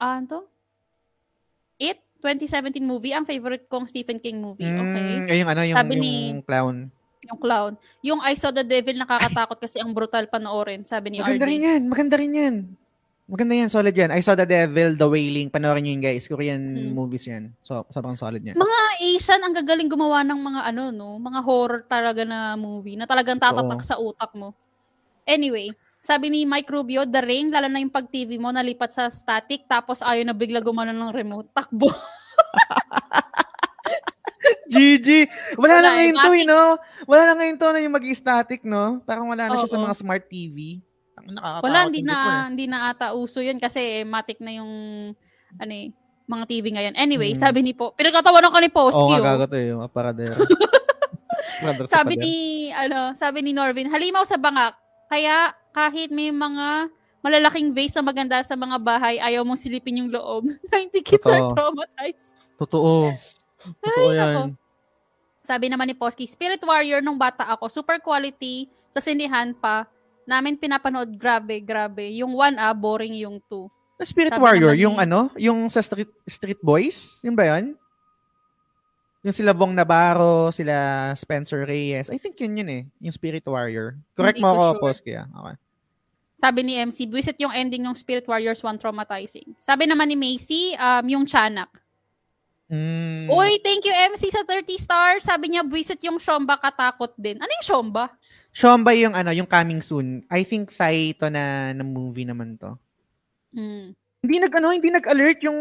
Ah, 0.00 0.16
ano 0.16 0.26
to? 0.26 0.40
It? 1.76 2.00
2017 2.22 2.80
movie. 2.86 3.12
Ang 3.12 3.26
favorite 3.26 3.66
kong 3.66 3.90
Stephen 3.90 4.22
King 4.22 4.38
movie. 4.38 4.64
Okay. 4.64 5.26
Mm, 5.26 5.38
yung 5.42 5.50
ano, 5.50 5.62
yung, 5.66 5.78
Sabi 5.78 5.94
ni- 5.98 6.30
yung 6.32 6.46
clown. 6.46 6.76
Yung 7.22 7.38
clown. 7.38 7.72
Yung 8.02 8.20
I 8.22 8.34
Saw 8.38 8.54
the 8.54 8.62
Devil 8.66 8.98
nakakatakot 8.98 9.58
kasi 9.58 9.82
ang 9.82 9.90
brutal 9.90 10.26
panoorin, 10.30 10.86
sabi 10.86 11.14
ni 11.14 11.18
Maganda 11.18 11.46
RD. 11.46 11.50
rin 11.50 11.60
yan. 11.62 11.82
Maganda 11.90 12.14
rin 12.18 12.32
yan. 12.32 12.54
Maganda 13.30 13.54
yan. 13.54 13.70
Solid 13.70 13.94
yan. 13.94 14.10
I 14.10 14.20
saw 14.20 14.34
The 14.34 14.44
Devil, 14.44 14.98
The 14.98 15.08
Wailing. 15.08 15.48
Panoorin 15.48 15.86
nyo 15.86 15.92
yun, 15.94 16.02
guys. 16.02 16.26
Korean 16.26 16.58
Hmm. 16.58 16.92
movies 16.92 17.24
yan. 17.24 17.54
So, 17.62 17.86
sobrang 17.88 18.18
solid 18.18 18.42
yan. 18.42 18.58
Mga 18.58 18.78
Asian 18.98 19.40
ang 19.40 19.54
gagaling 19.54 19.88
gumawa 19.88 20.26
ng 20.26 20.36
mga 20.36 20.60
ano 20.68 20.82
no, 20.90 21.16
mga 21.16 21.40
horror 21.40 21.86
talaga 21.86 22.26
na 22.26 22.58
movie 22.58 22.98
na 22.98 23.06
talagang 23.06 23.38
tatatak 23.38 23.80
Oo. 23.80 23.86
sa 23.86 23.96
utak 23.96 24.34
mo. 24.34 24.52
Anyway, 25.22 25.70
sabi 26.02 26.28
ni 26.28 26.40
Mike 26.42 26.66
Rubio, 26.66 27.06
The 27.06 27.22
Ring, 27.22 27.54
lalo 27.54 27.70
na 27.70 27.78
yung 27.78 27.94
pag 27.94 28.10
TV 28.10 28.36
mo 28.36 28.50
nalipat 28.50 28.90
sa 28.90 29.06
static 29.06 29.70
tapos 29.70 30.02
ayaw 30.02 30.26
na 30.26 30.34
bigla 30.34 30.58
gumana 30.58 30.90
ng 30.90 31.14
remote. 31.14 31.48
Takbo. 31.54 31.94
GG! 34.72 35.28
Wala, 35.60 35.78
eh, 35.78 36.10
ngayon 36.10 36.16
to, 36.16 36.30
eh, 36.32 36.44
no? 36.48 36.62
Wala 37.04 37.22
lang 37.28 37.36
ngayon 37.38 37.56
to 37.60 37.68
na 37.70 37.80
yung 37.84 37.94
mag-static, 37.94 38.64
no? 38.64 39.04
Parang 39.04 39.28
wala 39.28 39.46
na 39.46 39.60
siya 39.60 39.76
sa 39.76 39.78
Oo. 39.78 39.84
mga 39.84 39.96
smart 40.00 40.24
TV. 40.26 40.80
Ang 41.22 41.34
nakakatakot 41.36 41.64
Wala, 41.64 41.78
hindi 41.86 42.02
na, 42.02 42.16
eh. 42.16 42.42
hindi 42.50 42.64
na 42.66 42.78
ata 42.88 43.06
uso 43.12 43.38
yun 43.38 43.56
kasi 43.56 44.02
matik 44.02 44.38
na 44.38 44.52
yung 44.52 44.72
ano 45.54 45.72
eh, 45.72 45.92
mga 46.24 46.44
TV 46.46 46.64
ngayon. 46.70 46.94
Anyway, 46.96 47.32
Mm. 47.32 47.38
sabi 47.38 47.60
ni 47.60 47.72
po, 47.72 47.92
pinagkatawanan 47.92 48.48
ka 48.48 48.58
ni 48.58 48.68
Oo 48.68 48.74
Posky. 48.74 49.12
nga, 49.12 49.20
oh. 49.20 49.26
gago 49.26 49.44
to 49.46 49.56
eh, 49.56 49.66
yung 49.68 49.82
aparadero. 49.82 50.34
Aparadero 51.58 51.86
sa 51.90 52.02
sabi 52.02 52.14
ni 52.16 52.34
ano, 52.70 53.12
sabi 53.12 53.38
ni 53.40 53.52
Norvin, 53.52 53.86
halimaw 53.86 54.24
sa 54.24 54.34
bangak. 54.36 54.74
Kaya 55.06 55.52
kahit 55.70 56.08
may 56.08 56.32
mga 56.32 56.88
malalaking 57.20 57.70
vase 57.70 57.94
na 57.94 58.02
maganda 58.02 58.38
sa 58.42 58.56
mga 58.56 58.80
bahay, 58.80 59.20
ayaw 59.20 59.46
mong 59.46 59.60
silipin 59.60 60.02
yung 60.02 60.10
loob. 60.10 60.48
90 60.72 61.06
kids 61.06 61.22
are 61.24 61.38
Totoo. 61.38 61.54
traumatized. 61.54 62.34
Totoo. 62.56 62.94
Totoo 63.78 64.08
Ay, 64.08 64.16
yan. 64.16 64.18
nako. 64.18 64.42
Sabi 65.38 65.66
naman 65.66 65.86
ni 65.86 65.94
Posky, 65.94 66.24
Spirit 66.24 66.62
Warrior 66.62 66.98
nung 66.98 67.18
bata 67.18 67.42
ako, 67.44 67.66
super 67.66 67.98
quality, 67.98 68.66
sa 68.90 68.98
sinihan 68.98 69.50
pa, 69.52 69.90
namin 70.28 70.58
pinapanood, 70.58 71.14
grabe, 71.16 71.58
grabe. 71.62 72.08
Yung 72.18 72.34
1 72.34 72.58
ah, 72.58 72.74
boring 72.74 73.14
yung 73.22 73.38
2. 73.48 73.68
Spirit 74.02 74.34
Sabi 74.34 74.42
Warrior, 74.42 74.74
naman 74.74 74.82
yung 74.82 74.96
ano, 74.98 75.20
yung 75.38 75.58
sa 75.70 75.78
Street 75.78 76.10
Street 76.26 76.58
Boys, 76.58 77.22
yun 77.22 77.38
ba 77.38 77.54
yun? 77.54 77.78
Yung 79.22 79.30
sila 79.30 79.54
Bong 79.54 79.70
Navarro, 79.78 80.50
sila 80.50 81.14
Spencer 81.14 81.62
Reyes. 81.62 82.10
I 82.10 82.18
think 82.18 82.34
yun 82.42 82.58
yun 82.58 82.70
eh, 82.70 82.82
yung 82.98 83.14
Spirit 83.14 83.46
Warrior. 83.46 83.94
Correct 84.18 84.42
Hindi 84.42 84.46
mo 84.50 84.58
ko 84.58 84.58
ako, 84.58 84.66
sure. 84.74 84.82
Posky 84.82 85.12
ah. 85.14 85.30
Okay. 85.30 85.56
Sabi 86.34 86.60
ni 86.66 86.74
MC, 86.74 87.06
buwisit 87.06 87.38
yung 87.38 87.54
ending 87.54 87.86
ng 87.86 87.94
Spirit 87.94 88.26
Warriors 88.26 88.58
1 88.58 88.82
traumatizing. 88.82 89.54
Sabi 89.62 89.86
naman 89.86 90.10
ni 90.10 90.18
Macy, 90.18 90.74
um, 90.74 91.06
yung 91.06 91.22
Chanak. 91.22 91.70
Mm. 92.72 93.28
Uy, 93.28 93.60
thank 93.60 93.84
you 93.84 93.92
MC 93.92 94.32
sa 94.32 94.40
30 94.48 94.80
stars. 94.80 95.28
Sabi 95.28 95.52
niya, 95.52 95.60
buwisit 95.60 96.00
yung 96.08 96.16
Shomba 96.16 96.56
katakot 96.56 97.12
din. 97.20 97.36
Ano 97.36 97.52
yung 97.52 97.66
Shomba? 97.68 98.08
Shomba 98.48 98.96
yung 98.96 99.12
ano, 99.12 99.28
yung 99.28 99.44
coming 99.44 99.84
soon. 99.84 100.24
I 100.32 100.40
think 100.40 100.72
Thai 100.72 101.12
to 101.20 101.28
na, 101.28 101.76
na 101.76 101.84
movie 101.84 102.24
naman 102.24 102.56
to. 102.56 102.80
Hmm. 103.52 103.92
Hindi 104.24 104.36
nag 104.38 104.54
ano, 104.56 104.72
hindi 104.72 104.88
nag-alert 104.88 105.44
yung 105.44 105.60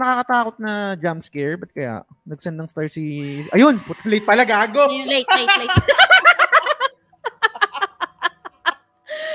nakakatakot 0.00 0.56
na 0.56 0.96
jump 0.96 1.20
scare. 1.20 1.60
Ba't 1.60 1.74
kaya? 1.76 2.06
Nag-send 2.24 2.56
ng 2.56 2.70
star 2.72 2.88
si... 2.88 3.04
Ayun! 3.52 3.76
put- 3.84 4.00
Late 4.08 4.24
pala, 4.24 4.48
gago! 4.48 4.88
Late, 4.88 5.28
late, 5.28 5.52
late. 5.60 5.76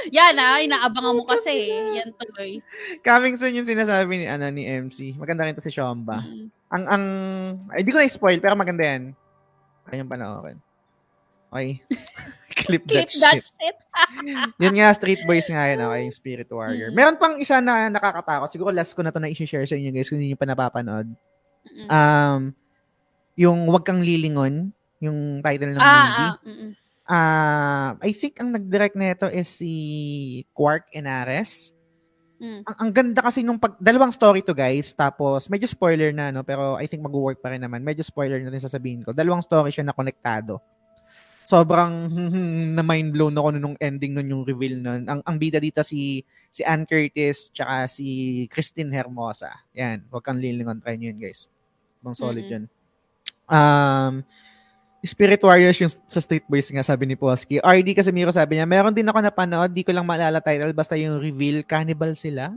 Yan 0.09 0.33
ah, 0.37 0.57
inaabangan 0.57 1.13
mo 1.13 1.23
kasi. 1.29 1.69
eh. 1.69 2.01
Yan 2.01 2.09
tuloy. 2.17 2.57
Coming 3.05 3.37
soon 3.37 3.57
yung 3.57 3.69
sinasabi 3.69 4.17
ni, 4.17 4.25
ano, 4.25 4.49
ni 4.49 4.65
MC. 4.65 5.13
Maganda 5.15 5.45
rin 5.45 5.53
to 5.53 5.61
si 5.61 5.69
Shomba. 5.69 6.25
Mm. 6.25 6.47
Ang, 6.71 6.83
ang... 6.87 7.03
Ay, 7.69 7.85
di 7.85 7.93
ko 7.93 8.01
na-spoil, 8.01 8.41
pero 8.41 8.57
maganda 8.57 8.81
yan. 8.81 9.13
Kaya 9.85 10.01
yung 10.01 10.09
panoorin. 10.09 10.57
Okay. 11.51 11.83
Clip, 12.63 12.83
Clip 12.87 13.11
that, 13.11 13.11
that 13.19 13.35
shit. 13.43 13.51
shit. 13.59 13.77
Yun 14.63 14.75
nga, 14.79 14.95
Street 14.95 15.21
Boys 15.27 15.51
nga 15.51 15.67
yan. 15.67 15.83
Okay, 15.83 16.01
yung 16.07 16.15
Spirit 16.15 16.49
Warrior. 16.49 16.89
Mm. 16.89 16.95
Meron 16.95 17.19
pang 17.19 17.35
isa 17.35 17.59
na 17.59 17.91
nakakatakot. 17.91 18.47
Siguro 18.49 18.71
last 18.71 18.95
ko 18.95 19.03
na 19.03 19.11
to 19.11 19.19
na 19.19 19.27
i-share 19.27 19.67
sa 19.67 19.75
inyo 19.75 19.91
guys 19.91 20.07
kung 20.07 20.17
hindi 20.17 20.31
nyo 20.31 20.39
pa 20.39 20.47
napapanood. 20.47 21.07
Mm-mm. 21.67 21.87
Um, 21.91 22.41
yung 23.35 23.67
Wag 23.67 23.83
Kang 23.83 23.99
Lilingon, 23.99 24.71
yung 25.03 25.43
title 25.43 25.75
ng 25.75 25.81
movie. 25.81 25.85
ah, 25.85 26.35
ah, 26.39 26.80
Ah, 27.11 27.99
I 27.99 28.15
think 28.15 28.39
ang 28.39 28.55
nag-direct 28.55 28.95
nito 28.95 29.27
is 29.27 29.51
si 29.51 29.73
Quark 30.55 30.87
Enares. 30.95 31.75
Mm. 32.39 32.63
Ang, 32.63 32.75
ang 32.79 32.91
ganda 32.95 33.19
kasi 33.19 33.43
nung 33.43 33.59
pag, 33.59 33.75
dalawang 33.83 34.15
story 34.15 34.39
to 34.39 34.55
guys, 34.55 34.95
tapos 34.95 35.51
medyo 35.51 35.67
spoiler 35.67 36.15
na, 36.15 36.31
no? 36.31 36.47
pero 36.47 36.79
I 36.79 36.87
think 36.87 37.03
mag-work 37.03 37.43
pa 37.43 37.51
rin 37.51 37.59
naman. 37.59 37.83
Medyo 37.83 38.07
spoiler 38.07 38.39
na 38.39 38.47
rin 38.47 38.63
sasabihin 38.63 39.03
ko. 39.03 39.11
Dalawang 39.11 39.43
story 39.43 39.75
siya 39.75 39.83
na 39.83 39.91
konektado. 39.91 40.63
Sobrang 41.43 42.07
na 42.79 42.83
mind 42.85 43.11
blown 43.11 43.35
ako 43.35 43.59
nung 43.59 43.75
ending 43.83 44.15
nun 44.15 44.31
yung 44.31 44.43
reveal 44.47 44.79
nun. 44.79 45.03
Ang, 45.03 45.19
ang 45.19 45.35
bida 45.35 45.59
dito 45.59 45.83
si 45.83 46.23
si 46.47 46.63
Ann 46.63 46.87
Curtis 46.87 47.51
tsaka 47.51 47.91
si 47.91 48.47
Christine 48.47 48.95
Hermosa. 48.95 49.51
Yan, 49.75 50.07
wag 50.07 50.23
kang 50.23 50.39
lilingon. 50.39 50.79
Try 50.79 50.95
nyo 50.95 51.11
yun 51.11 51.19
guys. 51.19 51.51
Bang 51.99 52.15
solid 52.15 52.47
Mm-mm. 52.47 52.55
yun. 52.55 52.63
Um, 53.51 54.23
Spirit 55.01 55.41
Warriors 55.41 55.81
yung 55.81 55.89
sa 56.05 56.21
Street 56.21 56.45
Boys 56.45 56.69
nga 56.69 56.85
sabi 56.85 57.09
ni 57.09 57.17
Posky. 57.17 57.57
RD 57.57 57.97
Casimiro 57.97 58.29
sabi 58.29 58.57
niya, 58.57 58.69
meron 58.69 58.93
din 58.93 59.09
ako 59.09 59.17
napanood, 59.17 59.73
di 59.73 59.81
ko 59.81 59.89
lang 59.89 60.05
maalala 60.05 60.37
title, 60.37 60.77
basta 60.77 60.93
yung 60.93 61.17
reveal, 61.17 61.65
cannibal 61.65 62.13
sila. 62.13 62.53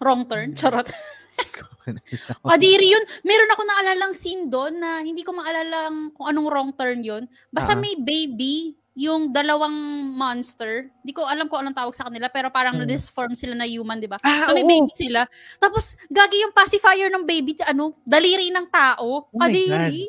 Wrong 0.00 0.24
turn. 0.24 0.56
Charot. 0.56 0.88
Kadiri 2.48 2.96
yun. 2.96 3.04
Meron 3.20 3.52
ako 3.52 3.62
naalalang 3.62 4.14
scene 4.16 4.48
doon 4.48 4.80
na 4.80 5.04
hindi 5.04 5.20
ko 5.20 5.36
maalala 5.36 5.92
kung 6.16 6.26
anong 6.32 6.48
wrong 6.48 6.70
turn 6.72 7.04
yun. 7.04 7.28
Basta 7.52 7.76
Ah. 7.76 7.80
may 7.80 7.92
baby, 8.00 8.72
yung 8.94 9.34
dalawang 9.34 9.74
monster. 10.14 10.88
Hindi 11.02 11.12
ko 11.12 11.26
alam 11.26 11.50
kung 11.50 11.60
anong 11.60 11.76
tawag 11.76 11.94
sa 11.98 12.06
kanila, 12.08 12.30
pero 12.30 12.48
parang 12.48 12.78
Hmm. 12.78 12.86
na-disform 12.86 13.34
sila 13.34 13.52
na 13.52 13.66
human, 13.66 13.98
di 13.98 14.06
ba? 14.06 14.16
Ah, 14.22 14.48
so 14.48 14.54
may 14.54 14.62
oo. 14.64 14.70
baby 14.70 14.92
sila. 14.94 15.26
Tapos, 15.58 15.98
gagi 16.06 16.40
yung 16.40 16.54
pacifier 16.54 17.10
ng 17.10 17.26
baby, 17.26 17.58
ano, 17.66 17.92
daliri 18.06 18.54
ng 18.54 18.70
tao. 18.70 19.28
Oh 19.28 19.36
Kadiri. 19.36 20.08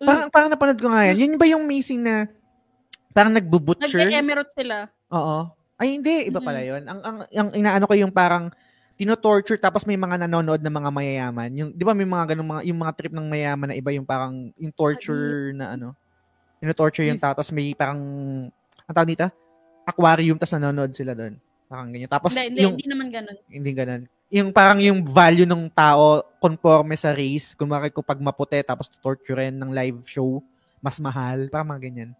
Parang, 0.00 0.28
parang 0.28 0.50
napanood 0.52 0.80
ko 0.80 0.88
nga 0.92 1.08
yan. 1.08 1.16
Yun 1.16 1.32
ba 1.40 1.46
yung 1.48 1.64
missing 1.64 2.04
na 2.04 2.28
parang 3.16 3.32
nagbo-butcher? 3.32 3.96
Nag-emerald 3.96 4.50
sila. 4.52 4.92
Oo. 5.08 5.48
Ay, 5.76 5.96
hindi. 5.96 6.28
Iba 6.28 6.40
pala 6.40 6.60
yun. 6.60 6.84
Ang, 6.84 7.00
ang, 7.00 7.16
ang 7.24 7.48
inaano 7.56 7.84
ko 7.88 7.94
yung 7.96 8.12
parang 8.12 8.52
tino-torture 8.96 9.60
tapos 9.60 9.84
may 9.84 9.96
mga 9.96 10.24
nanonood 10.24 10.60
na 10.60 10.72
mga 10.72 10.90
mayayaman. 10.92 11.50
Yung, 11.52 11.70
di 11.72 11.84
ba 11.84 11.92
may 11.92 12.08
mga 12.08 12.32
ganung 12.32 12.48
mga, 12.48 12.62
yung 12.64 12.80
mga 12.80 12.92
trip 12.96 13.12
ng 13.12 13.28
mayayaman 13.28 13.68
na 13.72 13.76
iba 13.76 13.90
yung 13.92 14.08
parang, 14.08 14.52
yung 14.56 14.72
torture 14.72 15.52
na 15.52 15.76
ano, 15.76 15.92
tino-torture 16.60 17.04
yung 17.08 17.20
tao 17.20 17.36
tapos 17.36 17.52
may 17.52 17.76
parang, 17.76 18.00
ang 18.88 18.94
tawag 18.96 19.12
dito? 19.12 19.28
Aquarium 19.84 20.40
tapos 20.40 20.56
nanonood 20.56 20.92
sila 20.96 21.12
doon. 21.12 21.36
Parang 21.68 21.92
ganyan. 21.92 22.08
Tapos 22.08 22.32
Hindi, 22.32 22.56
hindi, 22.56 22.60
yung, 22.64 22.74
hindi 22.80 22.88
naman 22.88 23.06
ganun. 23.12 23.36
hindi 23.52 23.70
ganun. 23.76 24.02
Yung 24.26 24.50
parang 24.50 24.82
yung 24.82 25.06
value 25.06 25.46
ng 25.46 25.70
tao 25.70 26.22
conforme 26.42 26.98
sa 26.98 27.14
race. 27.14 27.54
Kung 27.54 27.70
bakit 27.70 27.94
ko 27.94 28.02
pag 28.02 28.18
maputi 28.18 28.58
tapos 28.66 28.90
torturein 28.98 29.54
ng 29.54 29.70
live 29.70 30.02
show, 30.06 30.42
mas 30.82 30.98
mahal. 30.98 31.46
Parang 31.46 31.74
mga 31.74 31.82
ganyan. 31.86 32.10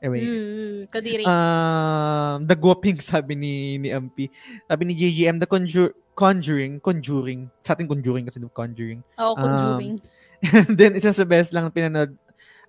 Anyway. 0.00 0.24
Mm, 0.24 0.78
Kadiri. 0.88 1.24
Um, 1.28 2.48
the 2.48 2.56
Guaping 2.56 2.98
sabi 3.04 3.36
ni 3.36 3.76
ni 3.76 3.92
MP. 3.92 4.32
Sabi 4.64 4.82
ni 4.88 4.94
JGM, 4.96 5.36
the 5.38 5.48
conjure, 5.48 5.92
Conjuring, 6.16 6.80
Conjuring. 6.80 7.52
Sa 7.60 7.76
ating 7.76 7.88
Conjuring 7.88 8.24
kasi 8.24 8.40
Conjuring. 8.40 9.04
Oo, 9.20 9.36
um, 9.36 9.40
conjuring. 9.40 9.94
And 10.40 10.72
then, 10.78 10.96
isa 10.96 11.12
sa 11.12 11.28
best 11.28 11.52
lang 11.52 11.68
pinanood. 11.68 12.16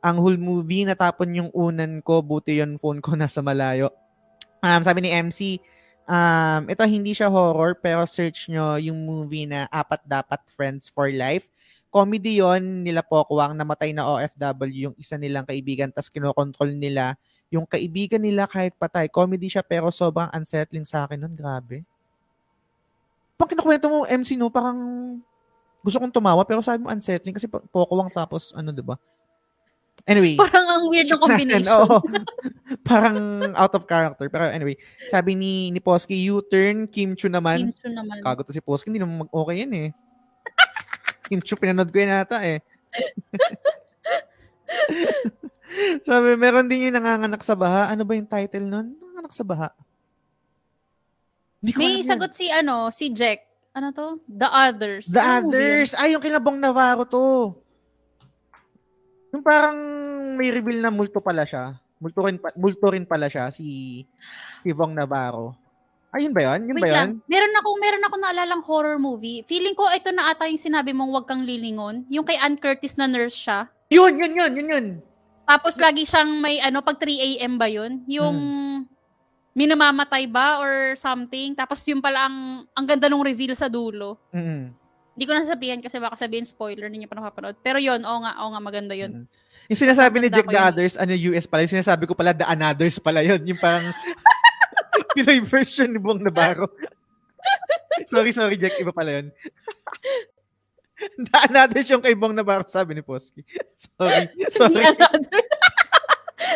Ang 0.03 0.17
whole 0.19 0.39
movie, 0.39 0.83
natapon 0.83 1.31
yung 1.31 1.51
unan 1.55 2.03
ko, 2.03 2.19
buti 2.19 2.59
yung 2.59 2.75
phone 2.81 2.99
ko 2.99 3.15
nasa 3.15 3.39
malayo. 3.39 3.93
Um, 4.59 4.81
sabi 4.83 5.07
ni 5.07 5.09
MC, 5.13 5.61
um, 6.11 6.61
ito 6.67 6.83
hindi 6.83 7.15
siya 7.15 7.31
horror, 7.31 7.79
pero 7.79 8.03
search 8.03 8.51
nyo 8.51 8.75
yung 8.75 9.07
movie 9.07 9.47
na 9.47 9.71
Apat 9.71 10.03
Dapat 10.03 10.43
Friends 10.51 10.91
for 10.91 11.07
Life. 11.07 11.47
Comedy 11.87 12.43
yon 12.43 12.83
nila 12.83 13.03
Pokwang, 13.03 13.55
namatay 13.55 13.95
na 13.95 14.07
OFW, 14.07 14.91
yung 14.91 14.95
isa 14.99 15.15
nilang 15.15 15.47
kaibigan, 15.47 15.91
tas 15.91 16.11
kinokontrol 16.11 16.71
nila 16.75 17.15
yung 17.51 17.67
kaibigan 17.67 18.23
nila 18.23 18.47
kahit 18.47 18.71
patay. 18.79 19.11
Comedy 19.11 19.51
siya, 19.51 19.59
pero 19.59 19.91
sobrang 19.91 20.31
unsettling 20.31 20.87
sa 20.87 21.03
akin 21.03 21.19
nun. 21.19 21.35
Grabe. 21.35 21.83
Pag 23.35 23.51
kinukwento 23.51 23.91
mo, 23.91 24.07
MC, 24.07 24.39
no, 24.39 24.47
parang 24.47 24.79
gusto 25.83 25.99
kong 25.99 26.15
tumawa, 26.15 26.47
pero 26.47 26.63
sabi 26.63 26.79
mo 26.79 26.87
unsettling 26.87 27.35
kasi 27.35 27.51
po- 27.51 27.67
Pokwang 27.67 28.07
tapos, 28.07 28.55
ano, 28.55 28.71
di 28.71 28.79
ba? 28.79 28.95
Anyway. 30.09 30.35
Parang 30.37 30.65
ang 30.65 30.83
weird 30.89 31.07
ng 31.07 31.21
combination. 31.23 31.77
Oo. 31.77 32.01
Parang 32.81 33.17
out 33.53 33.73
of 33.75 33.85
character. 33.85 34.25
Pero 34.27 34.49
anyway, 34.49 34.75
sabi 35.07 35.37
ni 35.37 35.69
ni 35.69 35.79
Posky, 35.79 36.17
U-turn, 36.29 36.89
Kim 36.89 37.13
Chu 37.13 37.29
naman. 37.29 37.69
Kim 37.69 37.73
Chu 37.75 37.87
naman. 37.93 38.17
Kago 38.25 38.41
to 38.41 38.53
si 38.53 38.61
Posky, 38.61 38.89
hindi 38.89 39.01
naman 39.01 39.27
mag-okay 39.27 39.61
yan 39.61 39.73
eh. 39.77 39.89
Kim 41.29 41.39
Chu, 41.39 41.55
pinanood 41.55 41.93
ko 41.93 41.97
yun 42.01 42.11
ata 42.11 42.41
eh. 42.41 42.59
sabi, 46.07 46.27
meron 46.35 46.67
din 46.67 46.89
yung 46.89 46.97
nanganganak 46.97 47.41
sa 47.45 47.55
baha. 47.55 47.91
Ano 47.91 48.03
ba 48.03 48.17
yung 48.17 48.27
title 48.27 48.65
nun? 48.65 48.97
Nanganganak 48.97 49.33
sa 49.33 49.45
baha. 49.45 49.69
Hindi 51.61 51.71
ko 51.71 51.77
May 51.77 51.93
alam 51.93 52.01
yun. 52.01 52.09
sagot 52.09 52.31
si 52.33 52.45
ano, 52.49 52.89
si 52.89 53.13
Jack. 53.13 53.45
Ano 53.71 53.95
to? 53.95 54.19
The 54.27 54.49
Others. 54.49 55.05
The 55.07 55.21
Ano 55.21 55.47
movie 55.47 55.55
Others. 55.55 55.89
Ay, 55.95 56.11
yung 56.11 56.23
kinabong 56.23 56.59
Navarro 56.59 57.07
to. 57.07 57.55
Yung 59.31 59.41
parang 59.41 59.77
may 60.35 60.51
reveal 60.51 60.79
na 60.79 60.91
multo 60.91 61.19
pala 61.19 61.43
siya. 61.43 61.75
Multo 61.97 62.19
rin, 62.21 62.37
pa- 62.37 62.55
multo 62.55 62.85
rin 62.87 63.05
pala 63.05 63.27
siya, 63.27 63.47
si 63.49 64.01
si 64.59 64.69
Vong 64.71 64.91
Navarro. 64.91 65.53
Ayun 66.11 66.35
ba 66.35 66.43
yun? 66.43 66.67
Yun 66.67 66.75
Wait 66.75 66.83
ba 66.83 66.89
yun? 66.89 66.95
lang. 66.97 67.09
Meron 67.23 67.55
ako, 67.55 67.69
meron 67.77 68.03
ako 68.03 68.15
naalalang 68.17 68.63
horror 68.63 68.99
movie. 68.99 69.47
Feeling 69.47 69.71
ko 69.71 69.87
ito 69.87 70.11
na 70.11 70.27
ata 70.27 70.43
yung 70.43 70.59
sinabi 70.59 70.91
mong 70.91 71.13
wag 71.13 71.25
kang 71.25 71.41
lilingon. 71.41 72.03
Yung 72.09 72.27
kay 72.27 72.35
Ann 72.35 72.59
Curtis 72.59 72.99
na 72.99 73.07
nurse 73.07 73.37
siya. 73.37 73.71
Yun, 73.87 74.19
yun, 74.19 74.33
yun, 74.33 74.51
yun, 74.53 74.67
yun. 74.69 74.87
Tapos 75.43 75.75
lagi 75.77 76.03
siyang 76.03 76.39
may 76.39 76.59
ano, 76.59 76.79
pag 76.79 76.99
3 76.99 77.07
a.m. 77.39 77.55
ba 77.55 77.67
yun? 77.67 78.03
Yung 78.07 78.35
Hmm. 78.35 78.79
minamamatay 79.53 80.27
ba 80.27 80.59
or 80.59 80.73
something. 80.95 81.51
Tapos 81.53 81.79
yung 81.85 81.99
pala 81.99 82.27
ang, 82.27 82.37
ang 82.71 82.85
ganda 82.85 83.07
nung 83.07 83.19
reveal 83.21 83.51
sa 83.51 83.67
dulo. 83.67 84.19
Mm-mm. 84.31 84.71
Hindi 85.21 85.29
ko 85.29 85.37
na 85.37 85.45
sabihin 85.45 85.85
kasi 85.85 86.01
baka 86.01 86.17
sabihin 86.17 86.49
spoiler 86.49 86.89
ninyo 86.89 87.05
pa 87.05 87.13
napapanood. 87.13 87.53
Pero 87.61 87.77
yun, 87.77 88.01
oo 88.01 88.19
nga, 88.25 88.41
oo 88.41 88.57
nga, 88.57 88.57
maganda 88.57 88.97
yun. 88.97 89.21
Mm. 89.21 89.25
Yung 89.69 89.81
sinasabi 89.85 90.17
ni 90.17 90.33
Jack 90.33 90.49
the. 90.49 90.57
Others, 90.57 90.97
ano 90.97 91.13
US 91.29 91.45
pala, 91.45 91.61
yung 91.61 91.77
sinasabi 91.77 92.09
ko 92.09 92.17
pala 92.17 92.33
the 92.33 92.41
Anothers 92.41 92.97
pala 92.97 93.21
yun. 93.21 93.37
Yung 93.45 93.61
parang 93.61 93.85
Pinoy 95.13 95.45
version 95.45 95.93
ni 95.93 96.01
Vong 96.01 96.25
Navarro. 96.25 96.73
sorry, 98.09 98.33
sorry 98.33 98.57
Jack, 98.57 98.81
iba 98.81 98.89
pala 98.89 99.21
yun. 99.21 99.29
the 101.29 101.37
Anothers 101.45 101.85
yung 101.93 102.01
kay 102.01 102.17
Vong 102.17 102.33
Navarro, 102.33 102.65
sabi 102.65 102.97
ni 102.97 103.05
Posky. 103.05 103.45
sorry, 103.77 104.25
sorry. 104.49 104.81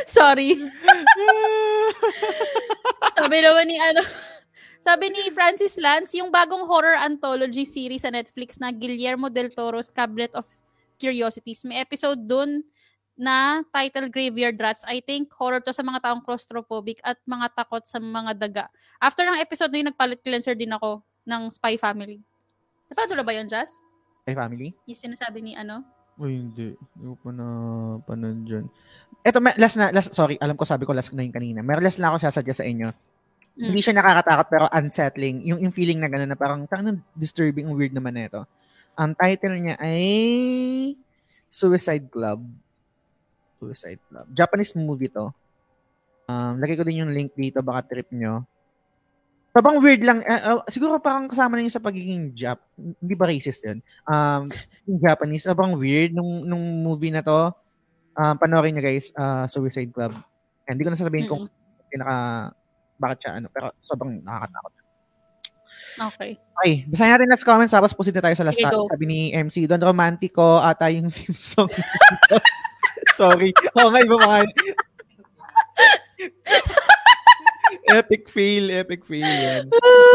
Sorry. 0.10 0.50
Sabi 3.14 3.38
naman 3.46 3.70
ni 3.70 3.78
ano, 3.78 4.02
sabi 4.86 5.10
ni 5.10 5.34
Francis 5.34 5.82
Lance, 5.82 6.14
yung 6.14 6.30
bagong 6.30 6.70
horror 6.70 6.94
anthology 6.94 7.66
series 7.66 8.06
sa 8.06 8.14
Netflix 8.14 8.62
na 8.62 8.70
Guillermo 8.70 9.34
del 9.34 9.50
Toro's 9.50 9.90
Cabinet 9.90 10.30
of 10.38 10.46
Curiosities. 11.02 11.66
May 11.66 11.82
episode 11.82 12.22
dun 12.30 12.62
na 13.18 13.66
title 13.74 14.14
Graveyard 14.14 14.62
Rats. 14.62 14.86
I 14.86 15.02
think 15.02 15.34
horror 15.34 15.58
to 15.66 15.74
sa 15.74 15.82
mga 15.82 16.06
taong 16.06 16.22
claustrophobic 16.22 17.02
at 17.02 17.18
mga 17.26 17.58
takot 17.58 17.82
sa 17.82 17.98
mga 17.98 18.38
daga. 18.38 18.66
After 19.02 19.26
ng 19.26 19.42
episode 19.42 19.74
na 19.74 19.82
yun, 19.82 19.90
nagpalit 19.90 20.22
cleanser 20.22 20.54
din 20.54 20.70
ako 20.70 21.02
ng 21.26 21.42
Spy 21.50 21.82
Family. 21.82 22.22
Napanood 22.86 23.18
na 23.18 23.26
ba 23.26 23.34
yun, 23.34 23.50
Jazz? 23.50 23.82
Hey, 24.22 24.38
family? 24.38 24.78
Yung 24.86 25.02
sinasabi 25.02 25.42
ni 25.42 25.58
ano? 25.58 25.82
Uy, 26.22 26.46
hindi. 26.46 26.78
Hindi 26.78 27.06
ko 27.10 27.18
pa 27.26 27.30
na 27.34 27.48
panood 28.06 28.46
dyan. 28.46 28.70
Eto, 29.26 29.42
may- 29.42 29.58
last 29.58 29.82
na, 29.82 29.90
last, 29.90 30.14
sorry, 30.14 30.38
alam 30.38 30.54
ko 30.54 30.62
sabi 30.62 30.86
ko 30.86 30.94
last 30.94 31.10
na 31.18 31.26
yung 31.26 31.34
kanina. 31.34 31.66
Meron 31.66 31.90
last 31.90 31.98
na 31.98 32.14
ako 32.14 32.22
sasadya 32.22 32.54
sa 32.54 32.70
inyo. 32.70 33.15
Mm. 33.56 33.72
Hindi 33.72 33.82
siya 33.82 33.96
nakakatakot 33.96 34.48
pero 34.52 34.66
unsettling. 34.68 35.40
Yung, 35.48 35.60
yung 35.64 35.74
feeling 35.74 36.04
na 36.04 36.12
gano'n 36.12 36.28
na 36.28 36.40
parang, 36.40 36.68
tangan 36.68 37.00
disturbing, 37.16 37.72
weird 37.72 37.96
naman 37.96 38.16
na 38.16 38.28
ito. 38.28 38.42
Ang 39.00 39.16
title 39.16 39.56
niya 39.60 39.76
ay 39.80 40.04
Suicide 41.48 42.12
Club. 42.12 42.44
Suicide 43.60 44.00
Club. 44.12 44.28
Japanese 44.36 44.76
movie 44.76 45.08
to. 45.08 45.32
Um, 46.28 46.60
lagay 46.60 46.76
ko 46.76 46.84
din 46.84 47.06
yung 47.06 47.16
link 47.16 47.32
dito, 47.38 47.64
baka 47.64 47.88
trip 47.88 48.12
nyo. 48.12 48.44
Sabang 49.56 49.80
weird 49.80 50.04
lang. 50.04 50.20
eh, 50.28 50.36
eh, 50.36 50.60
siguro 50.68 51.00
parang 51.00 51.32
kasama 51.32 51.56
na 51.56 51.64
yun 51.64 51.72
sa 51.72 51.80
pagiging 51.80 52.36
Jap. 52.36 52.60
Hindi 52.76 53.16
ba 53.16 53.32
racist 53.32 53.64
yun? 53.64 53.80
Um, 54.04 54.52
yung 54.84 55.00
Japanese, 55.00 55.48
sabang 55.48 55.80
weird 55.80 56.12
nung, 56.12 56.44
nung 56.44 56.84
movie 56.84 57.14
na 57.14 57.24
to. 57.24 57.56
Um, 58.20 58.36
panoorin 58.36 58.76
nyo 58.76 58.84
guys, 58.84 59.16
uh, 59.16 59.48
Suicide 59.48 59.96
Club. 59.96 60.12
Hindi 60.68 60.84
ko 60.84 60.92
na 60.92 61.00
sasabihin 61.00 61.32
kung 61.32 61.48
pinaka 61.88 62.52
bakit 62.96 63.18
siya 63.26 63.32
ano, 63.40 63.48
pero 63.52 63.72
sobrang 63.84 64.20
nakakatakot. 64.24 64.72
Okay. 65.96 66.32
Okay, 66.36 66.88
basahin 66.88 67.12
natin 67.16 67.28
next 67.32 67.48
comments 67.48 67.76
tapos 67.76 67.92
proceed 67.92 68.16
na 68.16 68.24
tayo 68.24 68.36
sa 68.36 68.48
last 68.48 68.60
topic. 68.60 68.76
go. 68.76 68.88
Sabi 68.88 69.06
ni 69.08 69.20
MC, 69.36 69.68
Don 69.68 69.84
Romantico 69.84 70.60
ata 70.60 70.88
yung 70.92 71.12
theme 71.12 71.36
song. 71.36 71.72
Sorry. 73.20 73.52
Oo 73.80 73.92
nga, 73.92 74.00
iba 74.04 74.16
nga. 74.20 74.40
epic 78.00 78.28
fail, 78.32 78.72
epic 78.72 79.04
fail 79.06 79.24
yan. 79.24 79.70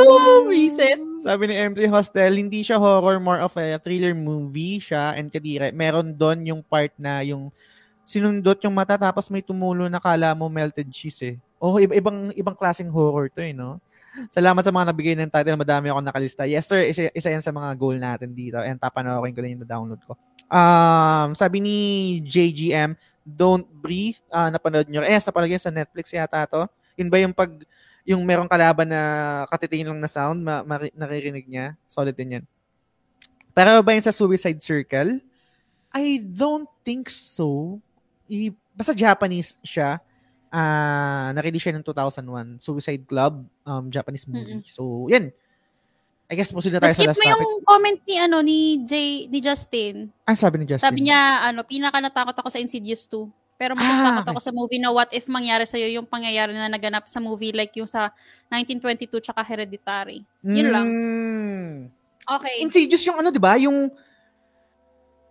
Oh, 0.05 0.49
reset. 0.49 0.99
Sabi 1.21 1.53
ni 1.53 1.57
MC 1.57 1.87
Hostel, 1.89 2.41
hindi 2.41 2.65
siya 2.65 2.81
horror, 2.81 3.21
more 3.21 3.41
of 3.45 3.53
a 3.57 3.77
thriller 3.81 4.17
movie 4.17 4.81
siya 4.81 5.17
and 5.17 5.29
kadire. 5.29 5.73
Meron 5.73 6.17
doon 6.17 6.45
yung 6.45 6.63
part 6.65 6.93
na 6.97 7.21
yung 7.21 7.53
sinundot 8.09 8.59
yung 8.65 8.75
mata 8.75 8.99
tapos 8.99 9.31
may 9.31 9.45
tumulo 9.45 9.87
na 9.87 10.03
kala 10.03 10.35
mo 10.35 10.51
melted 10.51 10.89
cheese 10.91 11.21
eh. 11.23 11.37
Oh, 11.61 11.77
iba, 11.77 11.93
ibang 11.93 12.33
ibang 12.33 12.57
klaseng 12.57 12.89
horror 12.89 13.29
to 13.29 13.45
eh, 13.45 13.53
no? 13.53 13.77
Salamat 14.33 14.65
sa 14.65 14.75
mga 14.75 14.91
nabigay 14.91 15.15
ng 15.15 15.31
title. 15.31 15.61
Madami 15.61 15.93
ako 15.93 16.01
nakalista. 16.03 16.43
Yes, 16.49 16.67
sir. 16.67 16.83
Isa, 16.89 17.13
isa 17.15 17.29
yan 17.31 17.45
sa 17.45 17.55
mga 17.55 17.77
goal 17.79 18.01
natin 18.01 18.35
dito. 18.35 18.59
And 18.59 18.81
papanoorin 18.81 19.37
ko 19.37 19.45
din 19.45 19.55
yung 19.55 19.69
download 19.69 20.03
ko. 20.03 20.19
Um, 20.51 21.37
sabi 21.39 21.63
ni 21.63 21.77
JGM, 22.27 22.99
Don't 23.23 23.69
Breathe. 23.71 24.19
Ah, 24.33 24.51
napanood 24.51 24.91
nyo. 24.91 25.05
Eh, 25.07 25.21
napanood 25.21 25.53
yun 25.53 25.63
sa 25.63 25.71
Netflix 25.71 26.11
yata 26.11 26.43
to. 26.49 26.67
Yun 26.99 27.07
ba 27.13 27.17
yung 27.23 27.31
pag 27.37 27.53
yung 28.03 28.27
merong 28.27 28.51
kalaban 28.51 28.91
na 28.91 29.01
katitingin 29.53 29.93
lang 29.93 30.01
na 30.03 30.11
sound, 30.11 30.43
ma- 30.43 30.67
mari- 30.67 30.95
naririnig 30.97 31.47
niya? 31.47 31.79
Solid 31.87 32.17
din 32.17 32.41
yan. 32.41 32.45
Pero 33.55 33.79
ba 33.85 33.95
yun 33.95 34.03
sa 34.03 34.15
Suicide 34.15 34.59
Circle? 34.59 35.23
I 35.95 36.19
don't 36.23 36.67
think 36.83 37.07
so. 37.07 37.79
I, 38.27 38.51
basta 38.75 38.97
Japanese 38.97 39.55
siya. 39.63 40.03
Ah, 40.51 41.31
na-release 41.31 41.71
siya 41.71 41.79
ng 41.79 41.87
2001. 41.87 42.59
Suicide 42.59 43.07
Club, 43.07 43.47
um, 43.63 43.87
Japanese 43.87 44.27
movie. 44.27 44.67
So, 44.67 45.07
yan. 45.07 45.31
I 46.31 46.39
guess 46.39 46.55
proceed 46.55 46.75
na 46.75 46.79
tayo 46.79 46.95
sa 46.95 47.03
Skip 47.03 47.11
last 47.11 47.19
mo 47.19 47.27
topic. 47.27 47.35
yung 47.35 47.47
comment 47.67 47.99
ni 48.07 48.15
ano 48.23 48.39
ni 48.39 48.59
Jay 48.87 49.27
ni 49.27 49.43
Justin. 49.43 50.15
Ah, 50.23 50.39
sabi 50.39 50.63
ni 50.63 50.67
Justin. 50.67 50.87
Sabi 50.87 51.11
niya 51.11 51.51
ano, 51.51 51.67
pinaka 51.67 51.99
natakot 51.99 52.35
ako 52.39 52.55
sa 52.55 52.63
Insidious 52.63 53.11
2. 53.11 53.27
Pero 53.59 53.75
mas 53.75 53.83
Ah, 53.83 54.15
natakot 54.15 54.39
ako 54.39 54.41
sa 54.43 54.55
movie 54.55 54.79
na 54.79 54.95
what 54.95 55.11
if 55.11 55.27
mangyari 55.27 55.67
sa 55.67 55.75
yung 55.75 56.07
pangyayari 56.07 56.55
na 56.55 56.71
naganap 56.71 57.11
sa 57.11 57.19
movie 57.19 57.51
like 57.51 57.75
yung 57.75 57.91
sa 57.91 58.15
1922 58.47 59.27
tsaka 59.27 59.43
Hereditary. 59.43 60.23
Yun 60.47 60.69
lang. 60.71 60.87
Mm. 60.87 61.75
Okay. 62.31 62.55
Insidious 62.63 63.03
yung 63.11 63.19
ano, 63.19 63.35
di 63.35 63.43
ba? 63.43 63.59
Yung... 63.59 63.91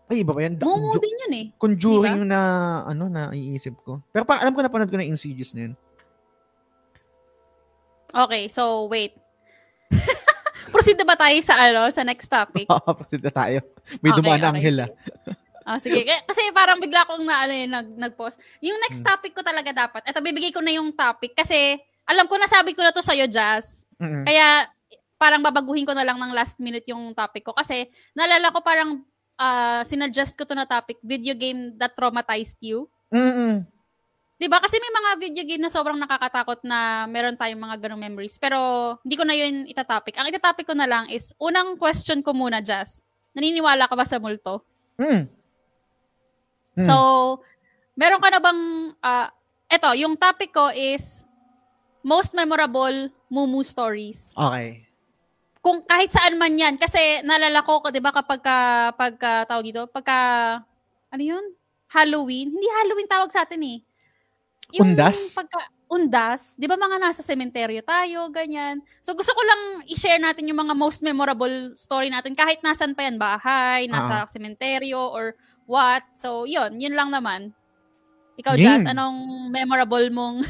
Ay, 0.10 0.26
iba 0.26 0.34
ba 0.34 0.41
yan? 0.41 0.57
Jo- 0.57 0.98
din 0.98 1.15
yun 1.22 1.34
eh. 1.38 1.45
Conjuring 1.56 2.26
Diba? 2.26 2.27
na, 2.27 2.40
ano, 2.84 3.06
na 3.06 3.30
iisip 3.30 3.77
ko. 3.80 4.02
Pero 4.10 4.26
pa, 4.26 4.41
alam 4.41 4.52
ko 4.52 4.60
na 4.60 4.73
panood 4.73 4.90
ko 4.90 4.98
na 4.98 5.06
Insidious 5.06 5.53
na 5.53 5.69
yun. 5.69 5.73
Okay, 8.10 8.49
so 8.49 8.90
wait. 8.90 9.14
Proceed 10.73 10.98
na 10.98 11.06
ba 11.06 11.14
tayo 11.14 11.38
sa 11.41 11.61
ano, 11.61 11.86
sa 11.90 12.02
next 12.02 12.26
topic? 12.26 12.65
Oo, 12.73 12.90
proceed 12.91 13.22
na 13.22 13.30
tayo. 13.30 13.61
May 14.02 14.10
Okay, 14.10 14.18
dumaan 14.18 14.41
okay, 14.41 14.49
anghel 14.52 14.77
ah. 14.81 14.90
Ah, 15.61 15.77
sige. 15.77 16.02
Kasi 16.26 16.41
parang 16.49 16.81
bigla 16.81 17.06
akong 17.06 17.22
na, 17.22 17.45
ano, 17.45 17.53
eh, 17.53 17.69
nag, 17.69 17.94
nag-pause. 17.94 18.41
Yung 18.60 18.81
next 18.81 19.06
Hmm. 19.06 19.14
topic 19.14 19.38
ko 19.38 19.45
talaga 19.45 19.69
dapat. 19.69 20.02
Ito, 20.03 20.18
bibigay 20.18 20.49
ko 20.49 20.65
na 20.65 20.73
yung 20.73 20.90
topic. 20.90 21.38
Kasi, 21.38 21.77
alam 22.10 22.26
ko 22.26 22.41
nasabi 22.41 22.73
ko 22.73 22.81
na 22.81 22.90
to 22.90 23.06
sa'yo, 23.06 23.30
Jazz. 23.30 23.86
Mm-mm. 24.02 24.26
Kaya, 24.26 24.65
parang 25.14 25.45
babaguhin 25.45 25.86
ko 25.86 25.94
na 25.94 26.02
lang 26.02 26.18
ng 26.18 26.34
last 26.34 26.57
minute 26.57 26.90
yung 26.90 27.14
topic 27.14 27.45
ko. 27.45 27.53
Kasi, 27.53 27.86
naalala 28.18 28.49
ko 28.49 28.65
parang, 28.65 29.06
ah, 29.39 29.81
sinuggest 29.87 30.35
ko 30.35 30.43
to 30.43 30.53
na 30.53 30.67
topic, 30.67 30.99
video 30.99 31.31
game 31.31 31.73
that 31.79 31.95
traumatized 31.95 32.59
you. 32.59 32.91
Mm-mm. 33.09 33.63
'Di 34.39 34.47
ba? 34.47 34.63
Kasi 34.63 34.79
may 34.79 34.91
mga 34.91 35.09
video 35.19 35.43
game 35.43 35.63
na 35.63 35.71
sobrang 35.71 35.99
nakakatakot 35.99 36.63
na 36.63 37.07
meron 37.11 37.35
tayong 37.35 37.59
mga 37.59 37.87
ganong 37.87 37.99
memories. 37.99 38.39
Pero, 38.39 38.95
hindi 39.03 39.19
ko 39.19 39.27
na 39.27 39.35
yun 39.35 39.67
itatopic. 39.67 40.15
Ang 40.15 40.31
itatopic 40.31 40.63
ko 40.63 40.75
na 40.75 40.87
lang 40.87 41.11
is, 41.11 41.35
unang 41.39 41.75
question 41.75 42.23
ko 42.23 42.31
muna, 42.31 42.63
Jazz. 42.63 43.03
Naniniwala 43.35 43.91
ka 43.91 43.99
ba 43.99 44.07
sa 44.07 44.15
multo? 44.15 44.63
Mm. 44.95 45.27
Mm. 46.79 46.87
So, 46.87 46.95
meron 47.99 48.23
ka 48.23 48.31
na 48.31 48.39
bang, 48.39 48.61
ah, 49.03 49.27
eto, 49.67 49.91
yung 49.99 50.15
topic 50.15 50.55
ko 50.55 50.71
is, 50.71 51.27
most 51.99 52.31
memorable 52.31 53.11
Mumu 53.29 53.61
stories. 53.61 54.33
Okay. 54.33 54.88
Kung 55.60 55.84
kahit 55.84 56.07
saan 56.10 56.40
man 56.40 56.56
yan, 56.56 56.80
kasi 56.80 57.19
naalala 57.27 57.60
ko, 57.68 57.84
di 57.91 57.99
ba 57.99 58.15
kapag 58.15 58.40
ka, 58.40 58.57
pagka, 58.95 59.44
tawag 59.44 59.65
dito, 59.68 59.84
pagka, 59.91 60.18
ano 61.11 61.23
yun? 61.23 61.44
Halloween? 61.91 62.53
Hindi 62.56 62.68
Halloween 62.80 63.10
tawag 63.11 63.27
sa 63.34 63.44
atin 63.44 63.60
eh. 63.68 63.80
Undas? 64.80 65.36
Pagka, 65.36 65.60
undas. 65.90 66.53
Di 66.56 66.69
ba 66.69 66.77
mga 66.77 67.02
nasa 67.02 67.26
sementeryo 67.26 67.81
tayo, 67.81 68.30
ganyan. 68.30 68.80
So 69.02 69.18
gusto 69.18 69.34
ko 69.34 69.41
lang 69.41 69.61
i-share 69.90 70.22
natin 70.22 70.48
yung 70.48 70.61
mga 70.64 70.77
most 70.77 71.02
memorable 71.02 71.73
story 71.73 72.07
natin 72.14 72.38
kahit 72.38 72.61
nasan 72.61 72.94
pa 72.94 73.10
yan, 73.10 73.18
bahay, 73.18 73.90
nasa 73.90 74.23
Ah. 74.23 74.30
sementeryo, 74.30 75.02
or 75.11 75.34
what. 75.65 76.06
So 76.14 76.45
yun, 76.45 76.77
yun 76.77 76.94
lang 76.94 77.10
naman. 77.10 77.52
Ikaw, 78.40 78.56
Game. 78.56 78.64
Jazz, 78.64 78.86
anong 78.88 79.49
memorable 79.52 80.07
mong 80.15 80.45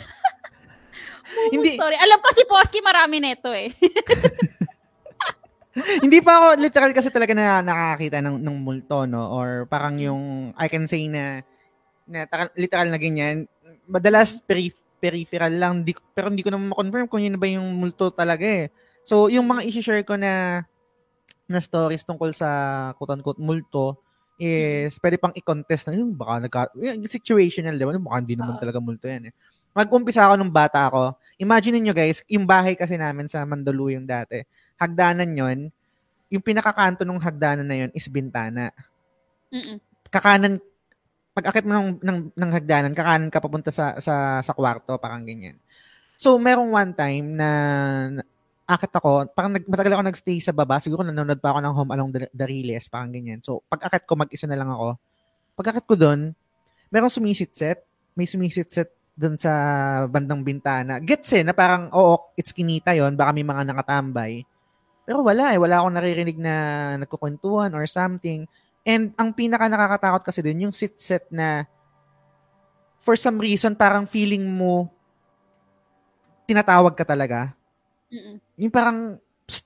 Hindi, 1.49 1.77
story? 1.77 1.95
Alam 1.98 2.19
ko 2.19 2.30
si 2.36 2.44
Posky 2.45 2.80
marami 2.84 3.18
neto 3.23 3.49
eh. 3.53 3.72
hindi 6.06 6.19
pa 6.19 6.31
ako 6.39 6.47
literal 6.60 6.91
kasi 6.91 7.10
talaga 7.10 7.34
na 7.34 7.64
nakakita 7.64 8.19
ng, 8.23 8.38
ng 8.39 8.57
multo, 8.60 9.06
no? 9.07 9.23
Or 9.34 9.65
parang 9.65 9.95
Mm. 9.99 10.03
yung, 10.06 10.23
I 10.56 10.68
can 10.68 10.85
say 10.85 11.07
na, 11.07 11.43
na 12.06 12.26
literal 12.57 12.89
na 12.89 12.99
ganyan. 12.99 13.45
Madalas 13.85 14.41
peri- 14.43 14.76
peripheral 14.99 15.56
lang, 15.56 15.88
di, 15.88 15.95
pero 16.11 16.27
hindi 16.27 16.43
ko 16.43 16.51
naman 16.51 16.76
ma-confirm 16.76 17.07
kung 17.07 17.23
yun 17.23 17.39
ba 17.39 17.47
yung 17.47 17.68
multo 17.80 18.11
talaga 18.11 18.43
eh. 18.43 18.68
So, 19.07 19.31
yung 19.31 19.47
mga 19.47 19.65
isi-share 19.65 20.03
ko 20.03 20.19
na 20.19 20.64
na 21.49 21.57
stories 21.57 22.06
tungkol 22.06 22.30
sa 22.30 22.49
quote-unquote 22.93 23.41
multo 23.41 23.97
is 24.38 24.95
pwede 25.01 25.18
pang 25.18 25.34
i-contest 25.35 25.89
na 25.89 25.97
yun, 25.97 26.14
baka 26.14 26.34
nagka, 26.45 26.61
yung 26.77 27.03
situational, 27.10 27.76
di 27.76 27.84
ba? 27.84 27.97
Baka 27.97 28.18
hindi 28.22 28.38
naman 28.38 28.56
Oo. 28.56 28.61
talaga 28.61 28.80
multo 28.80 29.10
yan 29.10 29.30
eh. 29.30 29.34
Mag-umpisa 29.76 30.30
ako 30.30 30.39
nung 30.39 30.53
bata 30.53 30.88
ako. 30.88 31.18
Imagine 31.41 31.81
niyo 31.81 31.91
guys, 31.91 32.23
yung 32.30 32.47
bahay 32.47 32.77
kasi 32.77 32.95
namin 32.95 33.27
sa 33.27 33.43
Mandaluyong 33.43 34.07
dati, 34.07 34.45
hagdanan 34.80 35.31
yon 35.35 35.60
yung 36.30 36.45
pinakakanto 36.45 37.03
ng 37.03 37.19
hagdanan 37.19 37.68
na 37.68 37.77
yon 37.85 37.91
is 37.91 38.07
bintana. 38.07 38.72
Mm-mm. 39.49 39.81
Kakanan, 40.14 40.61
pag-akit 41.34 41.65
mo 41.65 41.73
ng, 41.73 41.89
ng, 42.01 42.19
ng 42.34 42.51
hagdanan, 42.53 42.93
kakanan 42.93 43.30
ka 43.34 43.41
papunta 43.41 43.73
sa, 43.73 43.97
sa, 43.97 44.39
sa 44.39 44.53
kwarto, 44.53 44.97
parang 45.01 45.26
ganyan. 45.26 45.57
So, 46.19 46.38
merong 46.38 46.69
one 46.73 46.91
time 46.93 47.26
na 47.34 47.49
na- 48.14 48.27
akit 48.69 48.93
ako, 48.93 49.34
parang 49.34 49.57
nag, 49.57 49.65
matagal 49.65 49.97
ako 49.97 50.03
nagstay 50.06 50.38
sa 50.38 50.53
baba, 50.53 50.77
siguro 50.77 51.01
nanonood 51.01 51.41
pa 51.41 51.57
ako 51.57 51.60
ng 51.65 51.73
Home 51.73 51.91
Along 51.97 52.10
the, 52.14 52.19
the 52.30 52.45
Riles, 52.45 52.85
parang 52.85 53.10
ganyan. 53.10 53.41
So, 53.41 53.65
pag-akit 53.65 54.06
ko, 54.06 54.14
mag-isa 54.14 54.45
na 54.45 54.53
lang 54.53 54.69
ako. 54.69 54.93
Pag-akit 55.57 55.89
ko 55.89 55.97
doon, 55.97 56.38
merong 56.93 57.10
sumisitset, 57.10 57.81
may 58.14 58.30
sumisitset 58.30 58.93
doon 59.18 59.41
sa 59.41 59.51
bandang 60.06 60.45
bintana. 60.45 61.01
Gets 61.01 61.41
eh, 61.41 61.43
na 61.43 61.57
parang, 61.57 61.89
oo, 61.89 62.35
it's 62.38 62.53
kinita 62.53 62.93
yon 62.93 63.18
baka 63.18 63.34
may 63.34 63.43
mga 63.43 63.73
nakatambay. 63.73 64.45
Pero 65.10 65.26
wala 65.26 65.49
eh, 65.49 65.57
wala 65.57 65.81
akong 65.81 65.98
naririnig 65.98 66.38
na 66.38 66.53
nagkukwentuhan 67.02 67.73
or 67.73 67.90
something. 67.90 68.45
And 68.86 69.10
ang 69.18 69.34
pinaka 69.34 69.65
nakakatakot 69.65 70.22
kasi 70.22 70.45
dun, 70.45 70.69
yung 70.69 70.76
sit-set 70.77 71.26
na 71.34 71.65
for 73.02 73.18
some 73.18 73.41
reason, 73.41 73.73
parang 73.73 74.06
feeling 74.06 74.45
mo 74.45 74.86
tinatawag 76.45 76.94
ka 76.94 77.10
talaga. 77.10 77.57
Mm-mm. 78.14 78.38
Yung 78.61 78.69
parang, 78.69 79.18
psst, 79.49 79.65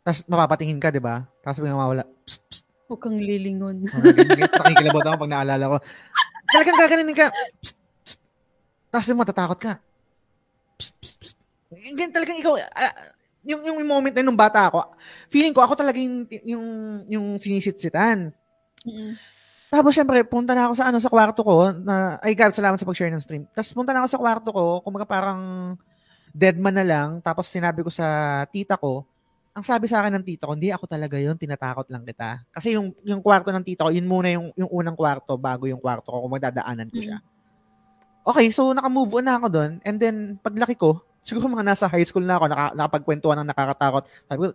tapos 0.00 0.24
mapapatingin 0.24 0.80
ka, 0.80 0.88
di 0.88 1.04
ba? 1.04 1.28
Tapos 1.44 1.60
biglang 1.60 1.76
mawala, 1.76 2.08
psst, 2.24 2.40
psst. 2.48 2.66
Huwag 2.88 3.00
kang 3.04 3.20
lilingon. 3.20 3.92
Nakikilabot 4.56 5.04
ako 5.04 5.16
pag 5.28 5.32
naalala 5.36 5.64
ko. 5.68 5.76
Talagang 6.48 6.80
gaganin 6.80 7.12
ka, 7.12 7.28
psst, 7.60 7.76
psst. 8.08 8.20
Tapos 8.88 9.08
matatakot 9.12 9.58
ka. 9.60 9.72
Psst, 10.80 10.96
psst, 10.96 11.16
psst. 11.20 11.36
Ganyan 11.76 12.08
talagang 12.08 12.40
ikaw, 12.40 12.56
ah, 12.56 13.19
yung, 13.44 13.60
yung 13.64 13.78
moment 13.84 14.14
na 14.14 14.24
nung 14.24 14.36
bata 14.36 14.68
ako, 14.68 14.96
feeling 15.32 15.54
ko 15.54 15.64
ako 15.64 15.74
talaga 15.78 15.96
yung, 15.96 16.28
yung, 16.44 16.66
yung 17.08 17.26
sinisitsitan. 17.40 18.32
Mm-mm. 18.84 19.16
Tapos 19.70 19.94
syempre, 19.94 20.18
punta 20.26 20.50
na 20.50 20.66
ako 20.66 20.74
sa 20.74 20.90
ano 20.90 20.98
sa 20.98 21.06
kwarto 21.06 21.46
ko 21.46 21.70
na 21.70 22.18
ay 22.26 22.34
God, 22.34 22.50
salamat 22.50 22.74
sa 22.74 22.82
pag-share 22.82 23.14
ng 23.14 23.22
stream. 23.22 23.46
Tapos 23.54 23.70
punta 23.70 23.94
na 23.94 24.02
ako 24.02 24.08
sa 24.10 24.18
kwarto 24.18 24.48
ko, 24.50 24.82
kumaga 24.82 25.06
parang 25.06 25.40
dead 26.34 26.58
man 26.58 26.74
na 26.74 26.82
lang. 26.82 27.08
Tapos 27.22 27.46
sinabi 27.46 27.86
ko 27.86 27.90
sa 27.90 28.42
tita 28.50 28.74
ko, 28.74 29.06
ang 29.54 29.62
sabi 29.62 29.86
sa 29.86 30.02
akin 30.02 30.18
ng 30.18 30.26
tita 30.26 30.50
ko, 30.50 30.58
hindi 30.58 30.74
ako 30.74 30.90
talaga 30.90 31.22
yon 31.22 31.38
tinatakot 31.38 31.86
lang 31.86 32.02
kita. 32.02 32.42
Kasi 32.50 32.74
yung 32.74 32.90
yung 33.06 33.22
kwarto 33.22 33.54
ng 33.54 33.62
tita 33.62 33.86
ko, 33.86 33.94
yun 33.94 34.10
muna 34.10 34.34
yung 34.34 34.50
yung 34.58 34.70
unang 34.74 34.98
kwarto 34.98 35.38
bago 35.38 35.70
yung 35.70 35.78
kwarto 35.78 36.10
ko 36.10 36.18
kung 36.26 36.34
magdadaanan 36.34 36.90
ko 36.90 36.98
siya. 36.98 37.18
Okay, 38.26 38.50
so 38.50 38.74
naka-move 38.74 39.22
on 39.22 39.26
na 39.26 39.38
ako 39.38 39.46
doon. 39.54 39.72
And 39.86 40.02
then 40.02 40.34
paglaki 40.42 40.74
ko, 40.74 40.98
siguro 41.20 41.52
mga 41.52 41.66
nasa 41.66 41.86
high 41.86 42.04
school 42.04 42.24
na 42.24 42.40
ako, 42.40 42.46
naka, 42.48 42.66
nakapagkwentuhan 42.74 43.38
ng 43.44 43.50
nakakatakot. 43.52 44.04
Sabi 44.26 44.38
ko, 44.40 44.46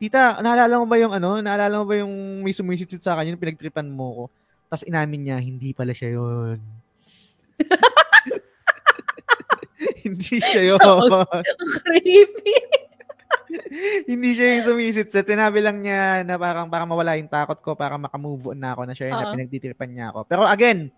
tita, 0.00 0.40
naalala 0.40 0.74
mo 0.80 0.86
ba 0.88 0.96
yung 0.98 1.12
ano? 1.14 1.38
Naalala 1.40 1.74
mo 1.80 1.84
ba 1.86 1.94
yung 2.00 2.42
may 2.42 2.52
sumisitsit 2.52 3.04
sa 3.04 3.16
akin, 3.16 3.36
yung 3.36 3.42
pinagtripan 3.42 3.88
mo 3.88 4.06
ko? 4.12 4.24
Tapos 4.68 4.84
inamin 4.88 5.30
niya, 5.30 5.36
hindi 5.38 5.70
pala 5.76 5.94
siya 5.94 6.18
yun. 6.18 6.58
hindi 10.04 10.36
siya 10.42 10.74
yun. 10.74 10.80
Creepy. 11.84 12.56
hindi 14.10 14.34
siya 14.34 14.58
yung 14.58 14.64
sumisitsit. 14.74 15.28
Sinabi 15.28 15.62
lang 15.62 15.84
niya 15.84 16.26
na 16.26 16.40
parang 16.40 16.66
para 16.66 16.88
mawala 16.88 17.20
yung 17.20 17.30
takot 17.30 17.60
ko, 17.62 17.70
para 17.78 17.94
makamove 18.00 18.50
on 18.50 18.58
na 18.58 18.74
ako 18.74 18.82
na 18.88 18.94
siya 18.96 19.14
yung 19.14 19.20
Oo. 19.20 19.32
pinagtitripan 19.38 19.90
niya 19.92 20.10
ako. 20.10 20.26
Pero 20.26 20.42
again, 20.48 20.90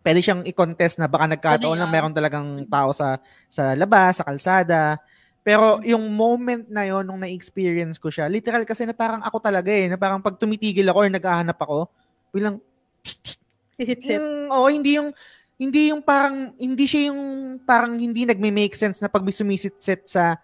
pwede 0.00 0.20
siyang 0.24 0.42
i-contest 0.48 0.96
na 0.96 1.08
baka 1.08 1.28
nagkataon 1.28 1.76
lang 1.76 1.92
meron 1.92 2.14
talagang 2.16 2.64
tao 2.66 2.90
sa 2.92 3.20
sa 3.48 3.76
labas, 3.76 4.20
sa 4.20 4.24
kalsada. 4.24 4.96
Pero 5.40 5.80
yung 5.84 6.04
moment 6.12 6.68
na 6.68 6.84
yon 6.84 7.04
nung 7.08 7.20
na-experience 7.20 7.96
ko 7.96 8.12
siya, 8.12 8.28
literal 8.28 8.64
kasi 8.68 8.84
na 8.84 8.92
parang 8.92 9.24
ako 9.24 9.40
talaga 9.40 9.72
eh, 9.72 9.88
na 9.88 9.96
parang 9.96 10.20
pag 10.20 10.36
tumitigil 10.36 10.84
ako 10.88 10.98
or 11.00 11.08
naghahanap 11.08 11.56
ako, 11.56 11.88
bilang 12.28 12.60
psst, 13.00 13.20
psst, 13.24 13.40
Sisip-sip. 13.80 14.20
yung, 14.20 14.28
oo, 14.52 14.68
hindi 14.68 15.00
yung, 15.00 15.08
hindi 15.56 15.88
yung 15.88 16.04
parang, 16.04 16.52
hindi 16.60 16.84
siya 16.84 17.08
yung 17.08 17.20
parang 17.64 17.96
hindi 17.96 18.28
nagme-make 18.28 18.76
sense 18.76 19.00
na 19.00 19.08
pag 19.08 19.24
sumisit-set 19.24 20.04
sa, 20.04 20.36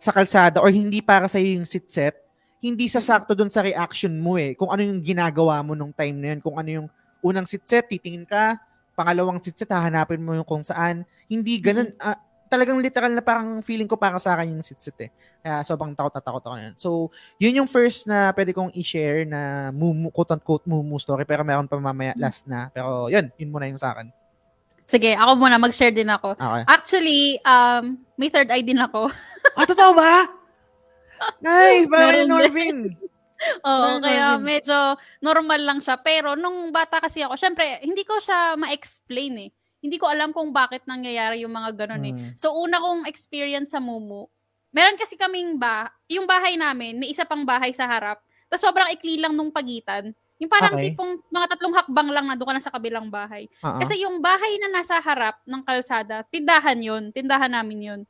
sa 0.00 0.10
kalsada 0.16 0.64
or 0.64 0.72
hindi 0.72 1.04
para 1.04 1.28
sa 1.28 1.36
yung 1.36 1.68
sit-set, 1.68 2.16
hindi 2.64 2.88
sasakto 2.88 3.36
dun 3.36 3.52
sa 3.52 3.60
reaction 3.60 4.16
mo 4.16 4.40
eh. 4.40 4.56
Kung 4.56 4.72
ano 4.72 4.80
yung 4.80 5.04
ginagawa 5.04 5.60
mo 5.60 5.76
nung 5.76 5.92
time 5.92 6.16
na 6.16 6.28
yun. 6.32 6.40
Kung 6.40 6.56
ano 6.56 6.68
yung 6.68 6.88
unang 7.20 7.44
sit-set, 7.44 7.88
titingin 7.88 8.24
ka, 8.24 8.56
pangalawang 9.00 9.40
sit-set, 9.40 9.72
hahanapin 9.72 10.20
mo 10.20 10.36
yung 10.36 10.44
kung 10.44 10.60
saan. 10.60 11.08
Hindi 11.24 11.56
ganun. 11.56 11.96
ah, 12.04 12.20
talagang 12.50 12.82
literal 12.82 13.14
na 13.14 13.22
parang 13.22 13.62
feeling 13.62 13.86
ko 13.86 13.94
para 13.94 14.18
sa 14.18 14.34
akin 14.34 14.58
yung 14.58 14.66
sit-set 14.66 14.98
eh. 15.06 15.10
Kaya 15.40 15.62
sobrang 15.62 15.94
takot 15.94 16.12
na 16.12 16.20
takot 16.20 16.42
ako 16.42 16.54
na 16.58 16.64
yun. 16.68 16.74
So, 16.76 16.90
yun 17.38 17.62
yung 17.62 17.70
first 17.70 18.10
na 18.10 18.34
pwede 18.34 18.50
kong 18.50 18.74
i-share 18.74 19.22
na 19.24 19.70
mumu, 19.70 20.10
quote-unquote 20.10 20.66
mumu 20.66 20.98
story. 20.98 21.22
Pero 21.24 21.46
meron 21.46 21.70
pa 21.70 21.78
mamaya 21.78 22.12
last 22.18 22.50
na. 22.50 22.68
Pero 22.74 23.06
yun, 23.06 23.30
yun 23.38 23.48
muna 23.54 23.70
yung 23.70 23.78
sa 23.78 23.94
akin. 23.94 24.10
Sige, 24.90 25.14
ako 25.14 25.38
muna, 25.38 25.62
mag-share 25.62 25.94
din 25.94 26.10
ako. 26.10 26.34
Okay. 26.34 26.62
Actually, 26.66 27.38
um, 27.46 28.02
may 28.18 28.26
third 28.26 28.50
eye 28.50 28.66
din 28.66 28.82
ako. 28.82 29.06
Ah, 29.54 29.64
totoo 29.64 29.94
ba? 29.94 30.26
Nice! 31.44 31.84
Parang. 31.86 32.26
Norvin. 32.32 32.96
Oo, 33.64 33.98
Meron 33.98 34.02
kaya 34.04 34.26
medyo 34.36 34.76
normal 35.24 35.60
lang 35.64 35.78
siya. 35.80 35.96
Pero 36.00 36.36
nung 36.36 36.70
bata 36.70 37.00
kasi 37.00 37.24
ako, 37.24 37.36
syempre, 37.40 37.80
hindi 37.80 38.04
ko 38.04 38.20
siya 38.20 38.56
ma-explain 38.56 39.48
eh. 39.48 39.50
Hindi 39.80 39.96
ko 39.96 40.12
alam 40.12 40.36
kung 40.36 40.52
bakit 40.52 40.84
nangyayari 40.84 41.40
yung 41.40 41.56
mga 41.56 41.72
ganun 41.72 42.04
eh. 42.04 42.12
Hmm. 42.12 42.30
So, 42.36 42.52
una 42.52 42.76
kong 42.76 43.08
experience 43.08 43.72
sa 43.72 43.80
Mumu, 43.80 44.28
meron 44.70 45.00
kasi 45.00 45.16
kaming 45.16 45.56
ba, 45.56 45.88
yung 46.04 46.28
bahay 46.28 46.60
namin, 46.60 47.00
may 47.00 47.08
isa 47.08 47.24
pang 47.24 47.48
bahay 47.48 47.72
sa 47.72 47.88
harap. 47.88 48.20
Tapos 48.52 48.60
sobrang 48.60 48.92
ikli 48.92 49.16
lang 49.16 49.32
nung 49.32 49.48
pagitan. 49.48 50.12
Yung 50.40 50.48
parang 50.48 50.72
Okay. 50.76 50.92
tipong 50.92 51.20
mga 51.28 51.46
tatlong 51.52 51.76
hakbang 51.76 52.08
lang 52.12 52.26
na 52.28 52.36
doon 52.36 52.48
ka 52.48 52.54
na 52.56 52.64
sa 52.64 52.72
kabilang 52.72 53.12
bahay. 53.12 53.44
Oo. 53.60 53.76
Kasi 53.76 54.04
yung 54.04 54.24
bahay 54.24 54.56
na 54.56 54.80
nasa 54.80 54.96
harap 55.00 55.40
ng 55.44 55.62
kalsada, 55.64 56.24
tindahan 56.28 56.80
yun. 56.80 57.12
Tindahan 57.12 57.52
namin 57.52 57.80
yun. 57.80 58.00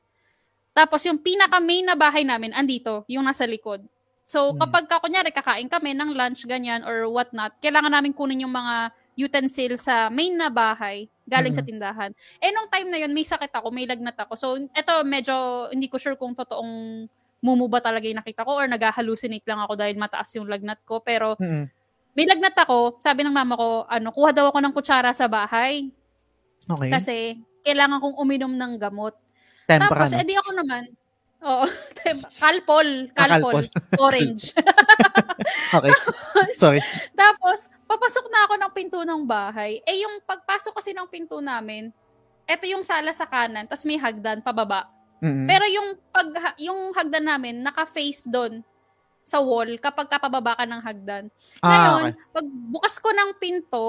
Tapos 0.70 1.02
yung 1.07 1.19
pinaka-main 1.19 1.82
na 1.82 1.98
bahay 1.98 2.23
namin, 2.23 2.55
andito, 2.55 3.02
yung 3.11 3.27
nasa 3.27 3.43
likod. 3.47 3.82
So, 4.31 4.55
Hmm. 4.55 4.62
kapag 4.62 4.86
ka, 4.86 5.02
kunyari, 5.02 5.35
kakain 5.35 5.66
kami 5.66 5.90
ng 5.90 6.15
lunch, 6.15 6.47
ganyan, 6.47 6.86
or 6.86 7.11
whatnot, 7.11 7.51
kailangan 7.59 7.90
namin 7.90 8.15
kunin 8.15 8.47
yung 8.47 8.55
mga 8.55 8.94
utensils 9.19 9.82
sa 9.82 10.07
main 10.07 10.39
na 10.39 10.47
bahay 10.47 11.11
galing 11.27 11.51
sa 11.51 11.66
Mhm. 11.66 11.69
tindahan. 11.74 12.11
Eh, 12.39 12.55
nung 12.55 12.70
time 12.70 12.89
na 12.94 12.98
yun, 13.02 13.11
may 13.11 13.27
sakit 13.27 13.51
ako, 13.51 13.74
may 13.74 13.90
lagnat 13.90 14.15
ako. 14.15 14.32
So, 14.39 14.47
eto, 14.70 15.02
medyo, 15.02 15.35
hindi 15.74 15.90
ko 15.90 15.98
sure 15.98 16.15
kung 16.15 16.39
totoong 16.39 17.05
mumu 17.43 17.66
ba 17.66 17.82
talaga 17.82 18.07
yung 18.07 18.23
nakita 18.23 18.47
ko 18.47 18.55
or 18.55 18.70
nag-hallucinate 18.70 19.43
lang 19.51 19.66
ako 19.66 19.74
dahil 19.74 19.98
mataas 19.98 20.31
yung 20.39 20.47
lagnat 20.47 20.78
ko. 20.86 21.02
Pero, 21.02 21.35
Mm-mm. 21.35 21.66
may 22.15 22.27
lagnat 22.31 22.55
ako, 22.55 23.02
sabi 23.02 23.27
ng 23.27 23.35
mama 23.35 23.59
ko, 23.59 23.69
ano, 23.90 24.15
kuha 24.15 24.31
daw 24.31 24.55
ako 24.55 24.59
ng 24.62 24.74
kutsara 24.78 25.11
sa 25.11 25.27
bahay. 25.27 25.90
Okay. 26.70 26.90
Kasi, 26.90 27.16
kailangan 27.66 27.98
kong 27.98 28.15
uminom 28.15 28.55
ng 28.55 28.78
gamot. 28.78 29.19
Tempra, 29.66 29.90
Tapos, 30.07 30.15
edi 30.15 30.39
ako 30.39 30.51
naman, 30.55 30.86
oo, 31.42 31.64
kalpol, 32.42 32.88
Ah, 33.16 33.26
kalpol, 33.36 33.64
orange. 34.06 34.52
Okay. 35.70 35.94
Sorry. 36.58 36.82
Tapos, 37.14 37.70
papasok 37.86 38.26
na 38.28 38.44
ako 38.44 38.54
ng 38.58 38.72
pinto 38.74 38.98
ng 39.06 39.22
bahay. 39.22 39.78
Eh, 39.86 40.02
yung 40.02 40.18
pagpasok 40.26 40.74
kasi 40.76 40.90
ng 40.90 41.06
pinto 41.06 41.38
namin, 41.38 41.94
eto 42.44 42.66
yung 42.66 42.82
sala 42.82 43.14
sa 43.14 43.24
kanan, 43.24 43.64
tapos 43.70 43.86
may 43.86 43.96
hagdan 43.96 44.42
pababa. 44.42 44.90
Mm-mm. 45.22 45.46
Pero 45.46 45.64
yung 45.70 45.88
pag 46.10 46.28
yung 46.58 46.90
hagdan 46.90 47.22
namin, 47.24 47.62
naka-face 47.62 48.26
doon 48.26 48.66
sa 49.22 49.38
wall 49.38 49.78
kapag 49.78 50.10
kapababa 50.10 50.58
ka 50.58 50.66
ng 50.66 50.82
hagdan. 50.82 51.24
ah, 51.62 51.68
Ngayon, 51.70 52.02
okay. 52.10 52.14
pag 52.34 52.46
bukas 52.68 52.94
ko 52.98 53.08
ng 53.14 53.30
pinto, 53.38 53.86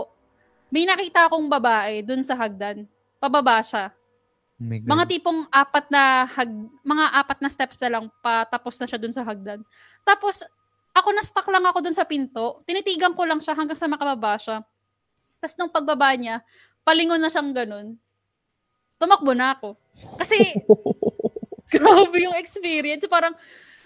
may 0.69 0.85
nakita 0.85 1.27
akong 1.27 1.49
babae 1.49 2.05
dun 2.05 2.21
sa 2.21 2.37
hagdan. 2.37 2.85
Pababa 3.17 3.59
siya. 3.65 3.89
Oh. 4.61 4.93
Mga 4.93 5.03
tipong 5.09 5.49
apat 5.49 5.89
na 5.89 6.29
hag, 6.29 6.51
mga 6.85 7.05
apat 7.17 7.37
na 7.41 7.49
steps 7.49 7.81
na 7.81 7.97
lang 7.97 8.05
patapos 8.21 8.77
na 8.77 8.85
siya 8.85 9.01
dun 9.01 9.09
sa 9.09 9.25
hagdan. 9.25 9.65
Tapos 10.05 10.45
ako 10.93 11.09
na 11.17 11.25
stuck 11.25 11.47
lang 11.49 11.65
ako 11.65 11.81
dun 11.81 11.97
sa 11.97 12.05
pinto. 12.05 12.61
Tinitigan 12.69 13.17
ko 13.17 13.25
lang 13.25 13.41
siya 13.41 13.57
hanggang 13.57 13.79
sa 13.79 13.89
makababa 13.89 14.37
siya. 14.37 14.61
Tapos 15.41 15.55
nung 15.57 15.73
pagbaba 15.73 16.13
niya, 16.13 16.45
palingon 16.85 17.17
na 17.17 17.33
siyang 17.33 17.49
ganun, 17.57 17.97
tumakbo 19.01 19.33
na 19.33 19.57
ako. 19.57 19.73
Kasi, 20.21 20.37
grabe 21.73 22.29
yung 22.29 22.37
experience. 22.37 23.01
Parang, 23.09 23.33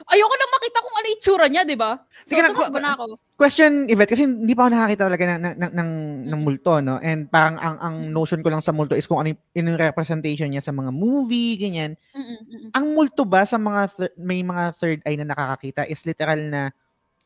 ayoko 0.05 0.35
na 0.37 0.47
makita 0.53 0.77
kung 0.85 0.95
ano 0.95 1.07
itsura 1.09 1.45
niya, 1.49 1.63
di 1.65 1.77
ba? 1.77 1.97
So, 2.25 2.29
Sige 2.33 2.41
na, 2.45 2.53
tumakbo 2.53 2.77
na 2.77 2.93
ako. 2.93 3.05
Question, 3.35 3.89
Yvette, 3.89 4.15
kasi 4.15 4.23
hindi 4.23 4.53
pa 4.55 4.65
ako 4.65 4.69
nakakita 4.71 5.03
talaga 5.11 5.23
ng, 5.25 5.41
ng, 5.41 5.55
ng, 5.59 5.73
ng, 5.75 5.91
ng 6.31 6.41
multo, 6.45 6.79
no? 6.79 7.01
And 7.01 7.27
parang 7.27 7.59
ang, 7.59 7.77
ang 7.81 7.95
notion 8.13 8.39
ko 8.39 8.47
lang 8.53 8.63
sa 8.63 8.71
multo 8.71 8.93
is 8.95 9.09
kung 9.09 9.19
ano 9.19 9.33
yung, 9.33 9.41
yun 9.51 9.69
yung 9.73 9.81
representation 9.81 10.47
niya 10.53 10.63
sa 10.63 10.71
mga 10.71 10.93
movie, 10.93 11.57
ganyan. 11.59 11.97
Mm-mm, 12.15 12.39
mm-mm. 12.47 12.69
Ang 12.77 12.85
multo 12.93 13.25
ba 13.25 13.43
sa 13.43 13.57
mga, 13.57 13.81
thir- 13.91 14.15
may 14.15 14.39
mga 14.45 14.63
third 14.77 14.99
eye 15.03 15.19
na 15.19 15.27
nakakakita 15.27 15.89
is 15.89 16.05
literal 16.05 16.39
na 16.39 16.61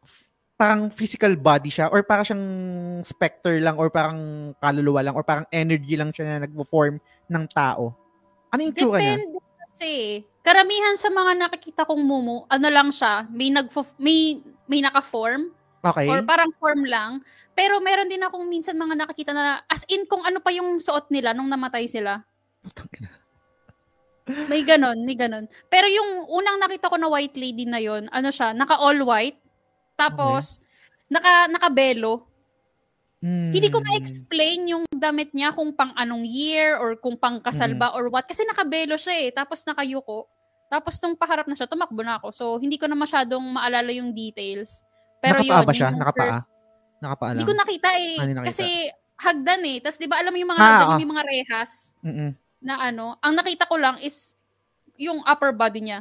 f- 0.02 0.32
parang 0.58 0.90
physical 0.90 1.36
body 1.36 1.70
siya 1.70 1.92
or 1.92 2.02
parang 2.02 2.26
siyang 2.26 2.46
specter 3.06 3.60
lang 3.62 3.78
or 3.78 3.92
parang 3.94 4.52
kaluluwa 4.58 5.04
lang 5.06 5.14
or 5.14 5.22
parang 5.22 5.46
energy 5.52 5.94
lang 5.94 6.10
siya 6.16 6.36
na 6.40 6.48
nagpo-form 6.48 6.98
ng 7.28 7.46
tao. 7.54 7.94
Ano 8.50 8.62
yung 8.66 8.74
tsura 8.74 8.98
niya? 8.98 9.20
Depende 9.20 9.40
kasi. 9.46 9.92
Karamihan 10.50 10.98
sa 10.98 11.14
mga 11.14 11.46
nakikita 11.46 11.86
kong 11.86 12.02
mumu, 12.02 12.50
ano 12.50 12.68
lang 12.74 12.90
siya, 12.90 13.30
may 13.30 13.54
nag 13.54 13.70
may 14.02 14.42
may 14.66 14.82
naka-form 14.82 15.54
Okay. 15.86 16.10
or 16.10 16.26
parang 16.26 16.50
form 16.58 16.90
lang. 16.90 17.22
Pero 17.54 17.78
meron 17.80 18.10
din 18.10 18.20
akong 18.20 18.50
minsan 18.50 18.74
mga 18.74 18.98
nakikita 18.98 19.30
na 19.32 19.62
as 19.70 19.86
in 19.88 20.10
kung 20.10 20.26
ano 20.26 20.42
pa 20.42 20.50
yung 20.50 20.82
suot 20.82 21.08
nila 21.14 21.38
nung 21.38 21.48
namatay 21.48 21.86
sila. 21.86 22.26
May 24.50 24.66
ganon, 24.66 25.06
may 25.06 25.14
ganon. 25.14 25.46
Pero 25.70 25.86
yung 25.86 26.26
unang 26.28 26.58
nakita 26.58 26.90
ko 26.90 26.98
na 26.98 27.08
white 27.08 27.38
lady 27.38 27.70
na 27.70 27.78
yon, 27.78 28.10
ano 28.10 28.30
siya, 28.34 28.52
naka 28.52 28.76
all 28.82 28.98
white. 29.06 29.38
Tapos 29.96 30.60
naka 31.08 31.46
nakabelo. 31.46 32.26
Hmm. 33.22 33.52
Hindi 33.52 33.68
ko 33.70 33.84
ma-explain 33.84 34.66
yung 34.72 34.86
damit 34.96 35.30
niya 35.36 35.52
kung 35.52 35.76
pang 35.76 35.92
anong 35.94 36.24
year 36.24 36.74
or 36.80 36.96
kung 36.96 37.20
pang 37.20 37.38
kasal 37.44 37.76
Mm. 37.76 37.80
ba 37.80 37.92
or 37.92 38.08
what. 38.08 38.24
Kasi 38.24 38.48
nakabelo 38.48 38.96
siya 38.96 39.28
eh. 39.28 39.30
Tapos 39.36 39.62
nakayuko. 39.68 40.28
Tapos 40.70 40.96
nung 41.00 41.18
paharap 41.18 41.44
na 41.44 41.54
siya, 41.54 41.66
tumakbo 41.66 42.00
na 42.00 42.16
ako. 42.16 42.30
So, 42.30 42.44
hindi 42.56 42.78
ko 42.78 42.86
na 42.86 42.94
masyadong 42.94 43.42
maalala 43.42 43.90
yung 43.90 44.14
details. 44.14 44.86
Pero 45.18 45.42
Nakapaa 45.42 45.50
yun, 45.52 45.66
ba 45.66 45.74
siya? 45.74 45.82
yun 45.82 45.92
yung 45.92 46.00
Nakapaa? 46.00 46.24
first- 46.32 46.48
Nakapaa 47.00 47.26
lang. 47.26 47.34
Hindi 47.34 47.48
ko 47.48 47.56
nakita 47.56 47.90
eh. 47.92 48.14
Ah, 48.14 48.26
nakita. 48.26 48.46
Kasi 48.46 48.66
hagdan 49.18 49.62
eh. 49.66 49.78
Tapos 49.80 49.98
di 49.98 50.06
ba 50.06 50.16
alam 50.16 50.30
mo 50.30 50.38
yung 50.38 50.52
mga 50.52 50.60
Ah, 50.60 50.70
hagdan, 50.70 50.88
ah. 50.88 51.00
yung 51.00 51.12
mga 51.12 51.24
rehas 51.26 51.72
Mm-mm. 52.00 52.30
na 52.62 52.74
ano. 52.80 53.06
Ang 53.20 53.34
nakita 53.34 53.64
ko 53.66 53.76
lang 53.76 53.98
is 53.98 54.38
yung 54.96 55.24
upper 55.24 55.50
body 55.50 55.82
niya. 55.82 56.00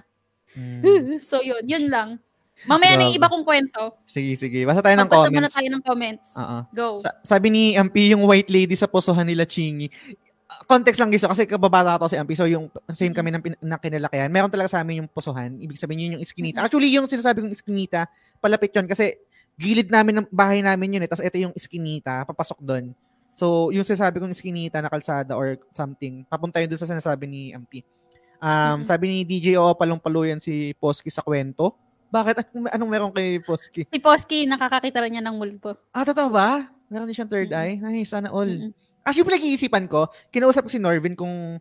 Mm. 0.53 0.83
so 1.23 1.41
yun, 1.41 1.63
yun 1.65 1.87
lang. 1.87 2.19
Mamaya 2.61 2.99
na 2.99 3.07
yung 3.07 3.15
iba 3.15 3.31
kong 3.31 3.47
kwento. 3.47 3.95
Sige, 4.03 4.35
sige. 4.35 4.67
Basta 4.67 4.83
tayo 4.83 4.99
ng 4.99 5.07
Magbasa 5.07 5.31
muna 5.31 5.47
comments. 5.47 5.55
tayo 5.55 5.69
ng 5.71 5.83
comments. 5.83 6.29
Oo. 6.35 6.59
Go. 6.73 6.87
Sa- 6.99 7.15
sabi 7.23 7.49
ni 7.49 7.63
Ampi, 7.73 8.11
yung 8.11 8.27
white 8.27 8.51
lady 8.51 8.75
sa 8.75 8.85
posohan 8.85 9.23
nila 9.23 9.47
Chingy. 9.47 9.87
Context 10.69 11.01
lang 11.01 11.09
gusto 11.09 11.33
kasi 11.33 11.49
kababata 11.49 11.97
ko 11.97 12.13
si 12.13 12.21
Ampi. 12.21 12.37
So 12.37 12.45
yung 12.45 12.69
same 12.93 13.17
kami 13.17 13.33
ng, 13.33 13.41
pin- 13.41 13.57
ng 13.57 13.81
kinalakihan. 13.81 14.29
Meron 14.29 14.53
talaga 14.53 14.77
sa 14.77 14.85
amin 14.85 15.01
yung 15.01 15.09
posohan. 15.09 15.57
Ibig 15.57 15.81
sabihin 15.81 16.05
yun 16.05 16.13
yung 16.21 16.25
iskinita. 16.29 16.61
Actually, 16.61 16.93
yung 16.93 17.09
sinasabi 17.09 17.41
kong 17.41 17.57
iskinita, 17.57 18.05
palapit 18.37 18.77
yun 18.77 18.85
kasi 18.85 19.17
gilid 19.57 19.89
namin 19.89 20.21
ng 20.21 20.27
bahay 20.29 20.61
namin 20.61 21.01
yun 21.01 21.03
eh. 21.03 21.09
Tapos 21.09 21.25
ito 21.25 21.41
yung 21.41 21.57
iskinita, 21.57 22.29
papasok 22.29 22.61
doon. 22.61 22.93
So, 23.33 23.73
yung 23.73 23.89
sinasabi 23.89 24.21
kong 24.21 24.37
iskinita 24.37 24.85
na 24.85 24.93
kalsada 24.93 25.33
or 25.33 25.57
something, 25.73 26.29
papunta 26.29 26.61
yun 26.61 26.69
doon 26.69 26.83
sa 26.85 26.91
sinasabi 26.93 27.25
ni 27.25 27.57
Ampi. 27.57 27.81
Um, 28.37 28.83
Mm-mm. 28.83 28.85
Sabi 28.85 29.05
ni 29.09 29.19
DJ 29.25 29.57
O, 29.57 29.73
palong-paluyan 29.73 30.37
si 30.37 30.77
Poski 30.77 31.09
sa 31.09 31.25
kwento. 31.25 31.73
Bakit? 32.13 32.45
Anong, 32.53 32.69
anong 32.77 32.91
meron 32.93 33.13
kay 33.17 33.41
Poski? 33.41 33.89
Si 33.89 33.99
Posky, 33.99 34.45
nakakakita 34.45 35.01
rin 35.01 35.17
niya 35.17 35.25
ng 35.25 35.37
multo. 35.41 35.81
Ah, 35.97 36.05
totoo 36.05 36.29
ba? 36.29 36.69
Meron 36.93 37.09
din 37.09 37.17
siyang 37.17 37.33
third 37.33 37.49
Mm-mm. 37.49 37.57
eye? 37.57 37.81
Ay, 37.81 38.05
sana 38.05 38.29
all. 38.29 38.53
Mm-mm. 38.53 38.73
Actually, 39.09 39.29
pinag-iisipan 39.33 39.89
ko, 39.89 40.13
kinausap 40.29 40.69
ko 40.69 40.71
si 40.71 40.77
Norvin 40.77 41.17
kung 41.17 41.57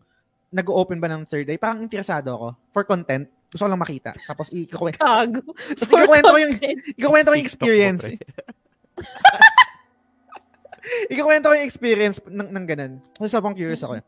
nag-open 0.52 1.00
ba 1.00 1.08
ng 1.08 1.24
third 1.24 1.48
eye. 1.48 1.60
Parang 1.60 1.80
interesado 1.80 2.36
ako. 2.36 2.48
For 2.76 2.84
content. 2.84 3.32
Gusto 3.48 3.64
ko 3.64 3.72
lang 3.72 3.80
makita. 3.80 4.12
Tapos 4.28 4.52
ikakwento, 4.52 5.00
Gago. 5.00 5.40
Tapos 5.80 5.92
ikakwento 5.96 6.32
ko 6.36 6.40
yung, 6.44 6.54
ikakwento 7.00 7.28
ko 7.32 7.36
yung 7.40 7.48
experience. 7.48 8.04
ikakwento 11.14 11.48
ko 11.48 11.54
yung 11.56 11.68
experience 11.68 12.20
ng, 12.28 12.52
ng 12.52 12.66
ganun. 12.68 12.94
Kasi 13.16 13.32
sobrang 13.32 13.56
curious 13.56 13.88
ako. 13.88 14.04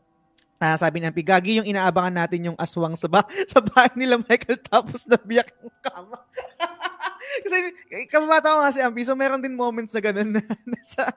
Ah, 0.60 0.76
sabi 0.76 1.00
ng 1.00 1.16
Pigagi, 1.16 1.56
yung 1.56 1.64
inaabangan 1.64 2.20
natin 2.20 2.52
yung 2.52 2.58
aswang 2.60 2.92
sa, 2.92 3.08
ba- 3.08 3.24
sa 3.52 3.64
bahay 3.64 3.96
nila 3.96 4.20
Michael 4.20 4.60
tapos 4.60 5.08
nabiyak 5.08 5.48
yung 5.64 5.72
kama. 5.80 6.20
Kasi 7.48 7.56
kababata 8.12 8.52
ko 8.52 8.58
nga 8.60 8.74
si 8.76 8.84
Ampi, 8.84 9.00
so 9.00 9.16
meron 9.16 9.40
din 9.40 9.56
moments 9.56 9.96
na 9.96 10.04
ganun 10.04 10.36
na 10.36 10.44
nasa 10.68 11.08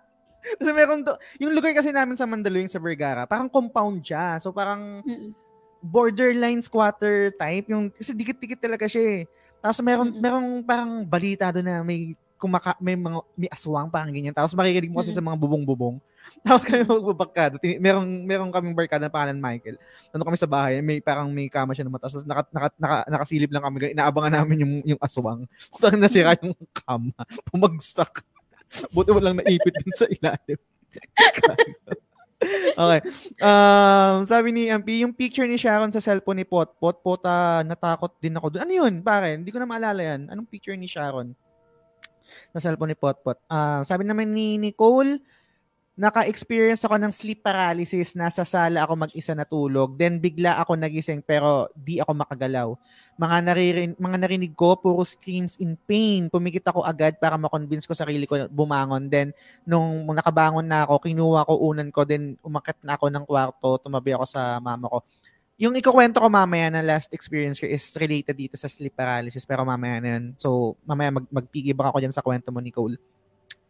kasi 0.59 0.71
meron 0.75 1.01
do, 1.01 1.15
yung 1.39 1.55
lugar 1.55 1.71
kasi 1.71 1.89
namin 1.89 2.19
sa 2.19 2.27
Mandaluyong 2.27 2.71
sa 2.71 2.81
Vergara, 2.81 3.23
parang 3.23 3.47
compound 3.47 4.03
siya. 4.03 4.37
So 4.43 4.51
parang 4.51 5.01
Mm-mm. 5.03 5.31
borderline 5.83 6.63
squatter 6.63 7.31
type 7.35 7.67
yung 7.67 7.91
kasi 7.91 8.11
dikit-dikit 8.11 8.59
talaga 8.59 8.87
siya 8.87 9.03
eh. 9.03 9.21
Tapos 9.63 9.79
meron 9.79 10.11
Mm-mm. 10.11 10.21
merong 10.21 10.47
parang 10.63 10.91
balita 11.07 11.51
doon 11.55 11.67
na 11.67 11.79
may 11.81 12.15
kumaka 12.43 12.75
may 12.83 12.99
mga 12.99 13.23
may 13.39 13.47
aswang 13.47 13.87
parang 13.87 14.11
ganyan. 14.11 14.35
Tapos 14.35 14.51
makikinig 14.51 14.91
mo 14.91 14.99
kasi 14.99 15.15
sa 15.15 15.23
mga 15.23 15.39
bubong-bubong. 15.39 16.03
Tapos 16.43 16.67
kami 16.67 16.83
magbabarkada. 16.83 17.55
Tin- 17.55 17.79
Merong 17.79 18.07
merong 18.27 18.51
kaming 18.51 18.75
barkada 18.75 19.07
na 19.07 19.11
pangalan 19.11 19.39
Michael. 19.39 19.79
Ano 20.11 20.27
kami 20.27 20.35
sa 20.35 20.47
bahay, 20.47 20.83
may 20.83 20.99
parang 20.99 21.31
may 21.31 21.47
kama 21.47 21.71
siya 21.71 21.87
na 21.87 21.95
mataas. 21.95 22.19
Tapos 22.19 22.27
naka, 22.27 22.43
naka, 22.51 22.67
naka, 22.75 22.97
nakasilip 23.07 23.47
lang 23.47 23.63
kami. 23.63 23.95
Inaabangan 23.95 24.43
namin 24.43 24.57
yung 24.59 24.73
yung 24.95 24.99
aswang. 24.99 25.47
Kung 25.71 25.95
nasira 25.99 26.35
yung 26.43 26.55
kama, 26.75 27.15
pumagsak. 27.47 28.23
Buti 28.95 29.09
mo 29.13 29.19
lang 29.21 29.37
naipit 29.37 29.75
din 29.75 29.93
sa 29.93 30.05
ilalim. 30.09 30.59
okay. 32.83 33.01
Um, 33.39 34.27
sabi 34.27 34.49
ni 34.53 34.69
MP, 34.69 35.03
yung 35.05 35.15
picture 35.15 35.47
ni 35.47 35.57
Sharon 35.57 35.93
sa 35.93 36.03
cellphone 36.03 36.43
ni 36.43 36.47
Potpot, 36.47 36.99
Pota, 37.01 37.61
natakot 37.63 38.17
din 38.19 38.37
ako 38.37 38.53
doon. 38.53 38.63
Ano 38.65 38.73
yun, 38.73 38.93
pare? 39.01 39.39
Hindi 39.39 39.49
ko 39.53 39.61
na 39.61 39.69
maalala 39.69 40.01
yan. 40.01 40.29
Anong 40.29 40.49
picture 40.49 40.75
ni 40.77 40.89
Sharon? 40.89 41.31
Sa 42.55 42.59
cellphone 42.59 42.93
ni 42.93 42.97
Potpot. 42.97 43.37
Ah, 43.47 43.81
sabi 43.85 44.03
naman 44.07 44.31
ni 44.31 44.57
Nicole, 44.57 45.21
naka-experience 45.93 46.81
ako 46.89 46.97
ng 46.97 47.13
sleep 47.13 47.45
paralysis. 47.45 48.17
Nasa 48.17 48.41
sala 48.41 48.81
ako 48.81 49.05
mag-isa 49.05 49.37
natulog. 49.37 49.93
Then 49.93 50.17
bigla 50.17 50.57
ako 50.57 50.73
nagising 50.73 51.21
pero 51.21 51.69
di 51.77 52.01
ako 52.01 52.17
makagalaw. 52.17 52.69
Mga, 53.13 53.37
naririn, 53.45 53.91
mga 54.01 54.17
narinig 54.25 54.57
ko, 54.57 54.73
puro 54.73 55.05
screams 55.05 55.61
in 55.61 55.77
pain. 55.77 56.33
Pumikit 56.33 56.65
ako 56.65 56.81
agad 56.81 57.21
para 57.21 57.37
makonvince 57.37 57.85
ko 57.85 57.93
sarili 57.93 58.25
ko 58.25 58.49
bumangon. 58.49 59.05
Then 59.05 59.37
nung 59.69 60.09
nakabangon 60.09 60.65
na 60.65 60.89
ako, 60.89 61.05
kinuha 61.05 61.45
ko 61.45 61.53
unan 61.61 61.93
ko, 61.93 62.01
then 62.09 62.41
umakit 62.41 62.81
na 62.81 62.97
ako 62.97 63.13
ng 63.13 63.25
kwarto, 63.29 63.77
tumabi 63.77 64.17
ako 64.17 64.25
sa 64.25 64.57
mama 64.57 64.89
ko. 64.89 65.05
Yung 65.61 65.77
ikukwento 65.77 66.17
ko 66.17 66.33
mamaya 66.33 66.73
na 66.73 66.81
last 66.81 67.13
experience 67.13 67.61
ko 67.61 67.69
is 67.69 67.85
related 68.01 68.33
dito 68.33 68.57
sa 68.57 68.65
sleep 68.65 68.97
paralysis, 68.97 69.45
pero 69.45 69.61
mamaya 69.61 70.01
na 70.01 70.17
yun. 70.17 70.33
So, 70.41 70.73
mamaya 70.81 71.13
mag 71.13 71.29
magpigibang 71.29 71.93
ako 71.93 72.01
dyan 72.01 72.15
sa 72.15 72.25
kwento 72.25 72.49
mo, 72.49 72.57
Nicole. 72.57 72.97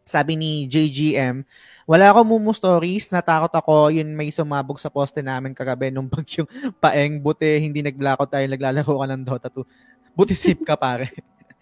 Sabi 0.04 0.36
ni 0.36 0.68
JGM, 0.68 1.40
wala 1.88 2.12
ako 2.12 2.28
mumu 2.28 2.52
stories, 2.52 3.08
natakot 3.08 3.48
ako, 3.48 3.88
yun 3.88 4.12
may 4.12 4.28
sumabog 4.28 4.76
sa 4.76 4.92
poste 4.92 5.24
namin 5.24 5.56
kagabi 5.56 5.88
nung 5.88 6.12
bagyong 6.12 6.44
paeng, 6.84 7.24
buti 7.24 7.56
hindi 7.56 7.80
nag-blackout 7.80 8.28
tayo, 8.28 8.44
naglalaro 8.44 8.94
ka 9.00 9.06
ng 9.08 9.24
Dota 9.24 9.48
2. 9.48 9.64
Buti 10.12 10.36
safe 10.36 10.60
ka 10.60 10.76
pare. 10.76 11.08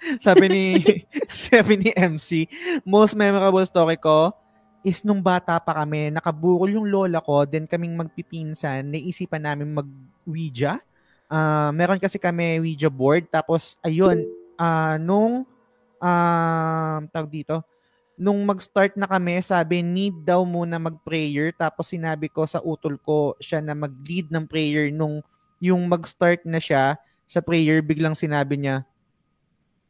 sabi 0.24 0.50
ni 0.50 0.64
sabi 1.30 1.78
ni 1.78 1.90
MC, 1.94 2.50
most 2.82 3.14
memorable 3.14 3.62
story 3.62 3.94
ko 3.94 4.34
is 4.82 5.06
nung 5.06 5.22
bata 5.22 5.62
pa 5.62 5.78
kami, 5.78 6.10
nakaburol 6.10 6.66
yung 6.66 6.90
lola 6.90 7.22
ko, 7.22 7.46
then 7.46 7.70
kaming 7.70 7.94
magpipinsan, 7.94 8.90
naisipan 8.90 9.46
namin 9.46 9.70
mag-Ouija. 9.70 10.82
Ah, 11.30 11.70
meron 11.70 12.02
kasi 12.02 12.18
kami 12.18 12.58
Ouija 12.58 12.90
board, 12.90 13.30
tapos 13.30 13.78
ayun, 13.86 14.26
ah 14.58 14.98
nung 14.98 15.46
um, 16.02 17.00
tawag 17.14 17.30
dito, 17.30 17.62
nung 18.22 18.46
mag-start 18.46 18.94
na 18.94 19.10
kami, 19.10 19.42
sabi, 19.42 19.82
need 19.82 20.14
daw 20.22 20.46
muna 20.46 20.78
mag-prayer. 20.78 21.50
Tapos 21.50 21.90
sinabi 21.90 22.30
ko 22.30 22.46
sa 22.46 22.62
utol 22.62 22.94
ko 23.02 23.34
siya 23.42 23.58
na 23.58 23.74
mag-lead 23.74 24.30
ng 24.30 24.46
prayer 24.46 24.94
nung 24.94 25.18
yung 25.58 25.90
mag-start 25.90 26.46
na 26.46 26.62
siya 26.62 26.94
sa 27.26 27.42
prayer, 27.42 27.82
biglang 27.82 28.14
sinabi 28.14 28.62
niya, 28.62 28.86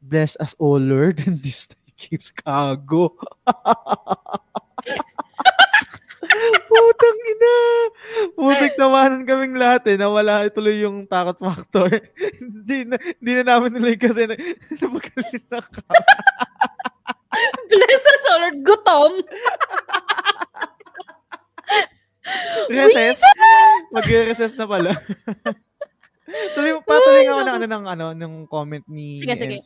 Bless 0.00 0.40
us, 0.40 0.56
O 0.56 0.80
Lord, 0.80 1.20
and 1.28 1.44
this 1.44 1.68
day 1.68 1.76
keeps 1.92 2.32
kago. 2.32 3.12
Putang 6.72 7.20
ina! 7.28 7.56
Putik 8.32 8.74
nawanan 8.80 9.28
kaming 9.28 9.60
lahat 9.60 9.92
eh. 9.92 9.96
Nawala 10.00 10.48
tuloy 10.48 10.80
yung 10.80 11.04
takot 11.04 11.36
factor. 11.36 11.90
Hindi 12.40 12.88
na, 12.88 12.96
hindi 12.96 13.32
na 13.36 13.44
namin 13.44 13.76
tuloy 13.76 13.94
kasi 14.00 14.24
na, 14.24 14.34
na 14.38 15.60
kami. 15.60 16.51
Bless 17.72 18.02
us, 18.04 18.22
O 18.28 18.32
Lord. 18.40 18.56
Gutom. 18.64 19.12
Recess? 22.70 23.18
Mag-recess 23.92 24.54
na 24.56 24.66
pala. 24.68 24.92
tuloy, 26.54 26.72
patuloy 26.86 27.24
ako 27.28 27.40
ng 27.44 27.54
ano 27.56 27.66
ng 27.66 27.84
ano 27.84 28.06
ng 28.16 28.32
comment 28.48 28.84
ni 28.88 29.20
Sige, 29.20 29.34
sige. 29.36 29.56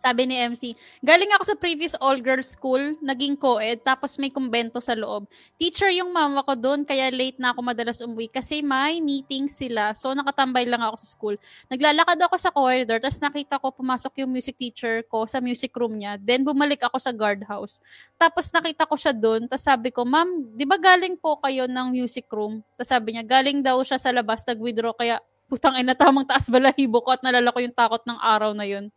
Sabi 0.00 0.24
ni 0.24 0.40
MC, 0.40 0.72
galing 1.04 1.28
ako 1.36 1.44
sa 1.44 1.56
previous 1.60 1.92
all-girls 2.00 2.56
school, 2.56 2.80
naging 3.04 3.36
co-ed, 3.36 3.84
tapos 3.84 4.16
may 4.16 4.32
kumbento 4.32 4.80
sa 4.80 4.96
loob. 4.96 5.28
Teacher 5.60 5.92
yung 5.92 6.08
mama 6.08 6.40
ko 6.40 6.56
doon, 6.56 6.88
kaya 6.88 7.12
late 7.12 7.36
na 7.36 7.52
ako 7.52 7.60
madalas 7.60 8.00
umuwi 8.00 8.32
kasi 8.32 8.64
may 8.64 9.04
meeting 9.04 9.44
sila. 9.44 9.92
So, 9.92 10.16
nakatambay 10.16 10.64
lang 10.64 10.80
ako 10.80 10.96
sa 11.04 11.08
school. 11.12 11.36
Naglalakad 11.68 12.16
ako 12.16 12.34
sa 12.40 12.48
corridor, 12.48 12.96
tapos 12.96 13.20
nakita 13.20 13.60
ko 13.60 13.76
pumasok 13.76 14.24
yung 14.24 14.32
music 14.32 14.56
teacher 14.56 15.04
ko 15.04 15.28
sa 15.28 15.36
music 15.36 15.76
room 15.76 16.00
niya. 16.00 16.16
Then, 16.16 16.48
bumalik 16.48 16.80
ako 16.80 16.96
sa 16.96 17.12
guardhouse. 17.12 17.84
Tapos, 18.16 18.48
nakita 18.56 18.88
ko 18.88 18.96
siya 18.96 19.12
doon, 19.12 19.52
tapos 19.52 19.68
sabi 19.68 19.92
ko, 19.92 20.08
Ma'am, 20.08 20.56
di 20.56 20.64
ba 20.64 20.80
galing 20.80 21.20
po 21.20 21.36
kayo 21.44 21.68
ng 21.68 21.92
music 21.92 22.24
room? 22.32 22.64
Tapos 22.80 22.88
sabi 22.88 23.12
niya, 23.12 23.24
galing 23.28 23.60
daw 23.60 23.76
siya 23.84 24.00
sa 24.00 24.08
labas, 24.16 24.48
nag-withdraw, 24.48 24.96
kaya 24.96 25.20
putang 25.50 25.76
ina, 25.76 25.92
tamang 25.98 26.24
taas 26.24 26.46
balahibo 26.48 27.02
ko 27.04 27.12
at 27.12 27.20
nalala 27.26 27.52
ko 27.52 27.58
yung 27.58 27.74
takot 27.74 28.00
ng 28.06 28.16
araw 28.16 28.56
na 28.56 28.64
yun. 28.64 28.88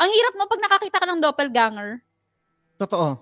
Ang 0.00 0.10
hirap 0.10 0.32
mo 0.32 0.48
pag 0.48 0.64
nakakita 0.64 0.96
ka 0.96 1.06
ng 1.06 1.20
doppelganger. 1.20 1.90
Totoo. 2.80 3.20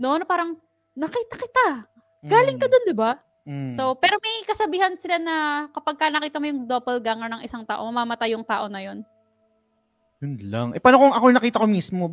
No, 0.00 0.16
na 0.16 0.24
parang, 0.24 0.56
nakita 0.96 1.36
kita. 1.36 1.84
Galing 2.24 2.56
ka 2.56 2.66
doon, 2.72 2.84
di 2.88 2.96
ba? 2.96 3.20
Mm. 3.44 3.72
So, 3.72 3.96
pero 4.00 4.16
may 4.20 4.44
kasabihan 4.48 4.96
sila 4.96 5.20
na 5.20 5.66
kapag 5.72 5.96
ka 6.00 6.06
nakita 6.08 6.40
mo 6.40 6.48
yung 6.48 6.64
doppelganger 6.64 7.28
ng 7.28 7.44
isang 7.44 7.64
tao, 7.68 7.84
mamamatay 7.88 8.32
yung 8.32 8.44
tao 8.44 8.68
na 8.68 8.80
yun. 8.80 9.04
Yun 10.20 10.32
lang. 10.48 10.68
Eh, 10.76 10.80
paano 10.80 11.00
kung 11.00 11.12
ako 11.12 11.26
nakita 11.32 11.60
ko 11.60 11.66
mismo? 11.68 12.08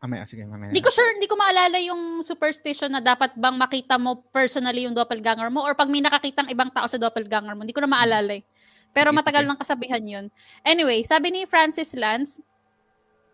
Ah, 0.00 0.08
may, 0.08 0.22
ah, 0.22 0.26
sige, 0.26 0.46
mamaya. 0.46 0.70
Hindi 0.70 0.82
ko 0.82 0.90
sure, 0.90 1.12
hindi 1.12 1.28
ko 1.28 1.36
maalala 1.36 1.76
yung 1.82 2.24
superstition 2.24 2.88
na 2.88 3.02
dapat 3.04 3.36
bang 3.36 3.58
makita 3.58 4.00
mo 4.00 4.24
personally 4.32 4.86
yung 4.88 4.96
doppelganger 4.96 5.50
mo 5.52 5.60
or 5.66 5.76
pag 5.76 5.90
may 5.92 6.00
nakakitang 6.00 6.48
ibang 6.48 6.72
tao 6.72 6.88
sa 6.88 6.96
doppelganger 6.96 7.52
mo. 7.52 7.66
Hindi 7.66 7.76
ko 7.76 7.84
na 7.84 7.90
maalala 7.90 8.38
eh. 8.38 8.42
Pero 8.90 9.12
matagal 9.12 9.44
sige. 9.44 9.50
ng 9.52 9.58
kasabihan 9.60 10.02
yun. 10.02 10.26
Anyway, 10.64 11.04
sabi 11.04 11.30
ni 11.30 11.40
Francis 11.44 11.92
Lance, 11.94 12.40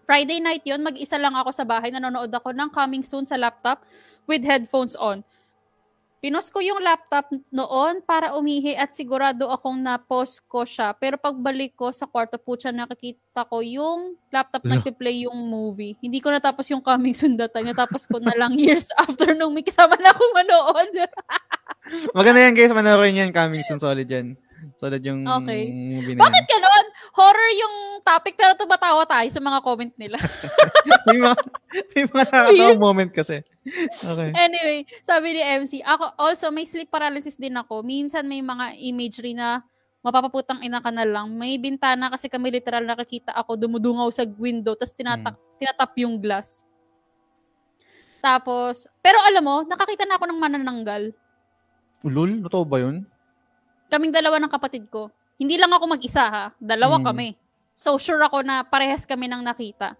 Friday 0.07 0.39
night 0.39 0.63
yun, 0.63 0.81
mag-isa 0.81 1.19
lang 1.19 1.35
ako 1.35 1.51
sa 1.51 1.67
bahay, 1.67 1.91
nanonood 1.91 2.31
ako 2.31 2.55
ng 2.55 2.71
Coming 2.71 3.03
Soon 3.03 3.27
sa 3.27 3.35
laptop 3.35 3.83
with 4.25 4.41
headphones 4.41 4.95
on. 4.95 5.27
Pinost 6.17 6.49
ko 6.49 6.59
yung 6.59 6.81
laptop 6.81 7.29
noon 7.53 8.01
para 8.01 8.33
umihi 8.33 8.73
at 8.73 8.91
sigurado 8.91 9.47
akong 9.47 9.77
na-pause 9.77 10.41
ko 10.41 10.65
siya. 10.65 10.97
Pero 10.97 11.21
pagbalik 11.21 11.77
ko 11.77 11.93
sa 11.93 12.09
kwarto 12.09 12.35
po 12.35 12.57
siya, 12.57 12.73
nakikita 12.73 13.45
ko 13.45 13.61
yung 13.61 14.15
laptop 14.31 14.65
Ala. 14.65 14.79
nagpe-play 14.79 15.29
yung 15.29 15.37
movie. 15.37 15.99
Hindi 16.01 16.19
ko 16.19 16.31
natapos 16.31 16.71
yung 16.71 16.81
Coming 16.81 17.13
Soon 17.13 17.37
that 17.37 17.53
time. 17.53 17.69
Natapos 17.69 18.09
ko 18.09 18.17
na 18.17 18.33
lang 18.33 18.55
years 18.63 18.89
after 18.97 19.35
nung 19.35 19.53
may 19.53 19.63
kasama 19.63 19.99
na 19.99 20.11
akong 20.11 20.35
manood. 20.35 20.91
Maganda 22.11 22.43
yan 22.43 22.55
guys, 22.55 22.73
manoorin 22.73 23.21
yan. 23.21 23.31
Coming 23.31 23.63
soon, 23.63 23.79
solid 23.79 24.07
yan. 24.07 24.35
Solid 24.81 25.03
yung 25.03 25.23
Okay. 25.23 25.69
movie 25.71 26.15
na 26.17 26.27
Bakit 26.27 26.45
ganon? 26.49 26.86
Horror 27.17 27.51
yung 27.57 27.77
topic 28.05 28.37
pero 28.37 28.53
tumatawa 28.53 29.09
tayo 29.09 29.25
sa 29.33 29.41
mga 29.41 29.59
comment 29.65 29.95
nila. 29.97 30.21
may 31.09 31.17
mga, 31.17 31.37
may 31.97 32.05
mga 32.05 32.25
nakakatawang 32.29 32.83
moment 32.85 33.11
kasi. 33.11 33.41
Okay. 34.05 34.31
Anyway, 34.37 34.85
sabi 35.01 35.33
ni 35.33 35.43
MC, 35.43 35.81
ako 35.81 36.13
also 36.21 36.53
may 36.53 36.69
sleep 36.69 36.93
paralysis 36.93 37.41
din 37.41 37.57
ako. 37.57 37.81
Minsan 37.81 38.29
may 38.29 38.45
mga 38.45 38.77
imagery 38.85 39.33
na 39.33 39.65
mapapaputang 40.05 40.61
ina 40.61 40.79
ka 40.85 40.93
na 40.93 41.09
lang. 41.09 41.33
May 41.33 41.57
bintana 41.57 42.13
kasi 42.13 42.29
kami 42.29 42.53
literal 42.53 42.85
nakakita 42.85 43.33
ako 43.33 43.57
dumudungaw 43.57 44.13
sa 44.13 44.29
window 44.37 44.77
tapos 44.77 44.93
tinatak, 44.93 45.35
tinatap 45.57 45.91
yung 45.97 46.21
glass. 46.21 46.69
Tapos, 48.21 48.87
pero 49.01 49.17
alam 49.25 49.41
mo, 49.41 49.57
nakakita 49.65 50.05
na 50.05 50.21
ako 50.21 50.25
ng 50.29 50.41
manananggal. 50.41 51.03
Ulol? 52.05 52.45
Totoo 52.45 52.65
ba 52.69 52.83
yun? 52.83 53.09
Kaming 53.89 54.13
dalawa 54.13 54.37
ng 54.37 54.53
kapatid 54.53 54.85
ko. 54.93 55.09
Hindi 55.37 55.57
lang 55.57 55.71
ako 55.71 55.85
mag-isa 55.89 56.25
ha. 56.27 56.45
Dalawa 56.57 57.01
Hmm. 57.01 57.07
kami. 57.07 57.29
So 57.77 57.97
sure 57.97 58.21
ako 58.21 58.41
na 58.41 58.65
parehas 58.65 59.05
kami 59.05 59.29
nang 59.29 59.45
nakita. 59.45 59.95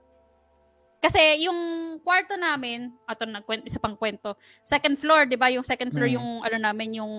Kasi 0.97 1.45
yung 1.45 1.57
kwarto 2.01 2.35
namin, 2.35 2.89
ato 3.05 3.29
nagkwento 3.29 3.69
isa 3.69 3.77
pang 3.79 3.95
kwento. 3.95 4.33
Second 4.65 4.97
floor, 4.97 5.29
'di 5.29 5.37
ba? 5.37 5.53
Yung 5.53 5.63
second 5.63 5.93
floor 5.93 6.09
Hmm. 6.09 6.17
yung 6.17 6.29
ano 6.41 6.57
namin 6.59 6.89
yung 6.99 7.15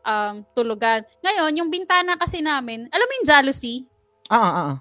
um, 0.00 0.34
tulugan. 0.56 1.04
Ngayon, 1.20 1.52
yung 1.60 1.68
bintana 1.68 2.16
kasi 2.16 2.40
namin, 2.40 2.88
alam 2.88 3.04
mo 3.04 3.12
yung 3.20 3.28
jalousie, 3.28 3.84
Ah, 4.26 4.40
ah, 4.40 4.54
ah. 4.56 4.76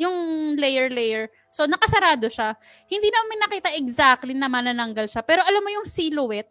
yung 0.00 0.16
layer 0.56 0.88
layer. 0.88 1.28
So 1.52 1.68
nakasarado 1.68 2.26
siya. 2.26 2.56
Hindi 2.88 3.12
namin 3.12 3.38
nakita 3.44 3.68
exactly 3.76 4.32
na 4.32 4.48
manananggal 4.48 5.04
siya, 5.04 5.20
pero 5.20 5.44
alam 5.44 5.60
mo 5.60 5.70
yung 5.70 5.84
silhouette 5.84 6.48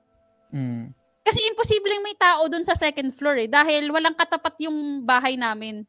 Mm. 0.53 0.93
Kasi 1.23 1.39
imposibleng 1.47 2.03
may 2.03 2.19
tao 2.19 2.51
dun 2.51 2.67
sa 2.67 2.75
second 2.75 3.07
floor 3.15 3.47
eh. 3.47 3.49
Dahil 3.49 3.87
walang 3.87 4.13
katapat 4.13 4.59
yung 4.67 5.07
bahay 5.07 5.39
namin. 5.39 5.87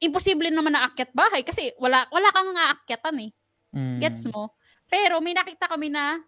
Imposible 0.00 0.48
naman 0.48 0.72
na 0.72 0.88
akyat 0.88 1.12
bahay 1.12 1.44
kasi 1.44 1.70
wala, 1.76 2.08
wala 2.08 2.28
kang 2.32 2.56
aakyatan 2.56 3.28
eh. 3.28 3.30
Mm. 3.76 4.00
Gets 4.00 4.32
mo? 4.32 4.56
Pero 4.88 5.20
may 5.20 5.36
nakita 5.36 5.68
kami 5.68 5.92
na 5.92 6.18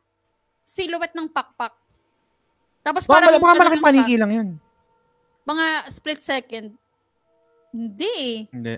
silhouette 0.63 1.17
ng 1.17 1.29
pakpak. 1.33 1.73
Tapos 2.85 3.09
parang... 3.09 3.33
baka, 3.33 3.41
baka 3.41 3.53
ano 3.57 3.61
malaking 3.65 3.85
paniki 3.85 4.15
lang 4.21 4.31
yun. 4.31 4.49
Mga 5.49 5.67
split 5.89 6.21
second. 6.21 6.67
Hindi 7.73 8.13
eh. 8.21 8.39
Hindi. 8.53 8.75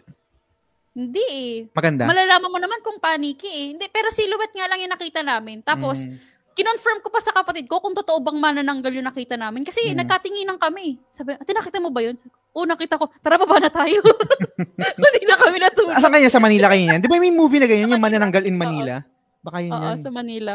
Hindi 0.96 1.24
eh. 1.28 1.54
Maganda. 1.74 2.08
Malalaman 2.08 2.48
mo 2.48 2.58
naman 2.58 2.80
kung 2.80 2.96
paniki 3.02 3.50
eh. 3.50 3.66
Hindi, 3.74 3.86
pero 3.90 4.08
silhouette 4.14 4.56
nga 4.56 4.70
lang 4.70 4.80
yung 4.80 4.94
nakita 4.94 5.20
namin. 5.20 5.60
Tapos, 5.60 6.06
Mm. 6.06 6.16
Kinonfirm 6.56 7.04
ko 7.04 7.12
pa 7.12 7.20
sa 7.20 7.30
kapatid 7.30 7.68
ko 7.68 7.78
kung 7.78 7.92
totoo 7.92 8.16
bang 8.18 8.40
manananggal 8.40 8.88
yung 8.90 9.04
nakita 9.04 9.36
namin. 9.36 9.60
Kasi 9.60 9.92
Mm. 9.92 10.00
nagkatinginan 10.00 10.56
kami. 10.56 10.96
Sabi, 11.12 11.36
ate 11.36 11.52
nakita 11.52 11.76
mo 11.76 11.92
ba 11.92 12.00
yun? 12.00 12.16
Oo, 12.50 12.64
nakita 12.64 12.96
ko. 12.96 13.12
Tara, 13.20 13.36
baba 13.36 13.60
na 13.60 13.68
tayo. 13.68 14.00
Hindi 14.96 15.20
na 15.22 15.36
kami 15.36 15.60
natulog. 15.60 15.92
Asan 15.92 16.08
kanya 16.08 16.32
sa 16.32 16.40
Manila 16.40 16.72
kayo 16.72 16.88
yan? 16.88 16.98
Di 16.98 17.06
ba 17.06 17.20
may 17.20 17.28
movie 17.28 17.60
na 17.60 17.68
ganyan, 17.68 17.92
yung 17.92 18.00
manananggal 18.00 18.42
in 18.42 18.56
Manila? 18.56 19.04
Baka 19.44 19.60
yun 19.60 19.70
Oo, 19.70 19.84
yan. 19.84 20.00
sa 20.00 20.08
Manila. 20.08 20.54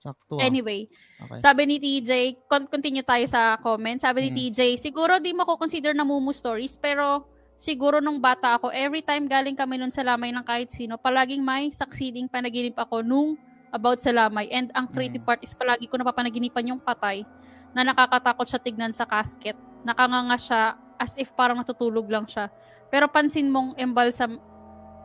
Sakto. 0.00 0.36
ah. 0.36 0.42
Anyway, 0.42 0.88
Okay. 1.18 1.40
sabi 1.40 1.62
ni 1.64 1.76
TJ, 1.76 2.10
con- 2.44 2.64
continue 2.66 3.00
tayo 3.00 3.24
sa 3.24 3.56
comment. 3.58 3.96
Sabi 3.96 4.24
ni 4.24 4.30
Mm. 4.30 4.36
TJ, 4.38 4.60
siguro 4.76 5.16
di 5.16 5.32
mo 5.32 5.44
ko 5.44 5.56
consider 5.56 5.92
na 5.92 6.02
mumu 6.02 6.28
stories, 6.30 6.74
pero 6.74 7.24
siguro 7.54 8.00
nung 8.00 8.16
bata 8.18 8.56
ako, 8.56 8.68
every 8.68 9.00
time 9.00 9.24
galing 9.24 9.54
kami 9.54 9.76
nun 9.76 9.88
sa 9.88 10.00
lamay 10.00 10.28
ng 10.28 10.42
kahit 10.42 10.68
sino, 10.68 10.96
palaging 10.96 11.40
may 11.40 11.68
succeeding 11.70 12.24
panaginip 12.26 12.74
ako 12.74 13.00
nung 13.00 13.36
about 13.74 13.98
sa 13.98 14.14
lamay. 14.14 14.46
And 14.54 14.70
ang 14.70 14.86
creepy 14.86 15.18
Mm. 15.18 15.26
part 15.26 15.42
is 15.42 15.50
palagi 15.50 15.90
ko 15.90 15.98
napapanaginipan 15.98 16.70
yung 16.70 16.78
patay 16.78 17.26
na 17.74 17.82
nakakatakot 17.82 18.46
siya 18.46 18.62
tignan 18.62 18.94
sa 18.94 19.02
casket. 19.02 19.58
Nakanganga 19.82 20.38
siya 20.38 20.62
as 20.94 21.18
if 21.18 21.34
parang 21.34 21.58
natutulog 21.58 22.06
lang 22.06 22.24
siya. 22.24 22.46
Pero 22.86 23.10
pansin 23.10 23.50
mong 23.50 23.74
embalsam 23.74 24.38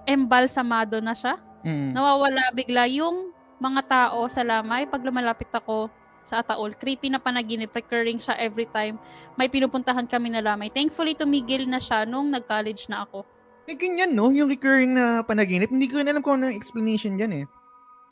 embalsamado 0.06 1.02
na 1.02 1.14
siya 1.14 1.38
Mm. 1.60 1.92
nawawala 1.92 2.56
bigla 2.56 2.88
yung 2.88 3.36
mga 3.60 3.82
tao 3.84 4.24
sa 4.32 4.48
lamay 4.48 4.88
pag 4.88 5.04
lumalapit 5.04 5.52
ako 5.52 5.92
sa 6.24 6.40
Ataol. 6.40 6.72
Creepy 6.78 7.12
na 7.12 7.20
panaginip, 7.20 7.74
recurring 7.74 8.16
siya 8.16 8.38
every 8.40 8.70
time. 8.70 8.96
May 9.36 9.52
pinupuntahan 9.52 10.08
kami 10.08 10.32
na 10.32 10.40
lamay. 10.40 10.72
Thankfully, 10.72 11.18
tumigil 11.18 11.68
na 11.68 11.82
siya 11.82 12.08
nung 12.08 12.32
nag-college 12.32 12.88
na 12.88 13.04
ako. 13.04 13.26
Eh, 13.68 13.76
ganyan, 13.76 14.16
no? 14.16 14.32
Yung 14.32 14.48
recurring 14.48 14.96
na 14.96 15.20
panaginip. 15.20 15.68
Hindi 15.68 15.90
ko 15.90 16.00
rin 16.00 16.08
alam 16.08 16.24
kung 16.24 16.40
ano 16.40 16.48
explanation 16.48 17.20
dyan, 17.20 17.44
eh. 17.44 17.46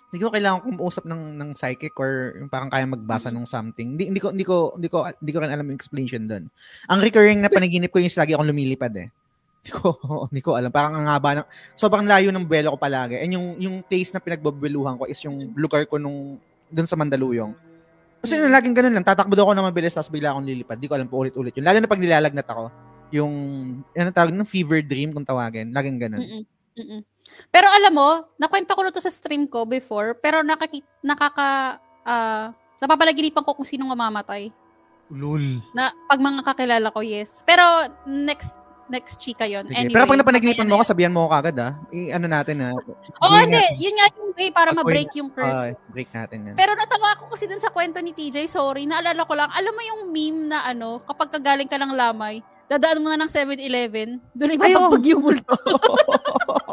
Siguro 0.07 0.31
kailangan 0.31 0.63
kong 0.63 0.79
usap 0.79 1.03
ng 1.03 1.35
ng 1.35 1.49
psychic 1.51 1.91
or 1.99 2.39
yung 2.39 2.47
parang 2.47 2.71
kaya 2.71 2.87
magbasa 2.87 3.27
ng 3.27 3.43
something. 3.43 3.99
Hindi, 3.99 4.07
hindi 4.07 4.21
ko 4.23 4.31
hindi 4.31 4.47
ko 4.47 4.55
hindi 4.79 4.87
ko 4.87 5.03
hindi 5.03 5.31
ko 5.35 5.39
rin 5.43 5.51
alam 5.51 5.67
yung 5.67 5.75
explanation 5.75 6.23
doon. 6.31 6.47
Ang 6.87 6.99
recurring 7.03 7.43
na 7.43 7.51
panaginip 7.51 7.91
ko 7.91 7.99
yung 7.99 8.07
lagi 8.07 8.31
akong 8.31 8.47
lumilipad 8.47 8.93
eh. 8.95 9.11
Hindi 9.61 9.71
ko 9.75 9.99
hindi 10.31 10.41
ko 10.41 10.55
alam. 10.55 10.71
Parang 10.71 10.95
ang 10.95 11.11
haba 11.11 11.43
ng 11.43 11.47
sobrang 11.75 12.07
layo 12.07 12.31
ng 12.31 12.47
buwelo 12.47 12.71
ko 12.71 12.77
palagi. 12.79 13.19
And 13.19 13.35
yung 13.35 13.47
yung 13.59 13.75
place 13.83 14.15
na 14.15 14.23
pinagbabaluhan 14.23 14.95
ko 14.95 15.03
is 15.11 15.19
yung 15.27 15.51
lugar 15.59 15.83
ko 15.91 15.99
nung 15.99 16.39
doon 16.71 16.87
sa 16.87 16.95
Mandaluyong. 16.95 17.51
Kasi 18.23 18.39
Mm. 18.39 18.47
mm. 18.47 18.53
laging 18.55 18.75
ganun 18.75 18.93
lang. 18.95 19.05
Tatakbo 19.05 19.35
daw 19.35 19.43
ako 19.47 19.53
na 19.59 19.67
mabilis 19.67 19.91
tapos 19.91 20.11
bigla 20.11 20.31
akong 20.31 20.47
lilipad. 20.47 20.79
Di 20.79 20.87
ko 20.87 20.95
alam 20.95 21.07
po 21.07 21.19
ulit-ulit 21.19 21.51
yun. 21.55 21.67
Lalo 21.67 21.77
na 21.83 21.91
pag 21.91 22.01
nilalagnat 22.01 22.47
ako. 22.47 22.65
Yung, 23.15 23.33
ano 23.95 24.09
tawag 24.11 24.35
ng 24.35 24.47
fever 24.47 24.83
dream 24.83 25.15
kung 25.15 25.23
tawagin. 25.23 25.71
Laging 25.71 25.99
ganun. 25.99 26.19
Mm-mm. 26.19 26.43
Mm-mm. 26.75 27.01
Pero 27.49 27.67
alam 27.69 27.93
mo, 27.93 28.09
nakwento 28.35 28.75
ko 28.75 28.81
na 28.83 28.91
to 28.93 29.01
sa 29.03 29.11
stream 29.13 29.47
ko 29.47 29.63
before, 29.63 30.15
pero 30.17 30.43
nakaki- 30.43 30.85
nakaka... 31.01 31.79
ah 32.07 32.51
napapanaginipan 32.81 33.41
ko 33.41 33.57
kung 33.57 33.67
sinong 33.67 33.89
mamamatay. 33.89 34.53
Lol. 35.09 35.63
Na 35.71 35.95
pag 36.05 36.19
mga 36.19 36.41
kakilala 36.43 36.87
ko, 36.91 36.99
yes. 37.01 37.41
Pero 37.47 37.63
next 38.05 38.59
next 38.87 39.19
chika 39.19 39.43
yon. 39.43 39.67
Anyway, 39.67 39.91
Pero 39.91 40.07
pag 40.07 40.19
napanaginipan 40.19 40.67
mo 40.67 40.79
ako, 40.79 40.95
sabihan 40.95 41.11
mo 41.11 41.27
ako 41.27 41.31
kagad 41.35 41.57
ah. 41.59 41.73
I- 41.91 42.11
ano 42.11 42.27
natin 42.27 42.63
ah. 42.63 42.73
Oo, 43.23 43.35
Gawin 43.35 43.51
hindi. 43.51 43.83
Yun 43.83 43.93
nga 43.99 44.07
yung 44.15 44.31
way 44.31 44.49
para 44.51 44.69
ma-break 44.71 45.11
yung 45.19 45.31
curse. 45.31 45.75
Ah, 45.75 45.91
break 45.91 46.07
natin 46.11 46.51
yan. 46.51 46.55
Pero 46.55 46.71
natawa 46.71 47.19
ako 47.19 47.35
kasi 47.35 47.51
dun 47.51 47.59
sa 47.59 47.71
kwento 47.71 47.99
ni 47.99 48.15
TJ, 48.15 48.47
sorry, 48.47 48.87
naalala 48.87 49.27
ko 49.27 49.33
lang, 49.35 49.51
alam 49.51 49.73
mo 49.75 49.81
yung 49.83 50.01
meme 50.13 50.55
na 50.55 50.63
ano, 50.63 51.03
kapag 51.03 51.35
kagaling 51.35 51.67
ka 51.67 51.75
ng 51.75 51.91
lamay, 51.95 52.39
dadaan 52.67 52.99
mo 53.03 53.11
na 53.11 53.19
ng 53.19 53.31
7-Eleven, 53.31 54.19
doon 54.35 54.51
ay 54.55 54.59
multo. 55.15 55.55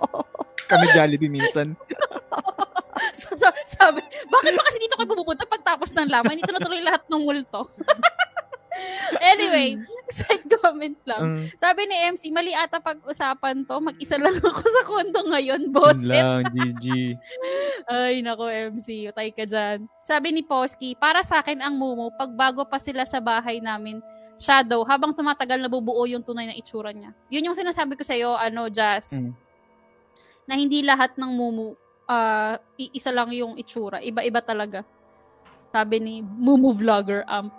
Kami 0.66 0.85
Jollibee 0.93 1.32
minsan. 1.32 1.73
So, 3.15 3.31
so, 3.39 3.47
sabi, 3.66 4.03
bakit 4.27 4.53
ba 4.55 4.62
kasi 4.66 4.78
dito 4.78 4.99
kayo 4.99 5.07
pupunta 5.15 5.47
pagtapos 5.47 5.95
ng 5.95 6.11
lamay? 6.11 6.35
Dito 6.35 6.51
na 6.51 6.62
tuloy 6.62 6.82
lahat 6.82 7.07
ng 7.07 7.23
multo. 7.23 7.70
anyway, 9.35 9.78
Side 10.05 10.45
comment 10.61 10.99
lang. 11.09 11.23
Um, 11.23 11.41
Sabi 11.57 11.89
ni 11.89 11.97
MC, 12.12 12.28
mali 12.28 12.53
ata 12.53 12.77
pag-usapan 12.77 13.65
to. 13.65 13.77
Mag-isa 13.81 14.20
lang 14.20 14.36
ako 14.36 14.62
sa 14.62 14.82
kondo 14.85 15.20
ngayon, 15.32 15.73
boss. 15.73 16.03
lang, 16.05 16.45
GG. 16.53 17.16
Ay, 17.91 18.20
nako, 18.20 18.47
MC. 18.51 19.09
Utay 19.09 19.32
ka 19.32 19.49
dyan. 19.49 19.89
Sabi 20.05 20.35
ni 20.35 20.45
Posky, 20.45 20.93
para 20.93 21.24
sa 21.24 21.41
akin 21.41 21.65
ang 21.65 21.74
Mumu, 21.74 22.12
pag 22.15 22.31
bago 22.31 22.69
pa 22.69 22.77
sila 22.77 23.09
sa 23.09 23.16
bahay 23.19 23.65
namin, 23.65 24.05
Shadow, 24.36 24.85
habang 24.85 25.15
tumatagal 25.15 25.57
nabubuo 25.57 26.05
yung 26.05 26.20
tunay 26.20 26.51
na 26.51 26.59
itsura 26.59 26.91
niya. 26.93 27.15
Yun 27.32 27.49
yung 27.51 27.59
sinasabi 27.59 27.97
ko 27.97 28.03
sa'yo, 28.05 28.35
ano, 28.36 28.69
Jazz, 28.69 29.16
Mm. 29.16 29.32
Na 30.44 30.54
hindi 30.56 30.84
lahat 30.84 31.16
ng 31.16 31.30
Mumu, 31.32 31.76
ah, 32.08 32.60
iisa 32.76 33.10
lang 33.12 33.32
yung 33.32 33.56
itsura. 33.56 34.00
Iba-iba 34.00 34.40
talaga. 34.44 34.84
Sabi 35.74 35.98
ni 35.98 36.14
Mumu 36.22 36.70
Vlogger 36.70 37.26
Amp. 37.26 37.50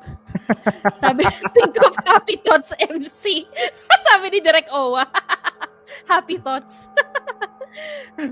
Sabi, 1.01 1.27
think 1.51 1.75
of 1.83 1.95
Happy 2.07 2.39
Thoughts 2.39 2.71
MC. 2.79 3.43
Sabi 4.07 4.25
ni 4.31 4.39
Direk 4.39 4.71
Owa. 4.71 5.03
happy 6.11 6.39
Thoughts. 6.39 6.87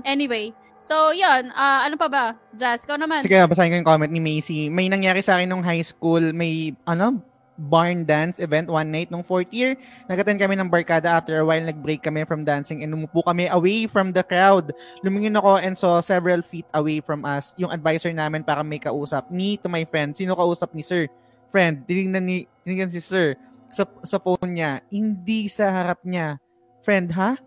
anyway, 0.08 0.56
so 0.80 1.12
yun, 1.12 1.52
ah, 1.52 1.84
ano 1.84 2.00
pa 2.00 2.08
ba? 2.08 2.24
Jazz, 2.56 2.88
ikaw 2.88 2.96
naman. 2.96 3.20
Sige, 3.20 3.36
basahin 3.44 3.76
ko 3.76 3.76
yung 3.82 3.88
comment 3.88 4.12
ni 4.12 4.22
Macy. 4.22 4.72
May 4.72 4.88
nangyari 4.88 5.20
sa 5.20 5.36
akin 5.36 5.52
nung 5.52 5.64
high 5.64 5.84
school, 5.84 6.32
may, 6.32 6.72
ano, 6.88 7.20
barn 7.54 8.02
dance 8.02 8.42
event 8.42 8.66
one 8.66 8.90
night 8.90 9.10
nung 9.10 9.22
fourth 9.22 9.50
year. 9.54 9.78
Nag-attend 10.10 10.42
kami 10.42 10.58
ng 10.58 10.70
barkada 10.70 11.14
after 11.14 11.38
a 11.38 11.46
while, 11.46 11.62
nag-break 11.62 12.02
kami 12.02 12.26
from 12.26 12.42
dancing 12.42 12.82
and 12.82 12.90
umupo 12.90 13.22
kami 13.22 13.46
away 13.50 13.86
from 13.86 14.10
the 14.10 14.22
crowd. 14.22 14.74
Lumingin 15.06 15.38
ako 15.38 15.62
and 15.62 15.78
saw 15.78 16.02
several 16.02 16.42
feet 16.42 16.66
away 16.74 16.98
from 16.98 17.22
us. 17.22 17.54
Yung 17.58 17.70
advisor 17.70 18.10
namin 18.10 18.42
para 18.42 18.66
may 18.66 18.82
kausap. 18.82 19.30
Me 19.30 19.56
to 19.58 19.70
my 19.70 19.86
friend. 19.86 20.14
Sino 20.14 20.34
kausap 20.34 20.74
ni 20.74 20.82
sir? 20.82 21.06
Friend, 21.54 21.78
tinignan, 21.86 22.26
ni, 22.26 22.50
tinignan 22.66 22.90
si 22.90 22.98
sir 22.98 23.38
sa, 23.70 23.86
sa 24.02 24.18
phone 24.18 24.58
niya. 24.58 24.82
Hindi 24.90 25.46
sa 25.46 25.70
harap 25.70 26.02
niya. 26.02 26.42
Friend, 26.82 27.10
ha? 27.14 27.38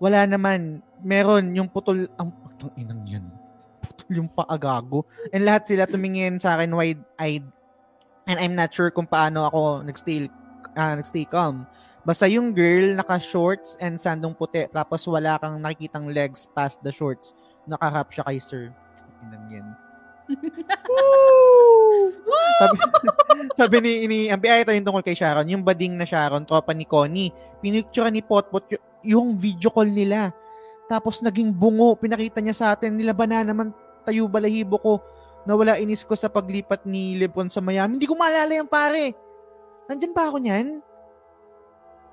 Wala 0.00 0.24
naman. 0.24 0.80
Meron 1.04 1.52
yung 1.52 1.68
putol. 1.68 2.08
Ang 2.16 2.32
putang 2.40 2.72
inang 2.80 3.04
yan. 3.04 3.24
Putol 3.84 4.24
yung 4.24 4.30
paagago. 4.32 5.04
And 5.32 5.44
lahat 5.44 5.68
sila 5.68 5.84
tumingin 5.84 6.40
sa 6.40 6.56
akin 6.56 6.72
wide-eyed. 6.72 7.59
And 8.30 8.38
I'm 8.38 8.54
not 8.54 8.70
sure 8.70 8.94
kung 8.94 9.10
paano 9.10 9.42
ako 9.50 9.82
nagstay, 9.82 10.30
ah, 10.78 10.94
nagstay 10.94 11.26
calm. 11.26 11.66
Basta 12.06 12.30
yung 12.30 12.54
girl, 12.54 12.94
naka-shorts 12.94 13.74
and 13.82 13.98
sandong 13.98 14.38
puti. 14.38 14.70
Tapos 14.70 15.02
wala 15.10 15.34
kang 15.42 15.58
nakikitang 15.58 16.06
legs 16.06 16.46
past 16.54 16.78
the 16.86 16.94
shorts. 16.94 17.34
Nakaharap 17.66 18.14
siya 18.14 18.22
kay 18.24 18.38
sir. 18.38 18.70
Inang 19.26 19.46
yan. 19.50 19.66
Sabi, 22.60 22.76
sabi 23.58 23.76
ni, 23.82 23.92
ni 24.06 24.18
ang 24.28 24.38
BI 24.38 24.62
ito 24.62 24.70
yung 24.70 24.86
tungkol 24.86 25.04
kay 25.04 25.16
Sharon, 25.16 25.48
yung 25.48 25.64
bading 25.64 25.96
na 25.96 26.06
Sharon, 26.06 26.44
tropa 26.44 26.76
ni 26.76 26.84
Connie, 26.84 27.32
pinicture 27.58 28.08
ni 28.12 28.20
Potpot 28.20 28.64
y- 28.70 28.84
yung 29.16 29.34
video 29.34 29.72
call 29.72 29.90
nila. 29.90 30.30
Tapos 30.86 31.24
naging 31.24 31.54
bungo, 31.54 31.96
pinakita 31.96 32.38
niya 32.44 32.54
sa 32.54 32.66
atin, 32.76 32.94
nilabana 32.94 33.42
naman 33.42 33.72
tayo 34.04 34.28
balahibo 34.28 34.76
ko. 34.80 34.92
Nawala 35.48 35.80
inis 35.80 36.04
ko 36.04 36.12
sa 36.12 36.28
paglipat 36.28 36.84
ni 36.84 37.16
Lebron 37.16 37.48
sa 37.48 37.64
Miami. 37.64 37.96
Hindi 37.96 38.08
ko 38.08 38.16
maalala 38.16 38.52
yan, 38.52 38.68
pare. 38.68 39.16
Nandyan 39.88 40.12
pa 40.12 40.28
ako 40.28 40.36
niyan? 40.38 40.84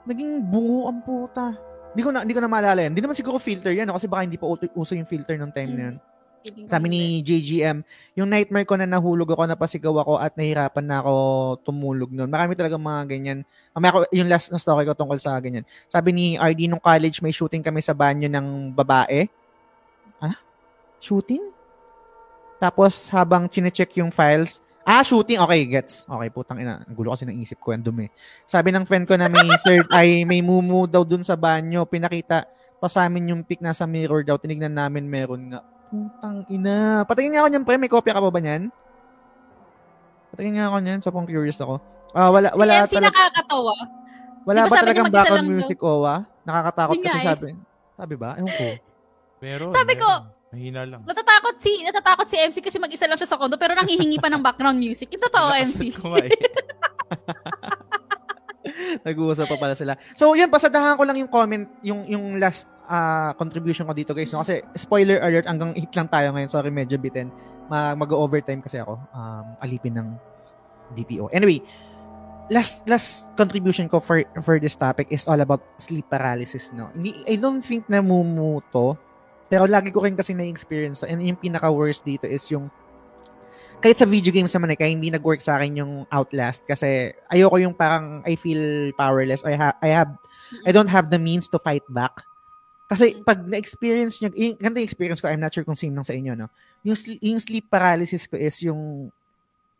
Naging 0.07 0.31
bungo 0.47 0.87
ang 0.87 1.03
puta. 1.03 1.53
Hindi 1.91 2.01
ko 2.01 2.09
na 2.15 2.23
hindi 2.23 2.35
ko 2.35 2.41
na 2.41 2.51
maalala 2.51 2.79
yan. 2.87 2.95
Hindi 2.95 3.03
naman 3.03 3.17
siguro 3.17 3.37
filter 3.37 3.75
yan 3.75 3.91
no? 3.91 3.97
kasi 3.99 4.07
baka 4.07 4.23
hindi 4.23 4.39
pa 4.39 4.47
uso 4.49 4.95
yung 4.95 5.09
filter 5.09 5.35
nung 5.35 5.51
time 5.51 5.71
na 5.75 5.83
yan. 5.91 5.97
Sabi 6.67 6.87
ni 6.87 7.01
JGM, 7.27 7.83
yung 8.15 8.29
nightmare 8.31 8.63
ko 8.63 8.79
na 8.79 8.87
nahulog 8.87 9.27
ako, 9.35 9.43
napasigaw 9.43 9.95
ako 9.99 10.13
at 10.15 10.31
nahirapan 10.39 10.85
na 10.85 11.03
ako 11.03 11.15
tumulog 11.67 12.07
noon. 12.07 12.31
Marami 12.31 12.55
talaga 12.55 12.79
mga 12.79 13.03
ganyan. 13.09 13.39
Mamaya 13.75 13.91
ko, 13.91 13.99
yung 14.15 14.31
last 14.31 14.47
na 14.47 14.61
story 14.61 14.87
ko 14.87 14.95
tungkol 14.95 15.19
sa 15.19 15.35
ganyan. 15.43 15.67
Sabi 15.91 16.15
ni 16.15 16.25
RD, 16.39 16.71
nung 16.71 16.79
college 16.79 17.19
may 17.19 17.35
shooting 17.35 17.59
kami 17.59 17.83
sa 17.83 17.91
banyo 17.91 18.31
ng 18.31 18.71
babae. 18.71 19.27
Ah? 20.23 20.39
Shooting? 21.03 21.56
Tapos 22.57 23.05
habang 23.09 23.45
chinecheck 23.45 23.93
yung 23.97 24.09
files, 24.09 24.59
ah, 24.81 25.01
shooting, 25.01 25.38
okay, 25.38 25.61
gets. 25.67 26.03
Okay, 26.05 26.29
putang 26.29 26.57
ina. 26.57 26.81
Ang 26.84 26.95
gulo 26.95 27.13
kasi 27.13 27.23
ng 27.23 27.38
isip 27.38 27.61
ko, 27.61 27.71
ang 27.71 27.84
dumi. 27.84 28.09
Sabi 28.43 28.73
ng 28.73 28.85
friend 28.85 29.05
ko 29.05 29.13
na 29.13 29.29
may 29.29 29.45
third 29.65 29.85
ay 29.91 30.25
may 30.25 30.41
mumu 30.41 30.88
daw 30.88 31.05
dun 31.05 31.21
sa 31.21 31.35
banyo. 31.35 31.85
Pinakita 31.85 32.47
pa 32.77 32.88
sa 32.88 33.05
amin 33.05 33.34
yung 33.34 33.41
pic 33.43 33.61
nasa 33.61 33.85
mirror 33.85 34.21
daw. 34.21 34.38
Tinignan 34.38 34.73
namin 34.73 35.05
meron 35.05 35.53
nga. 35.53 35.61
Putang 35.88 36.43
ina. 36.47 37.03
Patingin 37.03 37.35
nga 37.35 37.41
ako 37.43 37.49
niyan, 37.49 37.63
pre. 37.63 37.75
May 37.77 37.91
kopya 37.91 38.15
ka 38.15 38.21
pa 38.21 38.31
ba 38.31 38.39
niyan? 38.39 38.67
Patingin 40.31 40.55
nga 40.59 40.67
ako 40.67 40.77
niyan. 40.81 40.99
Sobrang 40.99 41.27
curious 41.27 41.59
ako. 41.59 41.79
Ah, 42.11 42.31
wala, 42.31 42.49
Si 42.51 42.57
wala 42.57 42.73
MC 42.84 42.93
talaga. 42.95 43.07
nakakatawa. 43.11 43.75
Wala 44.47 44.57
Di 44.57 44.63
ba 44.63 44.71
ba 44.71 44.79
talagang 44.79 45.07
background 45.11 45.49
music, 45.51 45.77
Owa? 45.84 46.15
Nakakatakot 46.47 46.95
Yun 46.95 47.03
kasi 47.03 47.19
eh. 47.19 47.27
sabi. 47.27 47.47
Sabi 47.99 48.15
ba? 48.15 48.29
Ewan 48.39 48.53
ko. 48.55 48.67
Meron. 49.43 49.69
Sabi 49.75 49.93
ko, 49.99 50.07
meron. 50.07 50.36
Mahina 50.47 50.87
lang. 50.87 51.03
Natatakot 51.03 51.55
si 51.59 51.83
natatakot 51.83 52.27
si 52.27 52.39
MC 52.39 52.63
kasi 52.63 52.79
mag-isa 52.79 53.03
lang 53.03 53.19
siya 53.19 53.35
sa 53.35 53.37
kondo 53.39 53.59
pero 53.59 53.75
nanghihingi 53.75 54.15
pa 54.19 54.31
ng 54.31 54.39
background 54.39 54.79
music. 54.79 55.11
Yung 55.11 55.23
totoo, 55.27 55.47
MC. 55.51 55.91
Nag-uusap 59.07 59.47
pa 59.47 59.57
pala 59.59 59.75
sila. 59.75 59.95
So, 60.15 60.35
yun, 60.35 60.51
pasadahan 60.51 60.95
ko 60.95 61.03
lang 61.03 61.17
yung 61.19 61.31
comment, 61.31 61.67
yung 61.83 62.07
yung 62.07 62.39
last 62.39 62.67
ah, 62.87 63.35
contribution 63.35 63.87
ko 63.87 63.93
dito, 63.95 64.15
guys. 64.15 64.31
No? 64.31 64.43
Kasi, 64.43 64.63
spoiler 64.75 65.19
alert, 65.19 65.47
hanggang 65.47 65.75
8 65.75 65.97
lang 65.97 66.07
tayo 66.07 66.27
ngayon. 66.35 66.49
Sorry, 66.51 66.71
medyo 66.71 66.95
bitin. 66.99 67.31
Ma- 67.67 67.95
mag-overtime 67.95 68.63
kasi 68.63 68.79
ako. 68.79 68.99
Um, 69.11 69.45
alipin 69.63 69.99
ng 69.99 70.07
BPO. 70.95 71.27
Anyway, 71.35 71.59
last 72.47 72.87
last 72.87 73.27
contribution 73.35 73.91
ko 73.91 73.99
for 73.99 74.23
for 74.39 74.55
this 74.59 74.75
topic 74.79 75.11
is 75.11 75.27
all 75.27 75.39
about 75.39 75.59
sleep 75.79 76.07
paralysis, 76.07 76.71
no? 76.71 76.87
I 77.27 77.35
don't 77.35 77.59
think 77.59 77.91
na 77.91 77.99
mumuto, 77.99 78.95
pero 79.47 79.63
lagi 79.67 79.89
ko 79.91 80.03
rin 80.03 80.15
kasi 80.15 80.35
na-experience 80.35 81.07
and 81.07 81.23
yung 81.23 81.39
pinaka-worst 81.39 82.03
dito 82.03 82.27
is 82.27 82.43
yung 82.51 82.67
kahit 83.77 83.97
sa 84.01 84.09
video 84.09 84.33
games 84.33 84.49
naman 84.57 84.73
eh, 84.73 84.77
kaya 84.77 84.89
hindi 84.89 85.13
nag-work 85.13 85.39
sa 85.39 85.61
akin 85.61 85.79
yung 85.79 85.93
Outlast 86.09 86.65
kasi 86.65 87.13
ayoko 87.29 87.61
yung 87.61 87.75
parang 87.77 88.25
I 88.25 88.33
feel 88.33 88.91
powerless 88.97 89.45
or 89.45 89.53
I, 89.53 89.57
ha- 89.57 89.79
I 89.85 89.93
have 89.93 90.11
I 90.65 90.73
don't 90.73 90.89
have 90.89 91.13
the 91.13 91.21
means 91.21 91.45
to 91.53 91.61
fight 91.61 91.85
back. 91.91 92.17
Kasi 92.87 93.19
pag 93.21 93.43
na-experience 93.43 94.23
nyo, 94.23 94.31
yung 94.31 94.55
ganito 94.57 94.79
yung 94.79 94.87
experience 94.87 95.19
ko, 95.19 95.27
I'm 95.27 95.43
not 95.43 95.51
sure 95.51 95.67
kung 95.67 95.75
same 95.75 95.91
lang 95.91 96.07
sa 96.07 96.15
inyo, 96.15 96.39
no? 96.39 96.47
Yung, 96.87 96.95
yung 97.19 97.39
sleep 97.43 97.67
paralysis 97.67 98.31
ko 98.31 98.39
is 98.39 98.55
yung 98.63 99.11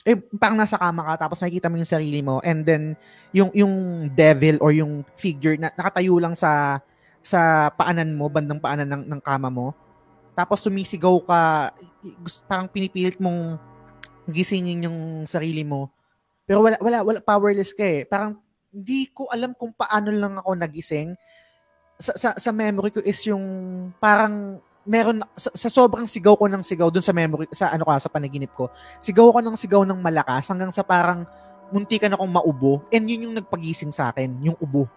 eh, 0.08 0.16
parang 0.40 0.56
nasa 0.56 0.80
kama 0.80 1.04
ka 1.04 1.28
tapos 1.28 1.44
nakikita 1.44 1.68
mo 1.68 1.76
yung 1.76 1.92
sarili 1.92 2.24
mo 2.24 2.40
and 2.40 2.64
then 2.64 2.96
yung 3.36 3.52
yung 3.52 4.08
devil 4.16 4.56
or 4.64 4.72
yung 4.72 5.04
figure 5.20 5.60
na 5.60 5.68
nakatayo 5.76 6.16
lang 6.16 6.32
sa 6.32 6.80
sa 7.22 7.72
paanan 7.74 8.16
mo, 8.16 8.32
bandang 8.32 8.62
paanan 8.62 8.88
ng, 8.88 9.04
ng 9.08 9.22
kama 9.22 9.52
mo. 9.52 9.76
Tapos 10.38 10.62
sumisigaw 10.62 11.18
ka, 11.26 11.42
parang 12.46 12.70
pinipilit 12.70 13.18
mong 13.18 13.58
gisingin 14.30 14.86
yung 14.86 15.00
sarili 15.26 15.64
mo. 15.64 15.90
Pero 16.48 16.64
wala 16.64 16.78
wala 16.80 17.04
wala 17.04 17.20
powerless 17.20 17.76
ka 17.76 17.84
eh. 17.84 18.06
Parang 18.08 18.40
hindi 18.72 19.10
ko 19.12 19.28
alam 19.32 19.56
kung 19.56 19.74
paano 19.74 20.12
lang 20.14 20.40
ako 20.40 20.56
nagising. 20.56 21.16
Sa 21.98 22.14
sa, 22.14 22.30
sa 22.38 22.52
memory 22.54 22.94
ko 22.94 23.02
is 23.02 23.20
yung 23.26 23.44
parang 23.98 24.62
meron 24.88 25.20
sa, 25.36 25.52
sa 25.52 25.68
sobrang 25.68 26.08
sigaw 26.08 26.40
ko 26.40 26.48
ng 26.48 26.64
sigaw 26.64 26.88
dun 26.88 27.04
sa 27.04 27.12
memory 27.12 27.52
sa 27.52 27.76
ano 27.76 27.84
ka 27.84 28.08
sa 28.08 28.12
panaginip 28.12 28.54
ko. 28.56 28.72
Sigaw 29.04 29.36
ko 29.36 29.40
ng 29.44 29.58
sigaw 29.60 29.84
ng 29.84 30.00
malakas 30.00 30.48
hanggang 30.48 30.72
sa 30.72 30.86
parang 30.86 31.28
munti 31.68 32.00
ka 32.00 32.08
na 32.08 32.16
akong 32.16 32.32
maubo 32.32 32.80
and 32.96 33.12
yun 33.12 33.28
yung 33.28 33.36
nagpagising 33.36 33.92
sa 33.92 34.16
akin, 34.16 34.40
yung 34.40 34.56
ubo. 34.64 34.88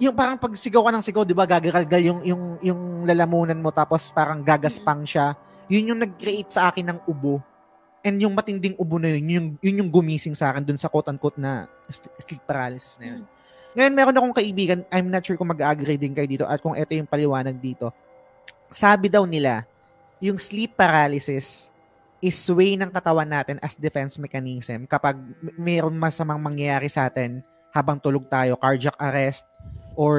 Yung 0.00 0.16
parang 0.16 0.40
pag 0.40 0.56
sigaw 0.56 0.80
ka 0.88 0.90
ng 0.96 1.04
sigaw, 1.04 1.22
'di 1.28 1.36
ba, 1.36 1.44
gagagalgal 1.44 2.00
yung 2.00 2.20
yung 2.24 2.42
yung 2.64 2.80
lalamunan 3.04 3.60
mo 3.60 3.68
tapos 3.68 4.08
parang 4.08 4.40
gagaspang 4.40 5.04
siya. 5.04 5.36
Yun 5.68 5.94
yung 5.94 6.00
nag-create 6.00 6.50
sa 6.50 6.72
akin 6.72 6.88
ng 6.88 6.98
ubo. 7.04 7.38
And 8.00 8.16
yung 8.16 8.32
matinding 8.32 8.80
ubo 8.80 8.96
na 8.96 9.12
yun, 9.12 9.28
yun 9.28 9.36
yung, 9.36 9.48
yun 9.60 9.78
yung 9.84 9.90
gumising 9.92 10.32
sa 10.32 10.50
akin 10.50 10.64
dun 10.64 10.80
sa 10.80 10.88
quote-unquote 10.88 11.36
na 11.36 11.68
sl- 11.92 12.10
sleep 12.16 12.42
paralysis 12.48 12.96
na 12.96 13.12
yun. 13.12 13.22
Ngayon, 13.76 13.92
meron 13.92 14.16
akong 14.16 14.36
kaibigan, 14.40 14.78
I'm 14.90 15.12
not 15.12 15.22
sure 15.22 15.38
kung 15.38 15.52
mag-agree 15.52 16.00
din 16.00 16.16
kayo 16.16 16.26
dito 16.26 16.44
at 16.48 16.58
kung 16.58 16.74
ito 16.74 16.90
yung 16.90 17.06
paliwanag 17.06 17.54
dito. 17.60 17.92
Sabi 18.72 19.12
daw 19.12 19.22
nila, 19.28 19.68
yung 20.18 20.40
sleep 20.40 20.74
paralysis 20.74 21.70
is 22.20 22.36
way 22.52 22.76
ng 22.76 22.92
katawan 22.92 23.28
natin 23.28 23.56
as 23.64 23.72
defense 23.76 24.20
mechanism 24.20 24.84
kapag 24.84 25.16
mayroon 25.56 25.96
masamang 25.96 26.40
mangyayari 26.40 26.88
sa 26.88 27.08
atin 27.08 27.40
habang 27.70 27.98
tulog 28.02 28.26
tayo, 28.26 28.58
cardiac 28.58 28.94
arrest, 28.98 29.46
or 29.98 30.16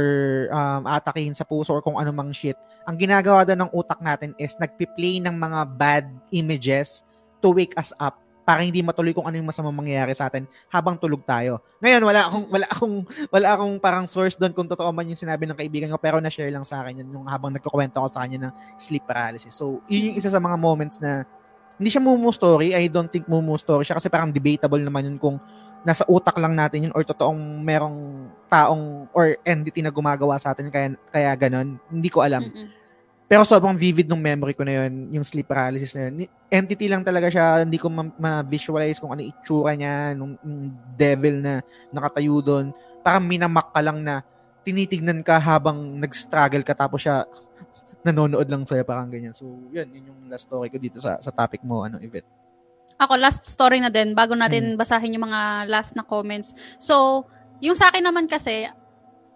um, 0.51 0.85
atakihin 0.85 1.33
sa 1.33 1.47
puso 1.47 1.73
or 1.73 1.81
kung 1.81 1.97
ano 1.97 2.11
mang 2.13 2.29
shit. 2.29 2.55
Ang 2.85 2.99
ginagawa 2.99 3.47
daw 3.47 3.55
ng 3.55 3.71
utak 3.73 3.97
natin 4.03 4.35
is 4.37 4.57
nagpi-play 4.59 5.17
ng 5.23 5.33
mga 5.33 5.59
bad 5.77 6.05
images 6.29 7.01
to 7.41 7.49
wake 7.49 7.73
us 7.79 7.89
up 7.97 8.21
para 8.41 8.65
hindi 8.65 8.81
matuloy 8.81 9.13
kung 9.13 9.23
ano 9.23 9.37
yung 9.37 9.47
masamang 9.47 9.73
mangyayari 9.73 10.17
sa 10.17 10.27
atin 10.27 10.49
habang 10.67 10.97
tulog 10.97 11.21
tayo. 11.23 11.61
Ngayon 11.79 12.01
wala 12.03 12.21
akong 12.25 12.45
wala 12.49 12.67
akong 12.67 12.95
wala 13.29 13.47
akong 13.53 13.75
parang 13.77 14.05
source 14.09 14.35
doon 14.35 14.51
kung 14.51 14.67
totoo 14.67 14.89
man 14.89 15.07
yung 15.07 15.17
sinabi 15.17 15.45
ng 15.45 15.57
kaibigan 15.57 15.89
ko 15.93 15.97
pero 16.01 16.17
na-share 16.17 16.49
lang 16.49 16.65
sa 16.65 16.81
akin 16.81 17.05
yun 17.05 17.07
nung 17.09 17.25
habang 17.29 17.53
nagkukwento 17.53 18.01
ako 18.01 18.09
sa 18.09 18.25
kanya 18.25 18.49
ng 18.49 18.53
sleep 18.81 19.05
paralysis. 19.05 19.53
So, 19.53 19.79
yun 19.85 20.11
yung 20.11 20.15
isa 20.17 20.27
sa 20.27 20.41
mga 20.41 20.57
moments 20.57 20.97
na 20.97 21.23
hindi 21.81 21.89
siya 21.89 22.03
mumu 22.03 22.29
story. 22.29 22.77
I 22.77 22.89
don't 22.89 23.09
think 23.09 23.25
mumu 23.25 23.57
story 23.57 23.85
siya 23.85 23.97
kasi 23.97 24.09
parang 24.09 24.33
debatable 24.33 24.81
naman 24.81 25.05
yun 25.05 25.17
kung 25.21 25.37
nasa 25.81 26.05
utak 26.05 26.37
lang 26.37 26.53
natin 26.53 26.89
yun 26.89 26.93
or 26.93 27.01
totoong 27.01 27.61
merong 27.61 28.29
taong 28.45 29.09
or 29.15 29.33
entity 29.41 29.81
na 29.81 29.89
gumagawa 29.89 30.37
sa 30.37 30.53
atin 30.53 30.69
kaya 30.69 30.93
kaya 31.09 31.31
ganon. 31.33 31.81
Hindi 31.89 32.09
ko 32.09 32.21
alam. 32.21 32.45
Mm-mm. 32.45 32.81
Pero 33.31 33.47
sobrang 33.47 33.79
vivid 33.79 34.11
nung 34.11 34.19
memory 34.19 34.51
ko 34.51 34.67
na 34.67 34.83
yun, 34.83 35.07
yung 35.15 35.23
sleep 35.23 35.47
paralysis 35.47 35.95
na 35.95 36.11
yun. 36.11 36.27
Entity 36.51 36.91
lang 36.91 36.99
talaga 36.99 37.31
siya, 37.31 37.63
hindi 37.63 37.79
ko 37.79 37.87
ma- 37.87 38.11
ma-visualize 38.19 38.99
kung 38.99 39.15
ano 39.15 39.23
itsura 39.23 39.71
niya, 39.71 40.11
nung, 40.19 40.35
nung 40.43 40.75
devil 40.99 41.39
na 41.39 41.63
nakatayo 41.95 42.43
doon. 42.43 42.75
Parang 42.99 43.23
minamak 43.23 43.71
ka 43.71 43.79
lang 43.79 44.03
na 44.03 44.19
tinitignan 44.67 45.23
ka 45.23 45.39
habang 45.39 45.95
nag-struggle 45.95 46.67
ka 46.67 46.75
tapos 46.75 47.07
siya 47.07 47.23
nanonood 48.05 48.51
lang 48.51 48.67
sa'yo, 48.67 48.83
parang 48.83 49.07
ganyan. 49.07 49.31
So, 49.31 49.47
yun, 49.71 49.87
yun 49.95 50.11
yung 50.11 50.19
last 50.27 50.51
story 50.51 50.67
ko 50.67 50.75
dito 50.75 50.99
sa 50.99 51.15
sa 51.23 51.31
topic 51.31 51.63
mo, 51.63 51.87
ano, 51.87 52.03
Yvette. 52.03 52.40
Ako, 53.01 53.17
last 53.17 53.41
story 53.49 53.81
na 53.81 53.89
din, 53.89 54.13
bago 54.13 54.37
natin 54.37 54.77
basahin 54.77 55.17
yung 55.17 55.25
mga 55.25 55.65
last 55.65 55.97
na 55.97 56.05
comments. 56.05 56.53
So, 56.77 57.25
yung 57.57 57.73
sa 57.73 57.89
akin 57.89 58.05
naman 58.05 58.29
kasi, 58.29 58.69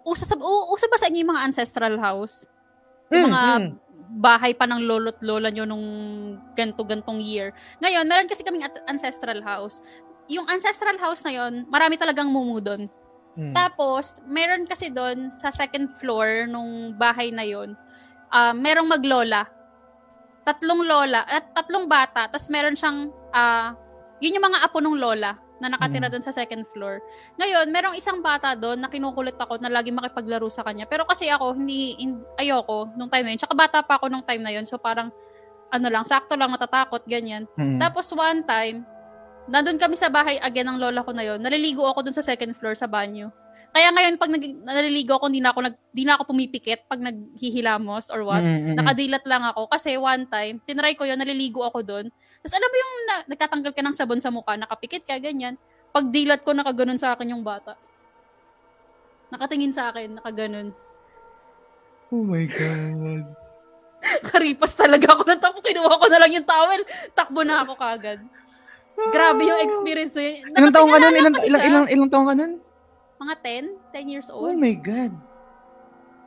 uso, 0.06 0.22
sa, 0.22 0.38
uso 0.38 0.86
ba 0.86 0.98
sa 1.02 1.10
inyo 1.10 1.26
yung 1.26 1.32
mga 1.34 1.44
ancestral 1.50 1.98
house? 1.98 2.46
Yung 3.10 3.26
mga 3.26 3.42
Mm, 3.58 3.74
bahay 4.06 4.54
pa 4.54 4.70
ng 4.70 4.86
lolo't 4.86 5.18
lola 5.18 5.50
nyo 5.50 5.66
nung 5.66 5.86
ganto-gantong 6.54 7.18
year. 7.18 7.50
Ngayon, 7.82 8.06
meron 8.06 8.30
kasi 8.30 8.46
kaming 8.46 8.62
ancestral 8.86 9.42
house. 9.42 9.82
Yung 10.30 10.46
ancestral 10.46 10.94
house 10.98 11.26
na 11.26 11.34
yon, 11.34 11.66
marami 11.66 11.98
talagang 11.98 12.30
mumu 12.30 12.62
doon. 12.62 12.86
mm. 13.34 13.50
Tapos, 13.50 14.22
meron 14.30 14.62
kasi 14.62 14.94
doon 14.94 15.34
sa 15.34 15.50
second 15.50 15.90
floor 15.98 16.46
nung 16.46 16.94
bahay 16.94 17.34
na 17.34 17.42
yon, 17.42 17.74
ah, 18.30 18.54
merong 18.54 18.86
maglola. 18.86 19.46
Tatlong 20.46 20.86
lola, 20.86 21.26
at 21.26 21.50
tatlong 21.50 21.90
bata, 21.90 22.30
tapos 22.30 22.46
meron 22.46 22.78
siyang, 22.78 23.10
ah, 23.34 23.74
yun 24.22 24.38
yung 24.38 24.46
mga 24.46 24.62
apo 24.62 24.78
ng 24.78 24.94
lola 24.94 25.34
na 25.58 25.72
nakatira 25.72 26.06
Mm. 26.06 26.12
doon 26.12 26.24
sa 26.24 26.36
second 26.36 26.62
floor. 26.70 27.00
Ngayon, 27.40 27.66
merong 27.72 27.96
isang 27.96 28.20
bata 28.20 28.52
doon 28.54 28.76
na 28.76 28.92
kinukulit 28.92 29.34
ako 29.34 29.56
na 29.58 29.72
lagi 29.72 29.88
makipaglaro 29.88 30.46
sa 30.46 30.62
kanya. 30.62 30.84
Pero 30.84 31.08
kasi 31.08 31.26
ako, 31.26 31.56
hindi, 31.56 31.96
hin- 31.96 32.22
ayoko 32.36 32.92
nung 32.94 33.08
time 33.08 33.24
na 33.24 33.32
yun. 33.32 33.40
Tsaka 33.40 33.56
bata 33.56 33.80
pa 33.80 33.96
ako 33.96 34.06
nung 34.06 34.22
time 34.22 34.44
na 34.44 34.52
yun. 34.52 34.68
So 34.68 34.76
parang, 34.76 35.08
ano 35.72 35.86
lang, 35.88 36.04
sakto 36.04 36.36
lang, 36.36 36.52
matatakot, 36.52 37.02
ganyan. 37.08 37.48
Mm. 37.56 37.80
Tapos 37.80 38.06
one 38.12 38.44
time, 38.44 38.84
nandun 39.48 39.80
kami 39.80 39.96
sa 39.96 40.12
bahay 40.12 40.36
again 40.38 40.68
ng 40.68 40.78
lola 40.78 41.00
ko 41.02 41.10
na 41.10 41.24
yon. 41.24 41.40
Naliligo 41.40 41.88
ako 41.88 42.04
dun 42.04 42.14
sa 42.14 42.22
second 42.22 42.52
floor 42.54 42.76
sa 42.76 42.86
banyo. 42.86 43.32
Kaya 43.76 43.92
ngayon 43.92 44.16
pag 44.16 44.32
nag, 44.32 44.44
naliligo 44.64 45.20
ako, 45.20 45.28
hindi 45.28 45.44
na 45.44 45.52
ako 45.52 45.60
nag, 45.68 45.76
hindi 45.92 46.04
na 46.08 46.16
ako 46.16 46.32
pumipikit 46.32 46.88
pag 46.88 46.96
naghihilamos 46.96 48.08
or 48.08 48.24
what. 48.24 48.40
Mm, 48.40 48.48
mm, 48.48 48.64
mm. 48.72 48.76
Nakadilat 48.80 49.24
lang 49.28 49.44
ako 49.44 49.68
kasi 49.68 50.00
one 50.00 50.24
time, 50.32 50.64
tinry 50.64 50.96
ko 50.96 51.04
yun, 51.04 51.20
naliligo 51.20 51.60
ako 51.60 51.84
doon. 51.84 52.08
Tapos 52.40 52.56
alam 52.56 52.72
mo 52.72 52.76
yung 52.80 52.94
na, 53.04 53.16
nagtatanggal 53.28 53.76
ka 53.76 53.84
ng 53.84 53.92
sabon 53.92 54.16
sa 54.16 54.32
mukha, 54.32 54.56
nakapikit 54.56 55.04
ka, 55.04 55.20
ganyan. 55.20 55.60
Pag 55.92 56.08
dilat 56.08 56.40
ko, 56.40 56.56
nakaganon 56.56 56.96
sa 56.96 57.12
akin 57.12 57.36
yung 57.36 57.44
bata. 57.44 57.76
Nakatingin 59.28 59.76
sa 59.76 59.92
akin, 59.92 60.24
nakaganon. 60.24 60.72
Oh 62.08 62.24
my 62.24 62.48
God. 62.48 63.28
Karipas 64.32 64.72
talaga 64.72 65.20
ako 65.20 65.28
ng 65.28 65.40
takbo. 65.42 65.60
Kinuha 65.60 66.00
ko 66.00 66.06
na 66.08 66.18
lang 66.24 66.32
yung 66.32 66.48
towel. 66.48 66.80
Takbo 67.12 67.44
na 67.44 67.60
ako 67.60 67.76
kagad. 67.76 68.24
Grabe 69.12 69.42
yung 69.44 69.60
experience. 69.60 70.16
Eh. 70.16 70.40
Ilang 70.56 70.72
taong 70.72 70.88
ka 70.88 70.96
nun? 70.96 71.12
Ilang, 71.12 71.36
ilang, 71.44 71.64
ilang, 71.68 71.86
ilang 71.92 72.08
taong 72.08 72.28
ka 72.32 72.36
nun? 72.40 72.64
Mga 73.16 73.34
10? 73.92 73.94
10 73.94 74.12
years 74.12 74.28
Oh 74.28 74.46
old. 74.46 74.56
my 74.56 74.74
God. 74.74 75.12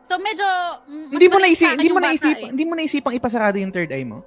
So 0.01 0.17
medyo 0.17 0.45
mm, 0.87 1.07
Hindi 1.11 1.27
mo 1.27 1.37
naisip, 1.37 1.69
hindi 1.75 1.91
mo 1.91 2.01
naisip, 2.01 2.35
eh. 2.35 2.49
hindi 2.49 2.65
mo 2.65 2.73
naisipang 2.73 3.13
ipasarado 3.13 3.57
yung 3.57 3.69
third 3.69 3.91
eye 3.91 4.07
mo? 4.07 4.25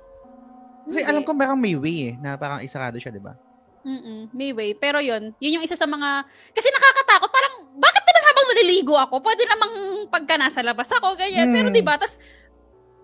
Kasi 0.86 1.00
Hindi. 1.00 1.10
alam 1.10 1.22
ko 1.22 1.30
parang 1.32 1.58
may 1.58 1.74
way 1.74 2.10
eh, 2.10 2.14
na 2.18 2.34
parang 2.34 2.62
isarado 2.62 2.98
siya, 2.98 3.10
di 3.10 3.22
ba? 3.22 3.34
Mm-mm, 3.82 4.30
may 4.30 4.54
way. 4.54 4.74
Pero 4.74 5.02
yun, 5.02 5.34
yun 5.38 5.58
yung 5.58 5.64
isa 5.66 5.74
sa 5.74 5.90
mga... 5.90 6.22
Kasi 6.54 6.70
nakakatakot. 6.70 7.26
Parang, 7.26 7.54
bakit 7.74 8.02
naman 8.02 8.22
habang 8.30 8.46
naliligo 8.46 8.94
ako? 8.94 9.18
Pwede 9.18 9.42
namang 9.42 9.74
pagka 10.06 10.38
nasa 10.38 10.62
labas 10.62 10.86
ako, 10.86 11.18
ganyan. 11.18 11.50
Pero 11.50 11.66
Hmm. 11.66 11.74
di 11.74 11.82
ba 11.82 11.98
tas 11.98 12.14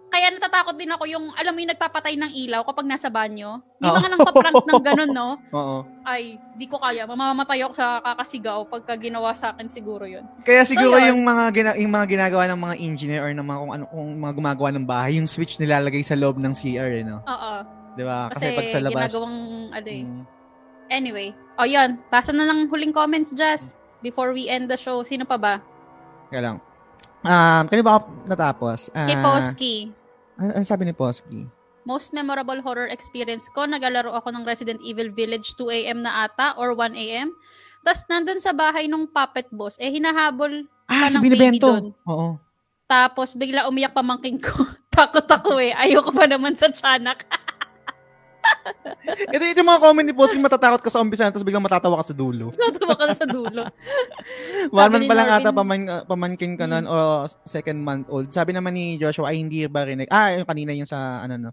kaya 0.08 0.32
natatakot 0.32 0.74
din 0.74 0.88
ako 0.88 1.04
yung, 1.04 1.30
alam 1.36 1.52
mo 1.52 1.60
yung 1.60 1.72
nagpapatay 1.72 2.16
ng 2.16 2.32
ilaw 2.32 2.64
kapag 2.64 2.88
nasa 2.88 3.08
banyo. 3.08 3.60
Di 3.76 3.84
ba 3.84 4.00
nga 4.00 4.08
nang 4.08 4.24
paprank 4.24 4.64
ng 4.64 4.82
ganun, 4.82 5.12
no? 5.12 5.36
Oo. 5.58 5.84
Ay, 6.02 6.40
di 6.56 6.64
ko 6.64 6.80
kaya. 6.80 7.04
Mamamatay 7.04 7.60
ako 7.60 7.72
sa 7.76 8.00
kakasigaw 8.00 8.64
pagka 8.64 8.96
ginawa 8.96 9.36
sa 9.36 9.52
akin 9.52 9.68
siguro 9.68 10.08
yun. 10.08 10.24
Kaya 10.42 10.64
siguro 10.64 10.96
yun. 10.96 11.12
yung 11.12 11.22
mga 11.22 11.44
gina- 11.52 11.78
yung 11.78 11.92
mga 11.92 12.06
ginagawa 12.08 12.44
ng 12.48 12.60
mga 12.60 12.74
engineer 12.80 13.20
or 13.20 13.30
ng 13.30 13.44
mga 13.44 13.58
kung 13.60 13.72
ano 13.72 13.84
kung 13.86 14.08
mga 14.16 14.34
gumagawa 14.34 14.68
ng 14.72 14.86
bahay, 14.88 15.12
yung 15.20 15.28
switch 15.28 15.60
nilalagay 15.60 16.00
sa 16.00 16.16
loob 16.16 16.40
ng 16.40 16.56
CR, 16.56 16.90
eh, 16.90 17.04
no? 17.04 17.20
Oo. 17.22 17.52
'Di 17.92 18.02
ba? 18.02 18.32
Kasi, 18.32 18.48
Kasi, 18.48 18.56
pag 18.56 18.66
sa 18.68 18.80
labas 18.80 19.12
ginagawang, 19.12 19.36
ano 19.70 19.88
eh. 19.88 20.02
Mm. 20.02 20.22
Anyway. 20.88 21.28
O 21.60 21.68
yun, 21.68 22.00
basa 22.08 22.32
na 22.32 22.48
ng 22.48 22.72
huling 22.72 22.96
comments, 22.96 23.36
Jazz. 23.36 23.76
Before 24.00 24.32
we 24.32 24.48
end 24.48 24.70
the 24.70 24.78
show. 24.78 25.02
Sino 25.02 25.26
pa 25.26 25.36
ba? 25.36 25.54
Kaya 26.30 26.40
lang. 26.40 26.56
Um, 27.18 27.62
kanina 27.66 27.82
ba 27.82 27.92
ako 27.98 28.06
natapos? 28.24 28.78
Kay 28.94 29.18
Ah, 29.18 29.22
Posky. 29.26 29.90
Ano, 30.38 30.54
ano 30.54 30.64
sabi 30.64 30.86
ni 30.86 30.94
Posky? 30.94 31.44
Most 31.82 32.14
memorable 32.14 32.62
horror 32.62 32.86
experience 32.88 33.50
ko, 33.50 33.66
nagalaro 33.66 34.14
ako 34.14 34.30
ng 34.30 34.44
Resident 34.46 34.78
Evil 34.84 35.10
Village 35.10 35.56
2 35.58 35.72
a.m. 35.72 36.04
na 36.06 36.24
ata 36.28 36.54
or 36.54 36.76
1 36.76 36.94
a.m. 36.94 37.34
Tapos 37.82 38.02
nandun 38.06 38.38
sa 38.38 38.54
bahay 38.54 38.86
nung 38.86 39.08
puppet 39.08 39.48
boss, 39.50 39.80
eh 39.80 39.90
hinahabol 39.90 40.68
Ah, 40.88 41.12
si 41.12 41.20
ng 41.20 41.22
baby 41.28 41.60
doon. 41.60 41.92
Oo. 42.08 42.40
Tapos 42.88 43.36
bigla 43.36 43.68
umiyak 43.68 43.92
pamangking 43.92 44.40
ko. 44.40 44.64
Takot 44.94 45.28
ako 45.28 45.60
eh. 45.60 45.76
Ayoko 45.76 46.10
pa 46.10 46.24
naman 46.24 46.56
sa 46.56 46.72
tiyanak. 46.72 47.28
Ito, 49.34 49.42
ito 49.44 49.58
yung 49.60 49.70
mga 49.70 49.82
comment 49.82 50.06
ni 50.06 50.14
Posky, 50.16 50.38
matatakot 50.40 50.80
ka 50.80 50.90
sa 50.92 51.00
umpisa, 51.00 51.28
tapos 51.28 51.44
biglang 51.44 51.64
matatawa 51.64 52.00
ka 52.00 52.12
sa 52.12 52.16
dulo. 52.16 52.52
Natuwa 52.58 52.94
ka 52.96 53.14
sa 53.14 53.26
dulo. 53.26 53.62
One 54.76 54.90
month 54.92 55.08
pa 55.08 55.16
lang 55.16 55.28
ata 55.28 55.50
paman, 55.52 55.80
uh, 55.88 56.02
pamangkin 56.04 56.54
ka 56.56 56.64
nun, 56.68 56.84
o 56.84 57.26
second 57.48 57.80
month 57.80 58.06
old. 58.12 58.28
Sabi 58.32 58.52
naman 58.52 58.76
ni 58.76 59.00
Joshua, 59.00 59.32
ay 59.32 59.40
hindi 59.40 59.64
ba 59.66 59.84
rin, 59.84 60.04
ah, 60.08 60.34
yung 60.36 60.48
kanina 60.48 60.72
yung 60.76 60.88
sa, 60.88 61.24
ano 61.24 61.34
no. 61.36 61.50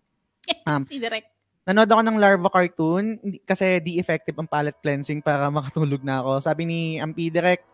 Um, 0.68 0.84
si 0.86 1.02
Direk. 1.02 1.32
Nanood 1.66 1.90
ako 1.90 2.02
ng 2.06 2.18
Larva 2.22 2.50
cartoon 2.54 3.18
kasi 3.42 3.82
di 3.82 3.98
effective 3.98 4.38
ang 4.38 4.46
palate 4.46 4.78
cleansing 4.86 5.26
para 5.26 5.50
makatulog 5.50 6.06
na 6.06 6.22
ako. 6.22 6.38
Sabi 6.38 6.70
ni 6.70 6.80
Ampi 7.02 7.34
Direct, 7.34 7.66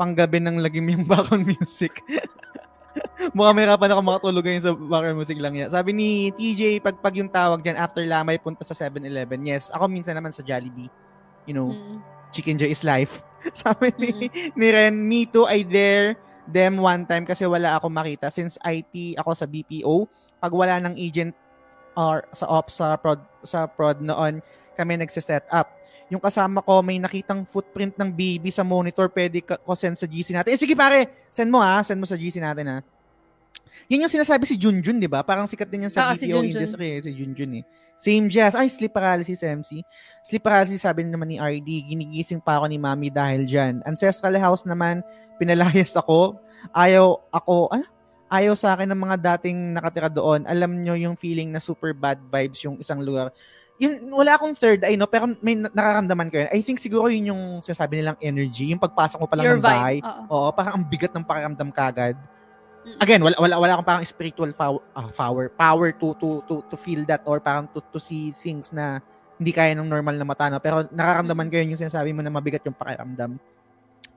panggabi 0.00 0.40
ng 0.40 0.64
lagim 0.64 0.88
yung 0.88 1.04
background 1.04 1.44
music. 1.44 1.92
Mukhang 3.34 3.56
mahirapan 3.58 3.90
ako 3.90 4.00
makatulog 4.00 4.44
ngayon 4.46 4.62
sa 4.62 4.72
background 4.74 5.18
music 5.18 5.38
lang 5.42 5.54
yan. 5.58 5.68
Sabi 5.68 5.90
ni 5.90 6.08
TJ, 6.32 6.78
pag, 6.78 6.96
pag 7.02 7.14
yung 7.18 7.26
tawag 7.26 7.60
dyan, 7.60 7.74
after 7.74 8.06
lamay, 8.06 8.38
punta 8.38 8.62
sa 8.62 8.78
7-Eleven. 8.78 9.42
Yes, 9.42 9.74
ako 9.74 9.90
minsan 9.90 10.14
naman 10.14 10.30
sa 10.30 10.46
Jollibee. 10.46 10.86
You 11.44 11.54
know, 11.56 11.68
Mm. 11.74 11.98
chicken 12.30 12.56
joy 12.60 12.70
is 12.70 12.84
life. 12.84 13.24
Sabi 13.56 13.90
ni, 13.98 14.28
ni 14.54 14.66
Ren, 14.68 14.94
me 14.94 15.26
too, 15.26 15.48
I 15.48 15.64
dare 15.64 16.14
them 16.46 16.78
one 16.78 17.04
time 17.04 17.26
kasi 17.26 17.42
wala 17.44 17.76
ako 17.76 17.90
makita. 17.90 18.30
Since 18.30 18.60
IT 18.62 19.18
ako 19.18 19.30
sa 19.34 19.48
BPO, 19.48 20.06
pag 20.38 20.52
wala 20.54 20.78
ng 20.78 20.94
agent 20.94 21.34
or 21.98 22.22
sa 22.30 22.46
ops 22.46 22.78
sa 22.78 22.94
prod, 22.94 23.18
sa 23.42 23.66
prod 23.66 23.98
noon, 23.98 24.38
kami 24.78 24.94
nagsiset 24.94 25.42
up. 25.50 25.74
Yung 26.08 26.22
kasama 26.22 26.62
ko, 26.62 26.80
may 26.80 26.96
nakitang 26.96 27.44
footprint 27.44 27.98
ng 27.98 28.08
baby 28.14 28.48
sa 28.48 28.62
monitor, 28.62 29.10
pwede 29.10 29.42
ka, 29.42 29.58
ko 29.58 29.74
send 29.74 29.98
sa 29.98 30.06
GC 30.06 30.32
natin. 30.32 30.54
Eh, 30.54 30.60
sige 30.60 30.72
pare, 30.72 31.28
send 31.28 31.50
mo 31.50 31.58
ha, 31.60 31.82
send 31.82 31.98
mo 31.98 32.06
sa 32.06 32.16
GC 32.16 32.38
natin 32.38 32.64
ha. 32.70 32.78
Yan 33.88 34.04
yung 34.04 34.12
sinasabi 34.12 34.44
si 34.44 34.60
Junjun, 34.60 35.00
di 35.00 35.08
ba? 35.08 35.24
Parang 35.24 35.48
sikat 35.48 35.70
din 35.72 35.88
yan 35.88 35.92
sa 35.92 36.12
si 36.12 36.28
BPO 36.28 36.44
Junjun. 36.44 36.60
industry, 36.60 36.86
eh, 36.92 37.00
si 37.00 37.10
Junjun 37.16 37.52
eh. 37.56 37.64
Same 37.96 38.28
jazz. 38.28 38.52
Ay, 38.52 38.68
sleep 38.68 38.92
paralysis, 38.92 39.40
MC. 39.40 39.80
Sleep 40.22 40.44
paralysis, 40.44 40.84
sabi 40.84 41.08
naman 41.08 41.26
ni 41.26 41.40
RD, 41.40 41.88
ginigising 41.88 42.38
pa 42.38 42.60
ako 42.60 42.68
ni 42.68 42.76
mami 42.76 43.08
dahil 43.08 43.48
dyan. 43.48 43.80
Ancestral 43.88 44.36
house 44.36 44.68
naman, 44.68 45.00
pinalayas 45.40 45.96
ako. 45.96 46.36
Ayaw 46.76 47.16
ako, 47.32 47.72
ano? 47.72 47.86
Ayaw 48.28 48.52
sa 48.52 48.76
akin 48.76 48.92
ng 48.92 49.00
mga 49.08 49.16
dating 49.24 49.72
nakatira 49.72 50.12
doon. 50.12 50.44
Alam 50.44 50.84
nyo 50.84 50.92
yung 50.92 51.16
feeling 51.16 51.48
na 51.48 51.56
super 51.56 51.96
bad 51.96 52.20
vibes 52.28 52.60
yung 52.60 52.76
isang 52.76 53.00
lugar. 53.00 53.32
Yun, 53.80 54.12
wala 54.12 54.36
akong 54.36 54.52
third 54.52 54.84
eye, 54.84 55.00
no? 55.00 55.08
Pero 55.08 55.32
may 55.40 55.56
na- 55.56 55.72
nararamdaman 55.72 56.28
ko 56.28 56.44
yun. 56.44 56.48
I 56.52 56.60
think 56.60 56.76
siguro 56.76 57.08
yun 57.08 57.32
yung 57.32 57.42
sinasabi 57.64 58.04
nilang 58.04 58.20
energy. 58.20 58.68
Yung 58.68 58.82
pagpasok 58.82 59.22
mo 59.22 59.26
pa 59.30 59.38
lang 59.38 59.48
Your 59.48 59.56
ng 59.56 59.64
bahay. 59.64 59.96
vibe. 60.02 60.04
Oo. 60.04 60.22
Oo, 60.28 60.48
parang 60.52 60.76
ang 60.76 60.84
bigat 60.84 61.14
ng 61.16 61.24
pakiramdam 61.24 61.70
kagad. 61.72 62.18
Mm. 62.20 62.37
Again, 62.96 63.20
wala 63.20 63.36
wala 63.36 63.54
wala 63.60 63.72
akong 63.76 63.88
parang 63.88 64.06
spiritual 64.08 64.50
power 64.56 64.80
power, 65.12 65.44
power 65.52 65.88
to 65.92 66.16
to 66.16 66.28
to 66.48 66.54
to 66.66 66.76
feel 66.80 67.04
that 67.04 67.20
or 67.28 67.38
parang 67.38 67.68
to 67.70 67.84
to 67.92 68.00
see 68.00 68.32
things 68.40 68.72
na 68.72 69.04
hindi 69.38 69.52
kaya 69.54 69.76
ng 69.76 69.86
normal 69.86 70.18
na 70.18 70.26
mata 70.26 70.50
no? 70.50 70.58
pero 70.58 70.82
nararamdaman 70.90 71.46
ko 71.46 71.54
yun 71.62 71.72
yung 71.74 71.82
sinasabi 71.86 72.10
mo 72.10 72.20
na 72.26 72.32
mabigat 72.32 72.64
yung 72.66 72.74
pakiramdam. 72.74 73.38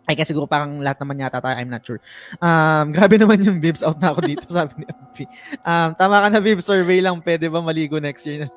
Ay, 0.10 0.18
kaya 0.18 0.26
siguro 0.26 0.50
parang 0.50 0.82
lahat 0.82 0.98
naman 0.98 1.22
yata 1.22 1.38
tayo, 1.38 1.54
I'm 1.62 1.70
not 1.70 1.86
sure. 1.86 2.02
Um, 2.42 2.90
grabe 2.98 3.22
naman 3.22 3.38
yung 3.46 3.62
bibs 3.62 3.86
out 3.86 4.02
na 4.02 4.10
ako 4.10 4.26
dito, 4.26 4.50
sabi 4.58 4.82
ni 4.82 4.86
Ampi. 4.90 5.26
Um, 5.62 5.90
tama 5.94 6.26
ka 6.26 6.28
na, 6.34 6.42
bibs, 6.42 6.66
survey 6.66 7.06
lang, 7.06 7.22
pwede 7.22 7.46
ba 7.54 7.62
maligo 7.62 8.02
next 8.02 8.26
year 8.26 8.44
na? 8.44 8.50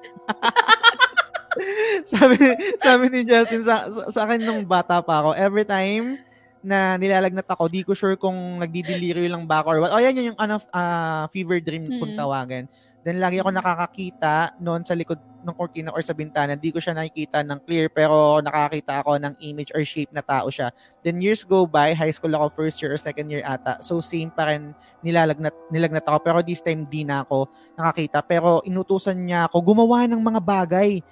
sabi, 2.17 2.37
sabi 2.81 3.05
ni 3.13 3.21
Justin, 3.29 3.61
sa, 3.61 3.93
sa, 3.93 4.03
sa 4.09 4.21
akin 4.25 4.41
nung 4.41 4.65
bata 4.65 5.05
pa 5.05 5.21
ako, 5.21 5.31
every 5.37 5.69
time 5.69 6.17
na 6.65 6.97
nilalagnat 6.97 7.45
ako. 7.45 7.69
Di 7.69 7.85
ko 7.85 7.93
sure 7.93 8.17
kung 8.17 8.59
nagdi-delirium 8.59 9.29
lang 9.29 9.45
ba 9.45 9.61
ako 9.61 9.69
or 9.69 9.79
what. 9.85 9.93
Oh, 9.93 10.01
yan 10.01 10.17
yun 10.17 10.33
yung 10.33 10.41
ano, 10.41 10.57
ah, 10.73 11.29
fever 11.29 11.61
dream 11.61 12.01
kung 12.01 12.17
Mm. 12.17 12.19
tawagan. 12.19 12.65
Then 13.05 13.21
lagi 13.21 13.37
ako 13.37 13.53
Mm. 13.53 13.59
nakakakita 13.61 14.35
noon 14.65 14.81
sa 14.81 14.97
likod 14.97 15.21
ng 15.45 15.53
cortina 15.53 15.93
or 15.93 16.01
sa 16.01 16.17
bintana. 16.17 16.57
Di 16.57 16.73
ko 16.73 16.81
siya 16.81 16.97
nakikita 16.97 17.45
ng 17.45 17.61
clear 17.69 17.93
pero 17.93 18.41
nakakita 18.41 19.05
ako 19.05 19.21
ng 19.21 19.37
image 19.45 19.77
or 19.77 19.85
shape 19.85 20.09
na 20.09 20.25
tao 20.25 20.49
siya. 20.49 20.73
Then 21.05 21.21
years 21.21 21.45
go 21.45 21.69
by, 21.69 21.93
high 21.93 22.17
school 22.17 22.33
ako 22.33 22.65
first 22.65 22.81
year 22.81 22.97
or 22.97 22.99
second 22.99 23.29
year 23.29 23.45
ata. 23.45 23.77
So 23.85 24.01
same 24.01 24.33
pa 24.33 24.49
rin 24.49 24.73
nilalagnat, 25.05 25.53
nilagnat 25.69 26.09
ako. 26.09 26.25
Pero 26.25 26.41
this 26.41 26.65
time 26.65 26.89
di 26.89 27.05
na 27.05 27.29
ako 27.29 27.45
nakakita. 27.77 28.25
Pero 28.25 28.65
inutusan 28.65 29.21
niya 29.21 29.53
ako 29.53 29.61
gumawa 29.61 30.09
ng 30.09 30.25
mga 30.25 30.41
bagay. 30.41 31.05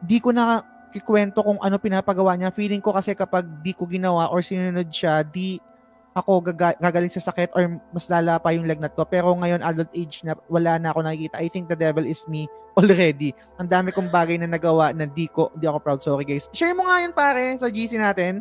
Di 0.00 0.16
ko 0.24 0.32
na 0.32 0.64
kikwento 0.94 1.42
kung 1.42 1.58
ano 1.58 1.74
pinapagawa 1.76 2.38
niya. 2.38 2.54
Feeling 2.54 2.78
ko 2.78 2.94
kasi 2.94 3.18
kapag 3.18 3.42
di 3.60 3.74
ko 3.74 3.82
ginawa 3.84 4.30
or 4.30 4.38
sinunod 4.38 4.86
siya, 4.86 5.26
di 5.26 5.58
ako 6.14 6.54
gaga- 6.54 6.78
gagaling 6.78 7.10
sa 7.10 7.18
sakit 7.18 7.50
or 7.58 7.66
mas 7.90 8.06
lala 8.06 8.38
pa 8.38 8.54
yung 8.54 8.70
lagnat 8.70 8.94
ko. 8.94 9.02
Pero 9.02 9.34
ngayon, 9.34 9.66
adult 9.66 9.90
age 9.90 10.22
na, 10.22 10.38
wala 10.46 10.78
na 10.78 10.94
ako 10.94 11.02
nakikita. 11.02 11.42
I 11.42 11.50
think 11.50 11.66
the 11.66 11.74
devil 11.74 12.06
is 12.06 12.22
me 12.30 12.46
already. 12.78 13.34
Ang 13.58 13.66
dami 13.66 13.90
kong 13.90 14.14
bagay 14.14 14.38
na 14.38 14.46
nagawa 14.46 14.94
na 14.94 15.10
di 15.10 15.26
ko, 15.26 15.50
di 15.58 15.66
ako 15.66 15.82
proud. 15.82 16.00
Sorry 16.06 16.22
guys. 16.22 16.46
Share 16.54 16.70
mo 16.70 16.86
nga 16.86 17.02
yun 17.02 17.10
pare 17.10 17.58
sa 17.58 17.66
GC 17.66 17.98
natin. 17.98 18.38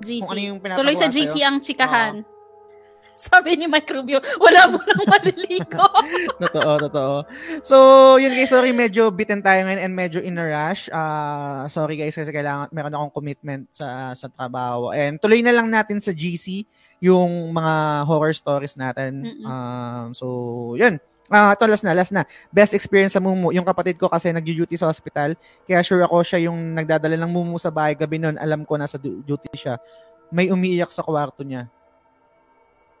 GC. 0.00 0.24
Kung 0.24 0.32
ano 0.32 0.40
yung 0.40 0.58
Tuloy 0.64 0.96
sa 0.96 1.12
sa'yo. 1.12 1.28
GC 1.28 1.34
ang 1.44 1.60
chikahan. 1.60 2.24
Sabi 3.20 3.60
ni 3.60 3.68
Mike 3.68 3.92
Rubio, 3.92 4.16
wala 4.40 4.72
mo 4.72 4.80
nang 4.80 5.04
maliligo. 5.04 5.84
totoo, 6.42 6.72
totoo. 6.88 7.14
So, 7.60 7.76
yun 8.16 8.32
guys, 8.32 8.48
sorry, 8.48 8.72
medyo 8.72 9.12
bitten 9.12 9.44
tayo 9.44 9.68
ngayon 9.68 9.84
and 9.84 9.92
medyo 9.92 10.24
in 10.24 10.40
a 10.40 10.46
rush. 10.48 10.88
Ah, 10.88 11.68
sorry 11.68 12.00
guys, 12.00 12.16
kasi 12.16 12.32
kailangan, 12.32 12.72
meron 12.72 12.96
akong 12.96 13.20
commitment 13.20 13.68
sa 13.76 14.16
sa 14.16 14.32
trabaho. 14.32 14.96
And 14.96 15.20
tuloy 15.20 15.44
na 15.44 15.52
lang 15.52 15.68
natin 15.68 16.00
sa 16.00 16.16
GC 16.16 16.64
yung 17.04 17.52
mga 17.52 18.08
horror 18.08 18.32
stories 18.32 18.80
natin. 18.80 19.20
Mm-mm. 19.20 19.44
Um, 19.44 20.16
so, 20.16 20.26
yun. 20.80 20.96
Ah, 21.30 21.54
ito 21.54 21.62
last 21.68 21.84
na, 21.86 21.94
last 21.94 22.10
na. 22.10 22.26
Best 22.50 22.74
experience 22.74 23.14
sa 23.14 23.22
Mumu. 23.22 23.54
Yung 23.54 23.62
kapatid 23.62 24.00
ko 24.00 24.10
kasi 24.10 24.34
nag-duty 24.34 24.74
sa 24.74 24.90
hospital. 24.90 25.38
Kaya 25.62 25.78
sure 25.84 26.02
ako 26.02 26.26
siya 26.26 26.50
yung 26.50 26.74
nagdadala 26.74 27.14
ng 27.14 27.30
Mumu 27.30 27.54
sa 27.54 27.70
bahay 27.70 27.94
gabi 27.94 28.18
noon. 28.18 28.34
Alam 28.34 28.66
ko 28.66 28.74
nasa 28.74 28.98
du- 28.98 29.22
duty 29.22 29.52
siya. 29.54 29.78
May 30.34 30.50
umiiyak 30.50 30.90
sa 30.90 31.06
kwarto 31.06 31.46
niya. 31.46 31.70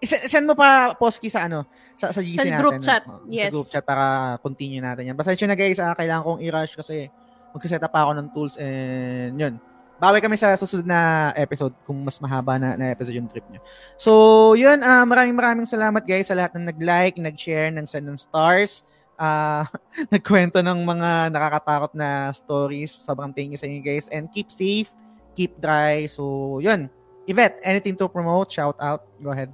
Send 0.06 0.48
mo 0.48 0.56
pa, 0.56 0.96
Poski, 0.96 1.28
sa 1.28 1.44
ano? 1.44 1.68
Sa, 1.92 2.08
sa 2.08 2.24
GC 2.24 2.40
Sa 2.40 2.44
natin. 2.48 2.60
group 2.60 2.80
chat. 2.80 3.02
Yes. 3.28 3.52
Sa 3.52 3.54
group 3.54 3.68
chat 3.68 3.84
para 3.84 4.36
continue 4.40 4.80
natin 4.80 5.12
yan. 5.12 5.16
Yun 5.16 5.50
na 5.52 5.58
guys, 5.58 5.76
ah, 5.76 5.92
kailangan 5.92 6.24
kong 6.24 6.40
i-rush 6.40 6.72
kasi 6.72 7.12
magsiset 7.52 7.82
up 7.84 7.92
pa 7.92 8.08
ako 8.08 8.12
ng 8.16 8.28
tools 8.32 8.56
and 8.56 9.36
yun. 9.36 9.54
Bawi 10.00 10.24
kami 10.24 10.40
sa 10.40 10.56
susunod 10.56 10.88
na 10.88 11.28
episode 11.36 11.76
kung 11.84 12.00
mas 12.00 12.16
mahaba 12.16 12.56
na, 12.56 12.72
na 12.72 12.96
episode 12.96 13.20
yung 13.20 13.28
trip 13.28 13.44
nyo. 13.52 13.60
So, 14.00 14.56
yun. 14.56 14.80
ah, 14.80 15.04
maraming 15.04 15.36
maraming 15.36 15.68
salamat 15.68 16.00
guys 16.08 16.32
sa 16.32 16.36
lahat 16.38 16.56
ng 16.56 16.72
nag-like, 16.72 17.20
nag-share, 17.20 17.68
nag-send 17.68 18.08
ng 18.08 18.16
stars. 18.16 18.80
ah 19.20 19.68
nagkwento 20.12 20.64
ng 20.64 20.80
mga 20.80 21.28
nakakatakot 21.28 21.92
na 21.92 22.32
stories. 22.32 22.88
Sobrang 22.88 23.36
thank 23.36 23.52
you 23.52 23.60
sa 23.60 23.68
inyo 23.68 23.84
guys. 23.84 24.08
And 24.08 24.32
keep 24.32 24.48
safe, 24.48 24.88
keep 25.36 25.60
dry. 25.60 26.08
So, 26.08 26.56
yun. 26.64 26.88
Yvette, 27.28 27.60
anything 27.60 28.00
to 28.00 28.08
promote? 28.08 28.48
Shout 28.48 28.80
out. 28.80 29.04
Go 29.20 29.36
ahead. 29.36 29.52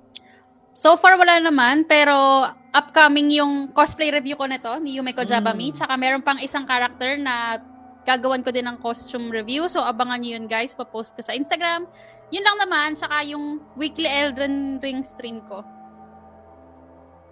So 0.76 0.92
far, 1.00 1.16
wala 1.16 1.40
naman. 1.40 1.88
Pero 1.88 2.44
upcoming 2.76 3.40
yung 3.40 3.72
cosplay 3.72 4.12
review 4.12 4.36
ko 4.36 4.44
nito 4.44 4.68
ni 4.76 5.00
Yumeko 5.00 5.24
Jabami. 5.24 5.72
Mm. 5.72 5.74
Tsaka 5.80 5.96
meron 5.96 6.20
pang 6.20 6.36
isang 6.36 6.68
character 6.68 7.16
na 7.16 7.56
gagawan 8.04 8.44
ko 8.44 8.52
din 8.52 8.68
ng 8.68 8.76
costume 8.84 9.32
review. 9.32 9.72
So 9.72 9.80
abangan 9.80 10.20
nyo 10.20 10.36
yun 10.36 10.44
guys. 10.44 10.76
Papost 10.76 11.16
ko 11.16 11.24
sa 11.24 11.32
Instagram. 11.32 11.88
Yun 12.28 12.44
lang 12.44 12.60
naman. 12.60 12.92
Tsaka 12.92 13.24
yung 13.24 13.64
weekly 13.72 14.04
Elden 14.04 14.76
Ring 14.84 15.00
stream 15.00 15.40
ko. 15.48 15.64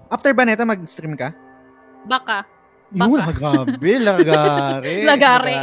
After 0.09 0.33
ba 0.33 0.49
nito, 0.49 0.65
mag-stream 0.65 1.12
ka? 1.12 1.37
Baka. 2.09 2.49
Yun, 2.97 3.21
Baka. 3.21 3.33
grabe. 3.37 3.91
Lagare. 4.01 4.95
Lagare. 5.05 5.57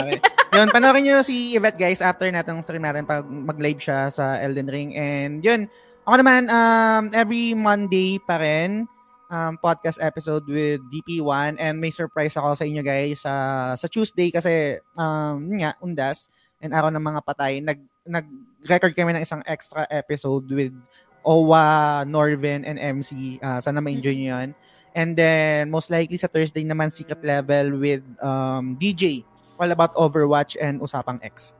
yun, 0.53 0.67
panoorin 0.69 1.01
nyo 1.07 1.17
si 1.25 1.55
Yvette 1.57 1.79
guys 1.79 2.01
after 2.03 2.27
natin 2.29 2.61
stream 2.61 2.83
natin 2.83 3.07
pag 3.07 3.25
mag-live 3.25 3.81
siya 3.81 4.11
sa 4.13 4.37
Elden 4.37 4.69
Ring. 4.69 4.93
And 4.93 5.41
yun, 5.41 5.65
ako 6.05 6.15
naman, 6.17 6.49
um, 6.49 7.09
every 7.13 7.53
Monday 7.53 8.17
pa 8.21 8.41
rin, 8.41 8.89
um, 9.31 9.55
podcast 9.57 9.97
episode 10.03 10.43
with 10.45 10.83
DP1 10.91 11.55
and 11.57 11.79
may 11.79 11.89
surprise 11.89 12.35
ako 12.35 12.53
sa 12.53 12.67
inyo 12.67 12.83
guys 12.83 13.23
sa 13.23 13.33
sa 13.79 13.87
Tuesday 13.87 14.27
kasi 14.27 14.77
um 14.99 15.55
nga 15.55 15.79
undas 15.79 16.27
and 16.59 16.75
araw 16.75 16.91
ng 16.91 16.99
mga 17.01 17.23
patay 17.23 17.63
nag 17.63 17.79
nag-record 18.03 18.93
kami 18.93 19.15
ng 19.15 19.23
isang 19.23 19.41
extra 19.47 19.87
episode 19.89 20.45
with 20.51 20.75
Owa, 21.21 22.01
Norvin, 22.01 22.65
and 22.65 22.81
MC. 22.81 23.37
Uh, 23.45 23.61
sana 23.61 23.77
ma-enjoy 23.77 24.17
nyo 24.17 24.41
yan. 24.41 24.49
And 24.97 25.13
then, 25.13 25.69
most 25.69 25.93
likely 25.93 26.17
sa 26.17 26.25
Thursday 26.25 26.65
naman, 26.65 26.89
Secret 26.89 27.21
Level 27.21 27.77
with 27.77 28.01
um, 28.17 28.73
DJ. 28.81 29.21
All 29.61 29.69
about 29.69 29.93
Overwatch 29.93 30.57
and 30.57 30.81
Usapang 30.81 31.21
X. 31.21 31.53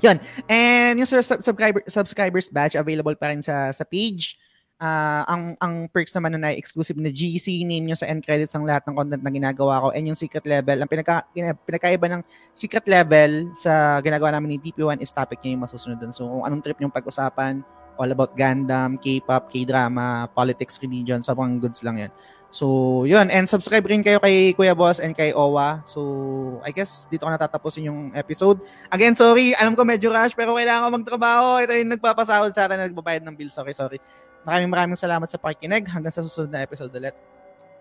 Yun. 0.00 0.16
And 0.48 0.96
yung 0.96 1.08
sub- 1.08 1.44
subscriber, 1.44 1.82
subscribers 1.86 2.48
batch, 2.48 2.74
available 2.74 3.14
pa 3.14 3.30
rin 3.30 3.44
sa, 3.44 3.68
sa 3.70 3.84
page. 3.84 4.40
Ah, 4.82 5.22
ang 5.30 5.54
ang 5.62 5.86
perks 5.86 6.10
naman 6.10 6.34
nun 6.34 6.42
ay 6.42 6.58
exclusive 6.58 6.98
na 6.98 7.06
GC, 7.06 7.62
name 7.62 7.86
nyo 7.86 7.94
sa 7.94 8.10
end 8.10 8.18
credits 8.18 8.50
ang 8.58 8.66
lahat 8.66 8.82
ng 8.90 8.98
content 8.98 9.22
na 9.22 9.30
ginagawa 9.30 9.78
ko. 9.78 9.88
And 9.94 10.10
yung 10.10 10.18
secret 10.18 10.42
level, 10.42 10.82
ang 10.82 10.90
pinaka, 10.90 11.22
pinakaiba 11.62 12.10
ng 12.10 12.22
secret 12.50 12.82
level 12.90 13.54
sa 13.54 14.02
ginagawa 14.02 14.34
namin 14.34 14.58
ni 14.58 14.58
DP1 14.58 14.98
is 14.98 15.14
topic 15.14 15.38
nyo 15.38 15.54
yung 15.54 15.62
masusunod 15.62 16.02
dun. 16.02 16.10
So, 16.10 16.26
kung 16.26 16.42
anong 16.50 16.66
trip 16.66 16.82
yung 16.82 16.90
pag-usapan, 16.90 17.62
all 17.96 18.10
about 18.10 18.36
Gundam, 18.36 19.00
K-pop, 19.00 19.52
K-drama, 19.52 20.28
politics, 20.32 20.78
religion, 20.80 21.20
sobrang 21.20 21.60
goods 21.60 21.84
lang 21.84 22.08
yan. 22.08 22.12
So, 22.52 23.08
yun. 23.08 23.32
And 23.32 23.48
subscribe 23.48 23.88
rin 23.88 24.04
kayo 24.04 24.20
kay 24.20 24.52
Kuya 24.52 24.76
Boss 24.76 25.00
and 25.00 25.16
kay 25.16 25.32
Owa. 25.32 25.80
So, 25.88 26.60
I 26.60 26.70
guess 26.70 27.08
dito 27.08 27.24
ko 27.24 27.32
natatapusin 27.32 27.88
yung 27.88 28.12
episode. 28.12 28.60
Again, 28.92 29.16
sorry. 29.16 29.56
Alam 29.56 29.72
ko 29.72 29.88
medyo 29.88 30.12
rush, 30.12 30.36
pero 30.36 30.52
kailangan 30.52 30.84
ko 30.84 30.88
magtrabaho. 31.00 31.64
Ito 31.64 31.72
yung 31.72 31.96
nagpapasahod 31.96 32.52
sa 32.52 32.68
atin 32.68 32.76
na 32.76 32.86
nagbabayad 32.92 33.24
ng 33.24 33.32
bill. 33.32 33.48
Sorry, 33.48 33.72
sorry. 33.72 33.96
Maraming 34.44 34.68
maraming 34.68 35.00
salamat 35.00 35.32
sa 35.32 35.40
pakikinig. 35.40 35.88
Hanggang 35.88 36.12
sa 36.12 36.20
susunod 36.20 36.52
na 36.52 36.60
episode 36.60 36.92
ulit. 36.92 37.16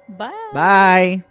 Bye! 0.08 0.56
Bye! 0.56 1.31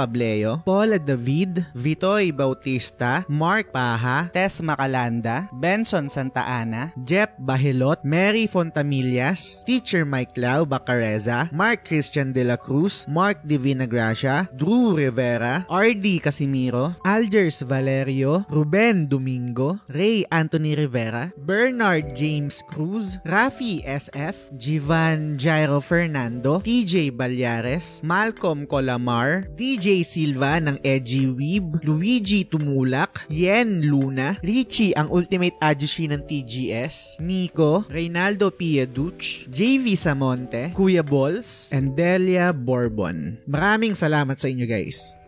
Pableo, 0.01 0.65
Paula 0.65 0.97
David, 0.97 1.61
Vitoy 1.77 2.33
Bautista, 2.33 3.21
Mark 3.29 3.69
Paha, 3.69 4.33
Tess 4.33 4.57
Macalanda, 4.57 5.45
Benson 5.53 6.09
Santa 6.09 6.41
Ana, 6.41 6.89
Jep 7.05 7.37
Bahilot, 7.37 8.01
Mary 8.01 8.49
Fontamillas, 8.49 9.61
Teacher 9.69 10.01
Mike 10.01 10.33
Lau 10.41 10.65
Bacareza, 10.65 11.53
Mark 11.53 11.85
Christian 11.85 12.33
De 12.33 12.41
La 12.41 12.57
Cruz, 12.57 13.05
Mark 13.05 13.45
Divina 13.45 13.85
Gracia, 13.85 14.49
Drew 14.57 14.97
Rivera, 14.97 15.69
RD 15.69 16.17
Casimiro, 16.17 16.95
Algers 17.05 17.61
Valerio, 17.61 18.41
Ruben 18.49 19.05
Domingo, 19.05 19.77
Ray 19.93 20.25
Anthony 20.31 20.73
Rivera, 20.73 21.29
Bernard 21.37 22.15
James 22.17 22.63
Cruz, 22.65 23.21
Rafi 23.21 23.85
SF, 23.85 24.49
Jivan 24.57 25.37
Jairo 25.37 25.77
Fernando, 25.77 26.57
TJ 26.59 27.11
Balyares, 27.11 28.01
Malcolm 28.01 28.65
Colamar, 28.65 29.45
DJ 29.55 29.80
Silva 30.05 30.61
ng 30.61 30.77
Edgy 30.85 31.25
Weeb, 31.25 31.81
Luigi 31.81 32.45
Tumulak, 32.45 33.25
Yen 33.33 33.81
Luna, 33.89 34.37
Richie 34.45 34.93
ang 34.93 35.09
Ultimate 35.09 35.57
Ajushi 35.57 36.05
ng 36.05 36.21
TGS, 36.29 37.17
Nico, 37.17 37.89
Reynaldo 37.89 38.53
Pieduch, 38.53 39.49
JV 39.49 39.97
Samonte, 39.97 40.69
Kuya 40.77 41.01
Balls, 41.01 41.73
and 41.73 41.97
Delia 41.97 42.53
Bourbon. 42.53 43.41
Maraming 43.49 43.97
salamat 43.97 44.37
sa 44.37 44.45
inyo 44.45 44.69
guys. 44.69 45.20